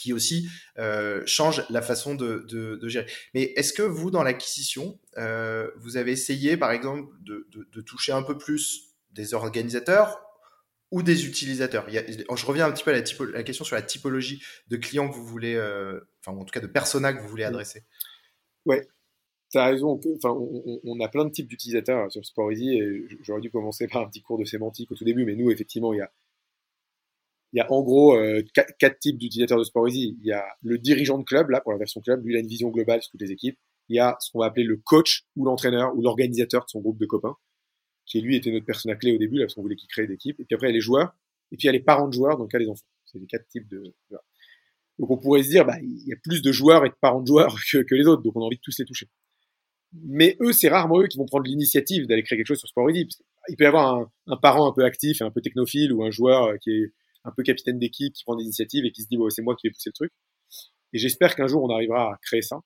qui 0.00 0.12
aussi 0.12 0.48
euh, 0.78 1.22
change 1.26 1.64
la 1.70 1.82
façon 1.82 2.14
de, 2.14 2.46
de, 2.48 2.88
gérer. 2.88 3.06
Mais 3.34 3.52
est-ce 3.56 3.72
que 3.72 3.82
vous, 3.82 4.10
dans 4.10 4.22
l'acquisition, 4.22 4.98
euh, 5.18 5.70
vous 5.76 5.96
avez 5.96 6.12
essayé, 6.12 6.56
par 6.56 6.70
exemple, 6.70 7.12
de, 7.20 7.46
de, 7.50 7.80
toucher 7.80 8.12
un 8.12 8.22
peu 8.22 8.38
plus 8.38 8.94
des 9.12 9.34
organisateurs 9.34 10.20
ou 10.90 11.02
des 11.02 11.26
utilisateurs? 11.26 11.84
Il 11.88 11.94
y 11.94 11.98
a, 11.98 12.04
Je 12.06 12.46
reviens 12.46 12.66
un 12.66 12.72
petit 12.72 12.84
peu 12.84 12.90
à 12.90 12.94
la, 12.94 13.02
typo, 13.02 13.24
la, 13.26 13.42
question 13.42 13.64
sur 13.64 13.76
la 13.76 13.82
typologie 13.82 14.42
de 14.68 14.76
clients 14.76 15.08
que 15.08 15.14
vous 15.14 15.26
voulez, 15.26 15.54
euh, 15.54 16.00
enfin, 16.20 16.36
en 16.36 16.44
tout 16.44 16.52
cas 16.52 16.60
de 16.60 16.66
personas 16.66 17.12
que 17.12 17.20
vous 17.20 17.28
voulez 17.28 17.44
adresser. 17.44 17.84
Ouais, 18.64 18.86
tu 19.50 19.58
as 19.58 19.66
raison. 19.66 20.00
Enfin, 20.16 20.30
on, 20.30 20.80
on, 20.84 21.00
a 21.00 21.08
plein 21.08 21.24
de 21.24 21.30
types 21.30 21.48
d'utilisateurs 21.48 22.10
sur 22.10 22.52
Easy 22.52 22.74
et 22.74 23.08
j'aurais 23.22 23.40
dû 23.40 23.50
commencer 23.50 23.86
par 23.88 24.02
un 24.02 24.08
petit 24.08 24.22
cours 24.22 24.38
de 24.38 24.44
sémantique 24.44 24.90
au 24.92 24.94
tout 24.94 25.04
début, 25.04 25.24
mais 25.24 25.34
nous, 25.34 25.50
effectivement, 25.50 25.92
il 25.92 25.98
y 25.98 26.02
a 26.02 26.10
il 27.52 27.58
y 27.58 27.60
a 27.60 27.72
en 27.72 27.82
gros 27.82 28.16
euh, 28.16 28.42
quatre, 28.78 28.98
types 29.00 29.18
d'utilisateurs 29.18 29.58
de 29.58 29.88
Easy. 29.88 30.16
Il 30.20 30.26
y 30.26 30.32
a 30.32 30.44
le 30.62 30.78
dirigeant 30.78 31.18
de 31.18 31.24
club, 31.24 31.50
là, 31.50 31.60
pour 31.60 31.72
la 31.72 31.78
version 31.78 32.00
club. 32.00 32.24
Lui, 32.24 32.34
il 32.34 32.36
a 32.36 32.40
une 32.40 32.46
vision 32.46 32.68
globale 32.68 33.02
sur 33.02 33.10
toutes 33.10 33.22
les 33.22 33.32
équipes. 33.32 33.58
Il 33.88 33.96
y 33.96 33.98
a 33.98 34.16
ce 34.20 34.30
qu'on 34.30 34.38
va 34.38 34.46
appeler 34.46 34.64
le 34.64 34.76
coach 34.76 35.24
ou 35.34 35.44
l'entraîneur 35.44 35.96
ou 35.96 36.02
l'organisateur 36.02 36.64
de 36.64 36.70
son 36.70 36.80
groupe 36.80 36.98
de 36.98 37.06
copains, 37.06 37.34
qui 38.06 38.20
lui 38.20 38.36
était 38.36 38.52
notre 38.52 38.66
personnel 38.66 38.98
clé 38.98 39.12
au 39.12 39.18
début, 39.18 39.38
là, 39.38 39.46
parce 39.46 39.54
qu'on 39.54 39.62
voulait 39.62 39.74
qu'il 39.74 39.88
crée 39.88 40.06
d'équipe. 40.06 40.38
Et 40.38 40.44
puis 40.44 40.54
après, 40.54 40.68
il 40.68 40.70
y 40.70 40.74
a 40.74 40.76
les 40.76 40.80
joueurs. 40.80 41.12
Et 41.50 41.56
puis 41.56 41.64
il 41.64 41.66
y 41.66 41.70
a 41.70 41.72
les 41.72 41.80
parents 41.80 42.06
de 42.06 42.12
joueurs, 42.12 42.36
dans 42.36 42.44
le 42.44 42.48
cas 42.48 42.60
des 42.60 42.68
enfants. 42.68 42.86
C'est 43.06 43.18
les 43.18 43.26
quatre 43.26 43.48
types 43.48 43.68
de. 43.68 43.82
Donc 45.00 45.10
on 45.10 45.16
pourrait 45.16 45.42
se 45.42 45.48
dire, 45.48 45.64
bah, 45.64 45.78
il 45.82 46.06
y 46.06 46.12
a 46.12 46.16
plus 46.22 46.42
de 46.42 46.52
joueurs 46.52 46.84
et 46.84 46.90
de 46.90 46.94
parents 47.00 47.22
de 47.22 47.26
joueurs 47.26 47.56
que, 47.72 47.78
que 47.78 47.94
les 47.96 48.06
autres, 48.06 48.22
donc 48.22 48.36
on 48.36 48.42
a 48.42 48.44
envie 48.44 48.56
de 48.56 48.62
tous 48.62 48.78
les 48.78 48.84
toucher. 48.84 49.08
Mais 49.92 50.36
eux, 50.40 50.52
c'est 50.52 50.68
rarement 50.68 51.00
eux 51.00 51.08
qui 51.08 51.18
vont 51.18 51.26
prendre 51.26 51.46
l'initiative 51.46 52.06
d'aller 52.06 52.22
créer 52.22 52.38
quelque 52.38 52.46
chose 52.46 52.60
sur 52.60 52.68
Sport. 52.68 52.90
Il 52.90 53.08
peut 53.56 53.64
y 53.64 53.66
avoir 53.66 53.96
un, 53.96 54.12
un, 54.28 54.36
parent 54.36 54.68
un 54.68 54.72
peu 54.72 54.84
actif 54.84 55.20
un 55.22 55.32
peu 55.32 55.40
technophile 55.40 55.92
ou 55.92 56.04
un 56.04 56.12
joueur 56.12 56.44
euh, 56.44 56.56
qui 56.58 56.70
est 56.70 56.92
un 57.24 57.32
peu 57.32 57.42
capitaine 57.42 57.78
d'équipe 57.78 58.12
qui 58.12 58.24
prend 58.24 58.36
des 58.36 58.44
initiatives 58.44 58.84
et 58.84 58.92
qui 58.92 59.02
se 59.02 59.08
dit 59.08 59.18
c'est 59.30 59.42
moi 59.42 59.56
qui 59.56 59.68
vais 59.68 59.72
pousser 59.72 59.90
le 59.90 59.94
truc. 59.94 60.12
Et 60.92 60.98
j'espère 60.98 61.36
qu'un 61.36 61.46
jour 61.46 61.62
on 61.62 61.70
arrivera 61.70 62.14
à 62.14 62.18
créer 62.22 62.42
ça. 62.42 62.60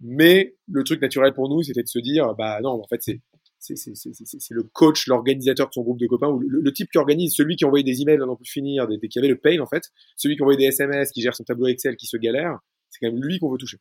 Mais 0.00 0.56
le 0.68 0.82
truc 0.84 1.02
naturel 1.02 1.34
pour 1.34 1.48
nous, 1.48 1.62
c'était 1.62 1.82
de 1.82 1.88
se 1.88 1.98
dire 1.98 2.34
bah 2.34 2.60
non, 2.62 2.80
en 2.82 2.86
fait 2.88 3.02
c'est 3.02 3.20
c'est 3.60 4.54
le 4.54 4.62
coach, 4.62 5.06
l'organisateur 5.06 5.68
de 5.68 5.72
son 5.74 5.82
groupe 5.82 5.98
de 5.98 6.06
copains, 6.06 6.28
ou 6.28 6.38
le, 6.38 6.72
type 6.72 6.90
qui 6.90 6.98
organise, 6.98 7.34
celui 7.34 7.56
qui 7.56 7.64
envoie 7.64 7.82
des 7.82 8.00
emails 8.00 8.16
à 8.16 8.26
n'en 8.26 8.36
plus 8.36 8.50
finir, 8.50 8.88
des, 8.88 8.98
qui 9.08 9.18
avait 9.18 9.28
le 9.28 9.36
pain 9.36 9.60
en 9.60 9.66
fait, 9.66 9.90
celui 10.16 10.36
qui 10.36 10.42
envoie 10.42 10.56
des 10.56 10.64
SMS, 10.64 11.12
qui 11.12 11.20
gère 11.20 11.34
son 11.34 11.44
tableau 11.44 11.66
Excel, 11.66 11.96
qui 11.96 12.06
se 12.06 12.16
galère, 12.16 12.58
c'est 12.88 12.98
quand 13.00 13.12
même 13.12 13.22
lui 13.22 13.38
qu'on 13.38 13.50
veut 13.50 13.58
toucher. 13.58 13.78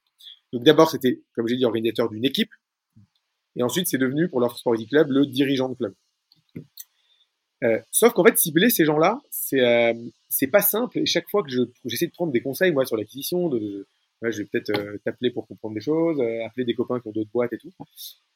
Donc 0.52 0.64
d'abord 0.64 0.92
c'était, 0.92 1.22
comme 1.34 1.48
j'ai 1.48 1.56
dit, 1.56 1.66
organisateur 1.66 2.10
d'une 2.10 2.26
équipe, 2.26 2.52
et 3.56 3.64
ensuite 3.64 3.88
c'est 3.88 3.98
devenu 3.98 4.30
pour 4.30 4.42
leur 4.42 4.58
Sport 4.58 4.76
Club 4.90 5.12
le 5.12 5.26
dirigeant 5.26 5.70
de 5.70 5.76
club. 5.76 5.94
Euh, 7.64 7.80
sauf 7.92 8.14
qu'en 8.14 8.24
fait, 8.24 8.38
cibler 8.38 8.70
ces 8.70 8.86
gens-là, 8.86 9.20
c'est 9.32 9.60
euh, 9.62 9.94
c'est 10.30 10.48
pas 10.48 10.62
simple. 10.62 11.00
Et 11.00 11.06
chaque 11.06 11.30
fois 11.30 11.44
que 11.44 11.50
je 11.50 11.64
j'essaie 11.86 12.08
de 12.08 12.12
prendre 12.12 12.32
des 12.32 12.42
conseils 12.42 12.72
moi 12.72 12.86
sur 12.86 12.96
l'acquisition, 12.96 13.50
de, 13.50 13.60
de 13.60 13.88
ouais, 14.22 14.32
je 14.32 14.40
vais 14.40 14.46
peut-être 14.46 14.70
euh, 14.78 14.98
t'appeler 15.04 15.32
pour 15.32 15.48
comprendre 15.48 15.76
des 15.76 15.82
choses, 15.82 16.20
euh, 16.22 16.46
appeler 16.46 16.66
des 16.66 16.74
copains 16.74 17.00
qui 17.00 17.08
ont 17.08 17.12
d'autres 17.12 17.32
boîtes 17.32 17.54
et 17.54 17.58
tout. 17.58 17.72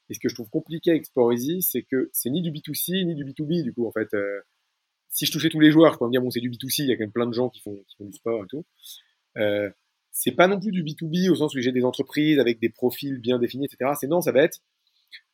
Et 0.10 0.14
ce 0.14 0.20
que 0.20 0.28
je 0.28 0.36
trouve 0.36 0.50
compliqué 0.50 0.92
avec 0.92 1.06
Easy, 1.32 1.62
c'est 1.62 1.84
que 1.84 2.10
c'est 2.12 2.30
ni 2.30 2.42
du 2.42 2.52
B2C 2.52 3.06
ni 3.06 3.16
du 3.16 3.24
B2B 3.24 3.64
du 3.64 3.74
coup 3.74 3.88
en 3.88 3.92
fait. 3.92 4.10
si 5.10 5.26
je 5.26 5.32
touchais 5.32 5.50
tous 5.50 5.62
les 5.62 5.72
joueurs, 5.72 5.94
je 5.94 5.98
pourrais 5.98 6.10
me 6.10 6.12
dire 6.12 6.22
bon 6.22 6.30
c'est 6.30 6.42
du 6.42 6.50
B2C, 6.50 6.84
il 6.84 6.90
y 6.90 6.92
a 6.92 6.98
quand 6.98 7.04
même 7.04 7.12
plein 7.12 7.28
de 7.28 7.34
gens 7.34 7.50
qui 7.50 7.62
font 7.62 7.76
qui 7.88 7.96
font 7.98 8.06
du 8.06 8.14
sport 8.14 8.44
et 8.44 8.48
tout. 8.48 8.66
c'est 10.12 10.34
pas 10.34 10.48
non 10.48 10.60
plus 10.60 10.72
du 10.72 10.84
B2B 10.84 11.30
au 11.30 11.36
sens 11.36 11.56
où 11.56 11.62
j'ai 11.62 11.72
des 11.72 11.86
entreprises 11.86 12.40
avec 12.40 12.60
des 12.60 12.70
profils 12.70 13.18
bien 13.20 13.40
définis, 13.40 13.66
etc. 13.66 13.92
C'est 14.00 14.08
non, 14.08 14.20
ça 14.22 14.34
va 14.34 14.44
être 14.44 14.60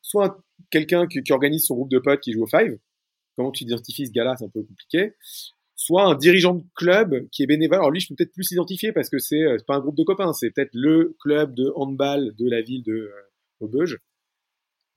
soit 0.02 0.40
quelqu'un 0.70 1.08
qui, 1.08 1.24
qui 1.24 1.34
organise 1.34 1.66
son 1.66 1.76
groupe 1.76 1.90
de 1.90 2.00
potes 2.00 2.22
qui 2.22 2.34
joue 2.34 2.44
au 2.44 2.48
five 2.48 2.78
comment 3.40 3.52
tu 3.52 3.64
identifies 3.64 4.06
ce 4.06 4.12
gars-là, 4.12 4.36
c'est 4.38 4.44
un 4.44 4.50
peu 4.50 4.64
compliqué. 4.64 5.14
Soit 5.78 6.04
un 6.04 6.16
dirigeant 6.16 6.56
de 6.56 6.64
club 6.76 7.30
qui 7.32 7.44
est 7.44 7.46
bénévole. 7.46 7.78
Alors 7.78 7.90
lui, 7.90 8.02
je 8.02 8.10
peux 8.10 8.16
peut-être 8.16 8.34
plus 8.34 8.52
l'identifier 8.52 8.92
parce 8.92 9.10
que 9.10 9.18
c'est 9.18 9.44
euh, 9.44 9.58
pas 9.66 9.76
un 9.76 9.80
groupe 9.80 9.96
de 9.96 10.04
copains, 10.04 10.34
c'est 10.34 10.52
peut-être 10.52 10.74
le 10.74 11.16
club 11.22 11.56
de 11.56 11.72
handball 11.76 12.36
de 12.36 12.50
la 12.50 12.62
ville 12.62 12.84
de 12.84 12.92
euh, 12.92 13.12
Maubeuge. 13.62 13.98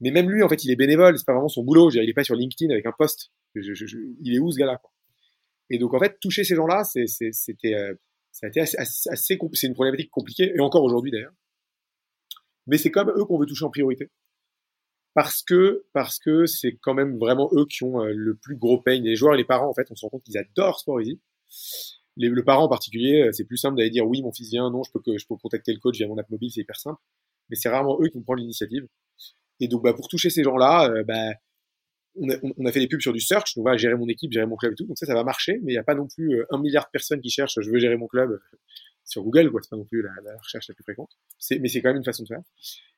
Mais 0.01 0.11
même 0.11 0.29
lui, 0.29 0.43
en 0.43 0.49
fait, 0.49 0.65
il 0.65 0.71
est 0.71 0.75
bénévole, 0.75 1.17
c'est 1.17 1.25
pas 1.25 1.31
vraiment 1.31 1.47
son 1.47 1.63
boulot. 1.63 1.89
il 1.89 2.09
est 2.09 2.13
pas 2.13 2.25
sur 2.25 2.35
LinkedIn 2.35 2.69
avec 2.73 2.85
un 2.85 2.91
poste. 2.91 3.31
il 3.55 4.35
est 4.35 4.39
où 4.39 4.51
ce 4.51 4.57
gars-là 4.57 4.81
Et 5.69 5.77
donc 5.77 5.93
en 5.93 5.99
fait, 5.99 6.17
toucher 6.19 6.43
ces 6.43 6.55
gens-là, 6.55 6.83
c'était, 6.83 7.75
euh, 7.75 7.93
assez, 8.41 8.77
assez, 8.77 9.39
c'est 9.53 9.67
une 9.67 9.73
problématique 9.73 10.11
compliquée 10.11 10.51
et 10.53 10.59
encore 10.59 10.83
aujourd'hui 10.83 11.11
d'ailleurs. 11.11 11.33
Mais 12.67 12.77
c'est 12.77 12.91
quand 12.91 13.05
même 13.05 13.15
eux 13.15 13.23
qu'on 13.23 13.39
veut 13.39 13.45
toucher 13.45 13.63
en 13.63 13.69
priorité 13.69 14.09
parce 15.13 15.43
que 15.43 15.85
parce 15.93 16.19
que 16.19 16.45
c'est 16.45 16.77
quand 16.81 16.93
même 16.93 17.17
vraiment 17.17 17.49
eux 17.53 17.65
qui 17.65 17.83
ont 17.83 18.01
euh, 18.01 18.11
le 18.13 18.35
plus 18.35 18.55
gros 18.55 18.79
pain. 18.81 18.99
Les 18.99 19.15
joueurs 19.15 19.35
et 19.35 19.37
les 19.37 19.45
parents, 19.45 19.69
en 19.69 19.73
fait, 19.73 19.87
on 19.91 19.95
se 19.95 20.05
rend 20.05 20.09
compte 20.09 20.23
qu'ils 20.23 20.37
adorent 20.37 20.79
Sport 20.79 21.01
Easy. 21.01 21.19
Les, 22.17 22.29
le 22.29 22.43
parent 22.43 22.63
en 22.63 22.69
particulier, 22.69 23.23
euh, 23.23 23.31
c'est 23.31 23.45
plus 23.45 23.57
simple 23.57 23.77
d'aller 23.77 23.89
dire 23.89 24.07
oui, 24.07 24.21
mon 24.21 24.31
fils 24.31 24.49
vient, 24.49 24.69
non, 24.69 24.83
je 24.83 24.91
peux 24.91 24.99
que 24.99 25.17
je 25.17 25.25
peux 25.27 25.35
contacter 25.35 25.73
le 25.73 25.79
coach 25.79 25.97
via 25.97 26.07
mon 26.07 26.17
app 26.17 26.29
mobile, 26.29 26.51
c'est 26.51 26.61
hyper 26.61 26.79
simple. 26.79 26.99
Mais 27.49 27.55
c'est 27.55 27.69
rarement 27.69 27.99
eux 28.01 28.07
qui 28.07 28.17
vont 28.17 28.23
prendre 28.23 28.39
l'initiative. 28.39 28.87
Et 29.59 29.67
donc, 29.67 29.83
bah, 29.83 29.93
pour 29.93 30.07
toucher 30.07 30.29
ces 30.29 30.43
gens-là, 30.43 30.89
euh, 30.89 31.03
bah, 31.03 31.33
on 32.15 32.29
a, 32.29 32.35
on 32.57 32.65
a, 32.65 32.71
fait 32.71 32.79
des 32.79 32.87
pubs 32.87 33.01
sur 33.01 33.13
du 33.13 33.19
search, 33.19 33.55
donc 33.55 33.65
va 33.65 33.75
gérer 33.77 33.95
mon 33.95 34.07
équipe, 34.07 34.31
gérer 34.31 34.45
mon 34.45 34.55
club 34.55 34.73
et 34.73 34.75
tout. 34.75 34.85
Donc 34.85 34.97
ça, 34.97 35.05
ça 35.05 35.15
va 35.15 35.23
marcher, 35.23 35.59
mais 35.63 35.73
il 35.73 35.75
n'y 35.75 35.79
a 35.79 35.83
pas 35.83 35.95
non 35.95 36.07
plus 36.07 36.43
un 36.51 36.59
milliard 36.59 36.85
de 36.85 36.91
personnes 36.91 37.21
qui 37.21 37.29
cherchent 37.29 37.59
je 37.59 37.71
veux 37.71 37.79
gérer 37.79 37.97
mon 37.97 38.07
club 38.07 38.39
sur 39.03 39.23
Google, 39.23 39.51
quoi. 39.51 39.61
C'est 39.63 39.69
pas 39.71 39.77
non 39.77 39.85
plus 39.85 40.01
la, 40.03 40.11
la 40.23 40.37
recherche 40.37 40.67
la 40.69 40.75
plus 40.75 40.83
fréquente. 40.83 41.09
Mais 41.59 41.67
c'est 41.69 41.81
quand 41.81 41.89
même 41.89 41.97
une 41.97 42.05
façon 42.05 42.23
de 42.23 42.27
faire. 42.27 42.41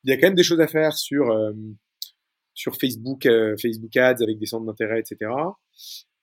Il 0.03 0.09
y 0.09 0.13
a 0.13 0.17
quand 0.17 0.27
même 0.27 0.35
des 0.35 0.43
choses 0.43 0.59
à 0.59 0.67
faire 0.67 0.97
sur 0.97 1.31
sur 2.55 2.75
Facebook, 2.77 3.25
euh, 3.25 3.55
Facebook 3.61 3.95
Ads 3.95 4.23
avec 4.23 4.39
des 4.39 4.45
centres 4.47 4.65
d'intérêt, 4.65 4.99
etc. 4.99 5.31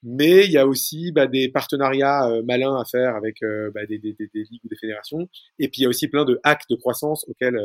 Mais 0.03 0.47
il 0.47 0.51
y 0.51 0.59
a 0.59 0.67
aussi 0.67 1.13
bah, 1.13 1.29
des 1.29 1.49
partenariats 1.49 2.29
euh, 2.29 2.43
malins 2.43 2.75
à 2.75 2.85
faire 2.85 3.15
avec 3.15 3.41
euh, 3.45 3.71
bah, 3.73 3.87
des, 3.87 3.99
ligues 3.99 4.65
ou 4.65 4.69
des 4.69 4.77
fédérations. 4.77 5.29
Et 5.61 5.69
puis 5.69 5.81
il 5.81 5.83
y 5.83 5.87
a 5.87 5.89
aussi 5.89 6.09
plein 6.09 6.25
de 6.25 6.41
hacks 6.43 6.69
de 6.69 6.75
croissance 6.75 7.25
auxquels 7.29 7.61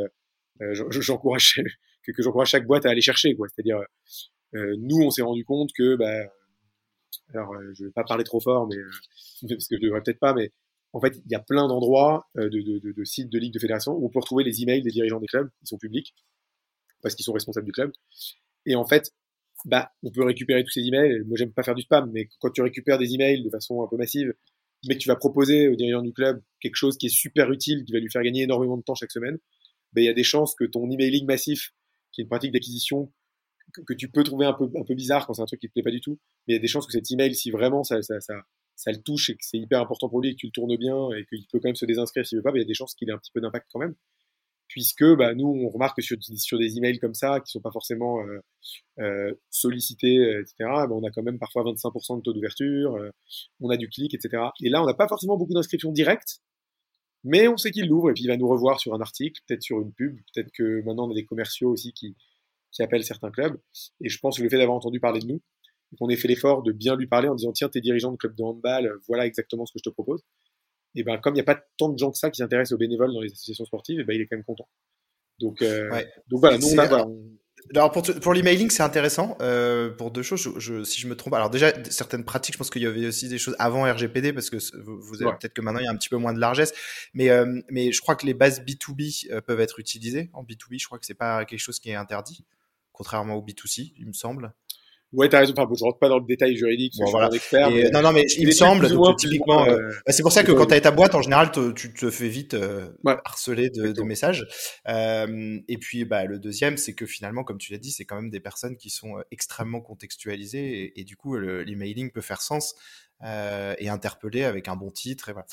j'encourage 0.60 1.62
que, 2.06 2.12
que 2.12 2.44
chaque 2.44 2.66
boîte 2.66 2.86
à 2.86 2.90
aller 2.90 3.00
chercher. 3.00 3.34
C'est-à-dire, 3.54 3.80
nous, 4.52 4.98
on 5.02 5.10
s'est 5.10 5.22
rendu 5.22 5.44
compte 5.44 5.70
que, 5.76 5.96
bah, 5.96 6.30
alors 7.34 7.54
je 7.74 7.84
vais 7.84 7.90
pas 7.90 8.04
parler 8.04 8.24
trop 8.24 8.40
fort, 8.40 8.68
mais 8.68 8.76
parce 9.48 9.66
que 9.66 9.76
je 9.76 9.82
devrais 9.82 10.02
peut-être 10.02 10.20
pas, 10.20 10.34
mais 10.34 10.52
en 10.92 11.00
fait, 11.00 11.16
il 11.16 11.30
y 11.30 11.34
a 11.34 11.40
plein 11.40 11.68
d'endroits 11.68 12.28
de, 12.34 12.48
de, 12.48 13.04
sites 13.04 13.30
de 13.30 13.38
ligues 13.38 13.54
de 13.54 13.58
fédération 13.58 13.92
où 13.92 14.06
on 14.06 14.10
peut 14.10 14.20
retrouver 14.20 14.44
les 14.44 14.62
emails 14.62 14.82
des 14.82 14.90
dirigeants 14.90 15.20
des 15.20 15.26
clubs, 15.26 15.48
ils 15.62 15.68
sont 15.68 15.78
publics 15.78 16.14
parce 17.02 17.14
qu'ils 17.14 17.24
sont 17.24 17.32
responsables 17.32 17.66
du 17.66 17.72
club. 17.72 17.92
Et 18.66 18.74
en 18.76 18.86
fait, 18.86 19.12
bah, 19.64 19.92
on 20.02 20.10
peut 20.10 20.24
récupérer 20.24 20.64
tous 20.64 20.70
ces 20.70 20.86
emails. 20.86 21.22
Moi, 21.26 21.36
j'aime 21.36 21.52
pas 21.52 21.62
faire 21.62 21.74
du 21.74 21.82
spam, 21.82 22.10
mais 22.12 22.28
quand 22.40 22.50
tu 22.50 22.62
récupères 22.62 22.98
des 22.98 23.14
emails 23.14 23.42
de 23.42 23.50
façon 23.50 23.82
un 23.82 23.88
peu 23.88 23.96
massive, 23.96 24.32
mais 24.86 24.94
que 24.94 25.00
tu 25.00 25.08
vas 25.08 25.16
proposer 25.16 25.68
au 25.68 25.74
dirigeant 25.74 26.02
du 26.02 26.12
club 26.12 26.40
quelque 26.60 26.76
chose 26.76 26.96
qui 26.96 27.06
est 27.06 27.10
super 27.10 27.50
utile, 27.50 27.84
qui 27.84 27.92
va 27.92 27.98
lui 27.98 28.10
faire 28.10 28.22
gagner 28.22 28.42
énormément 28.42 28.76
de 28.76 28.82
temps 28.82 28.94
chaque 28.94 29.10
semaine, 29.10 29.38
ben, 29.92 30.02
il 30.02 30.04
y 30.04 30.08
a 30.08 30.14
des 30.14 30.22
chances 30.22 30.54
que 30.54 30.64
ton 30.64 30.88
emailing 30.90 31.26
massif, 31.26 31.72
qui 32.12 32.20
est 32.20 32.24
une 32.24 32.28
pratique 32.28 32.52
d'acquisition 32.52 33.12
que, 33.86 33.94
tu 33.94 34.08
peux 34.10 34.22
trouver 34.24 34.46
un 34.46 34.54
peu, 34.54 34.64
un 34.64 34.84
peu 34.84 34.94
bizarre 34.94 35.26
quand 35.26 35.34
c'est 35.34 35.42
un 35.42 35.46
truc 35.46 35.60
qui 35.60 35.68
te 35.68 35.72
plaît 35.72 35.82
pas 35.82 35.90
du 35.90 36.00
tout, 36.00 36.18
mais 36.46 36.54
il 36.54 36.56
y 36.56 36.58
a 36.58 36.60
des 36.60 36.68
chances 36.68 36.86
que 36.86 36.92
cet 36.92 37.10
email, 37.10 37.34
si 37.34 37.50
vraiment 37.50 37.84
ça, 37.84 38.00
ça, 38.02 38.20
ça, 38.20 38.34
ça 38.76 38.92
le 38.92 38.98
touche 39.02 39.30
et 39.30 39.34
que 39.34 39.40
c'est 39.42 39.58
hyper 39.58 39.80
important 39.80 40.08
pour 40.08 40.20
lui 40.20 40.30
et 40.30 40.32
que 40.32 40.38
tu 40.38 40.46
le 40.46 40.52
tournes 40.52 40.76
bien 40.76 41.10
et 41.16 41.26
qu'il 41.26 41.46
peut 41.52 41.58
quand 41.60 41.68
même 41.68 41.76
se 41.76 41.84
désinscrire 41.84 42.24
s'il 42.26 42.38
veut 42.38 42.42
pas, 42.42 42.52
ben, 42.52 42.58
il 42.58 42.62
y 42.62 42.64
a 42.64 42.66
des 42.66 42.74
chances 42.74 42.94
qu'il 42.94 43.08
ait 43.10 43.12
un 43.12 43.18
petit 43.18 43.32
peu 43.32 43.40
d'impact 43.40 43.66
quand 43.72 43.80
même 43.80 43.94
puisque 44.68 45.04
bah, 45.16 45.34
nous, 45.34 45.46
on 45.46 45.68
remarque 45.70 45.96
que 45.96 46.02
sur, 46.02 46.58
des 46.58 46.76
emails 46.76 46.98
comme 46.98 47.14
ça, 47.14 47.40
qui 47.40 47.50
sont 47.50 47.60
pas 47.60 47.72
forcément 47.72 48.20
euh, 48.20 48.40
euh, 49.00 49.34
sollicités, 49.50 50.18
euh, 50.18 50.42
etc., 50.42 50.54
bah, 50.60 50.90
on 50.90 51.02
a 51.04 51.10
quand 51.10 51.22
même 51.22 51.38
parfois 51.38 51.64
25% 51.64 52.18
de 52.18 52.22
taux 52.22 52.32
d'ouverture, 52.32 52.96
euh, 52.96 53.10
on 53.60 53.70
a 53.70 53.76
du 53.76 53.88
clic, 53.88 54.14
etc. 54.14 54.42
Et 54.62 54.68
là, 54.68 54.82
on 54.82 54.86
n'a 54.86 54.94
pas 54.94 55.08
forcément 55.08 55.36
beaucoup 55.36 55.54
d'inscriptions 55.54 55.90
directes, 55.90 56.40
mais 57.24 57.48
on 57.48 57.56
sait 57.56 57.70
qu'il 57.70 57.88
l'ouvre 57.88 58.10
et 58.10 58.14
puis 58.14 58.24
il 58.24 58.28
va 58.28 58.36
nous 58.36 58.48
revoir 58.48 58.78
sur 58.78 58.94
un 58.94 59.00
article, 59.00 59.40
peut-être 59.46 59.62
sur 59.62 59.80
une 59.80 59.92
pub, 59.92 60.16
peut-être 60.32 60.50
que 60.52 60.82
maintenant 60.82 61.08
on 61.08 61.10
a 61.10 61.14
des 61.14 61.24
commerciaux 61.24 61.70
aussi 61.70 61.92
qui, 61.92 62.16
qui 62.70 62.82
appellent 62.82 63.04
certains 63.04 63.30
clubs. 63.30 63.58
Et 64.02 64.08
je 64.08 64.18
pense 64.20 64.38
que 64.38 64.42
le 64.42 64.48
fait 64.48 64.58
d'avoir 64.58 64.76
entendu 64.76 65.00
parler 65.00 65.20
de 65.20 65.26
nous, 65.26 65.42
qu'on 65.98 66.08
ait 66.10 66.16
fait 66.16 66.28
l'effort 66.28 66.62
de 66.62 66.70
bien 66.70 66.96
lui 66.96 67.06
parler 67.06 67.28
en 67.28 67.34
disant 67.34 67.52
tiens, 67.52 67.68
t'es 67.68 67.80
dirigeant 67.80 68.12
de 68.12 68.16
club 68.16 68.36
de 68.36 68.42
handball, 68.42 68.92
voilà 69.08 69.26
exactement 69.26 69.66
ce 69.66 69.72
que 69.72 69.78
je 69.78 69.90
te 69.90 69.92
propose 69.92 70.22
et 70.98 71.04
ben 71.04 71.18
comme 71.18 71.34
il 71.34 71.36
n'y 71.36 71.40
a 71.40 71.44
pas 71.44 71.60
tant 71.76 71.88
de 71.88 71.98
gens 71.98 72.10
que 72.10 72.18
ça 72.18 72.30
qui 72.30 72.38
s'intéressent 72.38 72.74
aux 72.74 72.78
bénévoles 72.78 73.12
dans 73.12 73.20
les 73.20 73.30
associations 73.30 73.64
sportives, 73.64 74.00
et 74.00 74.04
ben 74.04 74.14
il 74.14 74.20
est 74.20 74.26
quand 74.26 74.36
même 74.36 74.44
content. 74.44 74.68
Donc, 75.40 75.62
euh, 75.62 75.88
donc 76.28 76.40
voilà, 76.40 76.58
nous 76.58 76.66
on 76.66 76.78
a, 76.78 77.06
Alors 77.74 77.92
pour, 77.92 78.02
pour 78.02 78.34
l'emailing, 78.34 78.68
c'est 78.70 78.82
intéressant 78.82 79.38
euh, 79.40 79.90
pour 79.90 80.10
deux 80.10 80.22
choses. 80.22 80.54
Je, 80.58 80.82
si 80.82 81.00
je 81.00 81.06
me 81.06 81.14
trompe, 81.14 81.34
alors 81.34 81.50
déjà 81.50 81.72
certaines 81.84 82.24
pratiques, 82.24 82.54
je 82.54 82.58
pense 82.58 82.70
qu'il 82.70 82.82
y 82.82 82.86
avait 82.86 83.06
aussi 83.06 83.28
des 83.28 83.38
choses 83.38 83.54
avant 83.60 83.84
RGPD 83.84 84.32
parce 84.32 84.50
que 84.50 84.56
vous, 84.82 85.22
avez 85.22 85.30
peut-être 85.38 85.54
que 85.54 85.60
maintenant 85.60 85.78
il 85.78 85.84
y 85.84 85.88
a 85.88 85.92
un 85.92 85.96
petit 85.96 86.08
peu 86.08 86.16
moins 86.16 86.32
de 86.32 86.40
largesse, 86.40 86.74
mais 87.14 87.30
euh, 87.30 87.60
mais 87.70 87.92
je 87.92 88.00
crois 88.00 88.16
que 88.16 88.26
les 88.26 88.34
bases 88.34 88.60
B2B 88.60 89.30
euh, 89.30 89.40
peuvent 89.40 89.60
être 89.60 89.78
utilisées 89.78 90.30
en 90.32 90.42
B2B. 90.42 90.80
Je 90.80 90.86
crois 90.86 90.98
que 90.98 91.06
c'est 91.06 91.14
pas 91.14 91.44
quelque 91.44 91.60
chose 91.60 91.78
qui 91.78 91.90
est 91.90 91.94
interdit, 91.94 92.44
contrairement 92.92 93.36
au 93.36 93.42
B2C, 93.42 93.92
il 93.96 94.08
me 94.08 94.12
semble. 94.12 94.52
Ouais, 95.12 95.28
t'as 95.28 95.40
raison. 95.40 95.54
Enfin, 95.56 95.66
je 95.74 95.84
rentre 95.84 95.98
pas 95.98 96.08
dans 96.08 96.18
le 96.18 96.26
détail 96.26 96.56
juridique, 96.56 96.92
bon, 96.98 97.06
je 97.06 97.10
suis 97.10 97.18
un 97.18 97.30
expert. 97.30 97.70
Mais... 97.70 97.90
Non, 97.90 98.02
non, 98.02 98.12
mais 98.12 98.26
il 98.36 98.46
me 98.46 98.52
semble, 98.52 98.88
donc, 98.88 99.16
typiquement, 99.16 99.66
euh, 99.66 99.88
bah, 100.06 100.12
c'est 100.12 100.22
pour 100.22 100.32
ça 100.32 100.42
que 100.42 100.52
quand 100.52 100.66
t'as 100.66 100.80
ta 100.80 100.90
boîte, 100.90 101.14
en 101.14 101.22
général, 101.22 101.50
tu 101.74 101.94
te 101.94 102.10
fais 102.10 102.28
vite 102.28 102.54
euh, 102.54 102.88
harceler 103.24 103.70
de, 103.70 103.92
de 103.92 104.02
messages. 104.02 104.46
Euh, 104.86 105.58
et 105.66 105.78
puis, 105.78 106.04
bah, 106.04 106.24
le 106.24 106.38
deuxième, 106.38 106.76
c'est 106.76 106.92
que 106.92 107.06
finalement, 107.06 107.42
comme 107.42 107.58
tu 107.58 107.72
l'as 107.72 107.78
dit, 107.78 107.90
c'est 107.90 108.04
quand 108.04 108.16
même 108.16 108.30
des 108.30 108.40
personnes 108.40 108.76
qui 108.76 108.90
sont 108.90 109.18
euh, 109.18 109.22
extrêmement 109.30 109.80
contextualisées 109.80 110.82
et, 110.82 111.00
et 111.00 111.04
du 111.04 111.16
coup, 111.16 111.36
l'emailing 111.38 112.10
peut 112.10 112.20
faire 112.20 112.42
sens. 112.42 112.74
Euh, 113.24 113.74
et 113.78 113.88
interpeller 113.88 114.44
avec 114.44 114.68
un 114.68 114.76
bon 114.76 114.92
titre 114.92 115.28
et 115.28 115.32
voilà. 115.32 115.46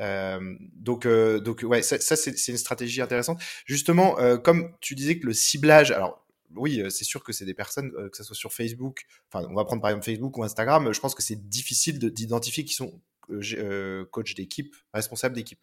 Euh, 0.00 0.40
donc 0.74 1.06
donc 1.06 1.62
ouais 1.62 1.80
ça, 1.80 2.00
ça 2.00 2.16
c'est 2.16 2.48
une 2.48 2.58
stratégie 2.58 3.00
intéressante 3.00 3.40
justement 3.64 4.16
comme 4.38 4.74
tu 4.80 4.96
disais 4.96 5.20
que 5.20 5.26
le 5.26 5.32
ciblage 5.32 5.92
alors 5.92 6.21
oui, 6.56 6.82
c'est 6.90 7.04
sûr 7.04 7.22
que 7.22 7.32
c'est 7.32 7.44
des 7.44 7.54
personnes, 7.54 7.92
que 7.92 8.16
ce 8.16 8.24
soit 8.24 8.36
sur 8.36 8.52
Facebook, 8.52 9.04
enfin, 9.32 9.46
on 9.50 9.54
va 9.54 9.64
prendre 9.64 9.82
par 9.82 9.90
exemple 9.90 10.04
Facebook 10.04 10.36
ou 10.38 10.44
Instagram, 10.44 10.92
je 10.92 11.00
pense 11.00 11.14
que 11.14 11.22
c'est 11.22 11.48
difficile 11.48 11.98
d'identifier 11.98 12.64
qui 12.64 12.74
sont 12.74 13.00
euh, 13.30 14.04
coach 14.10 14.34
d'équipe, 14.34 14.74
responsable 14.92 15.34
d'équipe. 15.34 15.60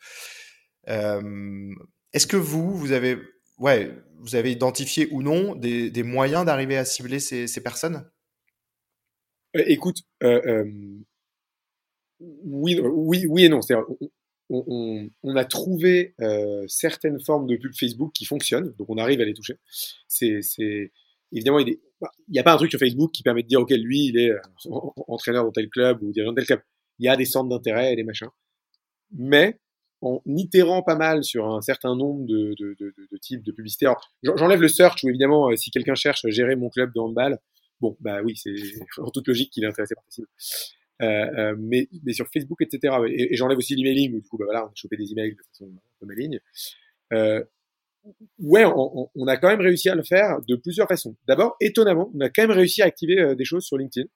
Est-ce 0.88 2.28
que 2.28 2.38
vous, 2.38 2.76
vous 2.76 2.92
avez, 2.92 3.18
ouais, 3.60 3.96
vous 4.18 4.36
avez 4.36 4.52
identifié 4.52 5.08
ou 5.12 5.22
non 5.22 5.56
des, 5.56 6.04
moyens 6.04 6.46
d'arriver 6.46 6.78
à 6.78 6.86
cibler 6.86 7.20
ces, 7.20 7.64
personnes? 7.64 8.10
Écoute, 9.54 10.04
oui, 12.20 12.80
oui, 12.82 13.26
oui 13.28 13.46
et 13.46 13.50
non. 13.50 13.62
On, 14.52 15.10
on, 15.22 15.36
a 15.36 15.46
trouvé 15.46 16.16
euh, 16.22 16.66
certaines 16.68 17.20
formes 17.20 17.46
de 17.46 17.56
pub 17.56 17.72
Facebook 17.76 18.12
qui 18.14 18.26
fonctionnent, 18.26 18.74
donc 18.80 18.90
on 18.90 18.98
arrive 18.98 19.22
à 19.22 19.26
les 19.26 19.36
toucher. 19.36 19.58
C'est, 20.08 20.42
évidemment, 21.32 21.60
il 21.60 21.78
n'y 22.30 22.40
a 22.40 22.44
pas 22.44 22.54
un 22.54 22.58
truc 22.58 22.72
sur 22.72 22.80
Facebook 22.80 23.12
qui 23.12 23.22
permet 23.22 23.44
de 23.44 23.48
dire, 23.48 23.60
ok, 23.60 23.70
lui, 23.72 24.08
il 24.08 24.18
est 24.18 24.32
euh, 24.32 24.40
entraîneur 25.08 25.44
dans 25.44 25.52
tel 25.52 25.70
club 25.70 26.02
ou 26.02 26.12
dirigeant 26.12 26.32
dans 26.32 26.36
tel 26.36 26.46
club. 26.46 26.62
Il 26.98 27.06
y 27.06 27.10
a 27.10 27.16
des 27.16 27.26
centres 27.26 27.50
d'intérêt 27.50 27.94
et 27.94 27.96
des 27.96 28.04
machins. 28.04 28.30
Mais 29.12 29.60
en 30.02 30.22
itérant 30.26 30.82
pas 30.82 30.96
mal 30.96 31.24
sur 31.24 31.48
un 31.48 31.62
certain 31.62 31.96
nombre 31.96 32.26
de, 32.26 32.56
de, 32.58 32.76
de, 32.80 32.94
de 33.12 33.18
types 33.18 33.44
de 33.44 33.52
publicités. 33.52 33.92
j'enlève 34.24 34.62
le 34.62 34.68
search 34.68 35.04
où 35.04 35.10
évidemment, 35.10 35.50
euh, 35.50 35.56
si 35.56 35.72
quelqu'un 35.72 35.96
cherche 35.96 36.24
à 36.26 36.30
gérer 36.30 36.56
mon 36.56 36.70
club 36.70 36.92
de 36.94 37.00
handball, 37.00 37.40
bon, 37.82 37.98
bah 38.00 38.22
oui, 38.24 38.36
c'est 38.36 38.54
en 38.98 39.10
toute 39.12 39.28
logique 39.28 39.52
qu'il 39.52 39.64
est 39.64 39.68
intéressé 39.68 39.96
par 39.96 40.04
cible. 40.10 40.28
Euh, 41.02 41.06
euh, 41.06 41.56
mais, 41.58 41.88
mais 42.04 42.14
sur 42.14 42.28
Facebook, 42.28 42.62
etc. 42.62 42.94
Et, 43.08 43.36
j'enlève 43.36 43.58
aussi 43.58 43.76
l'emailing, 43.76 44.20
du 44.22 44.28
coup, 44.28 44.38
bah 44.38 44.46
voilà, 44.46 44.66
on 44.66 44.70
a 44.70 44.76
chopé 44.76 44.98
des 44.98 45.12
emails 45.12 45.34
de 45.34 45.42
façon 45.44 45.66
un 45.66 46.00
peu 46.00 46.06
maligne. 46.06 46.40
Euh, 47.14 47.44
ouais, 48.40 48.66
on, 48.66 49.10
on, 49.14 49.28
a 49.28 49.38
quand 49.38 49.48
même 49.48 49.62
réussi 49.62 49.90
à 49.90 49.96
le 49.96 50.04
faire 50.04 50.40
de 50.48 50.56
plusieurs 50.56 50.88
façons. 50.88 51.16
D'abord, 51.28 51.56
étonnamment, 51.62 52.12
on 52.14 52.20
a 52.20 52.30
quand 52.30 52.44
même 52.44 52.52
réussi 52.52 52.82
à 52.82 52.86
activer 52.86 53.20
euh, 53.20 53.36
des 53.36 53.46
choses 53.46 53.64
sur 53.64 53.78
LinkedIn 53.78 54.08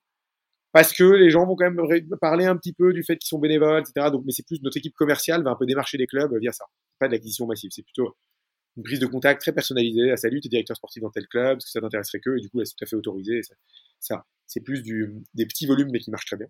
parce 0.74 0.92
que 0.92 1.04
les 1.04 1.30
gens 1.30 1.46
vont 1.46 1.56
quand 1.56 1.70
même 1.70 2.10
parler 2.20 2.46
un 2.46 2.58
petit 2.58 2.74
peu 2.74 2.94
du 2.94 3.04
fait 3.04 3.18
qu'ils 3.18 3.28
sont 3.28 3.40
bénévoles, 3.40 3.82
etc. 3.82 4.10
Donc, 4.12 4.24
mais 4.26 4.32
c'est 4.32 4.46
plus 4.46 4.62
notre 4.64 4.78
équipe 4.78 4.96
commerciale 4.96 5.44
va 5.44 5.52
un 5.52 5.56
peu 5.56 5.68
démarcher 5.68 5.98
des 5.98 6.08
clubs 6.08 6.36
via 6.40 6.52
ça. 6.52 6.66
Pas 7.00 7.08
de 7.08 7.14
l'acquisition 7.14 7.46
massive, 7.46 7.70
c'est 7.72 7.84
plutôt 7.84 8.16
une 8.76 8.84
prise 8.84 9.00
de 9.00 9.06
contact 9.06 9.42
très 9.42 9.54
personnalisée. 9.54 10.12
Ah, 10.12 10.18
salut, 10.18 10.42
t'es 10.42 10.50
directeur 10.50 10.76
sportif 10.76 11.04
dans 11.04 11.12
tel 11.12 11.28
club, 11.28 11.58
est-ce 11.58 11.68
que 11.68 11.72
ça 11.72 11.82
t'intéresserait 11.82 12.20
que 12.20 12.38
Et 12.38 12.42
du 12.42 12.50
coup, 12.50 12.64
c'est 12.66 12.74
tout 12.76 12.84
à 12.84 12.88
fait 12.88 12.96
autorisé. 12.96 13.44
Ça, 13.44 13.54
ça 14.00 14.26
c'est 14.48 14.62
plus 14.62 14.82
du, 14.82 15.14
des 15.36 15.46
petits 15.46 15.68
volumes, 15.68 15.90
mais 15.92 16.00
qui 16.00 16.10
marchent 16.10 16.26
très 16.26 16.38
bien. 16.38 16.48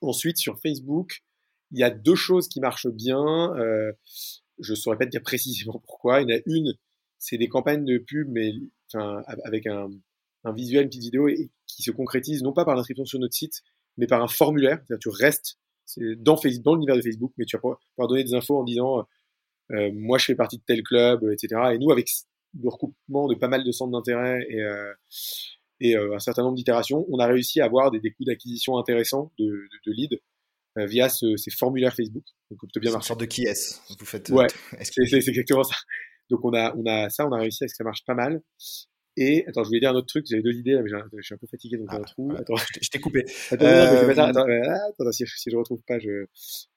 Ensuite, 0.00 0.38
sur 0.38 0.58
Facebook, 0.60 1.22
il 1.70 1.78
y 1.78 1.82
a 1.82 1.90
deux 1.90 2.14
choses 2.14 2.48
qui 2.48 2.60
marchent 2.60 2.88
bien. 2.88 3.54
Euh, 3.56 3.92
je 4.58 4.72
ne 4.72 4.76
saurais 4.76 4.98
pas 4.98 5.06
te 5.06 5.10
dire 5.10 5.22
précisément 5.22 5.80
pourquoi. 5.86 6.20
Il 6.20 6.30
y 6.30 6.34
en 6.34 6.38
a 6.38 6.40
une, 6.46 6.74
c'est 7.18 7.38
des 7.38 7.48
campagnes 7.48 7.84
de 7.84 7.98
pub, 7.98 8.28
mais 8.30 8.52
avec 9.44 9.66
un, 9.66 9.90
visuel, 10.54 10.84
une 10.84 10.88
petite 10.88 11.02
vidéo, 11.02 11.28
qui 11.66 11.82
se 11.82 11.90
concrétise 11.90 12.42
non 12.42 12.52
pas 12.52 12.64
par 12.64 12.76
l'inscription 12.76 13.04
sur 13.04 13.18
notre 13.18 13.34
site, 13.34 13.62
mais 13.96 14.06
par 14.06 14.22
un 14.22 14.28
formulaire. 14.28 14.82
Tu 15.00 15.08
restes 15.08 15.58
dans, 15.98 16.38
dans 16.62 16.74
l'univers 16.74 16.96
de 16.96 17.02
Facebook, 17.02 17.32
mais 17.36 17.44
tu 17.44 17.56
vas 17.56 17.60
pouvoir 17.60 18.08
donner 18.08 18.24
des 18.24 18.34
infos 18.34 18.58
en 18.58 18.64
disant 18.64 19.06
euh, 19.72 19.90
moi 19.94 20.18
je 20.18 20.26
fais 20.26 20.34
partie 20.34 20.58
de 20.58 20.62
tel 20.66 20.82
club, 20.82 21.24
etc. 21.32 21.60
Et 21.74 21.78
nous, 21.78 21.90
avec 21.90 22.08
le 22.60 22.68
recoupement 22.68 23.28
de 23.28 23.34
pas 23.34 23.48
mal 23.48 23.64
de 23.64 23.72
centres 23.72 23.92
d'intérêt 23.92 24.44
et, 24.48 24.60
euh, 24.60 24.92
et 25.84 25.96
euh, 25.96 26.14
un 26.14 26.18
certain 26.18 26.42
nombre 26.42 26.56
d'itérations, 26.56 27.04
on 27.10 27.18
a 27.18 27.26
réussi 27.26 27.60
à 27.60 27.66
avoir 27.66 27.90
des, 27.90 28.00
des 28.00 28.12
coûts 28.12 28.24
d'acquisition 28.24 28.78
intéressants 28.78 29.32
de, 29.38 29.44
de, 29.44 29.78
de 29.86 29.92
leads 29.92 30.16
euh, 30.78 30.86
via 30.86 31.08
ce, 31.08 31.36
ces 31.36 31.50
formulaires 31.50 31.94
Facebook. 31.94 32.24
Donc, 32.50 32.60
bien 32.80 32.94
une 32.94 33.02
sorte 33.02 33.20
de 33.20 33.26
qui 33.26 33.42
est 33.44 33.80
Vous 33.98 34.06
faites. 34.06 34.28
Ouais, 34.30 34.46
c'est 34.80 35.28
exactement 35.28 35.64
ça. 35.64 35.76
Donc 36.30 36.44
on 36.44 36.54
a, 36.54 36.74
on 36.76 36.86
a 36.86 37.10
ça, 37.10 37.26
on 37.26 37.32
a 37.32 37.38
réussi 37.38 37.64
à 37.64 37.68
ce 37.68 37.74
que 37.74 37.76
ça 37.76 37.84
marche 37.84 38.04
pas 38.06 38.14
mal. 38.14 38.40
Et 39.18 39.44
attends, 39.46 39.62
je 39.64 39.68
voulais 39.68 39.80
dire 39.80 39.90
un 39.90 39.94
autre 39.94 40.06
truc. 40.06 40.24
J'avais 40.26 40.42
deux 40.42 40.54
idées, 40.54 40.80
mais 40.82 40.88
je 40.88 41.22
suis 41.22 41.34
un 41.34 41.38
peu 41.38 41.46
fatigué 41.46 41.76
donc 41.76 41.88
ah, 41.90 41.96
un 41.96 42.02
trou. 42.02 42.32
Attends, 42.32 42.56
je 42.80 42.88
t'ai 42.88 43.00
coupé. 43.00 43.24
Attends, 43.50 43.66
euh... 43.66 44.08
attends, 44.08 44.28
attends, 44.28 44.46
attends 44.46 45.12
si, 45.12 45.24
si, 45.26 45.50
je 45.50 45.56
retrouve 45.56 45.82
pas, 45.86 45.98
je. 45.98 46.26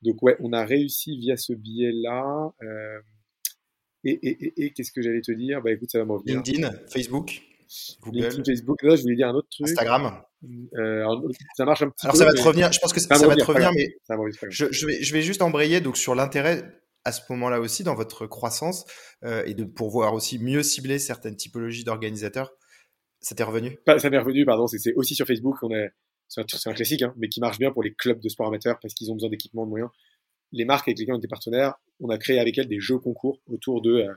Donc 0.01 0.21
ouais, 0.21 0.35
on 0.41 0.51
a 0.51 0.65
réussi 0.65 1.17
via 1.17 1.37
ce 1.37 1.53
biais 1.53 1.93
là. 1.93 2.53
Euh... 2.63 2.99
Et, 4.03 4.11
et, 4.11 4.45
et, 4.45 4.65
et 4.65 4.73
qu'est-ce 4.73 4.91
que 4.91 5.01
j'allais 5.01 5.21
te 5.21 5.31
dire? 5.31 5.61
Bah 5.61 5.71
écoute, 5.71 5.89
ça 5.89 5.99
va 5.99 6.05
m'en 6.05 6.17
venir. 6.17 6.35
LinkedIn, 6.43 6.69
Facebook? 6.89 7.41
Google. 8.01 8.43
Facebook. 8.45 8.83
Là, 8.83 8.95
je 8.95 9.01
voulais 9.01 9.15
dire 9.15 9.27
un 9.27 9.33
autre 9.33 9.49
truc. 9.49 9.67
Instagram. 9.67 10.21
Euh, 10.77 11.05
ça 11.57 11.65
marche 11.65 11.81
un 11.81 11.89
petit 11.89 12.05
Alors 12.05 12.13
peu. 12.13 12.19
ça 12.19 12.25
va 12.25 12.33
te 12.33 12.41
revenir. 12.41 12.71
Je 12.71 12.79
pense 12.79 12.93
que 12.93 12.99
ça, 12.99 13.17
va 13.17 13.35
te 13.35 13.43
revenir, 13.43 13.71
mais 13.73 13.95
je, 14.49 14.65
je, 14.71 14.85
vais, 14.85 15.01
je 15.01 15.13
vais 15.13 15.21
juste 15.21 15.41
embrayer 15.41 15.81
donc 15.81 15.97
sur 15.97 16.15
l'intérêt 16.15 16.63
à 17.05 17.11
ce 17.11 17.21
moment-là 17.29 17.59
aussi 17.59 17.83
dans 17.83 17.95
votre 17.95 18.25
croissance 18.25 18.85
euh, 19.23 19.43
et 19.45 19.53
de 19.53 19.63
pouvoir 19.63 20.13
aussi 20.13 20.39
mieux 20.39 20.63
cibler 20.63 20.99
certaines 20.99 21.35
typologies 21.35 21.83
d'organisateurs. 21.83 22.51
Ça 23.21 23.35
t'est 23.35 23.43
revenu? 23.43 23.77
Ça 23.97 24.09
m'est 24.09 24.19
revenu, 24.19 24.45
pardon. 24.45 24.67
C'est 24.67 24.93
aussi 24.95 25.15
sur 25.15 25.25
Facebook 25.25 25.57
qu'on 25.59 25.71
est. 25.71 25.91
C'est 26.27 26.41
un, 26.41 26.71
un, 26.71 26.73
classique, 26.73 27.03
hein, 27.03 27.13
mais 27.17 27.29
qui 27.29 27.39
marche 27.39 27.59
bien 27.59 27.71
pour 27.71 27.83
les 27.83 27.93
clubs 27.93 28.19
de 28.19 28.29
sport 28.29 28.47
amateur 28.47 28.79
parce 28.81 28.95
qu'ils 28.95 29.11
ont 29.11 29.13
besoin 29.13 29.29
d'équipements 29.29 29.65
de 29.65 29.69
moyens. 29.69 29.91
Les 30.51 30.65
marques 30.65 30.87
avec 30.87 30.97
lesquelles 30.97 31.13
on 31.13 31.19
était 31.19 31.27
partenaires, 31.27 31.75
on 31.99 32.09
a 32.09 32.17
créé 32.17 32.39
avec 32.39 32.57
elles 32.57 32.67
des 32.67 32.79
jeux 32.79 32.97
concours 32.97 33.39
autour 33.47 33.81
de 33.81 33.91
euh, 33.91 34.13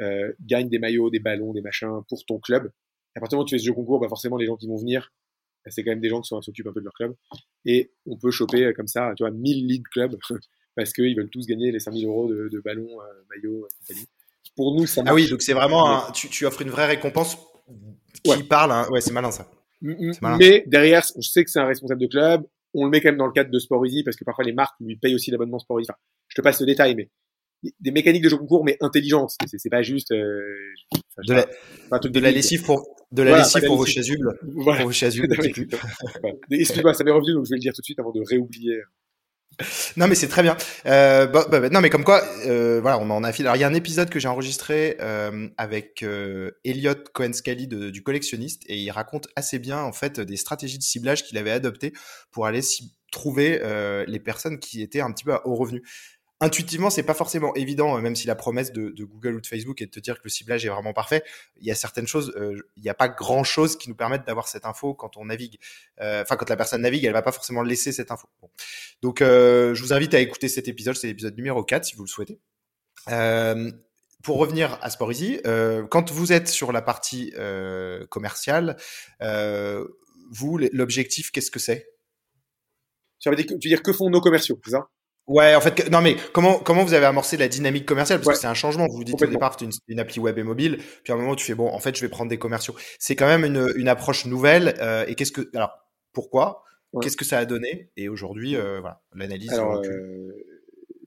euh, 0.00 0.32
gagne 0.40 0.68
des 0.68 0.78
maillots, 0.78 1.08
des 1.08 1.20
ballons, 1.20 1.54
des 1.54 1.62
machins 1.62 2.02
pour 2.08 2.24
ton 2.26 2.38
club 2.38 2.70
à 3.18 3.20
partir 3.20 3.36
du 3.36 3.36
moment 3.36 3.44
où 3.44 3.48
tu 3.48 3.54
fais 3.56 3.58
ce 3.58 3.66
jeu 3.66 3.72
concours, 3.72 4.00
bah 4.00 4.08
forcément, 4.08 4.36
les 4.36 4.46
gens 4.46 4.56
qui 4.56 4.66
vont 4.66 4.76
venir, 4.76 5.12
bah, 5.64 5.70
c'est 5.70 5.82
quand 5.82 5.90
même 5.90 6.00
des 6.00 6.08
gens 6.08 6.20
qui 6.20 6.28
s'occupent 6.28 6.68
un 6.68 6.72
peu 6.72 6.80
de 6.80 6.84
leur 6.84 6.94
club. 6.94 7.14
Et 7.64 7.92
on 8.06 8.16
peut 8.16 8.30
choper 8.30 8.64
euh, 8.64 8.72
comme 8.72 8.86
ça, 8.86 9.12
tu 9.16 9.24
vois, 9.24 9.30
1000 9.30 9.66
lead 9.66 9.82
clubs 9.88 10.16
parce 10.76 10.92
qu'ils 10.92 11.16
veulent 11.16 11.30
tous 11.30 11.46
gagner 11.46 11.72
les 11.72 11.80
5000 11.80 12.06
euros 12.06 12.28
de, 12.28 12.48
de 12.48 12.60
ballons, 12.60 13.00
euh, 13.00 13.22
maillots, 13.30 13.66
etc. 13.82 14.06
Pour 14.56 14.74
nous, 14.74 14.86
ça 14.86 15.02
marche. 15.02 15.12
Ah 15.12 15.14
oui, 15.14 15.28
donc 15.28 15.42
c'est 15.42 15.52
vraiment, 15.52 16.08
un, 16.08 16.12
tu, 16.12 16.28
tu, 16.28 16.46
offres 16.46 16.62
une 16.62 16.70
vraie 16.70 16.86
récompense 16.86 17.36
qui 18.24 18.42
parle. 18.44 18.72
Hein. 18.72 18.88
Ouais, 18.90 19.00
c'est 19.00 19.12
malin 19.12 19.30
ça. 19.30 19.50
Malin. 19.80 20.38
Mais 20.38 20.64
derrière, 20.66 21.04
on 21.16 21.20
sait 21.20 21.44
que 21.44 21.50
c'est 21.50 21.60
un 21.60 21.66
responsable 21.66 22.00
de 22.00 22.06
club. 22.06 22.46
On 22.74 22.84
le 22.84 22.90
met 22.90 23.00
quand 23.00 23.08
même 23.08 23.18
dans 23.18 23.26
le 23.26 23.32
cadre 23.32 23.50
de 23.50 23.58
Sport 23.58 23.84
Easy 23.86 24.02
parce 24.02 24.16
que 24.16 24.24
parfois 24.24 24.44
les 24.44 24.52
marques 24.52 24.74
lui 24.80 24.96
payent 24.96 25.14
aussi 25.14 25.30
l'abonnement 25.30 25.58
Sport 25.58 25.80
Easy. 25.80 25.90
Enfin, 25.90 25.98
je 26.28 26.34
te 26.36 26.40
passe 26.40 26.60
le 26.60 26.66
détail, 26.66 26.94
mais 26.94 27.08
des 27.80 27.90
mécaniques 27.90 28.22
de 28.22 28.28
jeu 28.28 28.36
concours 28.36 28.64
mais 28.64 28.76
intelligentes. 28.80 29.34
C'est 29.46 29.70
pas 29.70 29.82
juste 29.82 30.12
euh, 30.12 30.42
de, 31.26 31.34
la, 31.34 31.46
de 31.98 32.20
la 32.20 32.30
lessive 32.30 32.62
pour 32.62 32.86
de 33.10 33.22
la 33.22 33.38
lessive 33.38 33.62
pour 33.66 33.76
vos 33.76 33.86
chasubles. 33.86 34.38
Voilà. 34.42 34.80
Pour 34.80 34.88
vos 34.88 34.92
chasubles. 34.92 35.28
Excuse-moi, 36.50 36.94
ça 36.94 37.04
m'est 37.04 37.10
revenu 37.10 37.34
donc 37.34 37.46
je 37.46 37.50
vais 37.50 37.56
le 37.56 37.60
dire 37.60 37.72
tout 37.72 37.80
de 37.80 37.86
suite 37.86 37.98
avant 37.98 38.12
de 38.12 38.22
réoublier. 38.26 38.80
Non 39.96 40.06
mais 40.06 40.14
c'est 40.14 40.28
très 40.28 40.42
bien. 40.42 40.56
Euh, 40.86 41.26
bah, 41.26 41.46
bah, 41.50 41.60
bah, 41.60 41.68
non 41.68 41.80
mais 41.80 41.90
comme 41.90 42.04
quoi, 42.04 42.22
euh, 42.46 42.80
voilà, 42.80 42.98
on 42.98 43.10
en 43.10 43.24
a 43.24 43.30
Alors 43.40 43.56
il 43.56 43.60
y 43.60 43.64
a 43.64 43.66
un 43.66 43.74
épisode 43.74 44.08
que 44.08 44.20
j'ai 44.20 44.28
enregistré 44.28 44.96
euh, 45.00 45.48
avec 45.56 46.02
euh, 46.02 46.52
Elliot 46.64 46.94
Cohen-Scally 47.12 47.66
du 47.66 48.02
collectionniste 48.02 48.62
et 48.68 48.76
il 48.76 48.90
raconte 48.90 49.26
assez 49.34 49.58
bien 49.58 49.80
en 49.80 49.92
fait 49.92 50.20
des 50.20 50.36
stratégies 50.36 50.78
de 50.78 50.84
ciblage 50.84 51.24
qu'il 51.24 51.38
avait 51.38 51.50
adoptées 51.50 51.92
pour 52.30 52.46
aller 52.46 52.60
trouver 53.10 53.60
euh, 53.62 54.04
les 54.06 54.20
personnes 54.20 54.58
qui 54.58 54.82
étaient 54.82 55.00
un 55.00 55.10
petit 55.12 55.24
peu 55.24 55.32
à 55.32 55.46
haut 55.46 55.54
revenu 55.54 55.82
intuitivement, 56.40 56.90
c'est 56.90 57.02
pas 57.02 57.14
forcément 57.14 57.54
évident, 57.54 57.96
euh, 57.96 58.00
même 58.00 58.14
si 58.14 58.26
la 58.26 58.34
promesse 58.34 58.72
de, 58.72 58.92
Google 59.04 59.36
ou 59.36 59.40
de 59.40 59.46
Facebook 59.46 59.80
est 59.82 59.86
de 59.86 59.90
te 59.90 60.00
dire 60.00 60.16
que 60.16 60.24
le 60.24 60.30
ciblage 60.30 60.64
est 60.64 60.68
vraiment 60.68 60.92
parfait. 60.92 61.24
Il 61.56 61.66
y 61.66 61.70
a 61.70 61.74
certaines 61.74 62.06
choses, 62.06 62.32
euh, 62.36 62.56
il 62.76 62.82
n'y 62.82 62.88
a 62.88 62.94
pas 62.94 63.08
grand 63.08 63.44
chose 63.44 63.76
qui 63.76 63.88
nous 63.88 63.96
permettent 63.96 64.26
d'avoir 64.26 64.48
cette 64.48 64.64
info 64.64 64.94
quand 64.94 65.16
on 65.16 65.26
navigue. 65.26 65.58
Euh, 66.00 66.22
enfin, 66.22 66.36
quand 66.36 66.48
la 66.48 66.56
personne 66.56 66.82
navigue, 66.82 67.04
elle 67.04 67.12
va 67.12 67.22
pas 67.22 67.32
forcément 67.32 67.62
laisser 67.62 67.92
cette 67.92 68.10
info. 68.10 68.28
Donc, 69.02 69.20
je 69.20 69.80
vous 69.80 69.92
invite 69.92 70.14
à 70.14 70.20
écouter 70.20 70.48
cet 70.48 70.68
épisode. 70.68 70.96
C'est 70.96 71.08
l'épisode 71.08 71.36
numéro 71.36 71.62
4 71.64 71.84
si 71.84 71.96
vous 71.96 72.04
le 72.04 72.08
souhaitez. 72.08 72.40
pour 74.22 74.38
revenir 74.38 74.78
à 74.82 74.90
Sport 74.90 75.12
Easy, 75.12 75.40
quand 75.90 76.10
vous 76.10 76.32
êtes 76.32 76.48
sur 76.48 76.72
la 76.72 76.82
partie 76.82 77.32
commerciale, 78.10 78.76
vous, 80.30 80.58
l'objectif, 80.72 81.30
qu'est-ce 81.30 81.50
que 81.50 81.60
c'est? 81.60 81.88
Tu 83.20 83.30
veux 83.30 83.36
dire 83.36 83.82
que 83.82 83.92
font 83.92 84.10
nos 84.10 84.20
commerciaux, 84.20 84.60
c'est 84.64 84.76
Ouais, 85.28 85.54
en 85.54 85.60
fait, 85.60 85.90
non 85.90 86.00
mais 86.00 86.16
comment 86.32 86.58
comment 86.58 86.84
vous 86.84 86.94
avez 86.94 87.06
amorcé 87.06 87.36
la 87.36 87.48
dynamique 87.48 87.84
commerciale? 87.84 88.20
Parce 88.20 88.36
que 88.36 88.40
c'est 88.40 88.48
un 88.48 88.54
changement. 88.54 88.86
Vous 88.88 88.96
vous 88.96 89.04
dites 89.04 89.22
au 89.22 89.26
départ 89.26 89.52
c'était 89.52 89.66
une, 89.66 89.72
une, 89.88 90.00
appli 90.00 90.20
web 90.20 90.38
et 90.38 90.42
mobile, 90.42 90.78
puis 91.04 91.12
à 91.12 91.16
un 91.16 91.18
moment 91.18 91.34
tu 91.34 91.44
fais 91.44 91.54
bon, 91.54 91.68
en 91.68 91.78
fait 91.78 91.94
je 91.94 92.00
vais 92.00 92.08
prendre 92.08 92.30
des 92.30 92.38
commerciaux. 92.38 92.74
C'est 92.98 93.14
quand 93.14 93.26
même 93.26 93.44
une, 93.44 93.72
une 93.76 93.88
approche 93.88 94.24
nouvelle. 94.24 94.74
Euh, 94.80 95.04
et 95.06 95.14
qu'est-ce 95.14 95.32
que 95.32 95.50
alors 95.54 95.72
pourquoi? 96.12 96.64
Qu'est-ce 97.02 97.16
que 97.16 97.24
ça 97.24 97.38
a 97.38 97.44
donné? 97.44 97.90
Et 97.96 98.08
aujourd'hui, 98.08 98.56
euh, 98.56 98.80
voilà, 98.80 99.02
l'analyse. 99.14 99.52
Alors, 99.52 99.82
euh, 99.84 100.32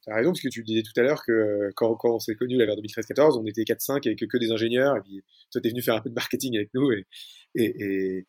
t'as 0.05 0.15
raison 0.15 0.31
parce 0.31 0.41
que 0.41 0.49
tu 0.49 0.63
disais 0.63 0.83
tout 0.83 0.97
à 0.99 1.03
l'heure 1.03 1.23
que 1.25 1.69
quand, 1.75 1.95
quand 1.95 2.15
on 2.15 2.19
s'est 2.19 2.35
connu 2.35 2.57
vers 2.57 2.67
2013-14, 2.75 3.39
on 3.39 3.45
était 3.45 3.63
4-5 3.63 4.07
et 4.07 4.15
que, 4.15 4.37
des 4.37 4.51
ingénieurs. 4.51 4.95
Et 4.97 5.01
puis 5.01 5.23
toi 5.51 5.61
t'es 5.61 5.69
venu 5.69 5.81
faire 5.81 5.95
un 5.95 6.01
peu 6.01 6.09
de 6.09 6.15
marketing 6.15 6.55
avec 6.55 6.69
nous 6.73 6.91
et 6.91 7.05
et 7.55 7.65
et, 7.65 8.27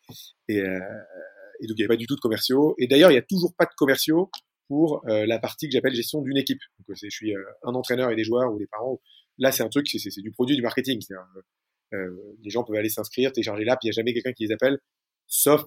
et, 0.49 0.61
euh, 0.61 0.79
et 1.61 1.67
donc 1.67 1.77
il 1.77 1.81
n'y 1.81 1.83
avait 1.83 1.95
pas 1.95 1.97
du 1.97 2.07
tout 2.07 2.15
de 2.15 2.21
commerciaux. 2.21 2.75
Et 2.79 2.87
d'ailleurs 2.87 3.11
il 3.11 3.15
y 3.15 3.19
a 3.19 3.23
toujours 3.23 3.53
pas 3.55 3.65
de 3.65 3.73
commerciaux 3.77 4.29
pour 4.67 5.07
euh, 5.07 5.25
la 5.25 5.39
partie 5.39 5.67
que 5.67 5.73
j'appelle 5.73 5.93
gestion 5.93 6.21
d'une 6.21 6.37
équipe. 6.37 6.61
Donc, 6.79 6.89
euh, 6.89 6.93
je 7.01 7.09
suis 7.09 7.35
euh, 7.35 7.43
un 7.63 7.73
entraîneur 7.73 8.11
et 8.11 8.15
des 8.15 8.23
joueurs 8.23 8.53
ou 8.53 8.57
des 8.57 8.67
parents. 8.67 8.99
Là, 9.37 9.51
c'est 9.51 9.63
un 9.63 9.69
truc, 9.69 9.87
c'est 9.87 10.21
du 10.21 10.31
produit 10.31 10.55
du 10.55 10.61
marketing. 10.61 11.01
les 11.91 12.49
gens 12.49 12.63
peuvent 12.63 12.75
aller 12.75 12.89
s'inscrire, 12.89 13.31
télécharger 13.31 13.65
l'app, 13.65 13.79
il 13.83 13.87
n'y 13.87 13.89
a 13.89 13.93
jamais 13.93 14.13
quelqu'un 14.13 14.33
qui 14.33 14.45
les 14.45 14.51
appelle, 14.51 14.79
sauf 15.27 15.63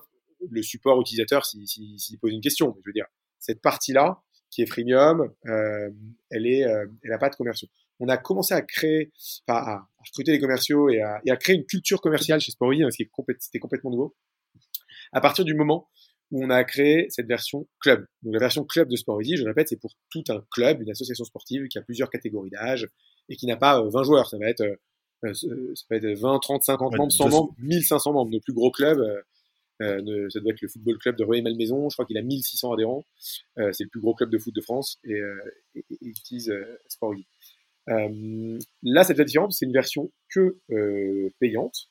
le 0.51 0.63
support 0.63 1.01
utilisateur 1.01 1.45
s'il 1.45 1.67
si, 1.67 1.99
si, 1.99 2.17
pose 2.17 2.33
une 2.33 2.41
question. 2.41 2.77
Je 2.85 2.89
veux 2.89 2.93
dire, 2.93 3.07
cette 3.41 3.61
partie-là, 3.61 4.23
qui 4.51 4.63
est 4.63 4.67
freemium, 4.67 5.35
elle 5.45 6.89
n'a 7.05 7.19
pas 7.19 7.29
de 7.29 7.35
commerciaux. 7.35 7.69
On 7.99 8.09
a 8.09 8.17
commencé 8.17 8.55
à 8.55 8.63
créer, 8.63 9.11
enfin, 9.49 9.59
à, 9.59 9.89
recruter 10.07 10.31
des 10.31 10.39
commerciaux 10.39 10.89
et 10.89 11.01
à, 11.01 11.37
créer 11.37 11.57
une 11.57 11.67
culture 11.67 12.01
commerciale 12.01 12.41
chez 12.41 12.53
Sporty, 12.53 12.85
hein, 12.85 12.91
ce 12.91 12.99
qui 12.99 13.03
est 13.03 13.11
c'était 13.41 13.59
complètement 13.59 13.91
nouveau. 13.91 14.17
À 15.13 15.21
partir 15.21 15.45
du 15.45 15.55
moment 15.55 15.89
où 16.31 16.45
on 16.45 16.51
a 16.51 16.65
créé 16.65 17.07
cette 17.11 17.27
version 17.27 17.67
club. 17.81 18.05
Donc 18.23 18.35
la 18.35 18.41
version 18.41 18.65
club 18.65 18.89
de 18.89 18.97
Sport 18.97 19.21
je 19.23 19.45
répète, 19.45 19.69
c'est 19.69 19.81
pour 19.81 19.93
tout 20.11 20.25
un 20.29 20.43
club, 20.51 20.83
une 20.83 20.91
association 20.91 21.25
sportive 21.25 21.69
qui 21.69 21.79
a 21.79 21.83
plusieurs 21.83 22.11
catégories 22.11 22.51
d'âge 22.51 22.89
et 23.29 23.37
qui 23.37 23.47
n'a 23.47 23.57
pas 23.57 23.81
20 23.81 24.01
euh, 24.01 24.05
joueurs. 24.05 24.29
Ça 24.29 24.39
va 24.39 24.49
être 24.49 24.63
euh, 24.63 24.77
euh, 25.25 25.75
ça 25.75 25.85
peut 25.89 25.97
être 25.97 26.19
20, 26.19 26.39
30, 26.41 26.63
50 26.63 26.97
membres, 26.97 27.13
100 27.13 27.29
membres, 27.29 27.55
1500 27.59 28.13
membres. 28.13 28.31
Nos 28.31 28.41
plus 28.41 28.53
gros 28.53 28.71
clubs, 28.71 28.99
euh, 29.83 30.29
ça 30.31 30.41
doit 30.41 30.53
être 30.53 30.61
le 30.61 30.69
football 30.69 30.99
club 30.99 31.17
de 31.17 31.25
Rueil-Malmaison. 31.25 31.89
Je 31.89 31.97
crois 31.97 32.07
qu'il 32.07 32.19
a 32.19 32.23
1600 32.23 32.73
adhérents. 32.73 33.05
Euh, 33.59 33.73
c'est 33.73 33.85
le 33.85 33.91
plus 33.91 34.01
gros 34.01 34.15
club 34.15 34.31
de 34.31 34.39
foot 34.39 34.55
de 34.55 34.61
France 34.61 34.99
et, 35.05 35.21
et, 35.75 35.81
et 35.91 35.99
il 36.01 36.11
utilise 36.11 36.53
Sport 36.89 37.15
là, 37.89 39.05
cette 39.05 39.21
différence, 39.21 39.59
c'est 39.59 39.67
une 39.67 39.73
version 39.73 40.11
que 40.29 40.59
payante 41.39 41.89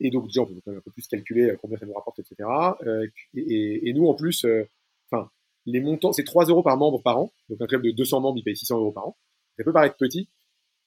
et 0.00 0.10
donc, 0.10 0.26
déjà, 0.26 0.42
on 0.42 0.46
peut 0.46 0.76
un 0.76 0.80
peu 0.80 0.90
plus 0.90 1.06
calculer 1.06 1.50
euh, 1.50 1.56
combien 1.60 1.78
ça 1.78 1.86
nous 1.86 1.92
rapporte, 1.92 2.18
etc. 2.18 2.48
Euh, 2.86 3.06
et, 3.34 3.92
nous, 3.92 4.06
en 4.06 4.14
plus, 4.14 4.44
euh, 4.44 4.66
enfin, 5.10 5.30
les 5.66 5.80
montants, 5.80 6.12
c'est 6.12 6.24
3 6.24 6.46
euros 6.46 6.62
par 6.62 6.76
membre 6.78 7.02
par 7.02 7.18
an. 7.18 7.32
Donc, 7.50 7.60
un 7.60 7.66
club 7.66 7.82
de 7.82 7.90
200 7.90 8.20
membres, 8.20 8.38
il 8.38 8.42
paye 8.42 8.56
600 8.56 8.78
euros 8.78 8.92
par 8.92 9.08
an. 9.08 9.16
Ça 9.58 9.64
peut 9.64 9.72
paraître 9.72 9.96
petit. 9.96 10.28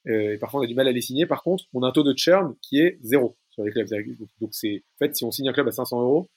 et 0.06 0.38
parfois, 0.40 0.62
on 0.62 0.64
a 0.64 0.68
du 0.68 0.74
mal 0.74 0.88
à 0.88 0.92
les 0.92 1.02
signer. 1.02 1.28
Par 1.28 1.44
contre, 1.44 1.66
on 1.74 1.84
a 1.84 1.88
un 1.88 1.92
taux 1.92 2.04
de 2.04 2.18
churn 2.18 2.56
qui 2.62 2.80
est 2.80 2.98
zéro 3.04 3.36
sur 3.52 3.64
les 3.64 3.72
clubs. 3.72 3.88
Donc, 4.42 4.50
c'est, 4.54 4.84
en 4.96 5.06
fait, 5.06 5.16
si 5.16 5.24
on 5.24 5.32
signe 5.32 5.48
un 5.48 5.54
club 5.54 5.68
à 5.68 5.72
500 5.72 6.02
euros, 6.02 6.28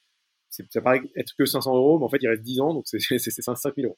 ça 0.51 0.81
paraît 0.81 1.03
être 1.17 1.35
que 1.37 1.47
500 1.47 1.75
euros, 1.75 1.99
mais 1.99 2.05
en 2.05 2.09
fait, 2.09 2.19
il 2.21 2.29
reste 2.29 2.43
10 2.43 2.61
ans, 2.61 2.75
donc 2.75 2.85
c'est 2.87 3.01
5000 3.21 3.87
euros. 3.87 3.97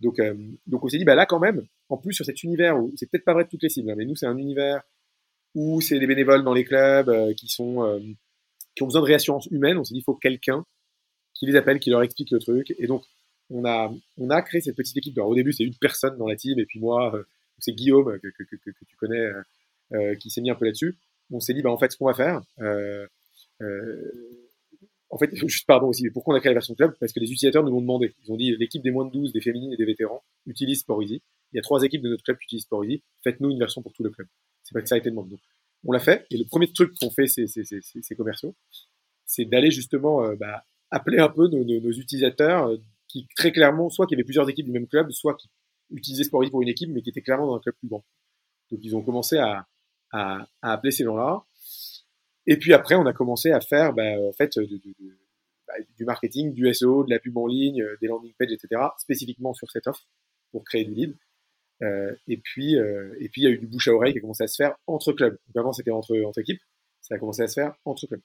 Donc, 0.00 0.20
donc 0.66 0.84
on 0.84 0.88
s'est 0.88 0.98
dit, 0.98 1.04
bah 1.04 1.14
là, 1.14 1.26
quand 1.26 1.38
même, 1.40 1.66
en 1.88 1.96
plus, 1.96 2.12
sur 2.12 2.24
cet 2.24 2.42
univers 2.42 2.78
où 2.78 2.92
c'est 2.96 3.08
peut-être 3.10 3.24
pas 3.24 3.32
vrai 3.32 3.44
de 3.44 3.48
toutes 3.48 3.62
les 3.62 3.68
cibles, 3.68 3.90
hein, 3.90 3.94
mais 3.96 4.04
nous, 4.04 4.16
c'est 4.16 4.26
un 4.26 4.36
univers 4.36 4.82
ou 5.58 5.80
c'est 5.80 5.98
des 5.98 6.06
bénévoles 6.06 6.44
dans 6.44 6.54
les 6.54 6.62
clubs 6.62 7.08
euh, 7.08 7.34
qui 7.34 7.48
sont 7.48 7.82
euh, 7.82 7.98
qui 8.76 8.84
ont 8.84 8.86
besoin 8.86 9.00
de 9.00 9.06
réassurance 9.06 9.46
humaine. 9.46 9.76
On 9.76 9.82
s'est 9.82 9.92
dit 9.92 10.00
il 10.00 10.04
faut 10.04 10.14
quelqu'un 10.14 10.64
qui 11.34 11.46
les 11.46 11.56
appelle, 11.56 11.80
qui 11.80 11.90
leur 11.90 12.04
explique 12.04 12.30
le 12.30 12.38
truc. 12.38 12.72
Et 12.78 12.86
donc 12.86 13.02
on 13.50 13.64
a 13.64 13.92
on 14.18 14.30
a 14.30 14.40
créé 14.42 14.60
cette 14.60 14.76
petite 14.76 14.96
équipe. 14.96 15.18
Alors, 15.18 15.30
au 15.30 15.34
début 15.34 15.52
c'est 15.52 15.64
une 15.64 15.74
personne 15.74 16.16
dans 16.16 16.28
la 16.28 16.36
team 16.36 16.60
et 16.60 16.64
puis 16.64 16.78
moi 16.78 17.12
euh, 17.12 17.24
c'est 17.58 17.72
Guillaume 17.72 18.20
que, 18.20 18.28
que, 18.28 18.56
tu 18.86 18.96
connais 18.96 19.28
qui 20.20 20.30
s'est 20.30 20.40
mis 20.40 20.50
un 20.50 20.54
peu 20.54 20.64
là-dessus. 20.64 20.96
On 21.32 21.40
s'est 21.40 21.54
dit 21.54 21.62
bah 21.62 21.70
en 21.70 21.78
fait 21.78 21.90
ce 21.90 21.96
qu'on 21.96 22.06
va 22.06 22.14
faire. 22.14 22.40
en 25.10 25.18
fait, 25.18 25.34
juste 25.48 25.66
pardon 25.66 25.88
aussi, 25.88 26.04
mais 26.04 26.10
pourquoi 26.10 26.34
on 26.34 26.36
a 26.36 26.40
créé 26.40 26.50
la 26.50 26.54
version 26.54 26.76
club? 26.76 26.94
Parce 27.00 27.12
que 27.12 27.18
les 27.18 27.32
utilisateurs 27.32 27.64
nous 27.64 27.72
l'ont 27.72 27.80
demandé. 27.80 28.14
Ils 28.24 28.30
ont 28.30 28.36
dit 28.36 28.54
l'équipe 28.56 28.82
des 28.82 28.92
moins 28.92 29.06
de 29.06 29.10
12, 29.10 29.32
des 29.32 29.40
féminines 29.40 29.72
et 29.72 29.76
des 29.76 29.86
vétérans 29.86 30.22
utilise 30.46 30.80
Sportzy. 30.80 31.20
Il 31.52 31.56
y 31.56 31.58
a 31.58 31.62
trois 31.62 31.82
équipes 31.82 32.02
de 32.02 32.10
notre 32.10 32.22
club 32.22 32.38
qui 32.38 32.44
utilisent 32.44 32.64
Sportzy. 32.64 33.02
Faites-nous 33.24 33.50
une 33.50 33.58
version 33.58 33.82
pour 33.82 33.92
tout 33.92 34.04
le 34.04 34.10
club. 34.10 34.28
C'est 34.68 34.74
pas 34.74 34.82
que 34.82 34.88
ça 34.88 34.96
a 34.96 34.98
été 34.98 35.08
demandé. 35.08 35.30
Donc, 35.30 35.40
on 35.84 35.92
l'a 35.92 35.98
fait. 35.98 36.26
Et 36.30 36.36
le 36.36 36.44
premier 36.44 36.70
truc 36.70 36.92
qu'on 37.00 37.10
fait, 37.10 37.26
ces, 37.26 37.46
ces, 37.46 38.16
commerciaux, 38.16 38.54
c'est 39.24 39.46
d'aller 39.46 39.70
justement 39.70 40.22
euh, 40.24 40.36
bah, 40.36 40.64
appeler 40.90 41.18
un 41.18 41.30
peu 41.30 41.48
nos, 41.48 41.64
nos, 41.64 41.92
utilisateurs 41.92 42.68
euh, 42.68 42.76
qui 43.06 43.26
très 43.34 43.50
clairement, 43.50 43.88
soit 43.88 44.06
qui 44.06 44.14
avaient 44.14 44.24
plusieurs 44.24 44.48
équipes 44.50 44.66
du 44.66 44.72
même 44.72 44.86
club, 44.86 45.10
soit 45.10 45.34
qui 45.36 45.48
utilisaient 45.90 46.24
Sporty 46.24 46.50
pour 46.50 46.60
une 46.60 46.68
équipe, 46.68 46.90
mais 46.90 47.00
qui 47.00 47.08
étaient 47.08 47.22
clairement 47.22 47.46
dans 47.46 47.56
un 47.56 47.60
club 47.60 47.74
plus 47.76 47.88
grand. 47.88 48.04
Donc 48.70 48.80
ils 48.82 48.94
ont 48.94 49.02
commencé 49.02 49.38
à, 49.38 49.66
à, 50.12 50.46
à 50.60 50.72
appeler 50.72 50.90
ces 50.90 51.04
gens-là. 51.04 51.44
Et 52.46 52.58
puis 52.58 52.74
après, 52.74 52.94
on 52.94 53.06
a 53.06 53.14
commencé 53.14 53.50
à 53.52 53.60
faire 53.60 53.94
bah, 53.94 54.20
en 54.20 54.32
fait 54.32 54.58
de, 54.58 54.66
de, 54.66 55.18
bah, 55.66 55.74
du 55.96 56.04
marketing, 56.04 56.52
du 56.52 56.72
SEO, 56.74 57.04
de 57.04 57.10
la 57.10 57.18
pub 57.18 57.36
en 57.38 57.46
ligne, 57.46 57.82
euh, 57.82 57.96
des 58.00 58.08
landing 58.08 58.34
pages, 58.38 58.52
etc., 58.52 58.82
spécifiquement 58.98 59.54
sur 59.54 59.70
cette 59.70 59.86
offre 59.86 60.06
pour 60.50 60.64
créer 60.64 60.84
du 60.84 60.92
lead. 60.92 61.16
Euh, 61.82 62.12
et 62.26 62.38
puis, 62.38 62.76
euh, 62.76 63.14
et 63.20 63.28
puis 63.28 63.42
il 63.42 63.44
y 63.44 63.46
a 63.46 63.50
eu 63.50 63.58
du 63.58 63.66
bouche 63.66 63.88
à 63.88 63.92
oreille 63.92 64.12
qui 64.12 64.18
a 64.18 64.20
commencé 64.20 64.42
à 64.44 64.48
se 64.48 64.56
faire 64.56 64.76
entre 64.86 65.12
clubs. 65.12 65.38
Donc 65.46 65.56
avant 65.56 65.72
c'était 65.72 65.92
entre 65.92 66.18
entre 66.22 66.40
équipes, 66.40 66.60
ça 67.00 67.14
a 67.14 67.18
commencé 67.18 67.42
à 67.42 67.48
se 67.48 67.54
faire 67.54 67.74
entre 67.84 68.06
clubs. 68.06 68.22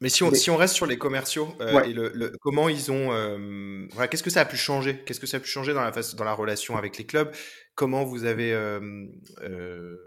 Mais 0.00 0.08
si 0.08 0.22
on, 0.22 0.32
si 0.32 0.48
on 0.48 0.56
reste 0.56 0.74
sur 0.74 0.86
les 0.86 0.96
commerciaux 0.96 1.48
euh, 1.60 1.82
et 1.82 1.92
le, 1.92 2.12
le, 2.14 2.30
comment 2.40 2.68
ils 2.68 2.92
ont, 2.92 3.12
euh, 3.12 3.84
voilà, 3.90 4.06
qu'est-ce 4.06 4.22
que 4.22 4.30
ça 4.30 4.42
a 4.42 4.44
pu 4.44 4.56
changer? 4.56 5.02
Qu'est-ce 5.04 5.18
que 5.18 5.26
ça 5.26 5.38
a 5.38 5.40
pu 5.40 5.48
changer 5.48 5.74
dans 5.74 5.82
la 5.82 5.90
dans 5.90 6.24
la 6.24 6.34
relation 6.34 6.76
avec 6.76 6.98
les 6.98 7.04
clubs? 7.04 7.34
Comment 7.74 8.04
vous 8.04 8.24
avez, 8.24 8.52
euh, 8.52 8.80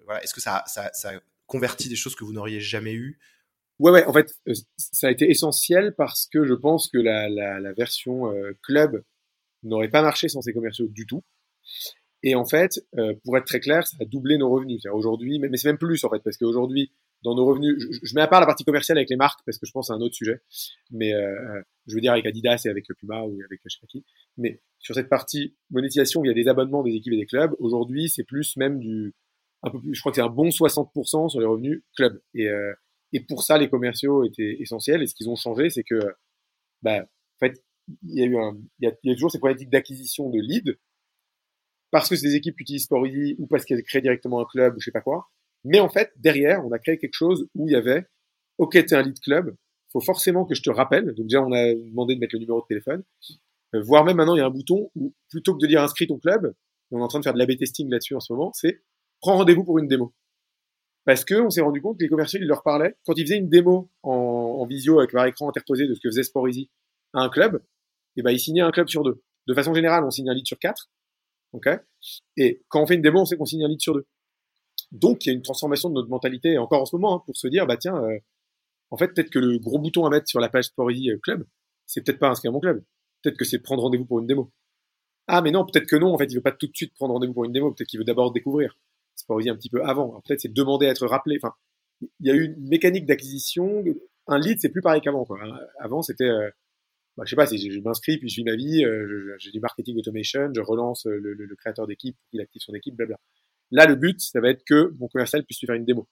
voilà, 0.05 0.23
est-ce 0.23 0.33
que 0.33 0.39
ça, 0.39 0.63
ça, 0.65 0.89
ça 0.93 1.09
a 1.09 1.19
converti 1.45 1.89
des 1.89 1.97
choses 1.97 2.15
que 2.15 2.23
vous 2.23 2.31
n'auriez 2.31 2.61
jamais 2.61 2.93
eues? 2.93 3.19
Ouais, 3.79 3.91
ouais. 3.91 4.05
En 4.05 4.13
fait, 4.13 4.33
ça 4.77 5.07
a 5.07 5.11
été 5.11 5.29
essentiel 5.29 5.93
parce 5.97 6.25
que 6.31 6.45
je 6.45 6.53
pense 6.53 6.89
que 6.89 6.97
la, 6.97 7.27
la, 7.27 7.59
la 7.59 7.73
version 7.73 8.33
club 8.63 9.03
n'aurait 9.63 9.89
pas 9.89 10.01
marché 10.01 10.29
sans 10.29 10.41
ces 10.41 10.53
commerciaux 10.53 10.87
du 10.87 11.05
tout. 11.05 11.21
Et 12.23 12.35
en 12.35 12.45
fait, 12.45 12.79
euh, 12.97 13.13
pour 13.23 13.37
être 13.37 13.45
très 13.45 13.59
clair, 13.59 13.85
ça 13.85 13.97
a 13.99 14.05
doublé 14.05 14.37
nos 14.37 14.49
revenus. 14.49 14.85
Aujourd'hui, 14.93 15.39
mais, 15.39 15.55
c'est 15.57 15.67
même 15.67 15.77
plus 15.77 16.03
en 16.03 16.09
fait, 16.09 16.19
parce 16.23 16.37
qu'aujourd'hui, 16.37 16.91
dans 17.23 17.35
nos 17.35 17.45
revenus, 17.45 17.75
je, 17.79 17.99
je, 18.03 18.15
mets 18.15 18.21
à 18.21 18.27
part 18.27 18.39
la 18.39 18.45
partie 18.45 18.63
commerciale 18.63 18.97
avec 18.97 19.09
les 19.09 19.15
marques, 19.15 19.41
parce 19.45 19.57
que 19.57 19.65
je 19.65 19.71
pense 19.71 19.89
à 19.91 19.93
un 19.93 20.01
autre 20.01 20.15
sujet. 20.15 20.41
Mais 20.91 21.13
euh, 21.13 21.31
euh 21.31 21.61
je 21.87 21.95
veux 21.95 22.01
dire 22.01 22.11
avec 22.11 22.25
Adidas 22.27 22.61
et 22.65 22.69
avec 22.69 22.85
Puma 22.99 23.23
ou 23.23 23.39
avec 23.43 23.59
je 23.65 23.77
sais 23.77 23.87
qui. 23.87 24.05
Mais 24.37 24.61
sur 24.77 24.93
cette 24.93 25.09
partie 25.09 25.55
monétisation, 25.71 26.23
il 26.23 26.27
y 26.27 26.31
a 26.31 26.33
des 26.33 26.47
abonnements 26.47 26.83
des 26.83 26.93
équipes 26.93 27.13
et 27.13 27.17
des 27.17 27.25
clubs. 27.25 27.55
Aujourd'hui, 27.59 28.07
c'est 28.07 28.23
plus 28.23 28.55
même 28.55 28.79
du 28.79 29.15
un 29.63 29.71
peu 29.71 29.79
plus. 29.79 29.95
Je 29.95 29.99
crois 29.99 30.11
que 30.11 30.17
c'est 30.17 30.21
un 30.21 30.29
bon 30.29 30.49
60% 30.49 31.29
sur 31.29 31.39
les 31.39 31.45
revenus 31.45 31.83
club. 31.95 32.21
Et 32.35 32.47
euh, 32.49 32.73
et 33.13 33.19
pour 33.19 33.43
ça, 33.43 33.57
les 33.57 33.69
commerciaux 33.69 34.23
étaient 34.23 34.57
essentiels. 34.61 35.01
Et 35.03 35.07
ce 35.07 35.15
qu'ils 35.15 35.29
ont 35.29 35.35
changé, 35.35 35.69
c'est 35.69 35.83
que, 35.83 35.99
bah, 36.81 37.01
en 37.01 37.39
fait, 37.39 37.63
il 38.03 38.19
y 38.19 38.23
a 38.23 38.25
eu 38.25 38.37
un, 38.37 38.57
il 38.79 38.93
y 39.03 39.11
a 39.11 39.15
toujours 39.15 39.31
ces 39.31 39.39
problématiques 39.39 39.69
d'acquisition 39.69 40.29
de 40.29 40.39
leads 40.39 40.73
parce 41.91 42.09
que 42.09 42.15
ces 42.15 42.35
équipes 42.35 42.59
utilisent 42.59 42.85
Sporty 42.85 43.35
ou 43.37 43.47
parce 43.47 43.65
qu'elles 43.65 43.83
créent 43.83 44.01
directement 44.01 44.41
un 44.41 44.45
club 44.45 44.75
ou 44.75 44.79
je 44.79 44.85
sais 44.85 44.91
pas 44.91 45.01
quoi. 45.01 45.29
Mais 45.63 45.79
en 45.79 45.89
fait, 45.89 46.11
derrière, 46.17 46.65
on 46.65 46.71
a 46.71 46.79
créé 46.79 46.97
quelque 46.97 47.13
chose 47.13 47.47
où 47.53 47.67
il 47.67 47.73
y 47.73 47.75
avait, 47.75 48.05
ok, 48.57 48.71
t'es 48.71 48.95
un 48.95 49.01
lead 49.01 49.19
club, 49.19 49.55
faut 49.91 50.01
forcément 50.01 50.45
que 50.45 50.55
je 50.55 50.61
te 50.61 50.69
rappelle. 50.69 51.13
Donc 51.13 51.27
déjà, 51.27 51.41
on 51.41 51.51
a 51.51 51.73
demandé 51.73 52.15
de 52.15 52.19
mettre 52.19 52.35
le 52.35 52.39
numéro 52.39 52.61
de 52.61 52.65
téléphone. 52.67 53.03
Euh, 53.75 53.81
voire 53.81 54.03
même 54.03 54.17
maintenant, 54.17 54.35
il 54.35 54.39
y 54.39 54.41
a 54.41 54.45
un 54.45 54.51
bouton 54.51 54.89
où 54.95 55.13
plutôt 55.29 55.55
que 55.55 55.61
de 55.61 55.67
dire 55.67 55.81
inscris 55.81 56.07
ton 56.07 56.17
club, 56.17 56.53
on 56.91 56.99
est 56.99 57.03
en 57.03 57.07
train 57.07 57.19
de 57.19 57.23
faire 57.23 57.33
de 57.33 57.39
l'AB 57.39 57.57
testing 57.57 57.89
là-dessus 57.89 58.15
en 58.15 58.19
ce 58.19 58.33
moment, 58.33 58.51
c'est 58.53 58.81
prends 59.21 59.37
rendez-vous 59.37 59.63
pour 59.63 59.79
une 59.79 59.87
démo. 59.87 60.13
Parce 61.05 61.25
que 61.25 61.35
on 61.35 61.49
s'est 61.49 61.61
rendu 61.61 61.81
compte 61.81 61.97
que 61.97 62.03
les 62.03 62.09
commerciaux, 62.09 62.39
ils 62.41 62.47
leur 62.47 62.63
parlaient, 62.63 62.95
quand 63.05 63.13
ils 63.17 63.23
faisaient 63.23 63.37
une 63.37 63.49
démo 63.49 63.89
en, 64.03 64.65
visio 64.65 64.99
avec 64.99 65.13
leur 65.13 65.25
écran 65.25 65.49
interposé 65.49 65.87
de 65.87 65.93
ce 65.93 65.99
que 65.99 66.09
faisait 66.09 66.23
Sporty 66.23 66.69
à 67.13 67.21
un 67.21 67.29
club, 67.29 67.55
et 67.55 68.19
eh 68.19 68.23
ben, 68.23 68.31
ils 68.31 68.39
signaient 68.39 68.61
un 68.61 68.71
club 68.71 68.87
sur 68.89 69.03
deux. 69.03 69.23
De 69.47 69.53
façon 69.53 69.73
générale, 69.73 70.03
on 70.03 70.11
signe 70.11 70.29
un 70.29 70.33
lead 70.33 70.45
sur 70.45 70.59
quatre. 70.59 70.89
Ok 71.53 71.67
Et 72.37 72.63
quand 72.69 72.81
on 72.81 72.87
fait 72.87 72.95
une 72.95 73.01
démo, 73.01 73.21
on 73.21 73.25
sait 73.25 73.37
qu'on 73.37 73.45
signe 73.45 73.63
un 73.63 73.67
lead 73.67 73.81
sur 73.81 73.93
deux. 73.93 74.05
Donc, 74.91 75.25
il 75.25 75.29
y 75.29 75.31
a 75.31 75.33
une 75.33 75.41
transformation 75.41 75.89
de 75.89 75.95
notre 75.95 76.09
mentalité, 76.09 76.57
encore 76.57 76.81
en 76.81 76.85
ce 76.85 76.95
moment, 76.95 77.15
hein, 77.15 77.23
pour 77.25 77.35
se 77.35 77.47
dire, 77.47 77.65
bah 77.65 77.77
tiens, 77.77 77.95
euh, 77.95 78.19
en 78.89 78.97
fait, 78.97 79.09
peut-être 79.09 79.29
que 79.29 79.39
le 79.39 79.57
gros 79.57 79.79
bouton 79.79 80.05
à 80.05 80.09
mettre 80.09 80.27
sur 80.27 80.39
la 80.39 80.49
page 80.49 80.65
Sporty 80.65 81.11
euh, 81.11 81.17
Club, 81.21 81.45
c'est 81.85 82.03
peut-être 82.03 82.19
pas 82.19 82.29
inscrire 82.29 82.51
mon 82.51 82.59
club. 82.59 82.83
Peut-être 83.21 83.37
que 83.37 83.45
c'est 83.45 83.59
prendre 83.59 83.83
rendez-vous 83.83 84.05
pour 84.05 84.19
une 84.19 84.27
démo. 84.27 84.51
Ah, 85.27 85.41
mais 85.41 85.51
non, 85.51 85.65
peut-être 85.65 85.87
que 85.87 85.95
non, 85.95 86.13
en 86.13 86.17
fait, 86.17 86.25
il 86.25 86.35
veut 86.35 86.41
pas 86.41 86.51
tout 86.51 86.67
de 86.67 86.75
suite 86.75 86.93
prendre 86.95 87.13
rendez-vous 87.13 87.33
pour 87.33 87.45
une 87.45 87.53
démo, 87.53 87.71
peut-être 87.71 87.87
qu'il 87.87 87.99
veut 87.99 88.05
d'abord 88.05 88.31
découvrir 88.33 88.77
Sporty 89.15 89.49
un 89.49 89.55
petit 89.55 89.69
peu 89.69 89.83
avant. 89.83 90.21
Peut-être 90.25 90.41
c'est 90.41 90.53
demander 90.53 90.87
à 90.87 90.89
être 90.89 91.05
rappelé. 91.07 91.37
Enfin, 91.41 91.53
il 92.01 92.27
y 92.27 92.31
a 92.31 92.33
eu 92.33 92.45
une 92.45 92.67
mécanique 92.67 93.05
d'acquisition. 93.05 93.83
Un 94.27 94.39
lead, 94.39 94.59
c'est 94.59 94.69
plus 94.69 94.81
pareil 94.81 95.01
qu'avant. 95.01 95.27
Avant, 95.79 96.01
c'était 96.01 96.25
euh, 96.25 96.49
bah, 97.21 97.25
je 97.25 97.29
sais 97.29 97.35
pas, 97.35 97.45
si 97.45 97.71
je, 97.71 97.79
m'inscris, 97.81 98.17
puis 98.17 98.29
je 98.29 98.35
vis 98.37 98.43
ma 98.43 98.55
vie, 98.55 98.83
euh, 98.83 99.35
j'ai 99.37 99.51
du 99.51 99.59
marketing 99.59 99.95
automation, 99.99 100.51
je 100.55 100.61
relance 100.61 101.05
euh, 101.05 101.19
le, 101.21 101.33
le, 101.33 101.55
créateur 101.55 101.85
d'équipe, 101.85 102.17
il 102.33 102.41
active 102.41 102.63
son 102.63 102.73
équipe, 102.73 102.95
blabla. 102.95 103.17
Là, 103.69 103.85
le 103.85 103.95
but, 103.95 104.19
ça 104.19 104.41
va 104.41 104.49
être 104.49 104.63
que 104.65 104.91
mon 104.97 105.07
commercial 105.07 105.43
puisse 105.45 105.59
lui 105.59 105.67
faire 105.67 105.75
une 105.75 105.85
démo. 105.85 106.09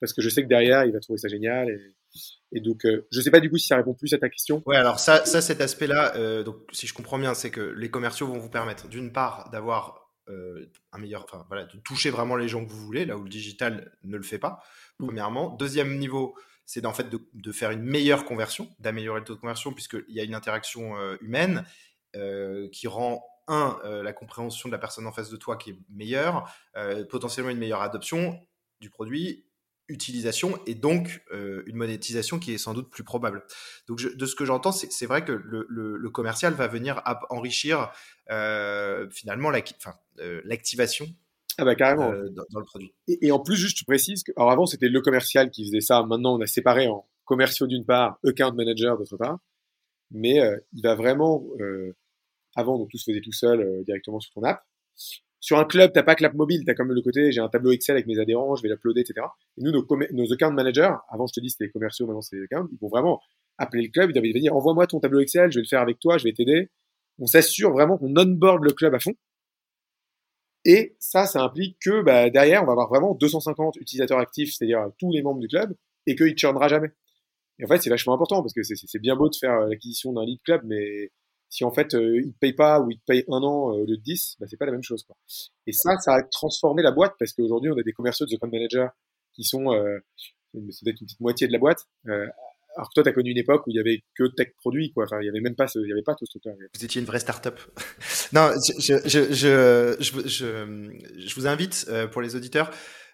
parce 0.00 0.12
que 0.12 0.20
je 0.20 0.28
sais 0.28 0.42
que 0.42 0.48
derrière, 0.48 0.84
il 0.84 0.92
va 0.92 1.00
trouver 1.00 1.16
ça 1.16 1.28
génial. 1.28 1.70
Et, 1.70 2.58
et 2.58 2.60
donc, 2.60 2.84
euh, 2.84 3.06
je 3.10 3.22
sais 3.22 3.30
pas 3.30 3.40
du 3.40 3.48
coup 3.48 3.56
si 3.56 3.68
ça 3.68 3.76
répond 3.76 3.94
plus 3.94 4.12
à 4.12 4.18
ta 4.18 4.28
question. 4.28 4.62
Ouais, 4.66 4.76
alors 4.76 5.00
ça, 5.00 5.24
ça 5.24 5.40
cet 5.40 5.62
aspect-là, 5.62 6.14
euh, 6.16 6.42
donc 6.42 6.56
si 6.72 6.86
je 6.86 6.92
comprends 6.92 7.18
bien, 7.18 7.32
c'est 7.32 7.50
que 7.50 7.62
les 7.62 7.90
commerciaux 7.90 8.26
vont 8.26 8.38
vous 8.38 8.50
permettre 8.50 8.86
d'une 8.88 9.12
part 9.12 9.48
d'avoir 9.50 9.96
un 10.92 10.98
meilleur, 10.98 11.24
enfin 11.24 11.44
voilà, 11.48 11.64
de 11.64 11.76
toucher 11.78 12.10
vraiment 12.10 12.36
les 12.36 12.46
gens 12.46 12.64
que 12.64 12.70
vous 12.70 12.86
voulez, 12.86 13.04
là 13.04 13.16
où 13.16 13.24
le 13.24 13.28
digital 13.28 13.90
ne 14.04 14.16
le 14.16 14.22
fait 14.22 14.38
pas. 14.38 14.62
Mm. 15.00 15.06
Premièrement, 15.06 15.56
deuxième 15.56 15.98
niveau, 15.98 16.36
c'est 16.70 16.86
en 16.86 16.92
fait 16.92 17.08
de, 17.08 17.52
faire 17.52 17.70
une 17.70 17.82
meilleure 17.82 18.24
conversion, 18.24 18.68
d'améliorer 18.78 19.20
le 19.20 19.24
taux 19.24 19.34
de 19.34 19.40
conversion 19.40 19.72
puisqu'il 19.72 20.14
y 20.14 20.20
a 20.20 20.24
une 20.24 20.34
interaction 20.34 20.96
euh, 20.96 21.16
humaine 21.20 21.64
euh, 22.16 22.68
qui 22.70 22.86
rend 22.86 23.24
un 23.48 23.80
la 23.82 24.12
compréhension 24.12 24.68
de 24.68 24.72
la 24.72 24.78
personne 24.78 25.08
en 25.08 25.12
face 25.12 25.28
de 25.28 25.36
toi 25.36 25.56
qui 25.56 25.70
est 25.70 25.78
meilleure, 25.88 26.48
potentiellement 27.08 27.50
une 27.50 27.58
meilleure 27.58 27.82
adoption 27.82 28.38
du 28.80 28.90
produit 28.90 29.44
utilisation 29.90 30.58
et 30.66 30.74
donc 30.74 31.22
euh, 31.32 31.62
une 31.66 31.76
monétisation 31.76 32.38
qui 32.38 32.54
est 32.54 32.58
sans 32.58 32.72
doute 32.72 32.88
plus 32.90 33.04
probable. 33.04 33.44
Donc 33.88 34.00
de 34.00 34.26
ce 34.26 34.34
que 34.34 34.44
j'entends, 34.44 34.72
c'est 34.72 35.06
vrai 35.06 35.24
que 35.24 35.32
le, 35.32 36.10
commercial 36.10 36.54
va 36.54 36.66
venir 36.66 37.02
enrichir 37.28 37.92
euh, 38.30 39.08
finalement 39.10 39.50
euh, 39.50 40.40
l'activation 40.44 41.06
ah 41.60 41.64
bah 41.64 41.74
carrément. 41.74 42.10
Dans, 42.10 42.58
le 42.58 42.64
produit. 42.64 42.92
Et, 43.06 43.30
en 43.32 43.40
plus, 43.40 43.56
juste 43.56 43.76
tu 43.76 43.84
précises 43.84 44.22
que 44.22 44.32
alors 44.36 44.50
avant 44.50 44.66
c'était 44.66 44.88
le 44.88 45.00
commercial 45.00 45.50
qui 45.50 45.64
faisait 45.64 45.80
ça, 45.80 46.02
maintenant 46.04 46.36
on 46.36 46.40
a 46.40 46.46
séparé 46.46 46.88
en 46.88 47.06
commerciaux 47.24 47.66
d'une 47.66 47.84
part, 47.84 48.18
account 48.24 48.52
manager 48.54 48.98
d'autre 48.98 49.16
part, 49.16 49.38
mais 50.10 50.40
il 50.72 50.82
va 50.82 50.94
vraiment 50.94 51.44
avant 52.56 52.78
donc 52.78 52.90
tout 52.90 52.98
se 52.98 53.10
faisait 53.10 53.20
tout 53.20 53.32
seul 53.32 53.84
directement 53.84 54.20
sur 54.20 54.32
ton 54.32 54.42
app 54.42 54.62
sur 55.40 55.58
un 55.58 55.64
club, 55.64 55.90
t'as 55.92 56.02
pas 56.02 56.14
que 56.14 56.22
l'app 56.22 56.34
mobile, 56.34 56.64
t'as 56.66 56.74
même 56.84 56.92
le 56.92 57.00
côté, 57.00 57.32
j'ai 57.32 57.40
un 57.40 57.48
tableau 57.48 57.72
Excel 57.72 57.96
avec 57.96 58.06
mes 58.06 58.18
adhérents, 58.18 58.54
je 58.56 58.62
vais 58.62 58.68
l'uploader, 58.68 59.00
etc. 59.00 59.26
Et 59.56 59.62
nous, 59.62 59.72
nos, 59.72 59.86
nos 60.12 60.32
account 60.32 60.52
managers, 60.52 60.92
avant 61.08 61.26
je 61.26 61.32
te 61.32 61.40
dis 61.40 61.48
c'était 61.48 61.64
les 61.64 61.70
commerciaux, 61.70 62.06
maintenant 62.06 62.20
c'est 62.20 62.36
les 62.36 62.44
accounts, 62.44 62.68
ils 62.70 62.78
vont 62.78 62.88
vraiment 62.88 63.20
appeler 63.56 63.84
le 63.84 63.88
club, 63.88 64.10
ils 64.14 64.32
vont 64.32 64.38
dire 64.38 64.54
envoie-moi 64.54 64.86
ton 64.86 65.00
tableau 65.00 65.20
Excel, 65.20 65.50
je 65.50 65.58
vais 65.58 65.62
le 65.62 65.68
faire 65.68 65.80
avec 65.80 65.98
toi, 65.98 66.18
je 66.18 66.24
vais 66.24 66.32
t'aider. 66.32 66.70
On 67.18 67.26
s'assure 67.26 67.72
vraiment 67.72 67.98
qu'on 67.98 68.14
onboard 68.16 68.62
le 68.64 68.72
club 68.72 68.94
à 68.94 68.98
fond. 68.98 69.14
Et 70.64 70.94
ça, 70.98 71.26
ça 71.26 71.42
implique 71.42 71.78
que 71.80 72.02
bah, 72.02 72.30
derrière, 72.30 72.62
on 72.62 72.66
va 72.66 72.72
avoir 72.72 72.88
vraiment 72.88 73.14
250 73.14 73.76
utilisateurs 73.76 74.18
actifs, 74.18 74.54
c'est-à-dire 74.54 74.90
tous 74.98 75.12
les 75.12 75.22
membres 75.22 75.40
du 75.40 75.48
club, 75.48 75.74
et 76.06 76.14
qu'il 76.14 76.32
ne 76.32 76.36
churnera 76.36 76.68
jamais. 76.68 76.90
Et 77.58 77.64
en 77.64 77.68
fait, 77.68 77.78
c'est 77.82 77.90
vachement 77.90 78.14
important 78.14 78.42
parce 78.42 78.54
que 78.54 78.62
c'est 78.62 78.98
bien 78.98 79.16
beau 79.16 79.28
de 79.28 79.36
faire 79.36 79.52
euh, 79.52 79.68
l'acquisition 79.68 80.12
d'un 80.12 80.24
lead 80.24 80.40
club, 80.42 80.62
mais 80.64 81.10
si 81.50 81.64
en 81.64 81.72
fait 81.72 81.94
euh, 81.94 82.20
il 82.24 82.32
te 82.32 82.38
paye 82.38 82.52
pas 82.52 82.80
ou 82.80 82.90
il 82.90 82.98
te 82.98 83.04
paye 83.04 83.24
un 83.28 83.42
an 83.42 83.70
euh, 83.70 83.82
au 83.82 83.86
lieu 83.86 83.96
de 83.96 84.02
10, 84.02 84.36
bah, 84.38 84.46
c'est 84.48 84.56
pas 84.56 84.66
la 84.66 84.72
même 84.72 84.84
chose. 84.84 85.02
Quoi. 85.02 85.16
Et 85.66 85.72
ça, 85.72 85.96
ça 85.98 86.14
a 86.14 86.22
transformé 86.22 86.82
la 86.82 86.92
boîte 86.92 87.14
parce 87.18 87.32
qu'aujourd'hui 87.32 87.70
on 87.70 87.76
a 87.76 87.82
des 87.82 87.92
commerciaux 87.92 88.24
de 88.24 88.34
The 88.34 88.42
Manager 88.44 88.90
qui 89.34 89.44
sont 89.44 89.72
euh, 89.72 89.98
c'est 90.52 90.84
peut-être 90.84 91.00
une 91.00 91.06
petite 91.06 91.20
moitié 91.20 91.46
de 91.48 91.52
la 91.52 91.58
boîte. 91.58 91.86
Euh, 92.70 92.76
alors 92.76 92.88
que 92.88 92.94
toi, 92.94 93.02
tu 93.02 93.08
as 93.08 93.12
connu 93.12 93.30
une 93.30 93.38
époque 93.38 93.66
où 93.66 93.70
il 93.70 93.76
y 93.76 93.80
avait 93.80 94.02
que 94.14 94.24
tech 94.34 94.48
produit, 94.56 94.92
quoi. 94.92 95.04
Enfin, 95.04 95.18
il 95.20 95.26
y 95.26 95.28
avait 95.28 95.40
même 95.40 95.56
pas, 95.56 95.66
il 95.74 95.88
y 95.88 95.92
avait 95.92 96.02
pas 96.02 96.14
tout 96.14 96.26
ce 96.26 96.38
truc 96.38 96.54
Vous 96.74 96.84
étiez 96.84 97.00
une 97.00 97.06
vraie 97.06 97.18
start-up. 97.18 97.60
non, 98.32 98.52
je, 98.78 99.00
je, 99.04 99.32
je, 99.32 100.26
je, 100.26 101.34
vous 101.34 101.46
invite 101.46 101.86
euh, 101.88 102.06
pour 102.06 102.22
les 102.22 102.36
auditeurs 102.36 102.70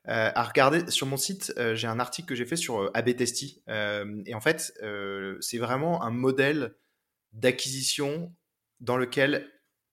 euh, 0.09 0.31
à 0.35 0.43
regarder 0.45 0.91
sur 0.91 1.07
mon 1.07 1.17
site. 1.17 1.53
j'ai 1.75 1.87
un 1.87 1.99
article 1.99 2.29
que 2.29 2.35
j'ai 2.35 2.47
fait 2.47 2.57
sur 2.57 2.91
AB 2.95 3.17
Testy, 3.17 3.63
et 3.69 4.35
en 4.35 4.41
fait, 4.41 4.73
c'est 5.41 5.59
vraiment 5.59 6.03
un 6.03 6.11
modèle 6.11 6.75
d'acquisition 7.33 8.33
dans 8.81 8.97
lequel 8.97 9.51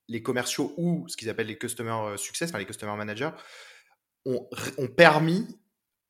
les 0.08 0.22
commerciaux 0.22 0.74
ou 0.76 1.08
ce 1.08 1.16
qu'ils 1.16 1.30
appellent 1.30 1.46
les 1.46 1.58
customer 1.58 1.90
euh, 1.92 2.16
success, 2.16 2.50
enfin 2.50 2.58
les 2.58 2.66
customer 2.66 2.94
managers, 2.96 3.30
ont 4.26 4.88
permis 4.96 5.46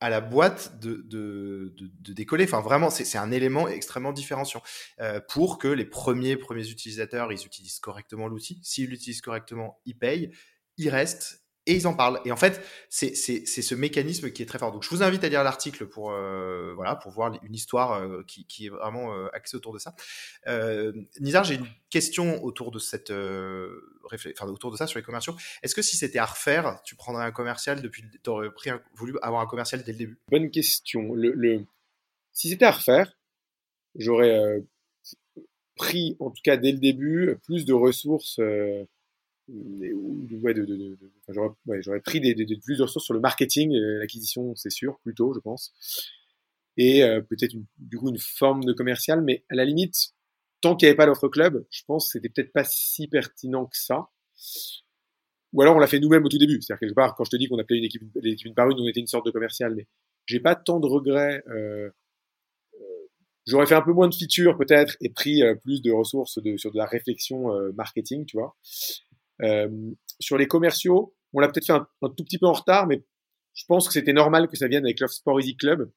à 0.05 0.11
la 0.11 0.21
boîte 0.21 0.79
de, 0.81 0.97
de, 1.07 1.75
de, 1.79 2.13
décoller. 2.13 2.45
Enfin, 2.45 2.61
vraiment, 2.61 2.91
c'est 2.91 3.17
un 3.17 3.31
élément 3.31 3.69
extrêmement 3.69 4.13
différenciant 4.13 4.63
euh, 5.01 5.19
pour 5.31 5.57
que 5.57 5.67
les 5.67 5.87
premiers 5.87 6.37
premiers 6.37 6.69
utilisateurs, 6.69 7.33
ils 7.33 7.47
utilisent 7.47 7.79
correctement 7.79 8.29
l'outil. 8.29 8.61
S'ils 8.63 8.91
l'utilisent 8.91 9.23
correctement, 9.23 9.81
ils 9.87 9.97
payent, 9.97 10.31
ils 10.77 10.91
restent 10.91 11.44
et 11.67 11.75
ils 11.75 11.87
en 11.87 11.95
parlent. 11.95 12.21
Et 12.25 12.33
en 12.33 12.37
fait, 12.37 12.63
c'est 12.89 13.15
ce 13.15 13.75
mécanisme 13.75 14.31
qui 14.31 14.43
est 14.43 14.47
très 14.47 14.59
fort. 14.59 14.73
Donc, 14.73 14.83
je 14.83 14.91
vous 14.91 15.03
invite 15.03 15.25
à 15.25 15.29
lire 15.29 15.43
l'article 15.43 15.87
pour 15.87 16.13
euh, 16.13 16.73
voilà 16.75 16.97
pour 16.97 17.13
voir 17.13 17.33
une 17.43 17.55
histoire 17.55 17.93
euh, 17.93 18.23
qui, 18.27 18.47
qui, 18.47 18.67
est 18.67 18.69
vraiment 18.69 19.15
euh, 19.15 19.29
axée 19.33 19.57
autour 19.57 19.73
de 19.73 19.79
ça. 19.79 19.95
Nizar, 21.21 21.45
j'ai 21.45 21.55
une 21.55 21.67
question 21.91 22.43
autour 22.45 22.71
de 22.71 22.79
cette 22.79 23.11
enfin, 23.11 24.47
autour 24.47 24.71
de 24.71 24.77
ça 24.77 24.87
sur 24.87 24.99
les 24.99 25.05
commerciaux. 25.05 25.37
Est-ce 25.63 25.75
que 25.75 25.83
si 25.83 25.97
c'était 25.97 26.19
à 26.19 26.27
refaire, 26.27 26.81
tu 26.85 26.97
prendrais 26.97 27.25
un 27.25 27.33
commercial 27.33 27.81
depuis, 27.81 28.05
t'aurais 28.23 28.51
pris 28.53 28.71
voulu 28.95 29.15
avoir 29.23 29.41
un 29.41 29.47
commercial 29.47 29.83
dès 29.83 29.93
le 29.93 29.99
début? 29.99 30.19
Bonne 30.31 30.51
question. 30.51 31.15
Le... 31.15 31.65
si 32.33 32.51
c'était 32.51 32.67
à 32.67 32.73
refaire, 32.73 33.17
j'aurais 33.95 34.63
pris 35.77 36.17
en 36.21 36.31
tout 36.31 36.43
cas 36.45 36.57
dès 36.57 36.73
le 36.73 36.79
début 36.79 37.37
plus 37.45 37.65
de 37.65 37.73
ressources 37.73 38.39
ouais, 39.49 40.55
j'aurais, 41.83 42.01
pris 42.01 42.21
des, 42.21 42.35
plus 42.63 42.79
de 42.79 42.83
ressources 42.83 43.05
sur 43.05 43.15
le 43.15 43.21
marketing, 43.21 43.73
l'acquisition, 43.73 44.55
c'est 44.57 44.71
sûr, 44.71 44.99
plutôt, 45.03 45.33
je 45.35 45.41
pense. 45.41 45.73
Et 46.77 47.05
euh, 47.05 47.21
peut-être 47.21 47.55
du 47.79 47.99
coup 47.99 48.09
une 48.09 48.19
forme 48.19 48.65
de 48.65 48.73
commercial, 48.73 49.23
mais 49.23 49.45
à 49.49 49.55
la 49.55 49.65
limite, 49.65 50.13
tant 50.61 50.75
qu'il 50.75 50.87
n'y 50.87 50.91
avait 50.91 50.97
pas 50.97 51.07
l'offre 51.07 51.29
club, 51.29 51.65
je 51.71 51.83
pense 51.87 52.07
que 52.07 52.13
c'était 52.13 52.29
peut-être 52.29 52.53
pas 52.53 52.65
si 52.65 53.07
pertinent 53.07 53.67
que 53.67 53.77
ça. 53.77 54.09
Ou 55.53 55.63
alors 55.63 55.77
on 55.77 55.79
l'a 55.79 55.87
fait 55.87 56.01
nous-mêmes 56.01 56.25
au 56.25 56.29
tout 56.29 56.39
début. 56.39 56.61
C'est-à-dire 56.61 56.81
quelque 56.81 56.95
part, 56.95 57.15
quand 57.15 57.25
je 57.25 57.31
te 57.31 57.37
dis 57.37 57.47
qu'on 57.47 57.59
appelait 57.59 57.79
une 57.79 57.85
équipe, 57.85 58.03
une 58.23 58.55
par 58.55 58.69
une, 58.71 58.81
on 58.81 58.89
était 58.89 59.01
une 59.01 59.07
sorte 59.07 59.27
de 59.27 59.31
commercial, 59.31 59.75
mais 59.75 59.87
j'ai 60.27 60.41
pas 60.41 60.57
tant 60.57 60.81
de 60.81 60.87
regrets. 60.87 61.45
Euh, 61.49 61.91
euh, 62.75 62.79
J'aurais 63.47 63.67
fait 63.67 63.77
un 63.77 63.83
peu 63.83 63.93
moins 63.93 64.09
de 64.09 64.15
features 64.15 64.57
peut-être 64.57 64.97
et 65.01 65.11
pris 65.11 65.43
plus 65.63 65.81
de 65.81 65.93
ressources 65.93 66.41
sur 66.57 66.73
de 66.73 66.79
la 66.79 66.87
réflexion 66.87 67.53
marketing, 67.75 68.25
tu 68.25 68.37
vois. 68.37 68.57
Euh, 69.43 69.69
sur 70.21 70.39
les 70.39 70.47
commerciaux, 70.47 71.15
on 71.33 71.41
l'a 71.41 71.49
peut-être 71.49 71.67
fait 71.67 71.73
un, 71.73 71.89
tout 72.01 72.25
petit 72.25 72.39
peu 72.39 72.47
en 72.47 72.53
retard, 72.53 72.87
mais 72.87 73.05
je 73.55 73.65
pense 73.67 73.87
que 73.87 73.93
c'était 73.93 74.13
normal 74.13 74.49
que 74.49 74.57
ça 74.57 74.69
vienne 74.69 74.85
avec 74.85 75.01
l'offre 75.01 75.15
Sport 75.15 75.41
Easy 75.41 75.57
Club. 75.57 75.91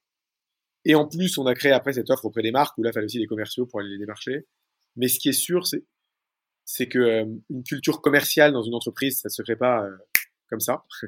Et 0.85 0.95
en 0.95 1.07
plus, 1.07 1.37
on 1.37 1.45
a 1.45 1.53
créé 1.53 1.71
après 1.71 1.93
cette 1.93 2.09
offre 2.09 2.25
auprès 2.25 2.41
des 2.41 2.51
marques 2.51 2.77
où 2.77 2.83
là, 2.83 2.91
il 2.91 2.93
fallait 2.93 3.05
aussi 3.05 3.19
des 3.19 3.27
commerciaux 3.27 3.65
pour 3.65 3.79
aller 3.79 3.89
les 3.89 3.97
démarcher. 3.97 4.47
Mais 4.95 5.07
ce 5.07 5.19
qui 5.19 5.29
est 5.29 5.33
sûr, 5.33 5.67
c'est 5.67 5.83
c'est 6.69 6.89
que 6.89 6.99
euh, 6.99 7.25
une 7.49 7.63
culture 7.63 8.01
commerciale 8.01 8.51
dans 8.51 8.61
une 8.61 8.75
entreprise, 8.75 9.21
ça 9.21 9.29
se 9.29 9.41
crée 9.41 9.55
pas 9.55 9.85
euh, 9.85 9.95
comme 10.49 10.59
ça. 10.59 10.83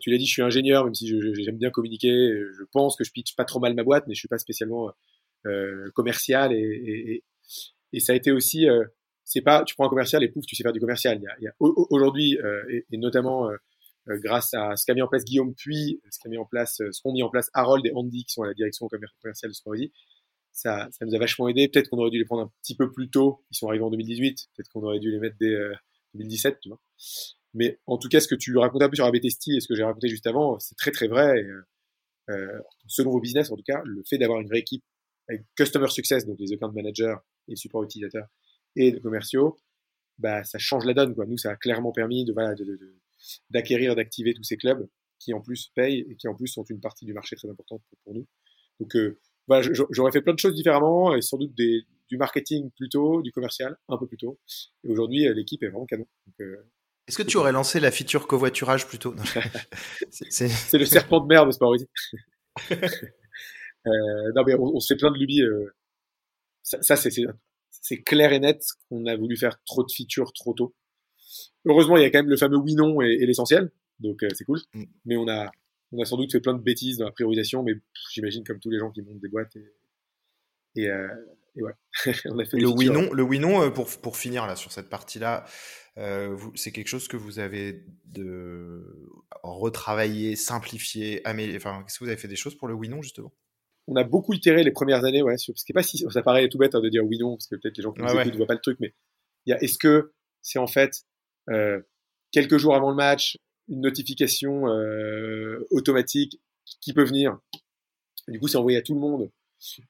Tu 0.00 0.08
l'as 0.10 0.16
dit, 0.16 0.24
je 0.24 0.32
suis 0.32 0.40
ingénieur, 0.40 0.86
même 0.86 0.94
si 0.94 1.06
j'aime 1.44 1.58
bien 1.58 1.68
communiquer. 1.68 2.08
Je 2.10 2.64
pense 2.72 2.96
que 2.96 3.04
je 3.04 3.12
pitch 3.12 3.36
pas 3.36 3.44
trop 3.44 3.60
mal 3.60 3.74
ma 3.74 3.82
boîte, 3.82 4.06
mais 4.06 4.14
je 4.14 4.18
suis 4.18 4.26
pas 4.26 4.38
spécialement 4.38 4.90
commercial. 5.94 6.54
Et, 6.54 7.22
ça 7.98 8.14
a 8.14 8.16
été 8.16 8.32
aussi 8.32 8.66
c'est 9.28 9.42
pas 9.42 9.62
tu 9.64 9.74
prends 9.74 9.86
un 9.86 9.90
commercial 9.90 10.24
et 10.24 10.28
pouf 10.28 10.46
tu 10.46 10.56
sais 10.56 10.62
faire 10.62 10.72
du 10.72 10.80
commercial. 10.80 11.20
Il 11.40 11.44
y 11.44 11.48
a, 11.48 11.52
aujourd'hui 11.60 12.38
euh, 12.38 12.82
et, 12.90 12.96
notamment 12.96 13.50
euh, 13.50 13.56
euh, 14.08 14.18
grâce 14.18 14.54
à 14.54 14.74
ce 14.76 14.86
qu'a 14.86 14.94
mis 14.94 15.02
en 15.02 15.08
place 15.08 15.24
Guillaume 15.24 15.54
Puy, 15.54 16.00
ce 16.10 16.18
qu'a 16.18 16.30
mis 16.30 16.38
en 16.38 16.46
place, 16.46 16.76
ce 16.78 17.02
qu'ont 17.02 17.12
mis 17.12 17.22
en 17.22 17.28
place 17.28 17.50
Harold 17.52 17.84
et 17.86 17.92
Andy 17.94 18.24
qui 18.24 18.32
sont 18.32 18.42
à 18.42 18.46
la 18.46 18.54
direction 18.54 18.88
commerciale 18.88 19.50
de 19.50 19.54
Sporty, 19.54 19.92
ça, 20.50 20.88
ça 20.92 21.04
nous 21.04 21.14
a 21.14 21.18
vachement 21.18 21.48
aidé. 21.48 21.68
Peut-être 21.68 21.90
qu'on 21.90 21.98
aurait 21.98 22.10
dû 22.10 22.18
les 22.18 22.24
prendre 22.24 22.42
un 22.42 22.52
petit 22.62 22.74
peu 22.74 22.90
plus 22.90 23.10
tôt. 23.10 23.44
Ils 23.50 23.56
sont 23.56 23.68
arrivés 23.68 23.84
en 23.84 23.90
2018. 23.90 24.48
Peut-être 24.56 24.68
qu'on 24.70 24.82
aurait 24.82 24.98
dû 24.98 25.10
les 25.10 25.18
mettre 25.18 25.36
dès 25.38 25.54
2017, 26.14 26.58
tu 26.60 26.70
vois. 26.70 26.80
Mais 27.54 27.78
en 27.86 27.98
tout 27.98 28.08
cas, 28.08 28.20
ce 28.20 28.28
que 28.28 28.34
tu 28.34 28.56
racontais 28.56 28.84
un 28.84 28.88
peu 28.88 28.96
sur 28.96 29.04
ABTST 29.04 29.48
et 29.48 29.60
ce 29.60 29.68
que 29.68 29.74
j'ai 29.74 29.84
raconté 29.84 30.08
juste 30.08 30.26
avant, 30.26 30.58
c'est 30.58 30.74
très 30.74 30.90
très 30.90 31.06
vrai. 31.06 31.38
Et, 31.38 31.50
euh, 32.30 32.60
selon 32.86 33.10
vos 33.10 33.20
business, 33.20 33.50
en 33.50 33.56
tout 33.56 33.62
cas, 33.62 33.80
le 33.84 34.02
fait 34.08 34.18
d'avoir 34.18 34.40
une 34.40 34.48
vraie 34.48 34.60
équipe 34.60 34.84
avec 35.28 35.42
customer 35.56 35.88
success, 35.88 36.26
donc 36.26 36.38
les 36.38 36.52
account 36.52 36.72
managers 36.72 37.16
et 37.48 37.56
support 37.56 37.84
utilisateurs, 37.84 38.26
et 38.78 38.92
de 38.92 38.98
commerciaux, 38.98 39.58
bah, 40.18 40.44
ça 40.44 40.58
change 40.58 40.84
la 40.84 40.94
donne. 40.94 41.14
Quoi. 41.14 41.26
Nous, 41.26 41.36
ça 41.36 41.50
a 41.50 41.56
clairement 41.56 41.92
permis 41.92 42.24
de, 42.24 42.32
voilà, 42.32 42.54
d'acquérir, 43.50 43.94
d'activer 43.94 44.32
tous 44.34 44.44
ces 44.44 44.56
clubs 44.56 44.88
qui 45.18 45.34
en 45.34 45.40
plus 45.40 45.70
payent 45.74 46.06
et 46.08 46.16
qui 46.16 46.28
en 46.28 46.34
plus 46.34 46.46
sont 46.46 46.64
une 46.64 46.80
partie 46.80 47.04
du 47.04 47.12
marché 47.12 47.34
très 47.36 47.50
importante 47.50 47.82
pour, 48.04 48.14
nous. 48.14 48.26
Donc 48.78 48.94
euh, 48.94 49.18
voilà, 49.48 49.68
j'aurais 49.90 50.12
fait 50.12 50.22
plein 50.22 50.34
de 50.34 50.38
choses 50.38 50.54
différemment 50.54 51.16
et 51.16 51.22
sans 51.22 51.38
doute 51.38 51.54
des, 51.56 51.84
du 52.08 52.16
marketing 52.16 52.70
plus 52.76 52.88
tôt, 52.88 53.20
du 53.22 53.32
commercial 53.32 53.76
un 53.88 53.98
peu 53.98 54.06
plus 54.06 54.16
tôt. 54.16 54.38
Et 54.84 54.90
aujourd'hui, 54.90 55.26
euh, 55.26 55.34
l'équipe 55.34 55.60
est 55.64 55.68
vraiment 55.68 55.86
canon. 55.86 56.06
Euh, 56.40 56.64
Est-ce 57.08 57.18
que 57.18 57.24
tu 57.24 57.36
aurais 57.36 57.50
lancé 57.50 57.80
la 57.80 57.90
feature 57.90 58.28
covoiturage 58.28 58.86
plus 58.86 58.98
tôt? 58.98 59.14
C'est 60.10 60.78
le 60.78 60.84
serpent 60.84 61.20
de 61.20 61.26
mer 61.26 61.46
de 61.46 61.50
Sport 61.50 61.74
euh, 62.72 64.32
non 64.34 64.42
mais 64.44 64.54
on, 64.58 64.80
se 64.80 64.92
fait 64.92 64.98
plein 64.98 65.12
de 65.12 65.16
lubies. 65.16 65.42
ça, 66.62 66.82
ça 66.82 66.96
c'est 66.96 67.10
c'est 67.82 68.02
clair 68.02 68.32
et 68.32 68.40
net 68.40 68.62
qu'on 68.88 69.06
a 69.06 69.16
voulu 69.16 69.36
faire 69.36 69.62
trop 69.64 69.84
de 69.84 69.90
features 69.90 70.32
trop 70.32 70.54
tôt. 70.54 70.74
Heureusement, 71.64 71.96
il 71.96 72.02
y 72.02 72.06
a 72.06 72.10
quand 72.10 72.18
même 72.18 72.30
le 72.30 72.36
fameux 72.36 72.56
oui 72.56 72.74
non 72.74 73.00
et, 73.00 73.18
l'essentiel, 73.26 73.70
donc 74.00 74.22
euh, 74.22 74.28
c'est 74.34 74.44
cool. 74.44 74.60
Mm. 74.74 74.84
Mais 75.04 75.16
on 75.16 75.28
a 75.28 75.50
on 75.92 76.02
a 76.02 76.04
sans 76.04 76.16
doute 76.16 76.32
fait 76.32 76.40
plein 76.40 76.54
de 76.54 76.62
bêtises 76.62 76.98
dans 76.98 77.06
la 77.06 77.12
priorisation, 77.12 77.62
mais 77.62 77.72
j'imagine 78.12 78.44
comme 78.44 78.60
tous 78.60 78.70
les 78.70 78.78
gens 78.78 78.90
qui 78.90 79.02
montent 79.02 79.20
des 79.20 79.28
boîtes 79.28 79.56
et 79.56 79.72
et, 80.76 80.88
euh, 80.88 81.08
et 81.56 81.62
ouais, 81.62 81.72
on 82.26 82.38
a 82.38 82.44
fait 82.44 82.58
le 82.58 82.68
oui 82.68 82.90
non, 82.90 83.12
le 83.12 83.22
oui 83.22 83.38
non 83.38 83.70
pour 83.72 83.88
pour 84.00 84.16
finir 84.16 84.46
là 84.46 84.56
sur 84.56 84.72
cette 84.72 84.88
partie 84.88 85.18
là. 85.18 85.44
Euh, 85.98 86.36
c'est 86.54 86.70
quelque 86.70 86.88
chose 86.88 87.08
que 87.08 87.16
vous 87.16 87.40
avez 87.40 87.84
de 88.04 89.10
retravaillé, 89.42 90.36
simplifié, 90.36 91.26
amélioré. 91.26 91.56
Enfin, 91.56 91.84
est-ce 91.84 91.98
que 91.98 92.04
vous 92.04 92.10
avez 92.10 92.20
fait 92.20 92.28
des 92.28 92.36
choses 92.36 92.54
pour 92.54 92.68
le 92.68 92.74
oui 92.74 92.88
non 92.88 93.02
justement? 93.02 93.32
On 93.90 93.96
a 93.96 94.04
beaucoup 94.04 94.34
itéré 94.34 94.62
les 94.62 94.70
premières 94.70 95.04
années, 95.04 95.22
ouais. 95.22 95.38
Sur, 95.38 95.58
ce 95.58 95.64
qui 95.64 95.72
est 95.72 95.74
pas 95.74 95.82
si 95.82 96.04
ça 96.10 96.22
paraît 96.22 96.48
tout 96.48 96.58
bête 96.58 96.74
hein, 96.74 96.80
de 96.80 96.88
dire 96.90 97.04
oui 97.04 97.18
non 97.18 97.36
parce 97.36 97.46
que 97.46 97.56
peut-être 97.56 97.76
les 97.76 97.82
gens 97.82 97.92
qui 97.92 98.02
nous 98.02 98.08
écoutent 98.08 98.32
ne 98.32 98.36
voient 98.36 98.46
pas 98.46 98.54
le 98.54 98.60
truc, 98.60 98.78
mais 98.80 98.94
il 99.46 99.50
y 99.50 99.52
a 99.54 99.62
est-ce 99.62 99.78
que 99.78 100.12
c'est 100.42 100.58
en 100.58 100.66
fait 100.66 101.04
euh, 101.48 101.80
quelques 102.30 102.58
jours 102.58 102.74
avant 102.74 102.90
le 102.90 102.96
match 102.96 103.38
une 103.68 103.80
notification 103.80 104.68
euh, 104.68 105.66
automatique 105.70 106.38
qui 106.82 106.92
peut 106.92 107.04
venir? 107.04 107.38
Du 108.28 108.38
coup, 108.38 108.46
c'est 108.46 108.58
envoyé 108.58 108.76
à 108.76 108.82
tout 108.82 108.94
le 108.94 109.00
monde. 109.00 109.30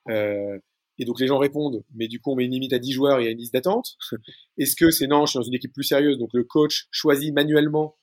Euh, 0.08 0.58
et 0.98 1.04
donc 1.04 1.20
les 1.20 1.26
gens 1.26 1.38
répondent, 1.38 1.84
mais 1.94 2.08
du 2.08 2.20
coup 2.20 2.32
on 2.32 2.36
met 2.36 2.44
une 2.44 2.52
limite 2.52 2.72
à 2.72 2.78
10 2.78 2.92
joueurs, 2.92 3.20
il 3.20 3.24
y 3.24 3.28
a 3.28 3.30
une 3.30 3.38
liste 3.38 3.52
d'attente. 3.52 3.96
Est-ce 4.58 4.74
que 4.74 4.90
c'est 4.90 5.06
non, 5.06 5.26
je 5.26 5.30
suis 5.30 5.38
dans 5.38 5.44
une 5.44 5.54
équipe 5.54 5.72
plus 5.72 5.84
sérieuse, 5.84 6.18
donc 6.18 6.30
le 6.32 6.44
coach 6.44 6.88
choisit 6.90 7.32
manuellement 7.32 7.96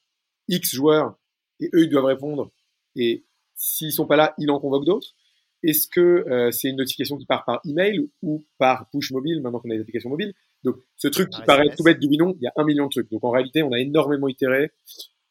X 0.48 0.74
joueurs 0.74 1.18
et 1.60 1.70
eux 1.74 1.84
ils 1.84 1.90
doivent 1.90 2.06
répondre. 2.06 2.52
Et 2.96 3.26
s'ils 3.56 3.92
sont 3.92 4.08
pas 4.08 4.16
là, 4.16 4.34
il 4.38 4.50
en 4.50 4.60
convoque 4.60 4.86
d'autres. 4.86 5.14
Est-ce 5.68 5.88
que 5.88 6.00
euh, 6.02 6.52
c'est 6.52 6.70
une 6.70 6.78
notification 6.78 7.18
qui 7.18 7.26
part 7.26 7.46
par 7.46 7.62
email 7.66 8.00
ou 8.22 8.46
par 8.58 8.90
push 8.92 9.12
mobile 9.12 9.42
maintenant 9.42 9.60
qu'on 9.60 9.70
a 9.70 9.76
des 9.76 9.82
applications 9.82 10.10
mobiles? 10.10 10.34
Donc 10.64 10.78
ce 10.96 11.08
truc 11.08 11.30
qui 11.30 11.42
paraît 11.42 11.70
tout 11.76 11.84
bête 11.84 12.00
du 12.00 12.08
oui 12.08 12.18
il 12.18 12.44
y 12.44 12.48
a 12.48 12.54
un 12.56 12.64
million 12.64 12.86
de 12.86 12.92
trucs. 12.92 13.10
Donc 13.12 13.24
en 13.24 13.32
réalité, 13.32 13.64
on 13.64 13.72
a 13.72 13.80
énormément 13.80 14.28
itéré 14.28 14.72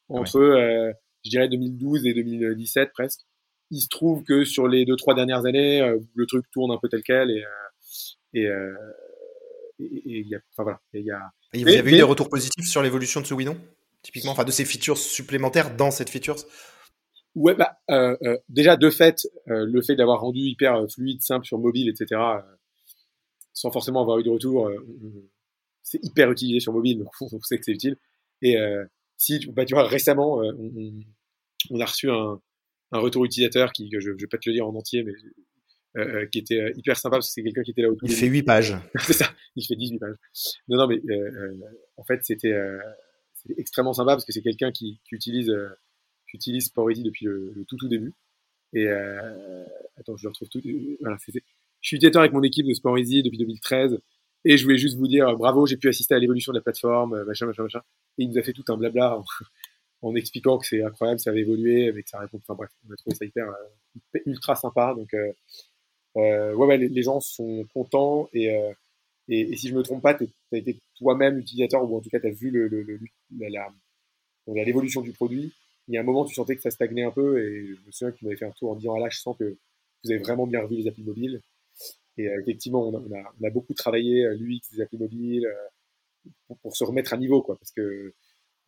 entre, 0.09 0.39
euh, 0.39 0.93
je 1.24 1.31
dirais 1.31 1.48
2012 1.48 2.06
et 2.06 2.15
2017 2.15 2.90
presque 2.93 3.20
il 3.70 3.81
se 3.81 3.89
trouve 3.89 4.23
que 4.23 4.44
sur 4.44 4.69
les 4.69 4.85
deux 4.85 4.94
trois 4.94 5.15
dernières 5.15 5.47
années, 5.47 5.81
euh, 5.81 5.98
le 6.15 6.27
truc 6.27 6.44
tourne 6.52 6.70
un 6.70 6.78
peu 6.81 6.89
tel 6.89 7.02
quel 7.02 7.31
et 7.31 8.47
et 9.78 10.20
il 10.20 10.28
y 10.28 10.35
a, 10.35 10.39
enfin 10.52 10.62
voilà, 10.62 10.81
il 10.93 11.05
y 11.05 11.11
a. 11.11 11.32
Et 11.52 11.62
vous 11.62 11.69
avez 11.69 11.93
eu 11.93 11.97
des 11.97 12.02
retours 12.02 12.28
positifs 12.28 12.66
sur 12.66 12.82
l'évolution 12.82 13.20
de 13.20 13.27
ce 13.27 13.35
Winon, 13.35 13.56
typiquement, 14.02 14.32
enfin 14.32 14.44
de 14.44 14.51
ces 14.51 14.65
features 14.65 14.98
supplémentaires 14.98 15.74
dans 15.77 15.90
cette 15.90 16.11
feature. 16.11 16.36
Ouais, 17.35 17.55
bah 17.55 17.78
euh, 17.90 18.39
déjà 18.48 18.77
de 18.77 18.90
fait, 18.90 19.27
le 19.47 19.82
fait 19.82 19.97
d'avoir 19.97 20.20
rendu 20.20 20.40
hyper 20.40 20.86
fluide, 20.90 21.20
simple 21.20 21.47
sur 21.47 21.59
mobile, 21.59 21.89
etc., 21.89 22.20
sans 23.52 23.70
forcément 23.70 24.02
avoir 24.02 24.19
eu 24.19 24.23
de 24.23 24.31
retour, 24.31 24.70
c'est 25.82 25.98
hyper 26.05 26.31
utilisé 26.31 26.61
sur 26.61 26.73
mobile, 26.73 26.98
donc 26.98 27.09
on 27.20 27.40
sait 27.40 27.59
que 27.59 27.65
c'est 27.65 27.73
utile. 27.73 27.97
Et 28.43 28.56
si, 29.16 29.47
bah, 29.52 29.65
tu 29.65 29.74
vois, 29.74 29.86
récemment, 29.86 30.39
on, 30.39 30.93
on, 31.70 31.81
a 31.81 31.85
reçu 31.86 32.11
un, 32.11 32.40
un 32.93 32.98
retour 32.98 33.24
utilisateur 33.24 33.73
qui, 33.73 33.90
je, 33.93 34.01
je 34.01 34.11
vais 34.12 34.27
pas 34.27 34.39
te 34.39 34.48
le 34.48 34.55
dire 34.55 34.66
en 34.66 34.74
entier, 34.74 35.02
mais 35.02 35.12
euh, 35.97 36.23
euh 36.23 36.27
qui 36.27 36.39
était 36.39 36.61
euh, 36.61 36.73
hyper 36.77 36.97
sympa 36.97 37.16
parce 37.16 37.28
que 37.28 37.32
c'est 37.32 37.43
quelqu'un 37.43 37.62
qui 37.62 37.70
était 37.73 37.82
là 37.82 37.90
au 37.90 37.97
Il 38.02 38.12
fait 38.12 38.27
8 38.27 38.43
pages. 38.43 38.77
c'est 39.01 39.12
ça, 39.12 39.32
il 39.56 39.66
fait 39.66 39.77
18 39.77 39.98
pages. 39.98 40.16
Non, 40.69 40.78
non, 40.78 40.86
mais 40.86 41.01
euh, 41.11 41.31
euh 41.31 41.55
en 41.97 42.05
fait, 42.05 42.20
c'était 42.23 42.55
extrêmement 43.56 43.93
sympa 43.93 44.12
parce 44.12 44.24
que 44.24 44.32
c'est 44.32 44.43
quelqu'un 44.43 44.73
qui, 44.73 45.01
qui, 45.09 45.15
utilise, 45.15 45.52
qui 46.39 46.51
utilise 46.51 46.66
Sporty 46.66 47.02
depuis 47.02 47.27
le, 47.27 47.65
tout 47.69 47.77
tout 47.77 47.89
début. 47.89 48.12
Et 48.73 48.89
attends, 48.89 50.16
je 50.16 50.24
le 50.24 50.28
retrouve 50.31 50.48
tout. 50.48 50.61
Voilà, 51.01 51.16
je 51.27 51.40
suis 51.81 51.97
utilisateur 51.97 52.23
avec 52.23 52.32
mon 52.32 52.43
équipe 52.43 52.66
de 52.66 52.74
Sport 52.74 52.97
depuis 52.97 53.39
2013 53.39 53.98
et 54.44 54.59
je 54.59 54.65
voulais 54.65 54.77
juste 54.77 54.97
vous 54.97 55.09
dire 55.09 55.35
bravo, 55.36 55.66
j'ai 55.66 55.77
pu 55.77 55.89
assister 55.89 56.15
à 56.15 56.19
l'évolution 56.19 56.52
de 56.52 56.59
la 56.59 56.62
plateforme, 56.62 57.24
machin, 57.24 57.47
machin, 57.47 57.62
machin. 57.62 57.81
Et 58.19 58.24
il 58.24 58.31
nous 58.31 58.39
a 58.39 58.43
fait 58.43 58.52
tout 58.52 58.65
un 58.69 58.77
blabla 58.77 59.23
en 60.02 60.15
expliquant 60.15 60.59
que 60.59 60.66
c'est 60.66 60.82
incroyable, 60.82 61.19
ça 61.19 61.31
avait 61.31 61.40
évolué, 61.40 61.89
avec 61.89 62.09
sa 62.09 62.19
réponse. 62.19 62.43
Enfin 62.43 62.55
bref, 62.55 62.70
on 62.89 62.93
a 62.93 62.97
trouvé 62.97 63.16
ça 63.16 63.24
hyper 63.24 63.48
euh, 63.48 64.19
ultra 64.27 64.55
sympa. 64.55 64.94
Donc 64.94 65.15
euh, 65.15 65.32
euh, 66.16 66.55
ouais, 66.55 66.77
les, 66.77 67.02
gens 67.02 67.20
sont 67.20 67.65
contents 67.73 68.28
et, 68.32 68.55
euh, 68.55 68.73
et, 69.28 69.56
si 69.56 69.69
je 69.69 69.74
me 69.74 69.82
trompe 69.82 70.02
pas, 70.02 70.15
tu 70.15 70.28
as 70.52 70.56
été 70.56 70.78
toi-même 70.97 71.39
utilisateur 71.39 71.82
ou 71.90 71.97
en 71.97 72.01
tout 72.01 72.11
cas 72.11 72.20
tu 72.20 72.27
as 72.27 72.31
vu 72.31 72.51
le 72.51 72.69
la, 73.31 73.73
l'évolution 74.47 75.01
du 75.01 75.12
produit. 75.12 75.52
Il 75.89 75.94
y 75.94 75.98
a 75.98 76.01
un 76.01 76.05
moment, 76.05 76.24
tu 76.24 76.35
sentais 76.35 76.56
que 76.56 76.62
ça 76.62 76.70
stagnait 76.70 77.05
un 77.05 77.11
peu 77.11 77.39
et 77.39 77.66
je 77.66 77.86
me 77.86 77.90
souviens 77.90 78.12
que 78.12 78.19
tu 78.19 78.24
m'avais 78.24 78.36
fait 78.36 78.47
un 78.47 78.52
tour 78.52 78.70
en 78.70 78.77
disant 78.77 78.94
ah 78.94 79.01
là, 79.01 79.09
je 79.11 79.19
sens 79.19 79.36
que 79.39 79.56
vous 80.05 80.11
avez 80.11 80.20
vraiment 80.20 80.47
bien 80.47 80.61
revu 80.62 80.77
les 80.77 80.89
applis 80.89 81.05
mobiles. 81.05 81.40
Et 82.16 82.24
effectivement, 82.24 82.89
on 82.89 82.97
a, 82.97 83.01
on, 83.01 83.12
a, 83.15 83.35
on 83.40 83.47
a, 83.47 83.51
beaucoup 83.51 83.74
travaillé 83.74 84.28
l'UX 84.36 84.61
des 84.73 84.81
applis 84.81 84.98
mobiles 84.98 85.48
pour, 86.47 86.59
pour, 86.59 86.77
se 86.77 86.85
remettre 86.85 87.12
à 87.12 87.16
niveau, 87.16 87.43
quoi, 87.43 87.56
parce 87.56 87.73
que 87.73 88.15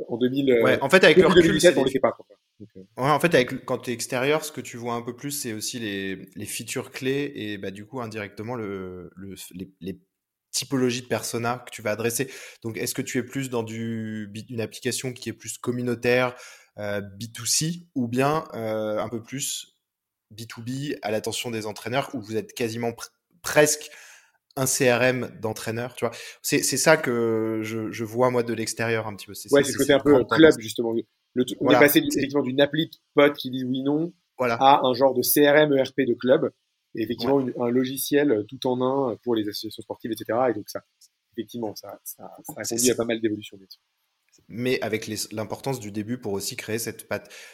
en 0.09 0.17
2000. 0.17 0.51
Euh, 0.51 0.63
ouais, 0.63 0.81
en 0.81 0.91
fait, 0.91 1.03
avec 1.05 1.17
le 1.17 1.27
recul, 1.27 1.43
2017, 1.43 1.77
on 1.79 1.85
les 1.85 1.91
fait 1.91 2.01
pas. 2.01 2.13
Quoi. 2.13 2.27
Donc, 2.61 2.69
euh. 2.77 2.81
ouais, 2.81 3.11
en 3.11 3.21
fait, 3.21 3.35
avec, 3.35 3.65
quand 3.65 3.79
tu 3.79 3.91
es 3.91 3.95
extérieur, 3.95 4.45
ce 4.45 4.53
que 4.53 4.61
tu 4.61 4.77
vois 4.77 4.95
un 4.95 5.03
peu 5.03 5.15
plus, 5.15 5.31
c'est 5.31 5.53
aussi 5.53 5.79
les, 5.79 6.29
les 6.35 6.47
features 6.47 6.91
clés 6.91 7.33
et 7.35 7.59
bah, 7.59 7.71
du 7.71 7.87
coup, 7.87 8.01
indirectement, 8.01 8.55
le, 8.55 9.11
le 9.17 9.35
les, 9.53 9.71
les, 9.81 10.01
typologies 10.53 11.03
de 11.03 11.07
persona 11.07 11.63
que 11.67 11.71
tu 11.71 11.83
vas 11.83 11.91
adresser. 11.91 12.31
Donc, 12.63 12.79
est-ce 12.79 12.95
que 12.95 13.03
tu 13.03 13.19
es 13.19 13.23
plus 13.23 13.51
dans 13.51 13.63
du, 13.63 14.33
une 14.49 14.63
application 14.63 15.13
qui 15.13 15.29
est 15.29 15.35
plus 15.35 15.59
communautaire, 15.59 16.29
euh, 16.29 16.35
B2C, 16.79 17.87
ou 17.95 18.07
bien 18.09 18.45
euh, 18.55 18.99
un 18.99 19.09
peu 19.09 19.23
plus 19.23 19.77
B2B 20.35 20.99
à 21.03 21.11
l'attention 21.11 21.51
des 21.51 21.67
entraîneurs, 21.67 22.11
où 22.15 22.21
vous 22.21 22.37
êtes 22.37 22.53
quasiment 22.53 22.93
pr 22.93 23.07
presque 23.43 23.91
un 24.57 24.67
CRM 24.67 25.31
d'entraîneur, 25.41 25.95
tu 25.95 26.05
vois. 26.05 26.15
C'est, 26.43 26.63
ça 26.63 26.97
que 26.97 27.61
je, 27.63 27.93
je 27.93 28.05
vois 28.05 28.31
moi 28.31 28.43
de 28.43 28.53
l'extérieur 28.55 29.07
un 29.07 29.15
petit 29.15 29.27
peu. 29.27 29.35
Ouais, 29.53 29.63
c'est, 29.63 29.73
ce 29.73 29.79
côté 29.79 29.93
un 29.93 30.01
peu 30.01 30.25
club 30.25 30.59
justement. 30.59 30.93
Le, 31.35 31.45
on 31.61 31.71
est 31.71 31.79
passé 31.79 32.01
effectivement 32.01 32.43
d'une 32.43 32.61
appli 32.61 32.87
de 32.87 32.97
potes 33.15 33.37
qui 33.37 33.51
dit 33.51 33.65
oui 33.65 33.83
non 33.83 34.13
voilà. 34.39 34.55
à 34.55 34.81
un 34.85 34.95
genre 34.95 35.15
de 35.15 35.23
CRM 35.23 35.73
ERP 35.75 36.01
de 36.01 36.15
club 36.15 36.51
et 36.97 37.03
effectivement 37.03 37.45
un 37.61 37.69
logiciel 37.69 38.45
tout 38.49 38.67
en 38.67 38.81
un 38.81 39.17
pour 39.23 39.35
les 39.35 39.49
associations 39.49 39.83
sportives, 39.83 40.11
etc. 40.13 40.39
Et 40.51 40.55
donc 40.55 40.69
ça, 40.69 40.83
effectivement, 41.37 41.75
ça, 41.77 42.01
ça, 42.05 42.35
ça 42.43 42.55
a 42.57 42.65
conduit 42.65 42.91
à 42.91 42.95
pas 42.95 43.05
mal 43.05 43.21
d'évolutions 43.21 43.59
mais 44.49 44.81
avec 44.81 45.11
l'importance 45.33 45.81
du 45.81 45.91
début 45.91 46.19
pour 46.19 46.33
aussi 46.33 46.57
créer 46.57 46.79
cette 46.79 47.09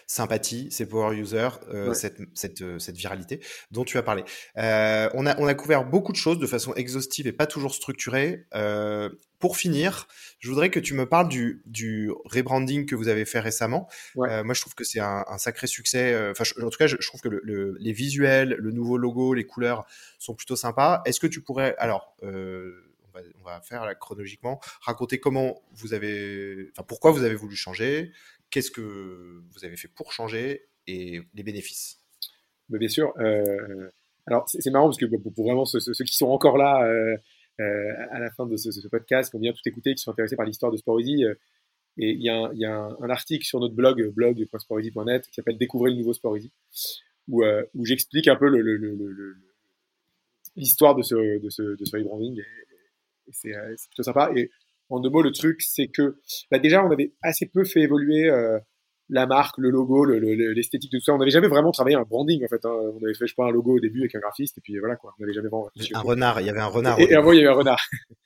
sympathie, 0.07 0.69
ces 0.71 0.87
power 0.87 1.17
users, 1.17 1.49
euh, 1.73 1.89
ouais. 1.89 1.95
cette, 1.95 2.19
cette, 2.35 2.63
euh, 2.63 2.79
cette, 2.79 2.97
viralité 2.97 3.41
dont 3.71 3.85
tu 3.85 3.99
as 3.99 4.03
parlé. 4.03 4.25
Euh, 4.59 5.09
on, 5.15 5.27
a, 5.27 5.39
on 5.41 5.47
a 5.47 5.55
couvert 5.55 5.85
beaucoup 5.85 6.13
de 6.13 6.17
choses 6.17 6.39
de 6.39 6.47
façon 6.47 6.75
exhaustive 6.75 7.27
et 7.27 7.33
pas 7.33 7.47
toujours 7.47 7.75
structurée. 7.75 8.47
Euh, 8.55 9.09
pour 9.39 9.57
finir, 9.57 10.07
je 10.39 10.49
voudrais 10.49 10.71
que 10.71 10.79
tu 10.79 10.95
me 10.95 11.05
parles 11.05 11.29
du, 11.29 11.63
du 11.67 12.13
rebranding 12.27 12.87
que 12.87 12.95
vous 12.95 13.09
avez 13.09 13.25
fait 13.25 13.41
récemment. 13.41 13.89
Ouais. 14.15 14.31
Euh, 14.31 14.45
moi, 14.45 14.55
je 14.55 14.61
trouve 14.61 14.75
que 14.75 14.85
c'est 14.85 15.01
un, 15.01 15.25
un, 15.27 15.39
sacré 15.39 15.67
succès. 15.67 16.33
En 16.39 16.71
tout 16.71 16.79
cas, 16.79 16.87
je, 16.87 16.97
je 17.01 17.09
trouve 17.09 17.21
que 17.21 17.29
le, 17.29 17.41
le, 17.43 17.77
les 17.81 17.93
visuels, 17.93 18.55
le 18.59 18.71
nouveau 18.71 18.99
logo, 18.99 19.35
les 19.35 19.45
couleurs 19.45 19.85
sont 20.21 20.35
plutôt 20.35 20.55
sympas. 20.55 21.03
Est-ce 21.07 21.19
que 21.19 21.27
tu 21.27 21.41
pourrais, 21.41 21.75
alors, 21.79 22.15
euh, 22.23 22.92
on 23.41 23.45
va, 23.45 23.61
faire 23.61 23.99
chronologiquement, 23.99 24.61
raconter 24.81 25.19
comment 25.19 25.63
vous 25.73 25.95
avez, 25.95 26.69
enfin 26.73 26.85
pourquoi 26.87 27.11
vous 27.11 27.25
avez 27.25 27.35
voulu 27.35 27.57
changer, 27.57 28.13
qu'est-ce 28.51 28.71
que 28.71 29.43
vous 29.51 29.65
avez 29.65 29.77
fait 29.77 29.89
pour 29.89 30.13
changer 30.13 30.69
et 30.87 31.23
les 31.35 31.43
bénéfices. 31.43 32.01
Mais 32.69 32.79
bien 32.79 32.89
sûr. 32.89 33.13
Euh, 33.19 33.91
alors 34.27 34.49
c'est 34.49 34.71
marrant 34.71 34.87
parce 34.87 34.99
que 34.99 35.07
pour, 35.07 35.45
vraiment 35.45 35.65
ceux, 35.65 35.81
qui 36.05 36.17
sont 36.17 36.29
encore 36.29 36.57
là 36.57 36.85
euh, 36.85 37.17
euh, 37.61 37.93
à 38.11 38.19
la 38.19 38.31
fin 38.31 38.47
de 38.47 38.57
ce, 38.57 38.89
podcast, 38.89 39.31
qui 39.31 39.37
ont 39.37 39.41
bien 39.41 39.53
tout 39.53 39.67
écouté, 39.67 39.95
qui 39.95 40.03
sont 40.03 40.11
intéressés 40.11 40.37
par 40.37 40.47
l'histoire 40.47 40.73
de 40.73 40.77
Sportsy, 40.77 41.25
euh, 41.25 41.35
et 41.99 42.11
il 42.13 42.23
y 42.23 42.31
a, 42.31 42.73
un, 42.73 43.11
article 43.11 43.45
sur 43.45 43.61
notre 43.61 43.75
blog 43.75 44.03
blog.sportsy.net 44.15 45.27
qui 45.27 45.35
s'appelle 45.35 45.59
Découvrez 45.59 45.91
le 45.91 45.97
nouveau 45.97 46.15
Sportsy, 46.15 46.51
où, 47.29 47.45
euh, 47.45 47.63
j'explique 47.83 48.29
un 48.29 48.37
peu 48.37 48.49
l'histoire 50.57 50.95
de 50.95 51.03
ce, 51.03 51.15
de 51.15 51.77
de 51.77 51.85
ce 51.85 51.97
rebranding 51.97 52.41
euh, 52.41 52.45
c'est 53.33 53.89
plutôt 53.89 54.03
sympa. 54.03 54.31
Et 54.37 54.51
en 54.91 55.01
deux 55.01 55.11
mots, 55.11 55.23
le 55.23 55.33
truc, 55.33 55.63
c'est 55.63 55.89
que 55.89 56.19
bah 56.51 56.59
déjà, 56.59 56.85
on 56.85 56.91
avait 56.91 57.13
assez 57.23 57.47
peu 57.47 57.65
fait 57.65 57.81
évoluer 57.81 58.29
euh, 58.29 58.59
la 59.09 59.27
marque, 59.27 59.59
le 59.59 59.71
logo, 59.71 60.05
l'esthétique 60.05 60.93
le, 60.93 60.97
le, 60.97 60.99
de 60.99 60.99
tout 60.99 61.05
ça. 61.05 61.15
On 61.15 61.19
n'avait 61.19 61.31
jamais 61.31 61.49
vraiment 61.49 61.71
travaillé 61.71 61.97
un 61.97 62.03
branding 62.03 62.45
en 62.45 62.49
fait. 62.49 62.65
Hein. 62.65 62.73
On 62.73 63.05
avait 63.05 63.15
fait, 63.15 63.27
je 63.27 63.33
sais 63.33 63.35
pas, 63.37 63.47
un 63.47 63.51
logo 63.51 63.77
au 63.77 63.81
début 63.81 64.01
avec 64.01 64.15
un 64.15 64.21
graphiste 64.21 64.59
et 64.59 64.61
puis 64.61 64.79
voilà 64.79 64.97
quoi. 64.97 65.15
On 65.19 65.23
n'avait 65.23 65.35
jamais 65.35 65.49
vraiment 65.49 65.69
Un 65.95 66.01
renard, 66.01 66.41
il 66.41 66.47
y 66.47 66.51
avait 66.51 66.61
un 66.61 66.67
renard. 66.67 66.99
Et, 67.01 67.05
et 67.05 67.15
avant, 67.15 67.33
il 67.33 67.37
y 67.37 67.41
avait 67.41 67.49
un 67.49 67.59
renard. 67.59 67.81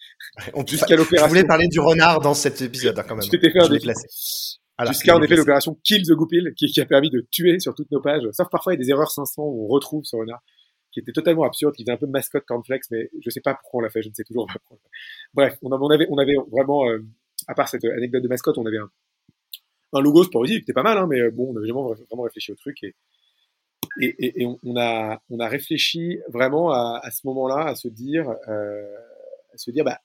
en 0.54 0.64
plus, 0.64 0.78
je 0.78 1.28
voulais 1.28 1.44
parler 1.44 1.68
du 1.68 1.80
renard 1.80 2.20
dans 2.20 2.34
cet 2.34 2.62
épisode 2.62 2.98
hein, 2.98 3.04
quand 3.06 3.16
même. 3.16 3.24
Tu 3.24 3.30
t'étais 3.30 3.50
fait 3.50 3.60
un. 3.60 4.86
Jusqu'à 4.86 5.16
en 5.16 5.22
effet 5.22 5.36
l'opération 5.36 5.78
Kill 5.84 6.02
the 6.02 6.12
Goupil 6.12 6.52
qui, 6.54 6.66
qui, 6.66 6.80
a 6.82 6.84
permis 6.84 7.08
de 7.08 7.26
tuer 7.30 7.58
sur 7.60 7.74
toutes 7.74 7.90
nos 7.90 8.02
pages. 8.02 8.24
Sauf 8.32 8.48
parfois 8.50 8.74
il 8.74 8.76
y 8.76 8.82
a 8.82 8.84
des 8.84 8.90
erreurs 8.90 9.10
500 9.10 9.42
où 9.42 9.64
on 9.64 9.68
retrouve 9.68 10.04
ce 10.04 10.16
renard 10.16 10.42
qui 10.96 11.00
était 11.00 11.12
totalement 11.12 11.44
absurde, 11.44 11.74
qui 11.74 11.82
faisait 11.82 11.92
un 11.92 11.98
peu 11.98 12.06
mascotte 12.06 12.46
cornflakes, 12.46 12.90
mais 12.90 13.10
je 13.20 13.28
sais 13.28 13.42
pas 13.42 13.52
pourquoi 13.54 13.80
on 13.80 13.82
l'a 13.82 13.90
fait, 13.90 14.00
je 14.00 14.08
ne 14.08 14.14
sais 14.14 14.24
toujours 14.24 14.46
pas 14.46 14.58
pourquoi. 14.66 14.78
Bref, 15.34 15.58
on, 15.60 15.70
avait, 15.90 16.06
vraiment, 16.50 16.88
euh, 16.88 17.04
à 17.46 17.54
part 17.54 17.68
cette 17.68 17.84
anecdote 17.84 18.22
de 18.22 18.28
mascotte, 18.28 18.56
on 18.56 18.64
avait 18.64 18.78
un, 18.78 18.90
un 19.92 20.00
logo 20.00 20.24
Sporty 20.24 20.52
qui 20.52 20.58
était 20.60 20.72
pas 20.72 20.82
mal, 20.82 20.96
hein, 20.96 21.06
mais 21.06 21.20
euh, 21.20 21.30
bon, 21.30 21.52
on 21.52 21.56
avait 21.58 21.66
vraiment, 21.66 21.92
vraiment 21.92 22.22
réfléchi 22.22 22.50
au 22.50 22.54
truc 22.54 22.82
et, 22.82 22.94
on, 24.62 24.76
a, 24.76 25.20
réfléchi 25.40 26.18
vraiment 26.28 26.70
à, 26.72 27.10
ce 27.10 27.26
moment-là, 27.26 27.66
à 27.66 27.74
se 27.74 27.88
dire, 27.88 28.30
euh, 28.48 28.96
à 29.52 29.58
se 29.58 29.70
dire, 29.70 29.84
bah, 29.84 30.00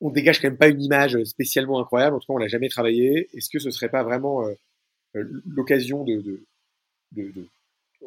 on 0.00 0.08
dégage 0.08 0.40
quand 0.40 0.48
même 0.48 0.56
pas 0.56 0.68
une 0.68 0.80
image 0.80 1.22
spécialement 1.24 1.78
incroyable. 1.78 2.16
En 2.16 2.20
tout 2.20 2.26
cas, 2.26 2.32
on 2.32 2.38
l'a 2.38 2.48
jamais 2.48 2.70
travaillé. 2.70 3.28
Est-ce 3.36 3.50
que 3.50 3.58
ce 3.58 3.70
serait 3.70 3.90
pas 3.90 4.02
vraiment 4.02 4.46
euh, 4.46 4.54
l'occasion 5.44 6.04
de 6.04 6.42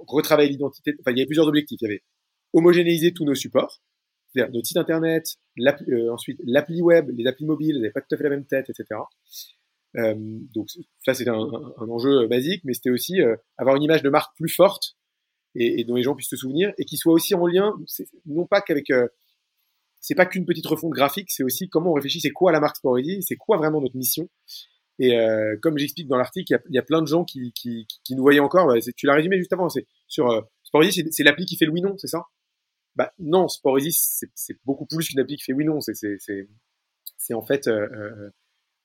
retravailler 0.07 0.49
l'identité. 0.49 0.93
Enfin, 0.99 1.11
il 1.11 1.17
y 1.17 1.21
avait 1.21 1.27
plusieurs 1.27 1.47
objectifs. 1.47 1.79
Il 1.81 1.85
y 1.85 1.87
avait 1.87 2.03
homogénéiser 2.53 3.13
tous 3.13 3.25
nos 3.25 3.35
supports, 3.35 3.81
C'est-à-dire 4.31 4.53
notre 4.53 4.67
site 4.67 4.77
internet, 4.77 5.35
euh, 5.59 6.11
ensuite 6.11 6.39
l'appli 6.45 6.81
web, 6.81 7.09
les 7.15 7.27
applis 7.27 7.45
mobiles, 7.45 7.75
elles 7.75 7.81
n'avaient 7.81 7.91
pas 7.91 8.01
tout 8.01 8.15
à 8.15 8.17
fait 8.17 8.23
la 8.23 8.29
même 8.29 8.45
tête, 8.45 8.69
etc. 8.69 8.99
Euh, 9.97 10.13
donc 10.53 10.67
ça 11.05 11.13
c'était 11.13 11.29
un, 11.29 11.35
enjeu 11.35 12.27
basique, 12.27 12.61
mais 12.65 12.73
c'était 12.73 12.89
aussi 12.89 13.21
euh, 13.21 13.35
avoir 13.57 13.75
une 13.75 13.83
image 13.83 14.03
de 14.03 14.09
marque 14.09 14.35
plus 14.35 14.49
forte 14.49 14.97
et, 15.55 15.85
dont 15.85 15.95
les 15.95 16.03
gens 16.03 16.15
puissent 16.15 16.29
se 16.29 16.35
souvenir 16.35 16.73
et 16.77 16.83
qui 16.83 16.97
soit 16.97 17.13
aussi 17.13 17.33
en 17.33 17.47
lien, 17.47 17.73
non 18.25 18.45
pas 18.45 18.61
qu'avec, 18.61 18.89
euh, 18.89 19.07
c'est 20.01 20.15
pas 20.15 20.25
qu'une 20.25 20.45
petite 20.45 20.67
refonte 20.67 20.91
graphique, 20.91 21.31
c'est 21.31 21.43
aussi 21.43 21.69
comment 21.69 21.91
on 21.91 21.93
réfléchit, 21.93 22.19
c'est 22.19 22.31
quoi 22.31 22.51
la 22.51 22.59
marque 22.59 22.75
Sportready, 22.75 23.23
c'est 23.23 23.37
quoi 23.37 23.57
vraiment 23.57 23.81
notre 23.81 23.95
mission. 23.95 24.29
Et 24.99 25.17
euh, 25.17 25.57
comme 25.61 25.77
j'explique 25.77 26.07
dans 26.07 26.17
l'article, 26.17 26.57
il 26.69 26.75
y, 26.75 26.77
a, 26.77 26.81
plein 26.81 27.01
de 27.01 27.07
gens 27.07 27.25
qui, 27.25 27.51
qui, 27.53 27.85
qui 28.03 28.15
nous 28.15 28.23
voyaient 28.23 28.39
encore. 28.39 28.73
Tu 28.95 29.05
l'as 29.05 29.15
résumé 29.15 29.37
juste 29.37 29.51
avant. 29.51 29.69
C'est 29.69 29.85
sur 30.07 30.29
euh, 30.29 30.41
c'est 30.91 31.23
l'appli 31.23 31.45
qui 31.45 31.57
fait 31.57 31.65
le 31.65 31.71
oui 31.71 31.81
non, 31.81 31.97
c'est 31.97 32.07
ça? 32.07 32.23
Bah 32.95 33.13
non, 33.19 33.47
Sportready, 33.47 33.91
c'est 33.91 34.57
beaucoup 34.65 34.85
plus 34.85 35.07
qu'une 35.07 35.19
appli 35.19 35.35
qui 35.37 35.43
fait 35.43 35.53
oui 35.53 35.65
non. 35.65 35.79
C'est 35.81 37.33
en 37.33 37.41
fait 37.41 37.67
euh, 37.67 38.29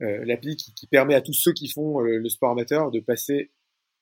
euh, 0.02 0.24
l'appli 0.24 0.56
qui, 0.56 0.86
permet 0.86 1.14
à 1.14 1.20
tous 1.20 1.32
ceux 1.32 1.52
qui 1.52 1.68
font 1.68 2.00
le 2.00 2.28
sport 2.28 2.50
amateur 2.50 2.90
de 2.90 3.00
passer 3.00 3.50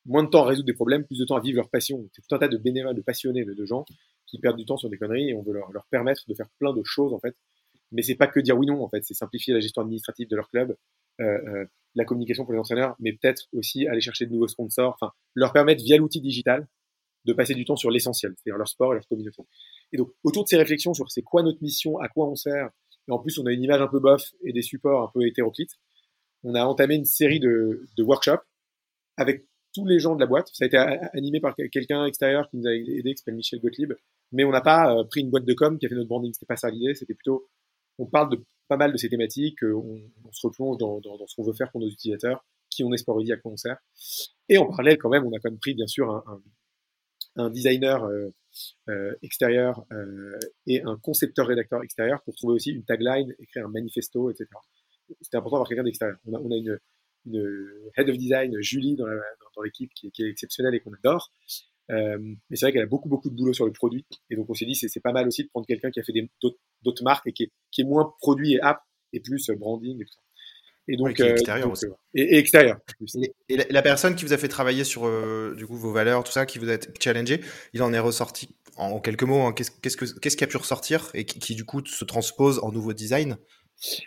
moins 0.07 0.23
de 0.23 0.31
temps 0.31 0.45
à 0.45 0.49
résoudre 0.49 0.67
des 0.67 0.75
problèmes, 0.75 1.05
plus 1.05 1.19
de 1.19 1.25
temps 1.25 1.37
à 1.37 1.41
vivre 1.41 1.57
leur 1.57 1.69
passion. 1.69 2.09
C'est 2.13 2.23
tout 2.27 2.35
un 2.35 2.39
tas 2.39 2.49
de 2.49 2.57
bénévoles, 2.57 2.95
de 2.95 3.03
passionnés, 3.03 3.45
de, 3.45 3.53
de, 3.53 3.65
gens 3.67 3.85
qui 4.27 4.39
perdent 4.39 4.57
du 4.57 4.65
temps 4.65 4.77
sur 4.77 4.89
des 4.89 4.97
conneries 4.97 5.31
et 5.31 5.35
on 5.35 5.43
veut 5.43 5.53
leur, 5.53 5.71
leur 5.73 5.87
permettre 5.87 6.23
de 6.29 6.35
faire 6.35 6.49
plein 6.59 6.73
de 6.73 6.83
choses 6.85 7.13
en 7.13 7.19
fait. 7.19 7.37
Mais 7.93 8.03
c'est 8.03 8.15
pas 8.15 8.27
que 8.27 8.41
dire 8.41 8.57
oui 8.57 8.67
non 8.67 8.83
en 8.83 8.89
fait, 8.89 9.05
c'est 9.05 9.15
simplifier 9.15 9.55
la 9.55 9.61
gestion 9.61 9.83
administrative 9.83 10.29
de 10.29 10.37
leur 10.37 10.49
club, 10.51 10.71
euh, 10.71 10.75
euh, 10.75 11.08
la 11.19 12.05
communication 12.05 12.45
pour 12.45 12.53
les 12.53 12.59
entraîneurs, 12.59 12.95
mais 13.01 13.13
peut-être 13.13 13.49
aussi 13.53 13.87
aller 13.87 14.01
chercher 14.01 14.27
de 14.27 14.33
nouveaux 14.33 14.49
sponsors, 14.49 14.97
enfin 15.01 15.13
leur 15.35 15.53
permettre 15.53 15.83
via 15.83 15.97
l'outil 15.97 16.21
digital 16.21 16.69
de 17.25 17.33
passer 17.33 17.55
du 17.55 17.65
temps 17.65 17.77
sur 17.77 17.91
l'essentiel, 17.91 18.35
c'est-à-dire 18.37 18.59
leur 18.59 18.69
sport 18.69 18.93
et 18.93 18.97
leur 18.97 19.07
communication. 19.09 19.47
Et 19.93 19.97
donc 19.97 20.11
autour 20.23 20.45
de 20.45 20.49
ces 20.49 20.57
réflexions 20.57 20.95
sur 20.95 21.11
c'est 21.11 21.23
quoi 21.23 21.43
notre 21.43 21.63
mission, 21.63 21.99
à 21.99 22.09
quoi 22.09 22.29
on 22.29 22.37
sert, 22.37 22.71
et 23.09 23.13
en 23.13 23.19
plus 23.19 23.39
on 23.39 23.47
a 23.47 23.53
une 23.53 23.63
image 23.63 23.81
un 23.81 23.89
peu 23.89 24.01
bof 24.01 24.23
et 24.45 24.53
des 24.53 24.63
supports 24.63 25.03
un 25.03 25.11
peu 25.13 25.27
hétéroclites, 25.27 25.73
on 26.45 26.55
a 26.55 26.65
entamé 26.65 26.95
une 26.95 27.05
série 27.05 27.41
de, 27.41 27.85
de 27.97 28.03
workshops 28.03 28.45
avec 29.17 29.45
tous 29.75 29.87
les 29.87 29.99
gens 29.99 30.15
de 30.15 30.21
la 30.21 30.27
boîte. 30.27 30.49
Ça 30.53 30.65
a 30.65 30.67
été 30.67 30.77
animé 30.77 31.41
par 31.41 31.55
quelqu'un 31.55 32.07
extérieur 32.07 32.49
qui 32.51 32.57
nous 32.57 32.67
a 32.67 32.75
aidé, 32.75 33.15
qui 33.15 33.19
s'appelle 33.19 33.35
Michel 33.35 33.61
Gottlieb. 33.61 33.93
Mais 34.33 34.45
on 34.45 34.51
n'a 34.51 34.61
pas 34.61 34.95
euh, 34.95 35.05
pris 35.05 35.21
une 35.21 35.31
boîte 35.31 35.45
de 35.45 35.55
com 35.55 35.79
qui 35.79 35.87
a 35.87 35.89
fait 35.89 35.95
notre 35.95 36.09
branding. 36.09 36.33
C'était 36.33 36.47
pas 36.47 36.57
ça 36.57 36.71
l'idée. 36.71 36.95
C'était 36.95 37.15
plutôt, 37.15 37.49
on 37.99 38.07
parle 38.07 38.31
de 38.31 38.45
pas 38.69 38.77
mal 38.77 38.93
de 38.93 38.97
ces 38.97 39.09
thématiques. 39.09 39.63
Euh, 39.65 39.75
on, 39.75 40.33
se 40.33 40.47
replonge 40.47 40.79
dans, 40.79 41.01
ce 41.27 41.35
qu'on 41.35 41.43
veut 41.43 41.55
faire 41.55 41.71
pour 41.71 41.81
nos 41.81 41.89
utilisateurs, 41.89 42.45
qui 42.71 42.85
on 42.85 42.93
est 42.93 42.99
Sportidi, 42.99 43.33
à 43.33 43.37
quoi 43.37 43.53
on 43.53 43.57
sert. 43.57 43.79
Et 44.49 44.59
en 44.59 44.67
parallèle, 44.67 44.99
quand 44.99 45.09
même, 45.09 45.25
on 45.25 45.33
a 45.33 45.39
quand 45.41 45.51
même 45.51 45.59
pris, 45.59 45.75
bien 45.75 45.87
sûr, 45.87 46.23
un, 47.37 47.51
designer 47.51 48.05
euh, 48.05 48.31
euh, 48.89 49.15
extérieur 49.23 49.85
et 50.67 50.83
un 50.83 50.97
concepteur-rédacteur 50.99 51.83
extérieur 51.85 52.21
pour 52.23 52.35
trouver 52.35 52.55
aussi 52.55 52.71
une 52.71 52.85
tagline, 52.85 53.33
écrire 53.39 53.67
un 53.67 53.71
manifesto, 53.71 54.31
etc. 54.31 54.47
C'était 55.21 55.37
important 55.37 55.57
d'avoir 55.57 55.69
quelqu'un 55.69 55.85
d'extérieur. 55.85 56.19
On 56.27 56.51
a, 56.51 56.57
une, 56.57 56.79
head 57.97 58.09
of 58.09 58.17
design, 58.17 58.61
Julie, 58.61 58.97
dans, 58.97 59.07
l'équipe, 59.63 59.93
qui, 59.95 60.11
qui, 60.11 60.25
est 60.25 60.31
exceptionnelle 60.31 60.75
et 60.75 60.81
qu'on 60.81 60.93
adore. 60.93 61.33
Euh, 61.91 62.19
mais 62.51 62.57
c'est 62.57 62.67
vrai 62.67 62.73
qu'elle 62.73 62.83
a 62.83 62.87
beaucoup 62.87 63.09
beaucoup 63.09 63.31
de 63.31 63.35
boulot 63.35 63.55
sur 63.55 63.65
le 63.65 63.73
produit, 63.73 64.05
et 64.31 64.37
donc 64.37 64.51
on 64.51 64.55
s'est 64.55 64.67
dit 64.67 64.75
c'est, 64.75 65.01
pas 65.01 65.13
mal 65.13 65.27
aussi 65.27 65.45
de 65.45 65.49
prendre 65.49 65.67
quelqu'un 65.67 65.91
qui 65.91 66.01
a 66.01 66.03
fait 66.03 66.13
d'autres, 66.43 67.03
marques 67.03 67.27
et 67.27 67.33
qui 67.33 67.45
est, 67.45 67.53
qui 67.71 67.81
est 67.81 67.85
moins 67.85 68.13
produit 68.21 68.55
et 68.55 68.61
app 68.61 68.83
et 69.13 69.21
plus 69.21 69.51
branding 69.51 70.01
et 70.03 70.05
tout 70.05 70.13
ça. 70.13 70.21
Et 70.91 70.97
donc, 70.97 71.21
euh, 71.21 71.33
extérieur 71.33 71.71
aussi. 71.71 71.87
Et, 72.15 72.23
et 72.23 72.39
extérieur. 72.39 72.79
Et, 73.01 73.35
et 73.51 73.57
la, 73.57 73.65
la, 73.69 73.83
personne 73.83 74.17
qui 74.17 74.25
vous 74.25 74.33
a 74.33 74.39
fait 74.39 74.49
travailler 74.49 74.85
sur 74.85 75.07
euh, 75.07 75.55
du 75.55 75.67
coup 75.67 75.77
vos 75.77 75.93
valeurs, 75.93 76.25
tout 76.25 76.33
ça, 76.33 76.47
qui 76.47 76.59
vous 76.59 76.71
a 76.71 76.79
challengé, 76.99 77.41
il 77.75 77.83
en 77.83 77.93
est 77.93 77.99
ressorti 77.99 78.49
en 78.79 78.99
quelques 78.99 79.25
mots. 79.25 79.43
Hein, 79.43 79.53
qu'est-ce, 79.53 79.71
qu'est-ce, 79.71 79.99
que, 79.99 80.19
qu'est-ce 80.19 80.37
qui 80.37 80.45
a 80.45 80.47
pu 80.47 80.57
ressortir 80.57 81.11
et 81.13 81.27
qui, 81.27 81.39
qui, 81.39 81.55
du 81.55 81.67
coup 81.67 81.85
se 81.85 82.05
transpose 82.05 82.59
en 82.61 82.73
nouveau 82.73 82.95
design? 82.95 83.37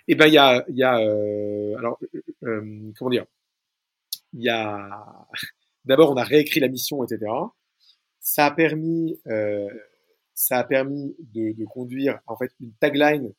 Eh 0.08 0.16
ben 0.16 0.28
il 0.28 0.34
y 0.34 0.38
a, 0.38 0.66
il 0.68 0.78
y 0.78 0.84
a 0.84 1.00
euh, 1.00 1.78
alors 1.78 2.00
euh, 2.44 2.92
comment 2.98 3.12
dire, 3.12 3.26
il 4.34 4.44
y 4.44 4.50
a 4.50 5.28
d'abord 5.86 6.12
on 6.12 6.16
a 6.16 6.24
réécrit 6.24 6.60
la 6.60 6.68
mission, 6.68 7.04
etc. 7.04 7.32
Ça 8.22 8.46
a 8.46 8.52
permis, 8.52 9.20
euh, 9.28 9.68
ça 10.34 10.60
a 10.60 10.64
permis 10.64 11.16
de, 11.20 11.54
de, 11.54 11.66
conduire 11.66 12.20
en 12.28 12.38
fait 12.38 12.52
une 12.60 12.72
tagline 12.80 13.34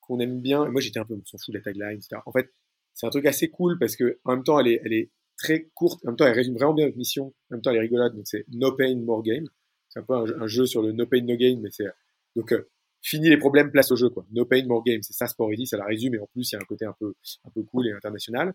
qu'on 0.00 0.18
aime 0.18 0.40
bien. 0.40 0.68
moi 0.70 0.80
j'étais 0.80 0.98
un 0.98 1.04
peu, 1.04 1.14
on 1.14 1.24
s'en 1.24 1.38
fout 1.38 1.52
de 1.52 1.58
la 1.58 1.64
tagline, 1.64 1.98
etc. 1.98 2.16
En 2.26 2.32
fait, 2.32 2.52
c'est 2.94 3.06
un 3.06 3.10
truc 3.10 3.26
assez 3.26 3.48
cool 3.48 3.78
parce 3.78 3.96
que 3.96 4.18
en 4.24 4.34
même 4.34 4.44
temps 4.44 4.58
elle 4.58 4.68
est, 4.68 4.80
elle 4.84 4.92
est 4.92 5.10
très 5.36 5.68
courte, 5.74 6.04
en 6.04 6.08
même 6.10 6.16
temps 6.16 6.26
elle 6.26 6.34
résume 6.34 6.54
vraiment 6.54 6.74
bien 6.74 6.86
notre 6.86 6.98
mission, 6.98 7.26
en 7.26 7.54
même 7.54 7.62
temps 7.62 7.70
elle 7.70 7.76
est 7.76 7.80
rigolote. 7.80 8.14
Donc 8.14 8.26
c'est 8.26 8.44
No 8.48 8.72
Pain 8.72 8.96
More 8.96 9.22
Game. 9.22 9.46
C'est 9.88 10.00
un 10.00 10.02
peu 10.02 10.14
un, 10.14 10.46
jeu 10.48 10.66
sur 10.66 10.82
le 10.82 10.90
No 10.92 11.06
Pain 11.06 11.22
No 11.22 11.36
Gain, 11.36 11.60
mais 11.62 11.70
c'est 11.70 11.86
donc 12.34 12.52
euh, 12.52 12.68
fini 13.04 13.28
les 13.28 13.36
problèmes, 13.36 13.70
place 13.70 13.92
au 13.92 13.96
jeu, 13.96 14.08
quoi. 14.08 14.26
No 14.32 14.44
pain, 14.46 14.66
more 14.66 14.82
game. 14.82 15.02
C'est 15.02 15.12
ça, 15.12 15.26
Sport 15.26 15.50
Ready, 15.50 15.66
ça 15.66 15.76
la 15.76 15.84
résume, 15.84 16.14
et 16.14 16.18
en 16.18 16.26
plus, 16.26 16.50
il 16.50 16.54
y 16.54 16.56
a 16.56 16.60
un 16.60 16.64
côté 16.64 16.86
un 16.86 16.94
peu, 16.98 17.14
un 17.44 17.50
peu 17.50 17.62
cool 17.62 17.86
et 17.86 17.92
international. 17.92 18.54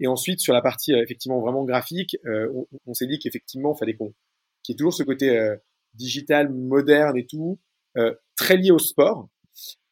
Et 0.00 0.06
ensuite, 0.06 0.40
sur 0.40 0.54
la 0.54 0.62
partie, 0.62 0.94
euh, 0.94 1.02
effectivement, 1.02 1.40
vraiment 1.40 1.64
graphique, 1.64 2.16
euh, 2.24 2.48
on, 2.54 2.66
on 2.86 2.94
s'est 2.94 3.06
dit 3.06 3.18
qu'effectivement, 3.18 3.74
fallait 3.74 3.94
qu'on, 3.94 4.14
qu'il 4.62 4.72
y 4.72 4.74
ait 4.74 4.78
toujours 4.78 4.94
ce 4.94 5.02
côté 5.02 5.36
euh, 5.36 5.56
digital, 5.94 6.52
moderne 6.52 7.16
et 7.16 7.26
tout, 7.26 7.58
euh, 7.96 8.14
très 8.36 8.56
lié 8.56 8.70
au 8.70 8.78
sport, 8.78 9.28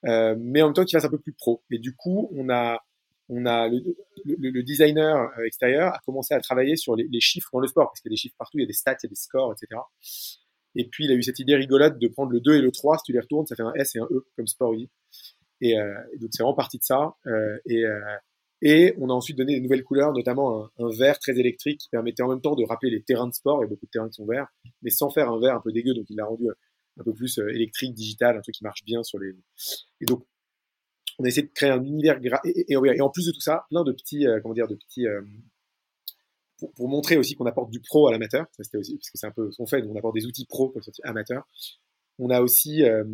euh, 0.06 0.34
mais 0.38 0.62
en 0.62 0.66
même 0.66 0.74
temps 0.74 0.84
qui 0.84 0.92
fasse 0.92 1.04
un 1.04 1.10
peu 1.10 1.18
plus 1.18 1.32
pro. 1.32 1.62
Et 1.70 1.78
du 1.78 1.94
coup, 1.94 2.30
on 2.34 2.48
a, 2.50 2.78
on 3.28 3.46
a 3.46 3.68
le, 3.68 3.82
le, 4.24 4.50
le 4.50 4.62
designer 4.62 5.30
extérieur 5.44 5.94
a 5.94 5.98
commencé 6.04 6.34
à 6.34 6.40
travailler 6.40 6.76
sur 6.76 6.96
les, 6.96 7.06
les 7.10 7.20
chiffres 7.20 7.50
dans 7.52 7.60
le 7.60 7.68
sport, 7.68 7.88
parce 7.88 8.00
qu'il 8.00 8.10
y 8.10 8.12
a 8.12 8.16
des 8.16 8.20
chiffres 8.20 8.36
partout, 8.38 8.58
il 8.58 8.62
y 8.62 8.64
a 8.64 8.66
des 8.66 8.72
stats, 8.72 8.96
il 9.02 9.06
y 9.06 9.08
a 9.08 9.10
des 9.10 9.14
scores, 9.14 9.52
etc. 9.52 9.80
Et 10.76 10.84
puis, 10.88 11.04
il 11.04 11.10
a 11.10 11.14
eu 11.14 11.22
cette 11.22 11.38
idée 11.38 11.56
rigolote 11.56 11.98
de 11.98 12.08
prendre 12.08 12.32
le 12.32 12.40
2 12.40 12.56
et 12.56 12.60
le 12.60 12.70
3, 12.70 12.98
si 12.98 13.04
tu 13.04 13.12
les 13.12 13.20
retournes, 13.20 13.46
ça 13.46 13.56
fait 13.56 13.62
un 13.62 13.72
S 13.74 13.96
et 13.96 13.98
un 13.98 14.06
E, 14.10 14.26
comme 14.36 14.46
Sport 14.46 14.74
Et, 15.60 15.78
euh, 15.78 15.94
donc, 16.20 16.30
c'est 16.32 16.42
vraiment 16.42 16.54
parti 16.54 16.78
de 16.78 16.84
ça. 16.84 17.14
Euh, 17.26 17.58
et, 17.66 17.84
euh, 17.84 18.00
et 18.62 18.94
on 18.98 19.08
a 19.08 19.12
ensuite 19.12 19.38
donné 19.38 19.54
des 19.54 19.60
nouvelles 19.60 19.84
couleurs, 19.84 20.12
notamment 20.12 20.68
un, 20.78 20.88
vert 20.90 21.18
très 21.18 21.38
électrique 21.38 21.80
qui 21.80 21.88
permettait 21.88 22.22
en 22.22 22.28
même 22.28 22.40
temps 22.40 22.54
de 22.54 22.64
rappeler 22.64 22.90
les 22.90 23.02
terrains 23.02 23.28
de 23.28 23.32
sport. 23.32 23.62
A 23.62 23.66
beaucoup 23.66 23.86
de 23.86 23.90
terrains 23.90 24.08
qui 24.08 24.14
sont 24.14 24.26
verts, 24.26 24.48
mais 24.82 24.90
sans 24.90 25.10
faire 25.10 25.30
un 25.30 25.40
vert 25.40 25.54
un 25.54 25.60
peu 25.60 25.72
dégueu. 25.72 25.94
Donc, 25.94 26.04
il 26.10 26.16
l'a 26.16 26.26
rendu 26.26 26.44
un 26.98 27.04
peu 27.04 27.14
plus 27.14 27.38
euh, 27.38 27.48
électrique, 27.48 27.94
digital, 27.94 28.36
un 28.36 28.40
truc 28.40 28.54
qui 28.54 28.64
marche 28.64 28.84
bien 28.84 29.02
sur 29.02 29.18
les... 29.18 29.34
Et 30.00 30.04
donc, 30.04 30.26
on 31.18 31.24
a 31.24 31.28
essayé 31.28 31.46
de 31.46 31.52
créer 31.52 31.70
un 31.70 31.82
univers... 31.82 32.20
Gra... 32.20 32.40
Et, 32.44 32.66
et, 32.68 32.74
et, 32.74 33.00
en 33.00 33.08
plus 33.08 33.26
de 33.26 33.32
tout 33.32 33.40
ça, 33.40 33.64
plein 33.70 33.82
de 33.82 33.92
petits, 33.92 34.26
euh, 34.26 34.40
comment 34.42 34.54
dire, 34.54 34.68
de 34.68 34.74
petits 34.74 35.06
pour, 36.76 36.88
montrer 36.90 37.16
aussi 37.16 37.36
qu'on 37.36 37.46
apporte 37.46 37.70
du 37.70 37.80
pro 37.80 38.08
à 38.08 38.12
l'amateur, 38.12 38.46
c'était 38.58 38.76
aussi, 38.76 38.98
parce 38.98 39.08
que 39.08 39.18
c'est 39.18 39.26
un 39.26 39.30
peu 39.30 39.50
ce 39.50 39.56
qu'on 39.56 39.66
fait, 39.66 39.82
on 39.86 39.96
apporte 39.96 40.14
des 40.14 40.26
outils 40.26 40.44
pro 40.44 40.68
pour 40.68 40.82
amateur. 41.04 41.48
On 42.18 42.28
a 42.28 42.42
aussi, 42.42 42.82
euh, 42.82 43.04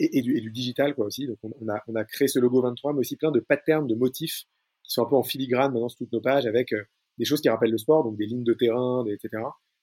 et, 0.00 0.18
et, 0.18 0.22
du, 0.22 0.36
et, 0.36 0.50
digital 0.50 0.96
quoi 0.96 1.06
aussi, 1.06 1.28
donc 1.28 1.38
on 1.42 1.94
a 1.94 2.04
créé 2.04 2.26
ce 2.26 2.40
logo 2.40 2.60
23, 2.62 2.94
mais 2.94 2.98
aussi 3.00 3.14
plein 3.14 3.30
de 3.30 3.38
patterns, 3.38 3.86
de 3.86 3.94
motifs 3.94 4.46
qui 4.86 4.92
sont 4.92 5.02
un 5.02 5.08
peu 5.08 5.16
en 5.16 5.22
filigrane 5.22 5.72
maintenant 5.72 5.88
sur 5.88 5.98
toutes 5.98 6.12
nos 6.12 6.20
pages 6.20 6.46
avec 6.46 6.72
euh, 6.72 6.82
des 7.18 7.24
choses 7.24 7.40
qui 7.40 7.48
rappellent 7.48 7.70
le 7.70 7.78
sport, 7.78 8.04
donc 8.04 8.16
des 8.16 8.26
lignes 8.26 8.44
de 8.44 8.54
terrain, 8.54 9.04
des, 9.04 9.12
etc. 9.12 9.42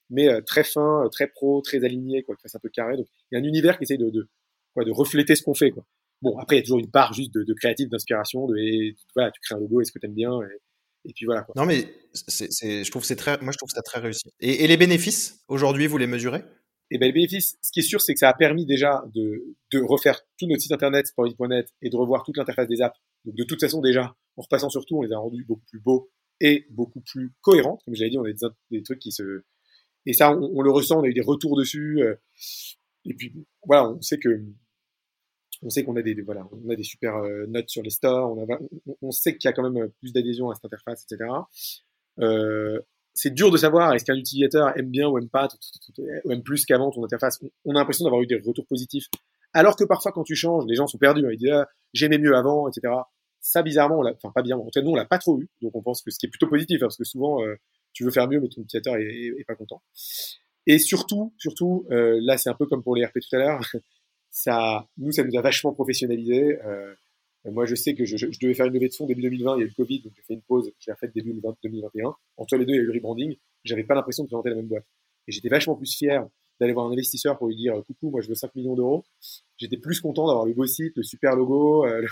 Mais 0.09 0.29
euh, 0.29 0.41
très 0.41 0.63
fin, 0.63 1.07
très 1.11 1.27
pro, 1.27 1.61
très 1.61 1.83
aligné, 1.83 2.23
quoi, 2.23 2.35
qui 2.35 2.41
fasse 2.43 2.55
un 2.55 2.59
peu 2.59 2.69
carré. 2.69 2.97
Donc 2.97 3.07
il 3.31 3.35
y 3.35 3.37
a 3.37 3.41
un 3.41 3.47
univers 3.47 3.77
qui 3.77 3.83
essaye 3.83 3.97
de, 3.97 4.09
de, 4.09 4.29
quoi, 4.73 4.85
de 4.85 4.91
refléter 4.91 5.35
ce 5.35 5.43
qu'on 5.43 5.53
fait. 5.53 5.71
Quoi. 5.71 5.85
Bon, 6.21 6.37
après 6.37 6.55
il 6.55 6.59
y 6.59 6.61
a 6.61 6.63
toujours 6.63 6.79
une 6.79 6.91
part 6.91 7.13
juste 7.13 7.33
de, 7.33 7.43
de 7.43 7.53
créatif, 7.53 7.89
d'inspiration, 7.89 8.47
de 8.47 8.57
et, 8.57 8.95
voilà, 9.15 9.31
tu 9.31 9.39
crées 9.41 9.55
un 9.55 9.59
logo, 9.59 9.81
est-ce 9.81 9.91
que 9.91 9.99
tu 9.99 10.05
aimes 10.05 10.13
bien 10.13 10.39
et, 10.41 11.09
et 11.09 11.13
puis 11.13 11.25
voilà. 11.25 11.41
Quoi. 11.41 11.53
Non, 11.57 11.65
mais 11.65 11.87
c'est, 12.13 12.51
c'est, 12.51 12.83
je 12.83 12.91
trouve 12.91 13.03
c'est 13.03 13.15
très, 13.15 13.37
moi 13.39 13.51
je 13.51 13.57
trouve 13.57 13.69
ça 13.69 13.81
très 13.81 13.99
réussi. 13.99 14.29
Et, 14.39 14.63
et 14.63 14.67
les 14.67 14.77
bénéfices 14.77 15.43
aujourd'hui, 15.47 15.87
vous 15.87 15.97
les 15.97 16.07
mesurez? 16.07 16.43
Et 16.91 16.97
eh 16.97 16.99
ben 16.99 17.07
les 17.07 17.13
bénéfices, 17.13 17.57
ce 17.61 17.71
qui 17.71 17.79
est 17.79 17.83
sûr, 17.83 18.01
c'est 18.01 18.13
que 18.13 18.19
ça 18.19 18.29
a 18.29 18.33
permis 18.33 18.65
déjà 18.65 19.03
de, 19.15 19.55
de 19.71 19.81
refaire 19.81 20.21
tout 20.37 20.45
notre 20.45 20.61
site 20.61 20.73
internet 20.73 21.07
sportif.net 21.07 21.67
et 21.81 21.89
de 21.89 21.95
revoir 21.95 22.23
toute 22.23 22.37
l'interface 22.37 22.67
des 22.67 22.81
apps. 22.81 22.99
Donc 23.25 23.35
de 23.35 23.43
toute 23.45 23.59
façon 23.59 23.81
déjà, 23.81 24.15
en 24.37 24.41
repassant 24.41 24.69
sur 24.69 24.85
tout, 24.85 24.97
on 24.97 25.01
les 25.01 25.13
a 25.13 25.17
rendus 25.17 25.45
beaucoup 25.45 25.65
plus 25.69 25.79
beaux 25.79 26.11
et 26.39 26.65
beaucoup 26.71 27.01
plus 27.01 27.33
cohérents. 27.41 27.79
Comme 27.85 27.95
j'avais 27.95 28.09
dit, 28.09 28.17
on 28.17 28.25
a 28.25 28.31
des, 28.71 28.83
trucs 28.83 28.99
qui 28.99 29.11
se 29.11 29.43
et 30.05 30.13
ça, 30.13 30.35
on, 30.35 30.61
le 30.61 30.71
ressent, 30.71 30.99
on 30.99 31.03
a 31.03 31.07
eu 31.07 31.13
des 31.13 31.21
retours 31.21 31.57
dessus. 31.57 32.01
Euh, 32.01 32.15
et 33.05 33.13
puis 33.13 33.33
voilà, 33.65 33.89
on 33.89 34.01
sait 34.01 34.19
que 34.19 34.29
on 35.63 35.69
sait 35.69 35.83
qu'on 35.83 35.95
a 35.95 36.01
des, 36.01 36.21
voilà, 36.21 36.47
on 36.51 36.69
a 36.69 36.75
des 36.75 36.83
super 36.83 37.15
euh, 37.17 37.45
notes 37.47 37.69
sur 37.69 37.81
les 37.81 37.89
stores, 37.89 38.37
on, 39.01 39.11
sait 39.11 39.37
qu'il 39.37 39.47
y 39.47 39.51
a 39.51 39.53
quand 39.53 39.63
même 39.63 39.81
euh, 39.83 39.87
plus 39.99 40.11
d'adhésion 40.11 40.49
à 40.49 40.55
cette 40.55 40.65
interface, 40.65 41.05
etc. 41.09 41.29
Euh, 42.19 42.79
c'est 43.13 43.33
dur 43.33 43.51
de 43.51 43.57
savoir 43.57 43.93
est-ce 43.93 44.05
qu'un 44.05 44.15
utilisateur 44.15 44.77
aime 44.77 44.89
bien 44.89 45.07
ou 45.07 45.17
aime 45.17 45.29
pas, 45.29 45.47
ou 46.25 46.31
aime 46.31 46.43
plus 46.43 46.65
qu'avant 46.65 46.91
ton 46.91 47.03
interface. 47.03 47.39
On 47.63 47.75
a 47.75 47.79
l'impression 47.79 48.05
d'avoir 48.05 48.21
eu 48.21 48.27
des 48.27 48.41
retours 48.43 48.65
positifs. 48.65 49.05
Alors 49.53 49.75
que 49.75 49.83
parfois, 49.83 50.11
quand 50.11 50.23
tu 50.23 50.35
changes, 50.35 50.65
les 50.67 50.75
gens 50.75 50.87
sont 50.87 50.97
perdus. 50.97 51.25
Hein, 51.25 51.29
ils 51.31 51.37
disent 51.37 51.51
ah, 51.51 51.67
j'aimais 51.93 52.17
mieux 52.17 52.35
avant, 52.35 52.67
etc. 52.67 52.93
Ça, 53.45 53.61
bizarrement, 53.61 53.99
on 53.99 54.05
enfin 54.05 54.31
pas 54.33 54.41
bizarrement. 54.41 54.65
En 54.65 54.69
tout 54.69 54.81
nous, 54.81 54.91
on 54.91 54.95
l'a 54.95 55.03
pas 55.03 55.17
trop 55.17 55.37
eu. 55.37 55.49
Donc, 55.61 55.75
on 55.75 55.81
pense 55.81 56.01
que 56.01 56.09
ce 56.11 56.17
qui 56.17 56.27
est 56.27 56.29
plutôt 56.29 56.47
positif, 56.47 56.77
hein, 56.77 56.85
parce 56.85 56.95
que 56.95 57.03
souvent, 57.03 57.43
euh, 57.43 57.55
tu 57.91 58.05
veux 58.05 58.09
faire 58.09 58.29
mieux, 58.29 58.39
mais 58.39 58.47
ton 58.47 58.61
utilisateur 58.61 58.95
est, 58.95 59.33
est, 59.37 59.43
pas 59.45 59.55
content. 59.55 59.83
Et 60.65 60.79
surtout, 60.79 61.33
surtout, 61.37 61.85
euh, 61.91 62.19
là, 62.21 62.37
c'est 62.37 62.49
un 62.49 62.53
peu 62.53 62.65
comme 62.67 62.81
pour 62.81 62.95
les 62.95 63.05
RP 63.05 63.19
tout 63.19 63.35
à 63.35 63.39
l'heure 63.39 63.61
ça, 64.31 64.87
nous, 64.97 65.11
ça 65.11 65.25
nous 65.25 65.37
a 65.37 65.41
vachement 65.41 65.73
professionnalisé. 65.73 66.57
Euh, 66.63 66.95
moi, 67.43 67.65
je 67.65 67.75
sais 67.75 67.95
que 67.95 68.05
je, 68.05 68.15
je, 68.15 68.31
je, 68.31 68.39
devais 68.39 68.53
faire 68.53 68.67
une 68.67 68.73
levée 68.73 68.87
de 68.87 68.93
fonds 68.93 69.07
début 69.07 69.23
2020, 69.23 69.57
il 69.57 69.59
y 69.59 69.63
a 69.63 69.65
eu 69.65 69.67
le 69.67 69.75
Covid, 69.75 69.99
donc 70.03 70.13
j'ai 70.15 70.21
fait 70.21 70.35
une 70.35 70.41
pause, 70.43 70.71
j'ai 70.79 70.93
refait 70.93 71.11
début 71.13 71.33
2021. 71.33 72.15
Entre 72.37 72.55
les 72.55 72.65
deux, 72.65 72.71
il 72.71 72.77
y 72.77 72.79
a 72.79 72.83
eu 72.83 72.85
le 72.85 72.93
rebranding. 72.93 73.35
J'avais 73.65 73.83
pas 73.83 73.93
l'impression 73.93 74.23
de 74.23 74.29
présenter 74.29 74.51
la 74.51 74.55
même 74.55 74.67
boîte. 74.67 74.85
Et 75.27 75.33
j'étais 75.33 75.49
vachement 75.49 75.75
plus 75.75 75.93
fier 75.93 76.25
d'aller 76.61 76.71
voir 76.71 76.85
un 76.85 76.93
investisseur 76.93 77.37
pour 77.37 77.47
lui 77.47 77.57
dire 77.57 77.73
coucou, 77.85 78.09
moi 78.09 78.21
je 78.21 78.29
veux 78.29 78.35
5 78.35 78.55
millions 78.55 78.75
d'euros. 78.75 79.03
J'étais 79.57 79.75
plus 79.75 79.99
content 79.99 80.27
d'avoir 80.27 80.45
le 80.45 80.53
beau 80.53 80.65
site, 80.65 80.95
le 80.95 81.03
super 81.03 81.35
logo, 81.35 81.85
le, 81.85 82.07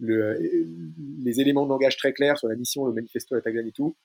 les 0.00 1.40
éléments 1.40 1.64
de 1.64 1.70
langage 1.70 1.96
très 1.96 2.12
clairs 2.12 2.38
sur 2.38 2.48
la 2.48 2.54
mission, 2.54 2.86
le 2.86 2.92
manifesto, 2.92 3.34
la 3.34 3.40
tagline 3.40 3.66
et 3.66 3.72
tout. 3.72 3.96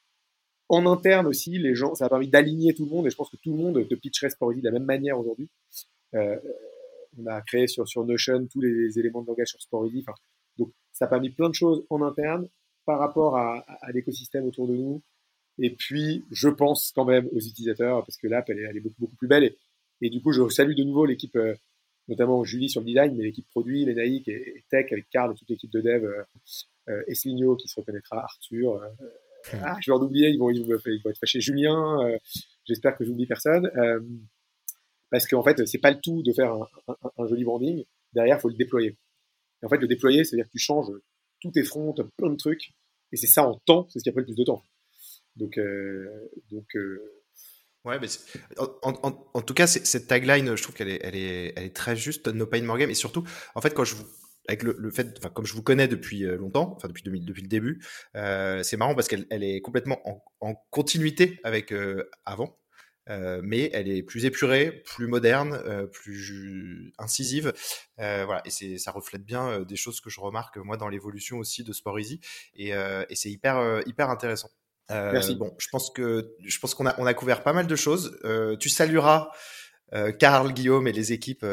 En 0.70 0.86
interne 0.86 1.28
aussi, 1.28 1.60
les 1.60 1.76
gens, 1.76 1.94
ça 1.94 2.06
a 2.06 2.10
permis 2.10 2.30
d'aligner 2.30 2.74
tout 2.74 2.86
le 2.86 2.92
monde 2.92 3.06
et 3.06 3.10
je 3.10 3.16
pense 3.16 3.30
que 3.30 3.38
tout 3.38 3.52
le 3.52 3.58
monde 3.58 3.88
te 3.88 3.96
pitcherait 3.96 4.30
Sporty 4.30 4.62
de 4.62 4.66
la 4.66 4.72
même 4.72 4.86
manière 4.86 5.20
aujourd'hui. 5.20 5.50
Euh, 6.16 6.40
on 7.18 7.28
a 7.28 7.42
créé 7.42 7.68
sur, 7.68 7.88
sur 7.88 8.06
Notion 8.06 8.48
tous 8.48 8.62
les 8.62 8.98
éléments 8.98 9.22
de 9.22 9.28
langage 9.28 9.50
sur 9.50 9.62
Sporty. 9.62 10.00
Enfin, 10.00 10.14
donc, 10.58 10.72
ça 10.92 11.06
a 11.06 11.08
permis 11.08 11.30
plein 11.30 11.50
de 11.50 11.54
choses 11.54 11.86
en 11.90 12.02
interne 12.02 12.48
par 12.86 13.00
rapport 13.00 13.38
à, 13.38 13.60
à, 13.82 13.92
l'écosystème 13.92 14.46
autour 14.46 14.68
de 14.68 14.76
nous. 14.76 15.02
Et 15.60 15.70
puis, 15.70 16.24
je 16.32 16.50
pense 16.50 16.92
quand 16.96 17.06
même 17.06 17.28
aux 17.32 17.40
utilisateurs 17.40 18.04
parce 18.06 18.18
que 18.18 18.28
l'app, 18.28 18.50
elle, 18.50 18.60
elle, 18.60 18.78
est 18.78 18.82
beaucoup, 18.82 19.02
beaucoup 19.02 19.16
plus 19.16 19.28
belle. 19.28 19.44
Et, 19.44 19.58
et, 20.02 20.10
du 20.10 20.22
coup, 20.22 20.32
je 20.32 20.48
salue 20.50 20.76
de 20.76 20.84
nouveau 20.84 21.06
l'équipe, 21.06 21.36
euh, 21.36 21.54
notamment 22.08 22.44
Julie 22.44 22.70
sur 22.70 22.82
le 22.82 22.88
design, 22.88 23.16
mais 23.16 23.24
l'équipe 23.24 23.48
produit, 23.50 23.86
les 23.86 23.94
et, 23.94 24.26
et, 24.28 24.64
Tech 24.70 24.92
avec 24.92 25.10
Carl 25.10 25.32
et 25.32 25.36
toute 25.36 25.50
l'équipe 25.50 25.72
de 25.72 25.82
dev, 25.82 26.04
euh, 26.04 26.24
euh, 26.90 27.04
Esligno 27.08 27.56
qui 27.56 27.68
se 27.68 27.80
reconnaîtra, 27.80 28.24
Arthur, 28.24 28.76
euh, 28.76 28.90
ah, 29.52 29.78
je 29.82 29.92
vais 29.92 29.96
en 29.96 30.02
oublier, 30.02 30.30
ils 30.30 30.40
vont, 30.40 30.50
ils 30.50 30.64
vont, 30.66 30.80
ils 30.86 31.02
vont 31.04 31.10
être 31.10 31.20
fâchés. 31.20 31.42
Julien, 31.42 32.02
euh, 32.02 32.18
j'espère 32.66 32.96
que 32.96 33.04
j'oublie 33.04 33.26
personne. 33.26 33.70
Euh, 33.78 34.00
parce 35.10 35.28
qu'en 35.28 35.44
fait, 35.44 35.66
c'est 35.68 35.80
pas 35.80 35.92
le 35.92 36.00
tout 36.00 36.24
de 36.24 36.32
faire 36.32 36.54
un, 36.54 36.68
un, 36.88 36.96
un 37.18 37.28
joli 37.28 37.44
branding. 37.44 37.84
Derrière, 38.14 38.38
il 38.38 38.42
faut 38.42 38.50
le 38.50 38.56
déployer. 38.56 38.98
Et 39.62 39.66
en 39.66 39.70
fait, 39.70 39.78
le 39.78 39.88
déployer, 39.88 40.24
c'est-à-dire 40.24 40.46
que 40.46 40.52
tu 40.52 40.60
changes 40.60 40.92
tous 41.42 41.52
tes 41.52 41.64
fronts, 41.64 41.94
plein 42.18 42.30
de 42.30 42.38
trucs. 42.38 42.74
Et 43.12 43.18
c'est 43.18 43.28
ça 43.28 43.48
en 43.48 43.60
temps, 43.66 43.88
c'est 43.90 44.00
ce 44.00 44.04
qui 44.04 44.10
a 44.10 44.12
pris 44.12 44.22
le 44.22 44.26
plus 44.26 44.36
de 44.36 44.44
temps. 44.44 44.64
Donc, 45.36 45.58
euh, 45.58 46.30
donc 46.52 46.76
euh... 46.76 47.23
Ouais, 47.86 48.00
mais 48.00 48.08
en, 48.58 48.94
en, 49.04 49.26
en, 49.34 49.42
tout 49.42 49.54
cas, 49.54 49.68
cette 49.68 50.08
tagline, 50.08 50.56
je 50.56 50.64
trouve 50.64 50.74
qu'elle 50.74 50.88
est, 50.88 51.00
elle 51.04 51.16
est, 51.16 51.54
elle 51.58 51.66
est 51.66 51.76
très 51.76 51.98
juste, 51.98 52.28
no 52.30 52.46
pain, 52.48 52.62
more 52.64 52.78
game. 52.78 52.90
Et 52.90 52.94
surtout, 52.96 53.26
en 53.56 53.62
fait, 53.62 53.74
quand 53.74 53.84
je 53.84 53.96
vous 53.96 54.06
avec 54.48 54.64
le, 54.64 54.76
le 54.78 54.92
fait, 54.92 55.16
enfin 55.18 55.30
comme 55.30 55.46
je 55.46 55.54
vous 55.54 55.64
connais 55.64 55.88
depuis 55.88 56.26
euh, 56.26 56.36
longtemps, 56.38 56.74
enfin 56.76 56.88
depuis 56.88 57.04
2000, 57.04 57.26
depuis 57.26 57.42
le 57.44 57.48
début, 57.48 57.82
euh, 58.16 58.62
c'est 58.64 58.78
marrant 58.78 58.96
parce 58.96 59.08
qu'elle 59.08 59.26
elle 59.30 59.44
est 59.44 59.62
complètement 59.62 60.02
en, 60.10 60.24
en 60.42 60.56
continuité 60.70 61.40
avec 61.44 61.72
euh, 61.72 62.10
avant, 62.26 62.58
euh, 63.10 63.42
mais 63.44 63.70
elle 63.74 63.90
est 63.90 64.04
plus 64.04 64.26
épurée, 64.26 64.84
plus 64.86 65.08
moderne, 65.08 65.54
euh, 65.66 65.88
plus 65.88 66.94
incisive, 66.98 67.54
voilà, 67.98 68.42
et 68.46 68.50
c'est 68.50 68.78
ça 68.78 68.92
reflète 68.92 69.24
bien 69.24 69.62
des 69.62 69.78
choses 69.78 70.02
que 70.02 70.10
je 70.10 70.20
remarque 70.20 70.58
moi 70.58 70.76
dans 70.78 70.90
l'évolution 70.90 71.38
aussi 71.38 71.64
de 71.64 71.72
Sport 71.72 72.00
Easy, 72.00 72.20
et, 72.56 72.70
et 72.72 73.16
c'est 73.16 73.30
hyper 73.32 73.82
hyper 73.86 74.10
intéressant. 74.10 74.50
Merci. 74.90 75.36
Bon, 75.36 75.54
je 75.58 75.68
pense 75.72 75.92
que 75.92 76.36
je 76.44 76.60
pense 76.60 76.76
qu'on 76.76 76.86
a 76.86 77.00
on 77.00 77.06
a 77.06 77.14
couvert 77.14 77.44
pas 77.44 77.54
mal 77.54 77.68
de 77.68 77.76
choses. 77.76 78.20
tu 78.60 78.70
salueras 78.70 79.30
Karl, 80.20 80.54
Guillaume 80.54 80.88
et 80.88 80.92
les 80.92 81.14
équipes 81.14 81.46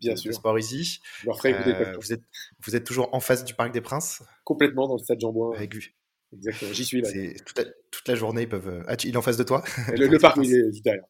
Bien 0.00 0.16
sûr. 0.16 0.32
Sport 0.32 0.58
Easy. 0.58 1.00
Euh, 1.26 1.92
vous, 2.00 2.12
êtes, 2.12 2.22
vous 2.64 2.76
êtes 2.76 2.84
toujours 2.84 3.08
en 3.12 3.20
face 3.20 3.44
du 3.44 3.54
Parc 3.54 3.72
des 3.72 3.80
Princes 3.80 4.22
Complètement 4.44 4.86
dans 4.86 4.94
le 4.94 5.02
stade 5.02 5.20
Jean-Bois. 5.20 5.56
Avec 5.56 5.74
lui. 5.74 5.94
Exactement, 6.32 6.72
j'y 6.72 6.84
suis 6.84 7.00
là. 7.00 7.10
Toute 7.44 7.58
la, 7.58 7.64
toute 7.90 8.06
la, 8.06 8.14
journée, 8.14 8.42
ils 8.42 8.48
peuvent. 8.48 8.84
Ah, 8.86 8.96
tu, 8.96 9.08
il 9.08 9.14
est 9.14 9.16
en 9.16 9.22
face 9.22 9.38
de 9.38 9.44
toi? 9.44 9.64
Le, 9.96 10.06
le 10.06 10.18
parc, 10.20 10.36
il 10.42 10.54
est 10.54 10.82
derrière. 10.82 11.04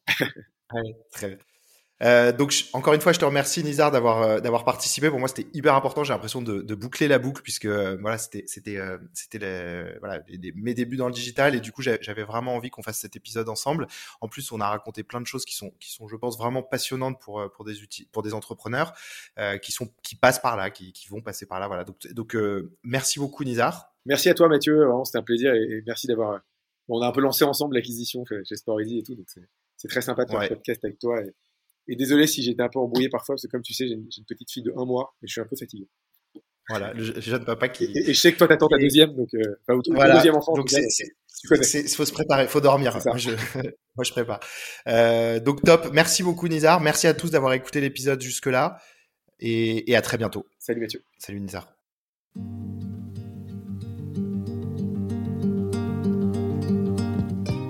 très 1.11 1.27
bien. 1.27 1.37
Euh, 2.01 2.31
donc 2.31 2.53
encore 2.73 2.93
une 2.93 3.01
fois, 3.01 3.11
je 3.11 3.19
te 3.19 3.25
remercie 3.25 3.63
Nizar 3.63 3.91
d'avoir 3.91 4.21
euh, 4.21 4.39
d'avoir 4.39 4.63
participé. 4.63 5.09
Pour 5.09 5.19
moi, 5.19 5.27
c'était 5.27 5.47
hyper 5.53 5.75
important. 5.75 6.03
J'ai 6.03 6.13
l'impression 6.13 6.41
de, 6.41 6.61
de, 6.61 6.75
boucler 6.75 7.07
la 7.07 7.19
boucle 7.19 7.41
puisque 7.41 7.65
euh, 7.65 7.97
voilà, 7.99 8.17
c'était 8.17 8.45
c'était 8.47 8.77
euh, 8.77 8.97
c'était 9.13 9.39
voilà 9.99 10.21
les, 10.27 10.53
mes 10.53 10.73
débuts 10.73 10.95
dans 10.95 11.07
le 11.07 11.13
digital 11.13 11.55
et 11.55 11.59
du 11.59 11.71
coup 11.71 11.81
j'avais 11.81 12.23
vraiment 12.23 12.55
envie 12.55 12.69
qu'on 12.69 12.83
fasse 12.83 12.99
cet 12.99 13.15
épisode 13.15 13.49
ensemble. 13.49 13.87
En 14.21 14.29
plus, 14.29 14.51
on 14.51 14.61
a 14.61 14.69
raconté 14.69 15.03
plein 15.03 15.19
de 15.19 15.27
choses 15.27 15.43
qui 15.43 15.55
sont 15.55 15.71
qui 15.79 15.91
sont, 15.91 16.07
je 16.07 16.15
pense, 16.15 16.37
vraiment 16.37 16.63
passionnantes 16.63 17.19
pour 17.19 17.51
pour 17.51 17.65
des 17.65 17.81
outils 17.81 18.07
pour 18.11 18.23
des 18.23 18.33
entrepreneurs 18.33 18.93
qui 19.61 19.71
sont 19.71 19.89
qui 20.01 20.15
passent 20.15 20.39
par 20.39 20.55
là, 20.55 20.69
qui, 20.69 20.93
qui 20.93 21.09
vont 21.09 21.21
passer 21.21 21.45
par 21.45 21.59
là. 21.59 21.67
Voilà. 21.67 21.83
Donc 21.83 22.07
donc 22.13 22.37
merci 22.83 23.19
beaucoup 23.19 23.43
Nizar. 23.43 23.93
Merci 24.05 24.29
à 24.29 24.33
toi 24.33 24.47
Mathieu. 24.47 24.87
C'était 25.03 25.17
un 25.17 25.23
plaisir 25.23 25.53
et, 25.53 25.63
et 25.63 25.83
merci 25.85 26.07
d'avoir. 26.07 26.39
on 26.87 27.01
a 27.01 27.07
un 27.07 27.11
peu 27.11 27.21
lancé 27.21 27.43
ensemble 27.43 27.75
l'acquisition 27.75 28.23
chez 28.25 28.55
Sport 28.55 28.79
et 28.79 29.03
tout, 29.03 29.15
donc 29.15 29.27
c'est 29.75 29.87
très 29.87 30.01
sympa 30.01 30.23
de 30.23 30.31
faire 30.31 30.39
ouais. 30.39 30.45
un 30.45 30.49
podcast 30.55 30.83
avec 30.85 30.97
toi. 30.99 31.21
Et, 31.21 31.33
et 31.89 31.95
désolé 31.95 32.27
si 32.27 32.43
j'étais 32.43 32.61
un 32.61 32.69
peu 32.69 32.79
embrouillé 32.79 33.09
parfois, 33.09 33.35
parce 33.35 33.41
que 33.41 33.47
comme 33.47 33.63
tu 33.63 33.73
sais, 33.73 33.87
j'ai 33.87 33.95
une, 33.95 34.07
une, 34.15 34.25
petite 34.25 34.49
fille 34.51 34.63
de 34.63 34.71
un 34.77 34.85
mois 34.85 35.15
et 35.23 35.27
je 35.27 35.31
suis 35.31 35.41
un 35.41 35.45
peu 35.45 35.55
fatigué. 35.55 35.87
Voilà, 36.69 36.93
le 36.93 37.19
jeune 37.19 37.43
papa 37.43 37.67
qui. 37.67 37.85
Et, 37.85 38.11
et 38.11 38.13
je 38.13 38.19
sais 38.19 38.31
que 38.31 38.37
toi, 38.37 38.47
t'attends 38.47 38.67
ta 38.67 38.77
deuxième, 38.77 39.15
donc 39.15 39.33
euh, 39.33 39.59
enfin, 39.67 39.81
voilà. 39.91 40.15
deuxième 40.17 40.35
enfant. 40.35 40.53
Donc 40.53 40.71
il 40.71 41.89
faut 41.89 42.05
se 42.05 42.11
préparer, 42.11 42.47
faut 42.47 42.61
dormir. 42.61 42.95
Moi 43.05 43.17
je, 43.17 43.31
moi, 43.95 44.03
je 44.03 44.11
prépare. 44.11 44.39
Euh, 44.87 45.39
donc 45.39 45.63
top. 45.63 45.89
Merci 45.91 46.21
beaucoup, 46.21 46.47
Nizar. 46.47 46.79
Merci 46.79 47.07
à 47.07 47.15
tous 47.15 47.31
d'avoir 47.31 47.53
écouté 47.53 47.81
l'épisode 47.81 48.21
jusque 48.21 48.45
là, 48.45 48.77
et, 49.39 49.89
et 49.89 49.95
à 49.95 50.03
très 50.03 50.17
bientôt. 50.19 50.45
Salut 50.59 50.81
Mathieu. 50.81 51.01
Salut 51.17 51.39
Nizar. 51.39 51.73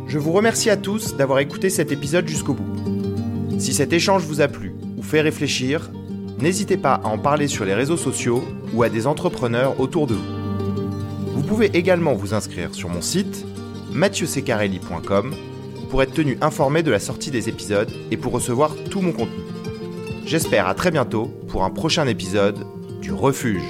Je 0.07 0.17
vous 0.17 0.33
remercie 0.33 0.69
à 0.69 0.75
tous 0.75 1.15
d'avoir 1.15 1.39
écouté 1.39 1.69
cet 1.69 1.93
épisode 1.93 2.27
jusqu'au 2.27 2.55
bout. 2.55 2.98
Si 3.57 3.73
cet 3.73 3.93
échange 3.93 4.23
vous 4.23 4.41
a 4.41 4.47
plu 4.47 4.73
ou 4.97 5.03
fait 5.03 5.21
réfléchir, 5.21 5.89
n'hésitez 6.39 6.77
pas 6.77 6.93
à 6.95 7.07
en 7.07 7.17
parler 7.17 7.47
sur 7.47 7.65
les 7.65 7.73
réseaux 7.73 7.97
sociaux 7.97 8.43
ou 8.73 8.83
à 8.83 8.89
des 8.89 9.07
entrepreneurs 9.07 9.79
autour 9.79 10.07
de 10.07 10.13
vous. 10.13 10.39
Vous 11.33 11.43
pouvez 11.43 11.67
également 11.77 12.13
vous 12.13 12.33
inscrire 12.33 12.73
sur 12.73 12.89
mon 12.89 13.01
site 13.01 13.45
mathieusecarelli.com 13.91 15.33
pour 15.89 16.03
être 16.03 16.13
tenu 16.13 16.37
informé 16.41 16.83
de 16.83 16.91
la 16.91 16.99
sortie 16.99 17.31
des 17.31 17.49
épisodes 17.49 17.91
et 18.11 18.17
pour 18.17 18.33
recevoir 18.33 18.75
tout 18.89 19.01
mon 19.01 19.11
contenu. 19.11 19.43
J'espère 20.25 20.67
à 20.67 20.75
très 20.75 20.91
bientôt 20.91 21.25
pour 21.47 21.63
un 21.63 21.71
prochain 21.71 22.05
épisode 22.07 22.59
du 23.01 23.11
Refuge. 23.11 23.63